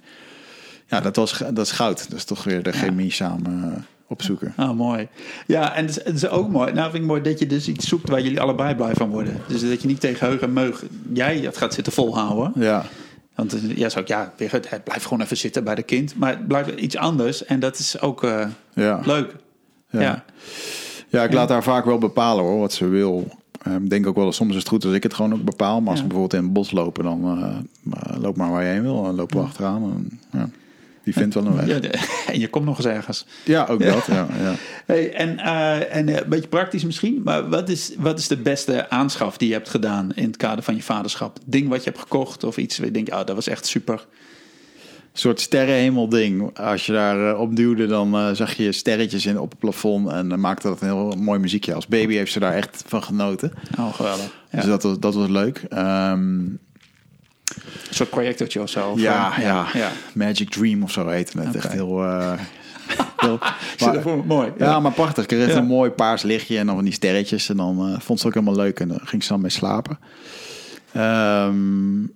ja, 0.88 1.02
dat 1.02 1.16
was, 1.16 1.38
dat 1.38 1.66
is 1.66 1.72
goud. 1.72 2.10
Dat 2.10 2.18
is 2.18 2.26
toch 2.26 2.44
weer 2.44 2.64
de 2.64 2.72
chemie 2.72 3.12
samen 3.12 3.74
eh, 3.76 3.82
opzoeken. 4.10 4.54
Ah, 4.56 4.72
mooi. 4.72 5.08
Ja, 5.48 5.76
en 5.76 5.86
het 5.86 6.14
is, 6.14 6.28
ook 6.28 6.50
mooi. 6.50 6.72
Nou, 6.72 6.92
vind 6.92 7.04
ik 7.04 7.10
mooi 7.10 7.22
dat 7.22 7.40
je 7.40 7.48
dus 7.48 7.68
iets 7.68 7.88
zoekt 7.88 8.10
waar 8.10 8.22
jullie 8.22 8.42
allebei 8.42 8.76
blij 8.76 8.94
van 8.94 9.10
worden. 9.10 9.38
Dus 9.48 9.70
dat 9.70 9.82
je 9.82 9.88
niet 9.88 10.00
tegen 10.00 10.28
heug 10.28 10.40
en 10.40 10.54
meug 10.54 10.84
jij 11.14 11.38
het 11.38 11.58
gaat 11.58 11.74
zitten 11.74 11.94
volhouden. 11.94 12.52
Ja. 12.56 12.86
Want 13.36 13.54
eh, 13.54 13.78
ja, 13.78 13.90
zou 13.90 14.02
ik, 14.04 14.08
ja, 14.08 14.34
het 14.38 14.84
blijft 14.84 15.04
gewoon 15.04 15.22
even 15.22 15.38
zitten 15.38 15.64
bij 15.64 15.76
de 15.76 15.84
kind. 15.84 16.16
Maar 16.16 16.30
het 16.30 16.48
blijft 16.48 16.70
iets 16.70 16.98
anders 16.98 17.46
en 17.46 17.60
dat 17.60 17.80
is 17.80 18.02
ook 18.02 18.24
uh, 18.24 18.46
ja. 18.74 19.02
leuk. 19.06 19.36
Ja. 19.90 20.02
ja. 20.02 20.24
Ja. 21.10 21.24
ik 21.24 21.34
laat 21.34 21.50
haar 21.50 21.64
vaak 21.64 21.86
wel 21.86 21.98
bepalen 21.98 22.44
hoor, 22.44 22.60
wat 22.60 22.74
ze 22.74 22.88
wil. 22.88 23.28
Ehm, 23.62 23.84
ik 23.84 23.90
denk 23.90 24.08
ook 24.08 24.16
wel, 24.16 24.32
soms 24.32 24.52
is 24.52 24.60
het 24.60 24.68
goed 24.68 24.86
als 24.86 24.94
ik 24.94 25.04
het 25.04 25.14
gewoon 25.14 25.34
ook 25.34 25.44
bepaal. 25.44 25.82
Maar 25.82 25.92
als 25.92 26.02
we 26.02 26.08
bijvoorbeeld 26.08 26.42
in 26.42 26.44
het 26.44 26.54
bos 26.54 26.72
lopen, 26.72 27.04
dan 27.04 27.40
uh, 27.40 28.22
loop 28.22 28.38
maar 28.38 28.52
waar 28.52 28.64
je 28.64 28.70
heen 28.70 28.82
wil. 28.82 29.04
Dan 29.04 29.16
lopen 29.16 29.38
we 29.38 29.44
achteraan. 29.44 29.84
En, 29.84 30.20
ja. 30.32 30.50
Die 31.10 31.18
vindt 31.18 31.36
wel 31.36 31.46
een 31.46 31.56
weg. 31.56 31.68
Ja, 31.68 31.90
en 32.34 32.40
je 32.40 32.48
komt 32.48 32.66
nog 32.66 32.78
eens 32.78 32.86
ergens. 32.86 33.26
Ja, 33.46 33.66
ook 33.66 33.84
dat. 33.84 34.06
Ja, 34.06 34.28
ja. 34.42 34.56
Hey, 34.86 35.14
en 35.14 35.34
uh, 35.38 35.96
en 35.96 36.08
een 36.08 36.30
beetje 36.30 36.48
praktisch 36.48 36.84
misschien, 36.84 37.22
maar 37.24 37.50
wat 37.50 37.70
is, 37.70 37.92
wat 37.98 38.20
is 38.20 38.28
de 38.28 38.38
beste 38.38 38.90
aanschaf 38.90 39.38
die 39.38 39.48
je 39.48 39.54
hebt 39.54 39.70
gedaan 39.70 40.12
in 40.16 40.24
het 40.24 40.38
kader 40.38 40.64
van 40.64 40.76
je 40.76 40.84
vaderschap? 40.84 41.38
Ding 41.46 41.70
wat 41.70 41.84
je 41.84 41.90
hebt 41.90 42.02
gekocht 42.02 42.44
of 42.44 42.58
iets 42.58 42.78
waar 42.78 42.88
je 42.88 42.94
denkt, 42.94 43.12
oh, 43.12 43.26
dat 43.26 43.36
was 43.36 43.48
echt 43.48 43.66
super. 43.66 44.06
Een 45.12 45.20
soort 45.20 45.40
sterrenhemel 45.40 46.10
ding. 46.10 46.58
Als 46.58 46.86
je 46.86 46.92
daar 46.92 47.34
uh, 47.34 47.40
op 47.40 47.56
duwde, 47.56 47.88
dan 47.88 48.16
uh, 48.16 48.32
zag 48.34 48.54
je 48.54 48.72
sterretjes 48.72 49.26
in 49.26 49.40
op 49.40 49.50
het 49.50 49.60
plafond 49.60 50.10
en 50.10 50.30
dan 50.30 50.40
maakte 50.40 50.68
dat 50.68 50.82
een 50.82 50.88
heel 50.88 51.16
mooi 51.18 51.40
muziekje. 51.40 51.74
Als 51.74 51.88
baby 51.88 52.14
heeft 52.14 52.32
ze 52.32 52.40
daar 52.40 52.54
echt 52.54 52.84
van 52.88 53.04
genoten. 53.04 53.54
Oh, 53.80 53.94
geweldig. 53.94 54.36
Dus 54.52 54.66
dat 54.66 54.84
was, 54.84 55.00
dat 55.00 55.14
was 55.14 55.28
leuk. 55.28 55.62
Um, 55.74 56.60
een 57.56 57.96
soort 57.96 58.10
projectortje 58.10 58.62
of 58.62 58.70
zo? 58.70 58.94
ja, 58.96 59.34
ja, 59.40 59.68
ja, 59.74 59.92
Magic 60.14 60.50
Dream 60.50 60.84
of 60.84 60.92
zo 60.92 61.08
heette 61.08 61.40
het. 61.40 61.48
Okay. 61.48 61.62
Echt 61.62 61.72
heel... 61.72 62.04
Uh, 62.04 62.34
heel 63.18 63.40
maar, 63.80 64.26
mooi. 64.26 64.52
Ja, 64.58 64.80
maar 64.80 64.92
prachtig. 64.92 65.24
Ik 65.24 65.30
kreeg 65.30 65.56
een 65.56 65.66
mooi 65.66 65.90
paars 65.90 66.22
lichtje 66.22 66.58
en 66.58 66.66
dan 66.66 66.76
van 66.76 66.84
die 66.84 66.94
sterretjes. 66.94 67.50
En 67.50 67.58
dan 67.58 67.90
uh, 67.90 68.00
vond 68.00 68.20
ze 68.20 68.28
ook 68.28 68.34
helemaal 68.34 68.56
leuk. 68.56 68.80
En 68.80 68.88
dan 68.88 69.00
ging 69.04 69.24
ze 69.24 69.30
dan 69.30 69.42
mee 69.42 69.52
slapen. 69.52 70.00
Um, 70.98 72.14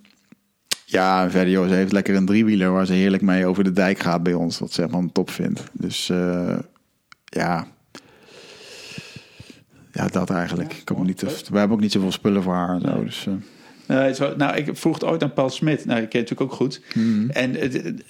ja, 0.84 1.30
verder 1.30 1.68
ze 1.68 1.74
heeft 1.74 1.92
lekker 1.92 2.14
een 2.14 2.26
driewieler 2.26 2.72
waar 2.72 2.86
ze 2.86 2.92
heerlijk 2.92 3.22
mee 3.22 3.46
over 3.46 3.64
de 3.64 3.72
dijk 3.72 3.98
gaat 3.98 4.22
bij 4.22 4.34
ons. 4.34 4.58
Wat 4.58 4.72
ze 4.72 4.80
helemaal 4.80 5.12
top 5.12 5.30
vindt. 5.30 5.62
Dus 5.72 6.08
uh, 6.08 6.58
ja... 7.24 7.66
Ja, 9.92 10.08
dat 10.08 10.30
eigenlijk. 10.30 10.72
Ik 10.72 10.84
kan 10.84 11.06
niet, 11.06 11.20
we 11.20 11.58
hebben 11.58 11.76
ook 11.76 11.82
niet 11.82 11.92
zoveel 11.92 12.12
spullen 12.12 12.42
voor 12.42 12.54
haar. 12.54 12.74
En 12.74 12.80
zo, 12.80 13.04
dus, 13.04 13.28
zo, 14.14 14.34
nou, 14.36 14.56
ik 14.56 14.70
vroeg 14.72 14.94
het 14.94 15.04
ooit 15.04 15.22
aan 15.22 15.32
Paul 15.32 15.50
Smit. 15.50 15.84
Nou, 15.84 16.00
ik 16.00 16.08
ken 16.08 16.20
natuurlijk 16.20 16.52
ook 16.52 16.56
goed. 16.58 16.80
Mhm. 16.94 17.30
En 17.30 17.56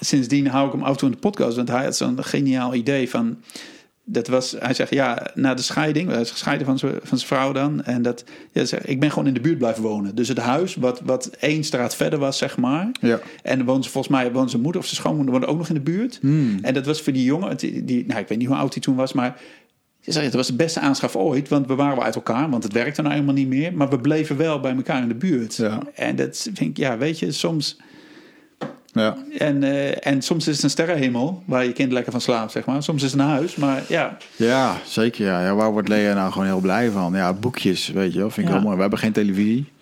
sindsdien 0.00 0.46
hou 0.46 0.66
ik 0.66 0.72
hem 0.72 0.82
af 0.82 0.90
en 0.90 0.96
toe 0.96 1.08
in 1.08 1.14
de 1.14 1.20
podcast. 1.20 1.56
Want 1.56 1.68
hij 1.68 1.84
had 1.84 1.96
zo'n 1.96 2.24
geniaal 2.24 2.74
idee 2.74 3.10
van... 3.10 3.36
Dat 4.06 4.28
was, 4.28 4.56
hij 4.58 4.74
zegt, 4.74 4.90
ja, 4.90 5.30
na 5.34 5.54
de 5.54 5.62
scheiding, 5.62 6.10
hij 6.10 6.20
is 6.20 6.30
gescheiden 6.30 6.66
van 6.66 6.78
zijn, 6.78 6.92
van 7.02 7.18
zijn 7.18 7.30
vrouw 7.30 7.52
dan. 7.52 7.84
En 7.84 8.02
dat, 8.02 8.24
ja, 8.52 8.64
zeg, 8.64 8.84
ik 8.84 9.00
ben 9.00 9.10
gewoon 9.10 9.26
in 9.26 9.34
de 9.34 9.40
buurt 9.40 9.58
blijven 9.58 9.82
wonen. 9.82 10.14
Dus 10.14 10.28
het 10.28 10.38
huis, 10.38 10.74
wat, 10.74 11.00
wat 11.04 11.26
één 11.26 11.64
straat 11.64 11.96
verder 11.96 12.18
was, 12.18 12.38
zeg 12.38 12.56
maar. 12.56 12.90
Ja. 13.00 13.20
En 13.42 13.64
woont 13.64 13.84
ze, 13.84 13.90
volgens 13.90 14.14
mij 14.14 14.32
woont 14.32 14.50
zijn 14.50 14.62
moeder 14.62 14.80
of 14.80 14.86
zijn 14.86 15.00
schoonmoeder 15.00 15.32
woonde 15.32 15.46
ook 15.46 15.58
nog 15.58 15.68
in 15.68 15.74
de 15.74 15.80
buurt. 15.80 16.18
Mhm. 16.22 16.58
En 16.62 16.74
dat 16.74 16.86
was 16.86 17.02
voor 17.02 17.12
die 17.12 17.24
jongen, 17.24 17.56
die, 17.56 17.84
die, 17.84 18.06
nou, 18.06 18.20
ik 18.20 18.28
weet 18.28 18.38
niet 18.38 18.48
hoe 18.48 18.56
oud 18.56 18.72
hij 18.72 18.82
toen 18.82 18.96
was, 18.96 19.12
maar 19.12 19.40
het 20.04 20.34
was 20.34 20.46
de 20.46 20.56
beste 20.56 20.80
aanschaf 20.80 21.16
ooit, 21.16 21.48
want 21.48 21.66
we 21.66 21.74
waren 21.74 21.96
wel 21.96 22.04
uit 22.04 22.14
elkaar, 22.14 22.50
want 22.50 22.62
het 22.62 22.72
werkte 22.72 23.02
nou 23.02 23.14
helemaal 23.14 23.34
niet 23.34 23.48
meer. 23.48 23.74
Maar 23.74 23.88
we 23.88 23.98
bleven 23.98 24.36
wel 24.36 24.60
bij 24.60 24.74
elkaar 24.76 25.02
in 25.02 25.08
de 25.08 25.14
buurt. 25.14 25.56
Ja. 25.56 25.80
En 25.94 26.16
dat 26.16 26.48
vind 26.54 26.60
ik, 26.60 26.76
ja, 26.76 26.98
weet 26.98 27.18
je, 27.18 27.32
soms. 27.32 27.76
Ja. 28.92 29.16
En, 29.38 29.62
uh, 29.62 30.06
en 30.06 30.22
soms 30.22 30.48
is 30.48 30.54
het 30.54 30.64
een 30.64 30.70
sterrenhemel 30.70 31.42
waar 31.46 31.64
je 31.64 31.72
kind 31.72 31.92
lekker 31.92 32.12
van 32.12 32.20
slaapt, 32.20 32.52
zeg 32.52 32.64
maar. 32.64 32.82
Soms 32.82 33.02
is 33.02 33.12
het 33.12 33.20
een 33.20 33.26
huis, 33.26 33.56
maar 33.56 33.82
ja. 33.88 34.16
Ja, 34.36 34.76
zeker. 34.84 35.24
Ja. 35.24 35.44
ja 35.44 35.54
waar 35.54 35.72
wordt 35.72 35.88
Lea 35.88 36.14
nou 36.14 36.32
gewoon 36.32 36.46
heel 36.46 36.60
blij 36.60 36.90
van? 36.90 37.12
Ja, 37.14 37.32
boekjes, 37.32 37.88
weet 37.88 38.12
je 38.12 38.18
wel. 38.18 38.30
Vind 38.30 38.46
ik 38.46 38.52
ja. 38.52 38.58
wel 38.58 38.62
mooi. 38.62 38.74
We 38.74 38.80
hebben 38.80 38.98
geen 38.98 39.12
televisie. 39.12 39.72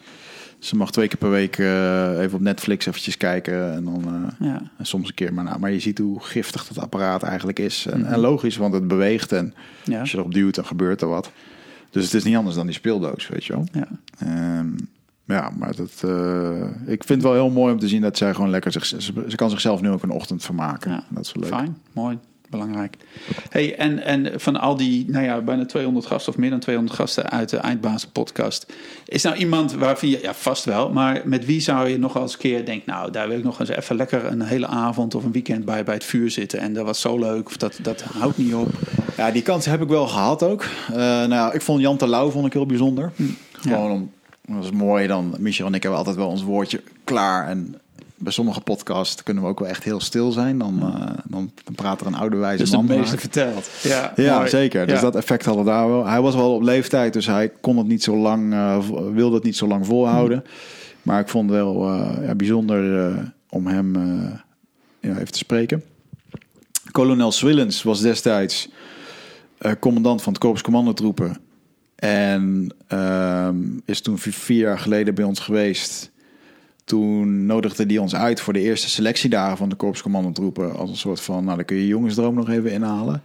Ze 0.62 0.76
mag 0.76 0.90
twee 0.90 1.08
keer 1.08 1.18
per 1.18 1.30
week 1.30 1.58
uh, 1.58 2.18
even 2.18 2.34
op 2.34 2.40
Netflix 2.40 2.86
eventjes 2.86 3.16
kijken. 3.16 3.72
En 3.72 3.84
dan 3.84 4.04
uh, 4.06 4.48
ja. 4.48 4.62
en 4.78 4.86
soms 4.86 5.08
een 5.08 5.14
keer 5.14 5.34
maar 5.34 5.44
na. 5.44 5.56
Maar 5.58 5.70
je 5.70 5.80
ziet 5.80 5.98
hoe 5.98 6.20
giftig 6.20 6.66
dat 6.66 6.84
apparaat 6.84 7.22
eigenlijk 7.22 7.58
is. 7.58 7.86
En, 7.86 7.98
mm 7.98 8.04
-hmm. 8.04 8.12
en 8.12 8.20
logisch, 8.20 8.56
want 8.56 8.74
het 8.74 8.88
beweegt. 8.88 9.32
En 9.32 9.54
ja. 9.84 10.00
als 10.00 10.10
je 10.10 10.18
erop 10.18 10.34
duwt, 10.34 10.54
dan 10.54 10.64
gebeurt 10.64 11.00
er 11.00 11.08
wat. 11.08 11.30
Dus 11.90 12.04
het 12.04 12.14
is 12.14 12.24
niet 12.24 12.36
anders 12.36 12.56
dan 12.56 12.66
die 12.66 12.74
speeldoos, 12.74 13.28
weet 13.28 13.44
je 13.44 13.52
wel. 13.52 13.66
Ja, 13.72 13.88
um, 14.58 14.76
ja 15.24 15.50
maar 15.58 15.76
dat, 15.76 16.02
uh, 16.04 16.62
ik 16.86 17.04
vind 17.04 17.08
het 17.08 17.22
wel 17.22 17.32
heel 17.32 17.50
mooi 17.50 17.72
om 17.72 17.78
te 17.78 17.88
zien 17.88 18.00
dat 18.00 18.16
zij 18.16 18.34
gewoon 18.34 18.50
lekker... 18.50 18.72
Zich, 18.72 18.84
ze, 18.84 18.98
ze 19.28 19.36
kan 19.36 19.50
zichzelf 19.50 19.80
nu 19.80 19.90
ook 19.90 20.02
een 20.02 20.10
ochtend 20.10 20.44
vermaken. 20.44 20.90
Ja. 20.90 21.04
Dat 21.08 21.24
is 21.24 21.32
wel 21.32 21.42
leuk. 21.42 21.52
Fijn, 21.52 21.76
mooi. 21.92 22.18
Belangrijk. 22.52 22.96
Hey, 23.48 23.76
en, 23.76 24.04
en 24.04 24.40
van 24.40 24.60
al 24.60 24.76
die, 24.76 25.10
nou 25.10 25.24
ja, 25.24 25.40
bijna 25.40 25.66
200 25.66 26.06
gasten 26.06 26.32
of 26.32 26.38
meer 26.38 26.50
dan 26.50 26.58
200 26.58 26.96
gasten 26.96 27.30
uit 27.30 27.48
de 27.48 27.56
Eindbazen 27.56 28.12
podcast. 28.12 28.72
Is 29.04 29.22
nou 29.22 29.36
iemand 29.36 29.72
waarvan 29.72 30.08
je, 30.08 30.18
ja 30.22 30.34
vast 30.34 30.64
wel, 30.64 30.90
maar 30.90 31.22
met 31.24 31.44
wie 31.44 31.60
zou 31.60 31.88
je 31.88 31.98
nog 31.98 32.16
eens 32.16 32.36
keer 32.36 32.64
denken, 32.64 32.92
nou 32.92 33.10
daar 33.10 33.28
wil 33.28 33.38
ik 33.38 33.44
nog 33.44 33.60
eens 33.60 33.68
even 33.68 33.96
lekker 33.96 34.24
een 34.24 34.42
hele 34.42 34.66
avond 34.66 35.14
of 35.14 35.24
een 35.24 35.32
weekend 35.32 35.64
bij, 35.64 35.84
bij 35.84 35.94
het 35.94 36.04
vuur 36.04 36.30
zitten. 36.30 36.58
En 36.58 36.72
dat 36.72 36.84
was 36.84 37.00
zo 37.00 37.18
leuk, 37.18 37.46
of 37.46 37.56
dat, 37.56 37.78
dat 37.82 38.02
houdt 38.02 38.38
niet 38.38 38.54
op. 38.54 38.68
Ja, 39.16 39.30
die 39.30 39.42
kans 39.42 39.66
heb 39.66 39.82
ik 39.82 39.88
wel 39.88 40.06
gehad 40.06 40.42
ook. 40.42 40.64
Uh, 40.90 40.96
nou 40.96 41.30
ja, 41.30 41.52
ik 41.52 41.62
vond 41.62 41.80
Jan 41.80 41.96
Terlouw 41.96 42.30
vond 42.30 42.46
ik 42.46 42.52
heel 42.52 42.66
bijzonder. 42.66 43.12
Hm. 43.16 43.22
Gewoon 43.52 43.90
om, 43.90 44.10
dat 44.46 44.64
is 44.64 44.70
mooi 44.70 45.06
dan, 45.06 45.34
Michel 45.38 45.66
en 45.66 45.74
ik 45.74 45.82
hebben 45.82 45.98
altijd 45.98 46.16
wel 46.16 46.28
ons 46.28 46.42
woordje 46.42 46.82
klaar 47.04 47.48
en 47.48 47.80
bij 48.22 48.32
sommige 48.32 48.60
podcasts 48.60 49.22
kunnen 49.22 49.42
we 49.42 49.48
ook 49.48 49.58
wel 49.58 49.68
echt 49.68 49.84
heel 49.84 50.00
stil 50.00 50.32
zijn. 50.32 50.58
Dan, 50.58 50.78
uh, 50.82 51.10
dan, 51.24 51.52
dan 51.64 51.74
praat 51.74 52.00
er 52.00 52.06
een 52.06 52.14
oude 52.14 52.36
wijze 52.36 52.62
dus 52.62 52.70
man. 52.70 52.86
Dus 52.86 52.96
meeste 52.96 53.18
verteld. 53.18 53.70
Ja, 53.82 54.12
ja 54.16 54.46
zeker. 54.46 54.86
Dus 54.86 55.00
dat 55.00 55.16
effect 55.16 55.44
hadden 55.44 55.64
daar 55.64 55.88
wel. 55.88 56.06
Hij 56.06 56.20
was 56.20 56.34
wel 56.34 56.54
op 56.54 56.62
leeftijd, 56.62 57.12
dus 57.12 57.26
hij 57.26 57.52
kon 57.60 57.76
het 57.76 57.86
niet 57.86 58.02
zo 58.02 58.16
lang, 58.16 58.52
uh, 58.52 58.78
wilde 59.12 59.34
het 59.34 59.44
niet 59.44 59.56
zo 59.56 59.66
lang 59.66 59.86
volhouden. 59.86 60.38
Hmm. 60.38 60.52
Maar 61.02 61.20
ik 61.20 61.28
vond 61.28 61.50
het 61.50 61.58
wel 61.58 61.88
uh, 61.88 62.26
ja, 62.26 62.34
bijzonder 62.34 63.32
om 63.48 63.66
hem 63.66 63.94
ja, 65.00 65.12
even 65.14 65.32
te 65.32 65.38
spreken. 65.38 65.82
Kolonel 66.90 67.32
Swillens 67.32 67.82
was 67.82 68.00
destijds 68.00 68.68
commandant 69.80 70.22
van 70.22 70.32
het 70.32 70.42
Korps 70.42 70.62
Commandotroepen. 70.62 71.36
En 71.94 72.74
ehm, 72.86 73.56
is 73.84 74.00
toen 74.00 74.18
vier 74.18 74.58
jaar 74.58 74.78
geleden 74.78 75.14
bij 75.14 75.24
ons 75.24 75.40
geweest 75.40 76.11
toen 76.84 77.46
nodigde 77.46 77.86
die 77.86 78.00
ons 78.00 78.14
uit 78.14 78.40
voor 78.40 78.52
de 78.52 78.60
eerste 78.60 78.88
selectiedagen 78.90 79.56
van 79.56 79.68
de 79.68 79.74
korpscommandantroepen. 79.74 80.76
Als 80.76 80.90
een 80.90 80.96
soort 80.96 81.20
van, 81.20 81.44
nou 81.44 81.56
dan 81.56 81.64
kun 81.64 81.76
je 81.76 81.86
jongensdroom 81.86 82.34
nog 82.34 82.48
even 82.48 82.72
inhalen. 82.72 83.22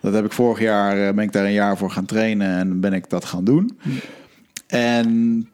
Dat 0.00 0.14
heb 0.14 0.24
ik 0.24 0.32
vorig 0.32 0.60
jaar, 0.60 1.08
eh, 1.08 1.14
ben 1.14 1.24
ik 1.24 1.32
daar 1.32 1.44
een 1.44 1.52
jaar 1.52 1.76
voor 1.76 1.90
gaan 1.90 2.04
trainen 2.04 2.58
en 2.58 2.80
ben 2.80 2.92
ik 2.92 3.10
dat 3.10 3.24
gaan 3.24 3.44
doen. 3.44 3.78
En 4.66 5.48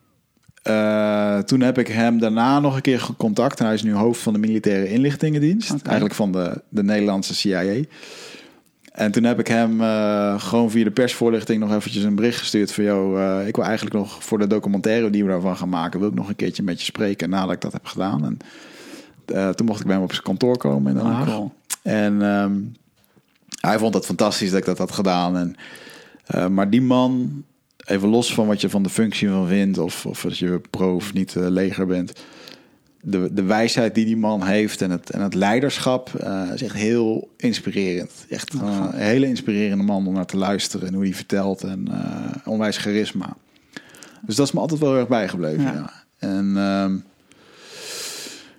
uh, 0.69 1.39
toen 1.39 1.61
heb 1.61 1.79
ik 1.79 1.89
hem 1.89 2.19
daarna 2.19 2.61
nog 2.61 2.75
een 2.75 2.83
keer 2.83 3.07
contact. 3.16 3.59
En 3.59 3.65
hij 3.65 3.75
is 3.75 3.83
nu 3.83 3.93
hoofd 3.93 4.21
van 4.21 4.33
de 4.33 4.39
militaire 4.39 4.89
inlichtingendienst. 4.89 5.75
Eigenlijk 5.83 6.15
van 6.15 6.33
de, 6.33 6.62
de 6.69 6.83
Nederlandse 6.83 7.35
CIA. 7.35 7.83
En 8.95 9.12
toen 9.12 9.25
heb 9.25 9.39
ik 9.39 9.47
hem 9.47 9.81
uh, 9.81 10.41
gewoon 10.41 10.71
via 10.71 10.85
de 10.85 10.91
persvoorlichting 10.91 11.61
nog 11.61 11.75
eventjes 11.75 12.03
een 12.03 12.15
bericht 12.15 12.39
gestuurd 12.39 12.73
van... 12.73 12.85
joh, 12.85 13.19
uh, 13.19 13.47
ik 13.47 13.57
wil 13.57 13.65
eigenlijk 13.65 13.97
nog 13.97 14.25
voor 14.25 14.39
de 14.39 14.47
documentaire 14.47 15.11
die 15.11 15.25
we 15.25 15.31
daarvan 15.31 15.57
gaan 15.57 15.69
maken... 15.69 16.01
wil 16.01 16.09
ik 16.09 16.15
nog 16.15 16.29
een 16.29 16.37
keertje 16.37 16.62
met 16.62 16.79
je 16.79 16.85
spreken 16.85 17.31
nadat 17.31 17.53
ik 17.53 17.61
dat 17.61 17.73
heb 17.73 17.87
gedaan. 17.87 18.25
En 18.25 18.39
uh, 19.37 19.49
toen 19.49 19.66
mocht 19.66 19.81
ik 19.81 19.87
bij 19.87 19.95
hem 19.95 20.05
op 20.05 20.12
zijn 20.12 20.23
kantoor 20.23 20.57
komen 20.57 20.93
in 20.93 20.99
Den 20.99 21.07
Haag. 21.07 21.29
Oh, 21.29 21.35
cool. 21.35 21.53
En 21.83 22.23
um, 22.23 22.77
hij 23.61 23.79
vond 23.79 23.95
het 23.95 24.07
fantastisch 24.07 24.51
dat 24.51 24.59
ik 24.59 24.65
dat 24.65 24.79
had 24.79 24.93
gedaan. 24.93 25.37
En, 26.27 26.55
maar 26.55 26.71
die 26.71 26.83
man, 26.83 27.43
even 27.85 28.09
los 28.09 28.35
van 28.35 28.47
wat 28.47 28.61
je 28.61 28.71
van 28.71 28.83
de 28.83 28.89
functie 28.89 29.29
van 29.29 29.47
vindt... 29.47 29.79
of, 29.79 30.07
of 30.07 30.25
als 30.25 30.39
je 30.39 30.61
pro 30.71 30.95
of 30.95 31.12
niet 31.12 31.35
leger 31.35 31.87
bent 31.87 32.12
de, 33.07 33.29
de 33.33 33.43
wijsheid 33.43 33.95
die 33.95 34.05
die 34.05 34.17
man 34.17 34.43
heeft 34.43 34.83
en 34.83 34.91
het, 34.91 35.11
en 35.11 35.21
het 35.21 35.35
leiderschap 35.35 36.11
uh, 36.23 36.51
is 36.55 36.63
echt 36.63 36.75
heel 36.75 37.29
inspirerend. 37.37 38.13
Echt 38.29 38.55
uh, 38.55 38.89
een 38.93 38.99
hele 38.99 39.27
inspirerende 39.27 39.85
man 39.85 40.07
om 40.07 40.15
naar 40.15 40.27
te 40.27 40.37
luisteren 40.37 40.89
en 40.89 40.95
hoe 40.95 41.03
hij 41.03 41.15
vertelt 41.15 41.63
en 41.63 41.89
uh, 41.91 42.31
onwijs 42.45 42.77
charisma. 42.77 43.37
Dus 44.21 44.37
dat 44.37 44.47
is 44.47 44.53
me 44.53 44.61
altijd 44.61 44.81
wel 44.81 44.97
erg 44.97 45.09
bijgebleven. 45.09 45.63
Ja. 45.63 45.73
ja. 45.73 45.93
En 46.19 46.53
uh, 46.57 46.91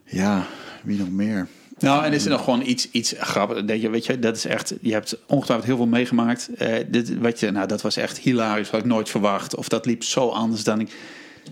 ja, 0.05 0.45
wie 0.83 0.99
nog 0.99 1.11
meer? 1.11 1.47
Nou, 1.79 2.05
en 2.05 2.13
is 2.13 2.23
er 2.23 2.29
nog 2.29 2.43
gewoon 2.43 2.61
iets, 2.61 2.91
iets 2.91 3.13
grappig? 3.17 3.65
Dat 3.65 3.81
je, 3.81 3.89
weet 3.89 4.05
je, 4.05 4.19
dat 4.19 4.35
is 4.35 4.45
echt. 4.45 4.73
Je 4.81 4.93
hebt 4.93 5.17
ongetwijfeld 5.27 5.67
heel 5.67 5.77
veel 5.77 5.87
meegemaakt. 5.87 6.49
dit, 6.87 7.17
wat 7.17 7.39
je, 7.39 7.51
nou, 7.51 7.67
dat 7.67 7.81
was 7.81 7.97
echt 7.97 8.17
hilarisch, 8.17 8.69
had 8.69 8.79
ik 8.79 8.85
nooit 8.85 9.09
verwacht. 9.09 9.55
Of 9.55 9.67
dat 9.67 9.85
liep 9.85 10.03
zo 10.03 10.29
anders 10.29 10.63
dan 10.63 10.79
ik 10.79 10.95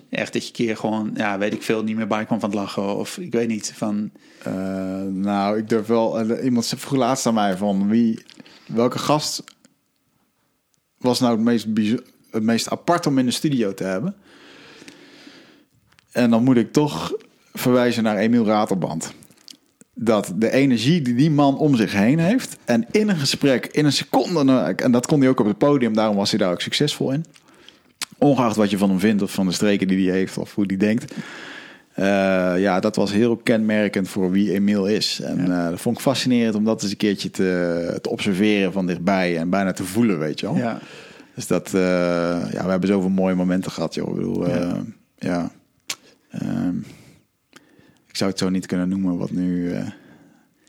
Echt 0.09 0.33
dat 0.33 0.47
je 0.47 0.53
keer 0.53 0.77
gewoon, 0.77 1.11
ja, 1.15 1.37
weet 1.37 1.53
ik 1.53 1.63
veel, 1.63 1.83
niet 1.83 1.95
meer 1.95 2.07
bij 2.07 2.25
kwam 2.25 2.39
van 2.39 2.49
het 2.49 2.59
lachen. 2.59 2.95
Of 2.95 3.17
ik 3.17 3.31
weet 3.31 3.47
niet, 3.47 3.73
van... 3.75 4.11
Uh, 4.47 4.53
nou, 5.01 5.57
ik 5.57 5.69
durf 5.69 5.87
wel... 5.87 6.31
Uh, 6.31 6.43
iemand 6.43 6.73
vroeg 6.77 6.99
laatst 6.99 7.25
aan 7.25 7.33
mij 7.33 7.57
van 7.57 7.89
wie... 7.89 8.23
Welke 8.67 8.99
gast 8.99 9.43
was 10.97 11.19
nou 11.19 11.31
het 11.31 11.43
meest, 11.43 11.67
het 12.31 12.43
meest 12.43 12.69
apart 12.69 13.05
om 13.05 13.17
in 13.17 13.25
de 13.25 13.31
studio 13.31 13.73
te 13.73 13.83
hebben? 13.83 14.15
En 16.11 16.29
dan 16.29 16.43
moet 16.43 16.57
ik 16.57 16.71
toch 16.71 17.13
verwijzen 17.53 18.03
naar 18.03 18.17
Emiel 18.17 18.45
Raterband. 18.45 19.13
Dat 19.93 20.33
de 20.35 20.51
energie 20.51 21.01
die 21.01 21.15
die 21.15 21.31
man 21.31 21.57
om 21.57 21.75
zich 21.75 21.91
heen 21.91 22.19
heeft... 22.19 22.57
en 22.65 22.87
in 22.91 23.09
een 23.09 23.17
gesprek, 23.17 23.65
in 23.65 23.85
een 23.85 23.93
seconde... 23.93 24.51
en 24.75 24.91
dat 24.91 25.05
kon 25.05 25.19
hij 25.19 25.29
ook 25.29 25.39
op 25.39 25.45
het 25.45 25.57
podium, 25.57 25.93
daarom 25.93 26.15
was 26.15 26.29
hij 26.29 26.39
daar 26.39 26.51
ook 26.51 26.61
succesvol 26.61 27.11
in 27.11 27.25
ongeacht 28.23 28.55
wat 28.55 28.69
je 28.69 28.77
van 28.77 28.89
hem 28.89 28.99
vindt 28.99 29.21
of 29.21 29.31
van 29.31 29.45
de 29.45 29.51
streken 29.51 29.87
die 29.87 30.09
hij 30.09 30.17
heeft 30.17 30.37
of 30.37 30.55
hoe 30.55 30.63
hij 30.67 30.77
denkt. 30.77 31.13
Uh, 31.99 32.05
ja, 32.57 32.79
dat 32.79 32.95
was 32.95 33.11
heel 33.11 33.37
kenmerkend 33.37 34.09
voor 34.09 34.31
wie 34.31 34.51
Emil 34.51 34.85
is. 34.85 35.19
En 35.21 35.37
ja. 35.37 35.63
uh, 35.63 35.69
dat 35.69 35.81
vond 35.81 35.95
ik 35.95 36.01
fascinerend 36.01 36.55
om 36.55 36.63
dat 36.63 36.81
eens 36.81 36.91
een 36.91 36.97
keertje 36.97 37.29
te, 37.29 37.99
te, 38.01 38.09
observeren 38.09 38.71
van 38.71 38.85
dichtbij 38.85 39.37
en 39.37 39.49
bijna 39.49 39.71
te 39.71 39.83
voelen, 39.83 40.19
weet 40.19 40.39
je 40.39 40.45
wel. 40.45 40.55
Ja. 40.55 40.79
Dus 41.35 41.47
dat, 41.47 41.71
uh, 41.75 41.81
ja, 42.51 42.63
we 42.63 42.69
hebben 42.69 42.89
zoveel 42.89 43.09
mooie 43.09 43.35
momenten 43.35 43.71
gehad, 43.71 43.93
joh. 43.93 44.09
Ik 44.09 44.15
bedoel, 44.15 44.47
ja. 44.47 44.83
ja. 45.15 45.51
Ehm, 46.29 46.77
ik 48.07 48.15
zou 48.15 48.29
het 48.29 48.39
zo 48.39 48.49
niet 48.49 48.65
kunnen 48.65 48.89
noemen 48.89 49.17
wat 49.17 49.31
nu 49.31 49.73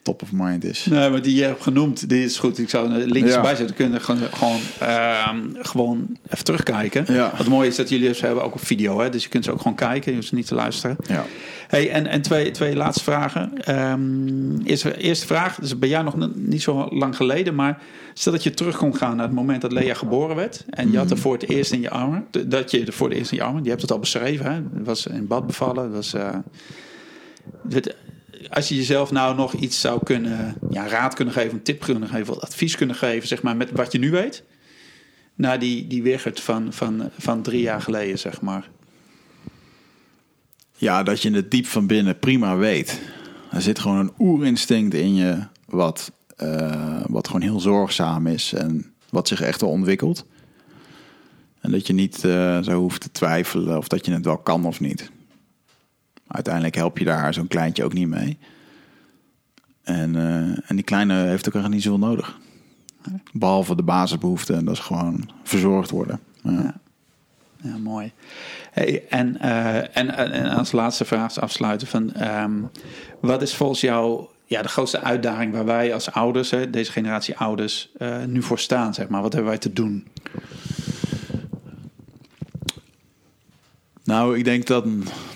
top 0.05 0.23
of 0.23 0.33
mind 0.33 0.65
is. 0.65 0.87
Nee, 0.91 1.11
maar 1.11 1.23
die 1.23 1.35
je 1.35 1.43
hebt 1.43 1.63
genoemd, 1.63 2.09
die 2.09 2.25
is 2.25 2.39
goed. 2.39 2.59
Ik 2.59 2.71
zou 2.71 2.91
een 2.91 3.11
linkje 3.11 3.41
bij 3.41 3.55
zetten. 3.55 3.77
Kunnen 3.77 4.01
gewoon, 4.01 4.23
gewoon, 4.33 4.59
uh, 4.83 5.29
gewoon 5.59 6.17
even 6.31 6.45
terugkijken. 6.45 7.05
Ja. 7.15 7.33
Wat 7.37 7.47
mooi 7.47 7.69
is 7.69 7.77
dat 7.77 7.89
jullie 7.89 8.15
ze 8.15 8.27
hebben 8.27 8.45
ook 8.45 8.55
op 8.55 8.65
video, 8.65 9.01
hè? 9.01 9.11
dus 9.11 9.23
je 9.23 9.29
kunt 9.29 9.45
ze 9.45 9.53
ook 9.53 9.61
gewoon 9.61 9.77
kijken. 9.77 10.11
Je 10.11 10.17
hoeft 10.17 10.29
ze 10.29 10.35
niet 10.35 10.47
te 10.47 10.55
luisteren. 10.55 10.97
Ja. 11.07 11.25
Hey, 11.69 11.91
en, 11.91 12.07
en 12.07 12.23
twee, 12.23 12.51
twee 12.51 12.77
laatste 12.77 13.03
vragen. 13.03 13.53
Um, 13.91 14.61
eerste, 14.65 14.97
eerste 14.97 15.27
vraag, 15.27 15.59
dus 15.61 15.79
bij 15.79 15.89
jou 15.89 16.05
nog 16.05 16.35
niet 16.35 16.63
zo 16.63 16.89
lang 16.91 17.17
geleden, 17.17 17.55
maar 17.55 17.83
stel 18.15 18.33
dat 18.33 18.43
je 18.43 18.51
terug 18.51 18.77
kon 18.77 18.97
gaan 18.97 19.17
naar 19.17 19.27
het 19.27 19.35
moment 19.35 19.61
dat 19.61 19.73
Lea 19.73 19.95
geboren 19.95 20.37
werd 20.37 20.65
en 20.71 20.91
je 20.91 20.99
had 20.99 21.11
er 21.11 21.19
voor 21.19 21.33
het 21.33 21.49
eerst 21.49 21.73
in 21.73 21.81
je 21.81 21.91
armen, 21.91 22.27
dat 22.47 22.71
je 22.71 22.85
er 22.85 22.93
voor 22.93 23.09
het 23.09 23.19
eerst 23.19 23.31
in 23.31 23.37
je 23.37 23.43
armen, 23.43 23.63
je 23.63 23.69
hebt 23.69 23.83
het 23.83 23.93
al 23.93 23.99
beschreven, 23.99 24.47
hè? 24.47 24.55
Het 24.77 24.87
was 24.87 25.07
in 25.07 25.27
bad 25.27 25.47
bevallen, 25.47 25.85
dat 25.85 25.93
was. 25.93 26.15
Uh, 26.15 26.29
als 28.51 28.69
je 28.69 28.75
jezelf 28.75 29.11
nou 29.11 29.37
nog 29.37 29.53
iets 29.53 29.81
zou 29.81 30.05
kunnen, 30.05 30.55
ja, 30.71 30.89
raad 30.89 31.15
kunnen 31.15 31.35
geven, 31.35 31.53
een 31.53 31.63
tip 31.63 31.81
kunnen 31.81 32.09
geven, 32.09 32.41
advies 32.41 32.77
kunnen 32.77 32.97
geven, 32.97 33.29
zeg 33.29 33.43
maar, 33.43 33.57
met 33.57 33.71
wat 33.71 33.93
je 33.93 33.99
nu 33.99 34.11
weet, 34.11 34.43
naar 35.35 35.59
die, 35.59 35.87
die 35.87 36.03
Wigert 36.03 36.41
van, 36.41 36.73
van, 36.73 37.11
van 37.19 37.43
drie 37.43 37.61
jaar 37.61 37.83
geleden, 37.83 38.19
zeg 38.19 38.41
maar. 38.41 38.69
Ja, 40.77 41.03
dat 41.03 41.23
je 41.23 41.31
het 41.31 41.51
diep 41.51 41.67
van 41.67 41.87
binnen 41.87 42.19
prima 42.19 42.57
weet. 42.57 43.01
Er 43.51 43.63
zit 43.63 43.79
gewoon 43.79 43.99
een 43.99 44.13
oerinstinct 44.19 44.95
in 44.95 45.15
je, 45.15 45.39
wat, 45.67 46.13
uh, 46.43 47.01
wat 47.07 47.27
gewoon 47.27 47.43
heel 47.43 47.61
zorgzaam 47.61 48.27
is 48.27 48.53
en 48.53 48.93
wat 49.11 49.29
zich 49.29 49.41
echt 49.41 49.61
wel 49.61 49.71
ontwikkelt. 49.71 50.27
En 51.61 51.71
dat 51.71 51.87
je 51.87 51.93
niet 51.93 52.25
uh, 52.25 52.63
zo 52.63 52.79
hoeft 52.79 53.01
te 53.01 53.11
twijfelen 53.11 53.77
of 53.77 53.89
dat 53.89 54.07
je 54.07 54.13
het 54.13 54.25
wel 54.25 54.39
kan 54.39 54.65
of 54.65 54.81
niet. 54.81 55.11
Uiteindelijk 56.27 56.75
help 56.75 56.99
je 56.99 57.05
daar 57.05 57.35
zo'n 57.35 57.47
kleintje 57.47 57.85
ook 57.85 57.93
niet 57.93 58.09
mee. 58.09 58.39
En, 59.83 60.15
uh, 60.15 60.71
en 60.71 60.77
die 60.77 60.83
kleine 60.83 61.15
heeft 61.15 61.49
ook 61.49 61.55
echt 61.55 61.69
niet 61.69 61.83
zoveel 61.83 62.07
nodig. 62.07 62.39
Behalve 63.33 63.77
de 63.77 63.83
basisbehoeften. 63.83 64.57
En 64.57 64.65
dat 64.65 64.75
is 64.75 64.81
gewoon 64.81 65.31
verzorgd 65.43 65.91
worden. 65.91 66.21
Ja, 66.43 66.75
ja. 67.63 67.77
mooi. 67.79 68.13
Hey, 68.71 69.05
en, 69.09 69.41
en, 69.93 70.15
en 70.15 70.49
als 70.49 70.73
laatste 70.73 71.05
vraag 71.05 71.39
afsluiten 71.39 71.87
van... 71.87 72.13
Um, 72.23 72.71
wat 73.21 73.43
is 73.43 73.55
volgens 73.55 73.81
jou 73.81 74.27
ja, 74.47 74.63
de 74.63 74.69
grootste 74.69 75.01
uitdaging 75.01 75.53
waar 75.53 75.65
wij 75.65 75.95
als 75.95 76.11
ouders... 76.11 76.51
Hè, 76.51 76.71
deze 76.71 76.93
generatie 76.93 77.37
ouders, 77.37 77.91
uh, 77.99 78.25
nu 78.25 78.43
voor 78.43 78.59
staan? 78.59 78.95
Zeg 78.95 79.09
maar? 79.09 79.23
Wat 79.23 79.33
hebben 79.33 79.51
wij 79.51 79.61
te 79.61 79.73
doen? 79.73 80.07
Nou, 84.05 84.39
ik 84.39 84.45
denk 84.45 84.67
dat, 84.67 84.85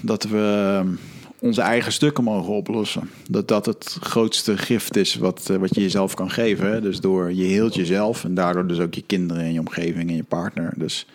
dat 0.03 0.25
we 0.25 0.77
ehm, 0.79 0.95
onze 1.39 1.61
eigen 1.61 1.93
stukken 1.93 2.25
mogen 2.25 2.53
oplossen. 2.53 3.11
Dat 3.31 3.49
dat 3.49 3.67
het 3.67 3.97
grootste 4.01 4.59
gift 4.59 4.97
is 4.97 5.15
wat, 5.15 5.51
eh, 5.51 5.57
wat 5.57 5.75
je 5.75 5.81
jezelf 5.81 6.15
kan 6.15 6.31
geven. 6.31 6.83
Dus 6.83 7.01
door 7.01 7.33
je 7.33 7.45
heelt 7.45 7.75
jezelf 7.75 8.25
en 8.25 8.35
daardoor 8.35 8.67
dus 8.67 8.79
ook 8.79 8.95
je 8.95 9.03
kinderen 9.03 9.43
en 9.43 9.53
je 9.53 9.61
omgeving 9.61 10.11
en 10.11 10.17
je 10.17 10.23
partner. 10.23 10.73
Dus 10.77 11.07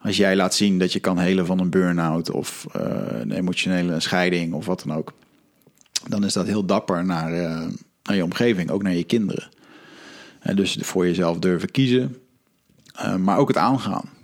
als 0.00 0.16
jij 0.16 0.36
laat 0.36 0.54
zien 0.54 0.78
dat 0.78 0.92
je 0.92 1.00
kan 1.00 1.18
helen 1.18 1.46
van 1.46 1.58
een 1.58 1.70
burn-out 1.70 2.30
of 2.30 2.66
uh, 2.76 2.82
een 3.20 3.32
emotionele 3.32 4.00
scheiding 4.00 4.52
of 4.52 4.66
wat 4.66 4.82
dan 4.86 4.96
ook, 4.96 5.12
dan 6.08 6.24
is 6.24 6.32
dat 6.32 6.46
heel 6.46 6.64
dapper 6.64 7.04
naar, 7.04 7.32
uh, 7.32 7.66
naar 8.02 8.16
je 8.16 8.24
omgeving, 8.24 8.70
ook 8.70 8.82
naar 8.82 8.94
je 8.94 9.04
kinderen. 9.04 9.48
En 10.40 10.56
dus 10.56 10.78
voor 10.80 11.06
jezelf 11.06 11.38
durven 11.38 11.70
kiezen, 11.70 12.16
maar 13.18 13.38
ook 13.38 13.48
het 13.48 13.56
aangaan. 13.56 14.17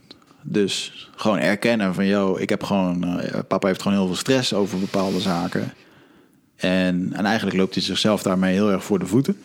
Dus 0.46 1.08
gewoon 1.16 1.38
erkennen 1.38 1.94
van, 1.94 2.06
joh, 2.06 2.40
ik 2.40 2.48
heb 2.48 2.62
gewoon, 2.62 3.20
uh, 3.20 3.38
papa 3.48 3.66
heeft 3.66 3.82
gewoon 3.82 3.98
heel 3.98 4.06
veel 4.06 4.16
stress 4.16 4.54
over 4.54 4.78
bepaalde 4.78 5.20
zaken. 5.20 5.72
En, 6.56 7.12
en 7.12 7.24
eigenlijk 7.24 7.56
loopt 7.56 7.74
hij 7.74 7.82
zichzelf 7.82 8.22
daarmee 8.22 8.52
heel 8.52 8.70
erg 8.70 8.84
voor 8.84 8.98
de 8.98 9.06
voeten. 9.06 9.36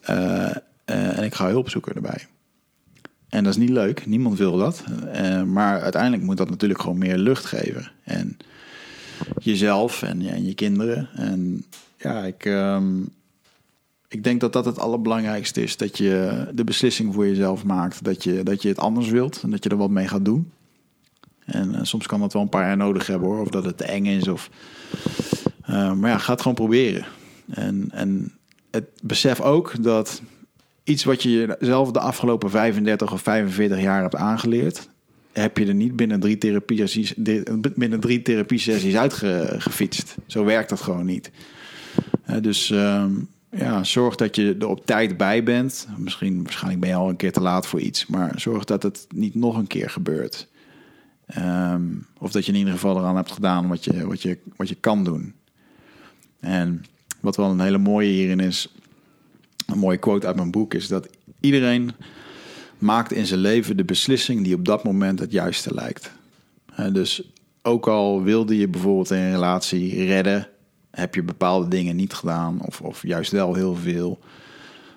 Eh, 0.00 0.50
eh, 0.84 1.18
en 1.18 1.24
ik 1.24 1.34
ga 1.34 1.48
hulp 1.48 1.70
zoeken 1.70 1.94
erbij. 1.94 2.26
En 3.28 3.44
dat 3.44 3.52
is 3.52 3.58
niet 3.58 3.70
leuk, 3.70 4.06
niemand 4.06 4.38
wil 4.38 4.56
dat. 4.56 4.84
Eh, 5.12 5.42
maar 5.42 5.80
uiteindelijk 5.80 6.22
moet 6.22 6.36
dat 6.36 6.50
natuurlijk 6.50 6.80
gewoon 6.80 6.98
meer 6.98 7.18
lucht 7.18 7.44
geven. 7.44 7.90
En 8.04 8.36
jezelf 9.40 10.02
en, 10.02 10.26
en 10.26 10.46
je 10.46 10.54
kinderen. 10.54 11.08
En 11.14 11.64
ja, 11.96 12.24
ik, 12.24 12.44
ehm, 12.44 12.92
ik 14.10 14.24
denk 14.24 14.40
dat 14.40 14.52
dat 14.52 14.64
het 14.64 14.78
allerbelangrijkste 14.78 15.62
is. 15.62 15.76
Dat 15.76 15.98
je 15.98 16.46
de 16.54 16.64
beslissing 16.64 17.14
voor 17.14 17.26
jezelf 17.26 17.64
maakt. 17.64 18.04
Dat 18.04 18.24
je, 18.24 18.42
dat 18.42 18.62
je 18.62 18.68
het 18.68 18.78
anders 18.78 19.08
wilt 19.08 19.42
en 19.42 19.50
dat 19.50 19.64
je 19.64 19.70
er 19.70 19.76
wat 19.76 19.90
mee 19.90 20.08
gaat 20.08 20.24
doen. 20.24 20.50
En, 21.44 21.74
en 21.74 21.86
soms 21.86 22.06
kan 22.06 22.20
dat 22.20 22.32
wel 22.32 22.42
een 22.42 22.48
paar 22.48 22.66
jaar 22.66 22.76
nodig 22.76 23.06
hebben 23.06 23.28
hoor. 23.28 23.40
Of 23.40 23.48
dat 23.48 23.64
het 23.64 23.76
te 23.76 23.84
eng 23.84 24.06
is. 24.06 24.28
Of, 24.28 24.50
eh, 25.62 25.92
maar 25.92 26.10
ja, 26.10 26.18
ga 26.18 26.32
het 26.32 26.40
gewoon 26.40 26.56
proberen. 26.56 27.06
En, 27.50 27.88
en 27.92 28.32
het 28.70 28.84
besef 29.02 29.40
ook 29.40 29.82
dat 29.82 30.22
iets 30.84 31.04
wat 31.04 31.22
je 31.22 31.56
zelf 31.60 31.90
de 31.90 32.00
afgelopen 32.00 32.50
35 32.50 33.12
of 33.12 33.22
45 33.22 33.80
jaar 33.80 34.02
hebt 34.02 34.16
aangeleerd, 34.16 34.88
heb 35.32 35.58
je 35.58 35.66
er 35.66 35.74
niet 35.74 35.96
binnen 35.96 36.20
drie 36.20 36.38
therapie-sessies, 36.38 37.14
binnen 37.74 38.00
drie 38.00 38.22
therapie-sessies 38.22 38.96
uitgefietst. 38.96 40.16
Zo 40.26 40.44
werkt 40.44 40.68
dat 40.68 40.80
gewoon 40.80 41.06
niet. 41.06 41.30
Uh, 42.30 42.36
dus 42.40 42.70
ehm, 42.70 43.10
ja, 43.50 43.84
zorg 43.84 44.16
dat 44.16 44.36
je 44.36 44.56
er 44.60 44.68
op 44.68 44.86
tijd 44.86 45.16
bij 45.16 45.42
bent. 45.42 45.88
Misschien, 45.96 46.42
waarschijnlijk 46.42 46.80
ben 46.80 46.90
je 46.90 46.96
al 46.96 47.08
een 47.08 47.16
keer 47.16 47.32
te 47.32 47.40
laat 47.40 47.66
voor 47.66 47.80
iets, 47.80 48.06
maar 48.06 48.40
zorg 48.40 48.64
dat 48.64 48.82
het 48.82 49.06
niet 49.14 49.34
nog 49.34 49.56
een 49.56 49.66
keer 49.66 49.90
gebeurt. 49.90 50.48
Ehm, 51.26 51.84
of 52.18 52.30
dat 52.30 52.46
je 52.46 52.52
in 52.52 52.58
ieder 52.58 52.72
geval 52.72 52.98
eraan 52.98 53.16
hebt 53.16 53.32
gedaan 53.32 53.68
wat 53.68 53.84
je, 53.84 54.06
wat 54.06 54.22
je, 54.22 54.38
wat 54.56 54.68
je 54.68 54.74
kan 54.74 55.04
doen. 55.04 55.34
En 56.40 56.84
wat 57.20 57.36
wel 57.36 57.50
een 57.50 57.60
hele 57.60 57.78
mooie 57.78 58.10
hierin 58.10 58.40
is, 58.40 58.74
een 59.66 59.78
mooie 59.78 59.98
quote 59.98 60.26
uit 60.26 60.36
mijn 60.36 60.50
boek, 60.50 60.74
is 60.74 60.88
dat 60.88 61.08
iedereen 61.40 61.92
maakt 62.78 63.12
in 63.12 63.26
zijn 63.26 63.40
leven 63.40 63.76
de 63.76 63.84
beslissing 63.84 64.44
die 64.44 64.54
op 64.54 64.64
dat 64.64 64.84
moment 64.84 65.18
het 65.18 65.32
juiste 65.32 65.74
lijkt. 65.74 66.12
dus 66.92 67.22
ook 67.62 67.88
al 67.88 68.22
wilde 68.22 68.58
je 68.58 68.68
bijvoorbeeld 68.68 69.10
een 69.10 69.30
relatie 69.30 70.04
redden, 70.04 70.48
heb 70.90 71.14
je 71.14 71.22
bepaalde 71.22 71.68
dingen 71.68 71.96
niet 71.96 72.12
gedaan, 72.12 72.60
of, 72.66 72.80
of 72.80 73.02
juist 73.02 73.30
wel 73.30 73.54
heel 73.54 73.74
veel. 73.74 74.18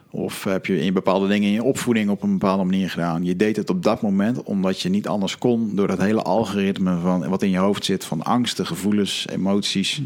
Of 0.09 0.43
heb 0.43 0.65
je 0.65 0.79
in 0.79 0.93
bepaalde 0.93 1.27
dingen 1.27 1.47
in 1.47 1.53
je 1.53 1.63
opvoeding 1.63 2.09
op 2.09 2.23
een 2.23 2.31
bepaalde 2.31 2.63
manier 2.63 2.89
gedaan. 2.89 3.23
Je 3.23 3.35
deed 3.35 3.55
het 3.55 3.69
op 3.69 3.83
dat 3.83 4.01
moment 4.01 4.43
omdat 4.43 4.79
je 4.79 4.89
niet 4.89 5.07
anders 5.07 5.37
kon 5.37 5.75
door 5.75 5.87
dat 5.87 6.01
hele 6.01 6.21
algoritme 6.21 6.99
van 6.99 7.29
wat 7.29 7.41
in 7.41 7.49
je 7.49 7.57
hoofd 7.57 7.85
zit 7.85 8.05
van 8.05 8.23
angsten, 8.23 8.65
gevoelens, 8.65 9.25
emoties 9.27 10.01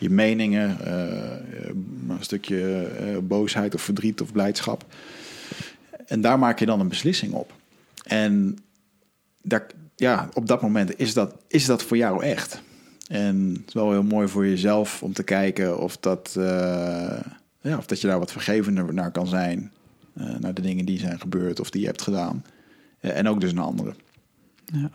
je 0.00 0.10
meningen, 0.10 0.78
uh, 0.84 0.94
een 2.08 2.16
stukje 2.20 2.90
uh, 3.00 3.18
boosheid 3.18 3.74
of 3.74 3.82
verdriet 3.82 4.20
of 4.20 4.32
blijdschap. 4.32 4.84
En 6.06 6.20
daar 6.20 6.38
maak 6.38 6.58
je 6.58 6.66
dan 6.66 6.80
een 6.80 6.88
beslissing 6.88 7.32
op. 7.32 7.52
En 8.04 8.58
daar, 9.42 9.66
ja, 9.96 10.28
op 10.32 10.46
dat 10.46 10.62
moment 10.62 10.98
is 10.98 11.14
dat, 11.14 11.34
is 11.48 11.64
dat 11.64 11.82
voor 11.82 11.96
jou 11.96 12.24
echt. 12.24 12.62
En 13.10 13.54
het 13.56 13.68
is 13.68 13.74
wel 13.74 13.90
heel 13.90 14.02
mooi 14.02 14.28
voor 14.28 14.46
jezelf 14.46 15.02
om 15.02 15.12
te 15.12 15.22
kijken 15.22 15.78
of 15.78 15.96
dat, 15.96 16.34
uh, 16.38 16.44
ja, 17.60 17.76
of 17.76 17.86
dat 17.86 18.00
je 18.00 18.06
daar 18.06 18.18
wat 18.18 18.32
vergevender 18.32 18.94
naar 18.94 19.10
kan 19.10 19.26
zijn. 19.26 19.72
naar 20.38 20.54
de 20.54 20.62
dingen 20.62 20.84
die 20.84 20.98
zijn 20.98 21.20
gebeurd 21.20 21.60
of 21.60 21.70
die 21.70 21.80
je 21.80 21.86
hebt 21.86 22.02
gedaan. 22.02 22.44
en 23.00 23.28
ook 23.28 23.40
dus 23.40 23.52
naar 23.52 23.64
anderen. 23.64 23.94
Ja, 24.64 24.90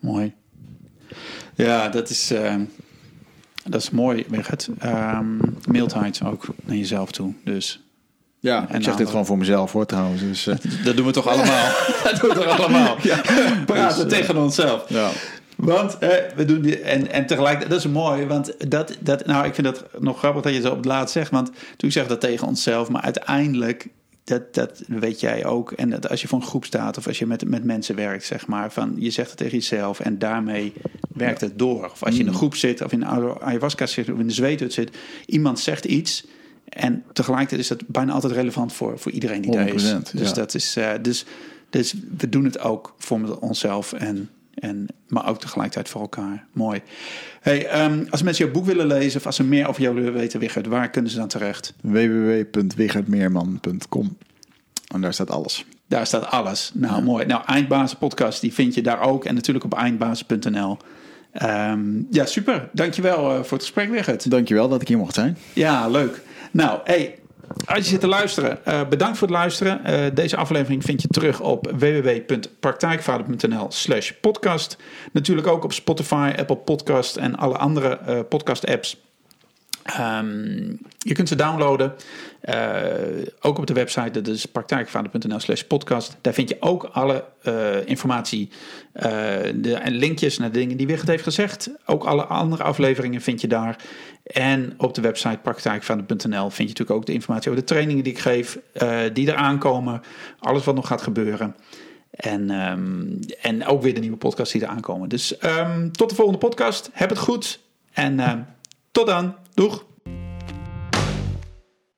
mooi. 0.00 0.34
Ja, 1.54 1.88
dat 1.88 2.10
is. 2.10 2.32
Dat 3.64 3.82
is 3.82 3.90
mooi, 3.90 4.24
Birgit. 4.28 4.68
Um, 4.84 5.40
mildheid 5.66 6.22
ook 6.24 6.46
naar 6.64 6.76
jezelf 6.76 7.12
toe. 7.12 7.34
Dus 7.44 7.82
ja, 8.42 8.68
en 8.68 8.76
ik 8.76 8.84
zeg 8.84 8.96
dit 8.96 9.08
gewoon 9.08 9.26
voor 9.26 9.38
mezelf 9.38 9.72
hoor 9.72 9.86
trouwens. 9.86 10.20
Dus, 10.20 10.46
uh... 10.46 10.54
dat 10.84 10.96
doen 10.96 11.06
we 11.06 11.12
toch 11.12 11.28
allemaal? 11.28 11.70
dat 12.04 12.20
doen 12.20 12.30
we 12.30 12.34
toch 12.34 12.58
allemaal? 12.58 12.96
Ja. 13.02 13.20
Praten 13.66 14.08
dus, 14.08 14.18
tegen 14.18 14.36
onszelf. 14.36 14.88
Ja. 14.88 15.10
Want 15.64 15.98
eh, 15.98 16.08
we 16.36 16.44
doen 16.44 16.60
die, 16.60 16.80
en, 16.80 17.10
en 17.10 17.26
tegelijk, 17.26 17.68
dat 17.68 17.78
is 17.78 17.86
mooi, 17.86 18.26
want 18.26 18.70
dat, 18.70 18.96
dat, 19.00 19.26
nou, 19.26 19.46
ik 19.46 19.54
vind 19.54 19.66
dat 19.66 19.84
nog 19.98 20.18
grappig 20.18 20.42
dat 20.42 20.54
je 20.54 20.60
zo 20.60 20.70
op 20.70 20.76
het 20.76 20.84
laatst 20.84 21.12
zegt. 21.12 21.30
Want 21.30 21.50
toen 21.76 21.92
zeg 21.92 22.06
dat 22.06 22.20
tegen 22.20 22.46
onszelf, 22.46 22.88
maar 22.88 23.02
uiteindelijk 23.02 23.88
dat, 24.24 24.54
dat 24.54 24.82
weet 24.86 25.20
jij 25.20 25.44
ook. 25.44 25.72
En 25.72 25.90
dat 25.90 26.08
als 26.08 26.22
je 26.22 26.28
voor 26.28 26.38
een 26.38 26.46
groep 26.46 26.64
staat 26.64 26.98
of 26.98 27.06
als 27.06 27.18
je 27.18 27.26
met, 27.26 27.48
met 27.48 27.64
mensen 27.64 27.94
werkt, 27.94 28.24
zeg 28.24 28.46
maar, 28.46 28.72
van 28.72 28.94
je 28.98 29.10
zegt 29.10 29.28
het 29.28 29.38
tegen 29.38 29.58
jezelf 29.58 30.00
en 30.00 30.18
daarmee 30.18 30.72
werkt 31.08 31.40
het 31.40 31.58
door. 31.58 31.84
Of 31.84 32.02
als 32.02 32.14
je 32.14 32.20
in 32.20 32.26
een 32.26 32.32
mm. 32.32 32.38
groep 32.38 32.54
zit 32.54 32.82
of 32.82 32.92
in 32.92 33.02
een 33.02 33.40
ayahuasca 33.40 33.86
zit 33.86 34.10
of 34.10 34.18
in 34.18 34.26
de 34.26 34.32
zweethut 34.32 34.72
zit, 34.72 34.96
iemand 35.26 35.60
zegt 35.60 35.84
iets 35.84 36.26
en 36.68 37.04
tegelijkertijd 37.12 37.60
is 37.60 37.68
dat 37.68 37.86
bijna 37.86 38.12
altijd 38.12 38.32
relevant 38.32 38.72
voor, 38.72 38.98
voor 38.98 39.12
iedereen 39.12 39.42
die 39.42 39.50
daar 39.50 39.68
is. 39.68 39.94
Dus 40.12 40.32
dat 40.32 40.54
is, 40.54 40.76
uh, 40.76 40.90
dus, 41.02 41.24
dus 41.70 41.94
we 42.16 42.28
doen 42.28 42.44
het 42.44 42.58
ook 42.58 42.94
voor 42.98 43.38
onszelf 43.40 43.92
en 43.92 44.30
en, 44.54 44.86
maar 45.08 45.28
ook 45.28 45.40
tegelijkertijd 45.40 45.88
voor 45.88 46.00
elkaar. 46.00 46.46
Mooi. 46.52 46.82
Hey, 47.40 47.84
um, 47.84 48.06
als 48.10 48.22
mensen 48.22 48.44
jouw 48.44 48.54
boek 48.54 48.64
willen 48.64 48.86
lezen 48.86 49.20
of 49.20 49.26
als 49.26 49.36
ze 49.36 49.44
meer 49.44 49.68
over 49.68 49.82
jou 49.82 49.94
willen 49.94 50.12
weten, 50.12 50.40
Wigert, 50.40 50.66
waar 50.66 50.90
kunnen 50.90 51.10
ze 51.10 51.16
dan 51.16 51.28
terecht? 51.28 51.74
www.wigertmeerman.com 51.80 54.16
En 54.94 55.00
daar 55.00 55.14
staat 55.14 55.30
alles. 55.30 55.64
Daar 55.86 56.06
staat 56.06 56.30
alles. 56.30 56.70
Nou, 56.74 57.02
mooi. 57.02 57.26
Nou, 57.26 57.42
Eindbazen 57.46 57.98
podcast, 57.98 58.40
die 58.40 58.52
vind 58.52 58.74
je 58.74 58.82
daar 58.82 59.00
ook. 59.00 59.24
En 59.24 59.34
natuurlijk 59.34 59.64
op 59.64 59.74
eindbazen.nl. 59.74 60.70
Um, 60.70 60.76
ehm, 61.32 61.80
ja, 62.10 62.26
super. 62.26 62.68
Dankjewel 62.72 63.30
uh, 63.30 63.36
voor 63.36 63.56
het 63.56 63.66
gesprek, 63.66 63.90
Wigert. 63.90 64.30
Dankjewel 64.30 64.68
dat 64.68 64.80
ik 64.80 64.88
hier 64.88 64.98
mocht 64.98 65.14
zijn. 65.14 65.36
Ja, 65.52 65.88
leuk. 65.88 66.22
Nou, 66.50 66.80
hey, 66.84 67.18
als 67.64 67.78
je 67.78 67.84
zit 67.84 68.00
te 68.00 68.06
luisteren, 68.06 68.58
uh, 68.68 68.88
bedankt 68.88 69.18
voor 69.18 69.28
het 69.28 69.36
luisteren. 69.36 69.80
Uh, 69.86 70.04
deze 70.14 70.36
aflevering 70.36 70.84
vind 70.84 71.02
je 71.02 71.08
terug 71.08 71.40
op 71.40 71.72
www.praktijkvader.nl 71.78 73.66
slash 73.68 74.10
podcast. 74.20 74.76
Natuurlijk 75.12 75.46
ook 75.46 75.64
op 75.64 75.72
Spotify, 75.72 76.32
Apple 76.36 76.56
Podcast 76.56 77.16
en 77.16 77.36
alle 77.36 77.56
andere 77.56 77.98
uh, 78.08 78.20
podcast 78.28 78.66
apps. 78.66 79.00
Um, 80.00 80.78
je 80.98 81.14
kunt 81.14 81.28
ze 81.28 81.36
downloaden. 81.36 81.94
Ook 83.40 83.58
op 83.58 83.66
de 83.66 83.72
website, 83.72 84.10
dat 84.10 84.26
is 84.26 84.46
praktijkvader.nl 84.46 85.40
slash 85.40 85.62
podcast. 85.62 86.16
Daar 86.20 86.32
vind 86.32 86.48
je 86.48 86.56
ook 86.60 86.84
alle 86.92 87.24
informatie 87.84 88.50
de, 89.54 89.78
en 89.82 89.92
linkjes 89.92 90.38
naar 90.38 90.52
de 90.52 90.58
dingen 90.58 90.76
die 90.76 90.86
Wigert 90.86 91.08
heeft 91.08 91.22
gezegd. 91.22 91.70
Ook 91.86 92.04
alle 92.04 92.24
andere 92.24 92.62
afleveringen 92.62 93.20
vind 93.20 93.40
je 93.40 93.48
daar. 93.48 93.76
En 94.22 94.74
op 94.76 94.94
de 94.94 95.00
website 95.00 95.38
praktijkvader.nl 95.42 96.50
vind 96.50 96.56
je 96.56 96.64
natuurlijk 96.64 96.90
ook 96.90 97.06
de 97.06 97.12
informatie 97.12 97.50
over 97.50 97.62
de 97.62 97.68
trainingen 97.68 98.04
die 98.04 98.12
ik 98.12 98.18
geef, 98.18 98.58
die 99.12 99.28
eraan 99.28 99.58
komen. 99.58 100.02
Alles 100.38 100.64
wat 100.64 100.74
nog 100.74 100.86
gaat 100.86 101.02
gebeuren. 101.02 101.56
En, 102.12 102.50
um, 102.50 103.18
en 103.40 103.66
ook 103.66 103.82
weer 103.82 103.94
de 103.94 104.00
nieuwe 104.00 104.16
podcasts 104.16 104.52
die 104.52 104.62
eraan 104.62 104.80
komen. 104.80 105.08
Dus 105.08 105.44
um, 105.44 105.92
tot 105.92 106.08
de 106.08 106.14
volgende 106.14 106.40
podcast. 106.40 106.90
Heb 106.92 107.08
het 107.08 107.18
goed. 107.18 107.60
En 107.92 108.18
uh, 108.18 108.32
tot 108.90 109.06
dan. 109.06 109.36
Doeg! 109.54 109.84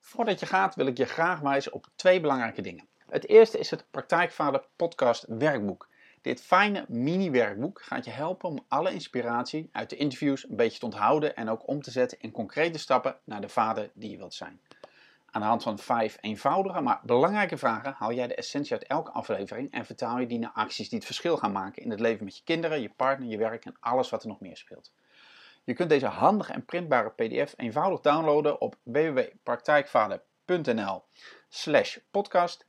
Voordat 0.01 0.41
je 0.41 0.47
gaat 0.47 0.75
wil 0.75 0.87
ik 0.87 0.97
je 0.97 1.05
graag 1.05 1.41
wijzen 1.41 1.73
op 1.73 1.87
twee 1.97 2.21
belangrijke 2.21 2.63
dingen. 2.63 2.89
Het 3.09 3.29
eerste 3.29 3.59
is 3.59 3.71
het 3.71 3.85
Praktijkvader 3.91 4.63
Podcast 4.77 5.25
Werkboek. 5.29 5.89
Dit 6.25 6.43
fijne 6.43 6.85
mini-werkboek 6.89 7.83
gaat 7.83 8.05
je 8.05 8.11
helpen 8.11 8.49
om 8.49 8.65
alle 8.69 8.93
inspiratie 8.93 9.69
uit 9.73 9.91
de 9.91 9.97
interviews 9.97 10.49
een 10.49 10.57
beetje 10.57 10.79
te 10.79 10.85
onthouden 10.85 11.37
en 11.37 11.49
ook 11.49 11.69
om 11.69 11.83
te 11.83 11.91
zetten 11.91 12.19
in 12.21 12.31
concrete 12.31 12.79
stappen 12.79 13.17
naar 13.25 13.41
de 13.41 13.49
vader 13.49 13.91
die 13.95 14.11
je 14.11 14.17
wilt 14.17 14.35
zijn. 14.35 14.61
Aan 15.31 15.41
de 15.41 15.47
hand 15.47 15.63
van 15.63 15.79
vijf 15.79 16.19
eenvoudige 16.21 16.81
maar 16.81 17.01
belangrijke 17.03 17.57
vragen 17.57 17.95
haal 17.99 18.13
jij 18.13 18.27
de 18.27 18.35
essentie 18.35 18.73
uit 18.73 18.87
elke 18.87 19.11
aflevering 19.11 19.73
en 19.73 19.85
vertaal 19.85 20.19
je 20.19 20.27
die 20.27 20.39
naar 20.39 20.53
acties 20.55 20.89
die 20.89 20.99
het 20.99 21.07
verschil 21.07 21.37
gaan 21.37 21.53
maken 21.53 21.83
in 21.83 21.91
het 21.91 22.01
leven 22.01 22.25
met 22.25 22.37
je 22.37 22.45
kinderen, 22.45 22.81
je 22.81 22.91
partner, 22.97 23.29
je 23.29 23.39
werk 23.39 23.65
en 23.65 23.77
alles 23.81 24.11
wat 24.11 24.23
er 24.23 24.29
nog 24.29 24.41
meer 24.41 24.57
speelt. 24.57 24.93
Je 25.65 25.75
kunt 25.75 25.89
deze 25.89 26.07
handige 26.07 26.53
en 26.53 26.65
printbare 26.65 27.11
PDF 27.11 27.55
eenvoudig 27.57 28.01
downloaden 28.01 28.61
op 28.61 28.77
www.praktijkvader.nl 28.83 31.03
slash 31.49 31.99
podcast. 32.11 32.67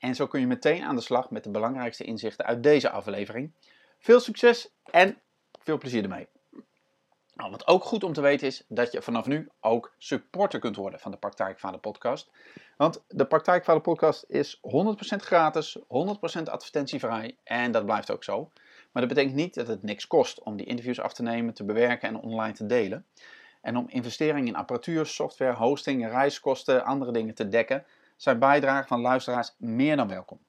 En 0.00 0.14
zo 0.14 0.26
kun 0.26 0.40
je 0.40 0.46
meteen 0.46 0.84
aan 0.84 0.96
de 0.96 1.02
slag 1.02 1.30
met 1.30 1.44
de 1.44 1.50
belangrijkste 1.50 2.04
inzichten 2.04 2.46
uit 2.46 2.62
deze 2.62 2.90
aflevering. 2.90 3.52
Veel 3.98 4.20
succes 4.20 4.70
en 4.90 5.18
veel 5.62 5.78
plezier 5.78 6.02
ermee. 6.02 6.28
Nou, 7.34 7.50
wat 7.50 7.66
ook 7.66 7.84
goed 7.84 8.04
om 8.04 8.12
te 8.12 8.20
weten 8.20 8.46
is 8.46 8.64
dat 8.68 8.92
je 8.92 9.02
vanaf 9.02 9.26
nu 9.26 9.48
ook 9.60 9.94
supporter 9.98 10.60
kunt 10.60 10.76
worden 10.76 11.00
van 11.00 11.10
de 11.10 11.16
Praktijkvader 11.16 11.80
podcast. 11.80 12.30
Want 12.76 13.04
de 13.08 13.26
Praktijkvader 13.26 13.82
podcast 13.82 14.24
is 14.28 14.56
100% 14.56 14.60
gratis, 15.16 15.78
100% 15.78 15.82
advertentievrij 16.44 17.36
en 17.44 17.72
dat 17.72 17.84
blijft 17.84 18.10
ook 18.10 18.24
zo. 18.24 18.50
Maar 18.92 19.02
dat 19.02 19.14
betekent 19.14 19.34
niet 19.34 19.54
dat 19.54 19.66
het 19.66 19.82
niks 19.82 20.06
kost 20.06 20.42
om 20.42 20.56
die 20.56 20.66
interviews 20.66 21.00
af 21.00 21.12
te 21.12 21.22
nemen, 21.22 21.54
te 21.54 21.64
bewerken 21.64 22.08
en 22.08 22.20
online 22.20 22.52
te 22.52 22.66
delen. 22.66 23.06
En 23.60 23.76
om 23.76 23.88
investeringen 23.88 24.46
in 24.46 24.56
apparatuur, 24.56 25.06
software, 25.06 25.54
hosting, 25.54 26.08
reiskosten, 26.08 26.84
andere 26.84 27.12
dingen 27.12 27.34
te 27.34 27.48
dekken, 27.48 27.84
zijn 28.20 28.38
bijdragen 28.38 28.88
van 28.88 29.00
luisteraars 29.00 29.54
meer 29.58 29.96
dan 29.96 30.08
welkom. 30.08 30.40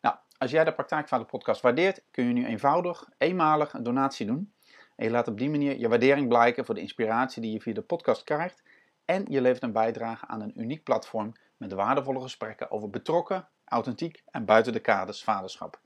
Nou, 0.00 0.16
als 0.38 0.50
jij 0.50 0.64
de 0.64 0.74
Praktijkvader 0.74 1.26
podcast 1.26 1.60
waardeert, 1.60 2.02
kun 2.10 2.26
je 2.26 2.32
nu 2.32 2.46
eenvoudig, 2.46 3.08
eenmalig 3.18 3.72
een 3.72 3.82
donatie 3.82 4.26
doen. 4.26 4.54
En 4.96 5.04
je 5.04 5.10
laat 5.10 5.28
op 5.28 5.38
die 5.38 5.50
manier 5.50 5.78
je 5.78 5.88
waardering 5.88 6.28
blijken 6.28 6.64
voor 6.64 6.74
de 6.74 6.80
inspiratie 6.80 7.42
die 7.42 7.52
je 7.52 7.60
via 7.60 7.74
de 7.74 7.82
podcast 7.82 8.24
krijgt. 8.24 8.62
En 9.04 9.24
je 9.28 9.40
levert 9.40 9.62
een 9.62 9.72
bijdrage 9.72 10.26
aan 10.26 10.40
een 10.40 10.60
uniek 10.60 10.82
platform 10.82 11.32
met 11.56 11.72
waardevolle 11.72 12.20
gesprekken 12.20 12.70
over 12.70 12.90
betrokken, 12.90 13.48
authentiek 13.64 14.22
en 14.30 14.44
buiten 14.44 14.72
de 14.72 14.80
kaders 14.80 15.24
vaderschap. 15.24 15.80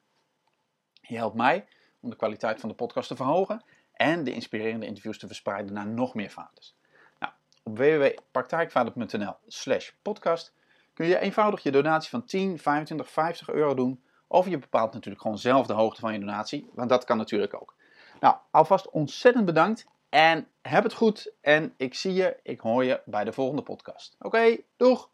Je 1.00 1.16
helpt 1.16 1.36
mij 1.36 1.66
om 2.00 2.10
de 2.10 2.16
kwaliteit 2.16 2.60
van 2.60 2.68
de 2.68 2.74
podcast 2.74 3.08
te 3.08 3.16
verhogen 3.16 3.64
en 3.92 4.24
de 4.24 4.32
inspirerende 4.32 4.86
interviews 4.86 5.18
te 5.18 5.26
verspreiden 5.26 5.72
naar 5.72 5.86
nog 5.86 6.14
meer 6.14 6.30
vaders. 6.30 6.76
Nou, 7.18 7.32
op 7.62 7.78
www.praktijkvader.nl 7.78 9.36
slash 9.46 9.90
podcast 10.02 10.54
kun 10.96 11.06
je 11.06 11.18
eenvoudig 11.18 11.62
je 11.62 11.70
donatie 11.70 12.10
van 12.10 12.24
10, 12.24 12.58
25, 12.58 13.10
50 13.10 13.48
euro 13.48 13.74
doen. 13.74 14.02
Of 14.26 14.48
je 14.48 14.58
bepaalt 14.58 14.92
natuurlijk 14.92 15.22
gewoon 15.22 15.38
zelf 15.38 15.66
de 15.66 15.72
hoogte 15.72 16.00
van 16.00 16.12
je 16.12 16.18
donatie, 16.18 16.70
want 16.74 16.88
dat 16.88 17.04
kan 17.04 17.16
natuurlijk 17.16 17.54
ook. 17.54 17.74
Nou, 18.20 18.36
alvast 18.50 18.90
ontzettend 18.90 19.44
bedankt 19.44 19.86
en 20.08 20.46
heb 20.62 20.82
het 20.82 20.92
goed. 20.92 21.32
En 21.40 21.74
ik 21.76 21.94
zie 21.94 22.14
je, 22.14 22.36
ik 22.42 22.60
hoor 22.60 22.84
je 22.84 23.00
bij 23.04 23.24
de 23.24 23.32
volgende 23.32 23.62
podcast. 23.62 24.16
Oké, 24.18 24.56
doeg! 24.76 25.08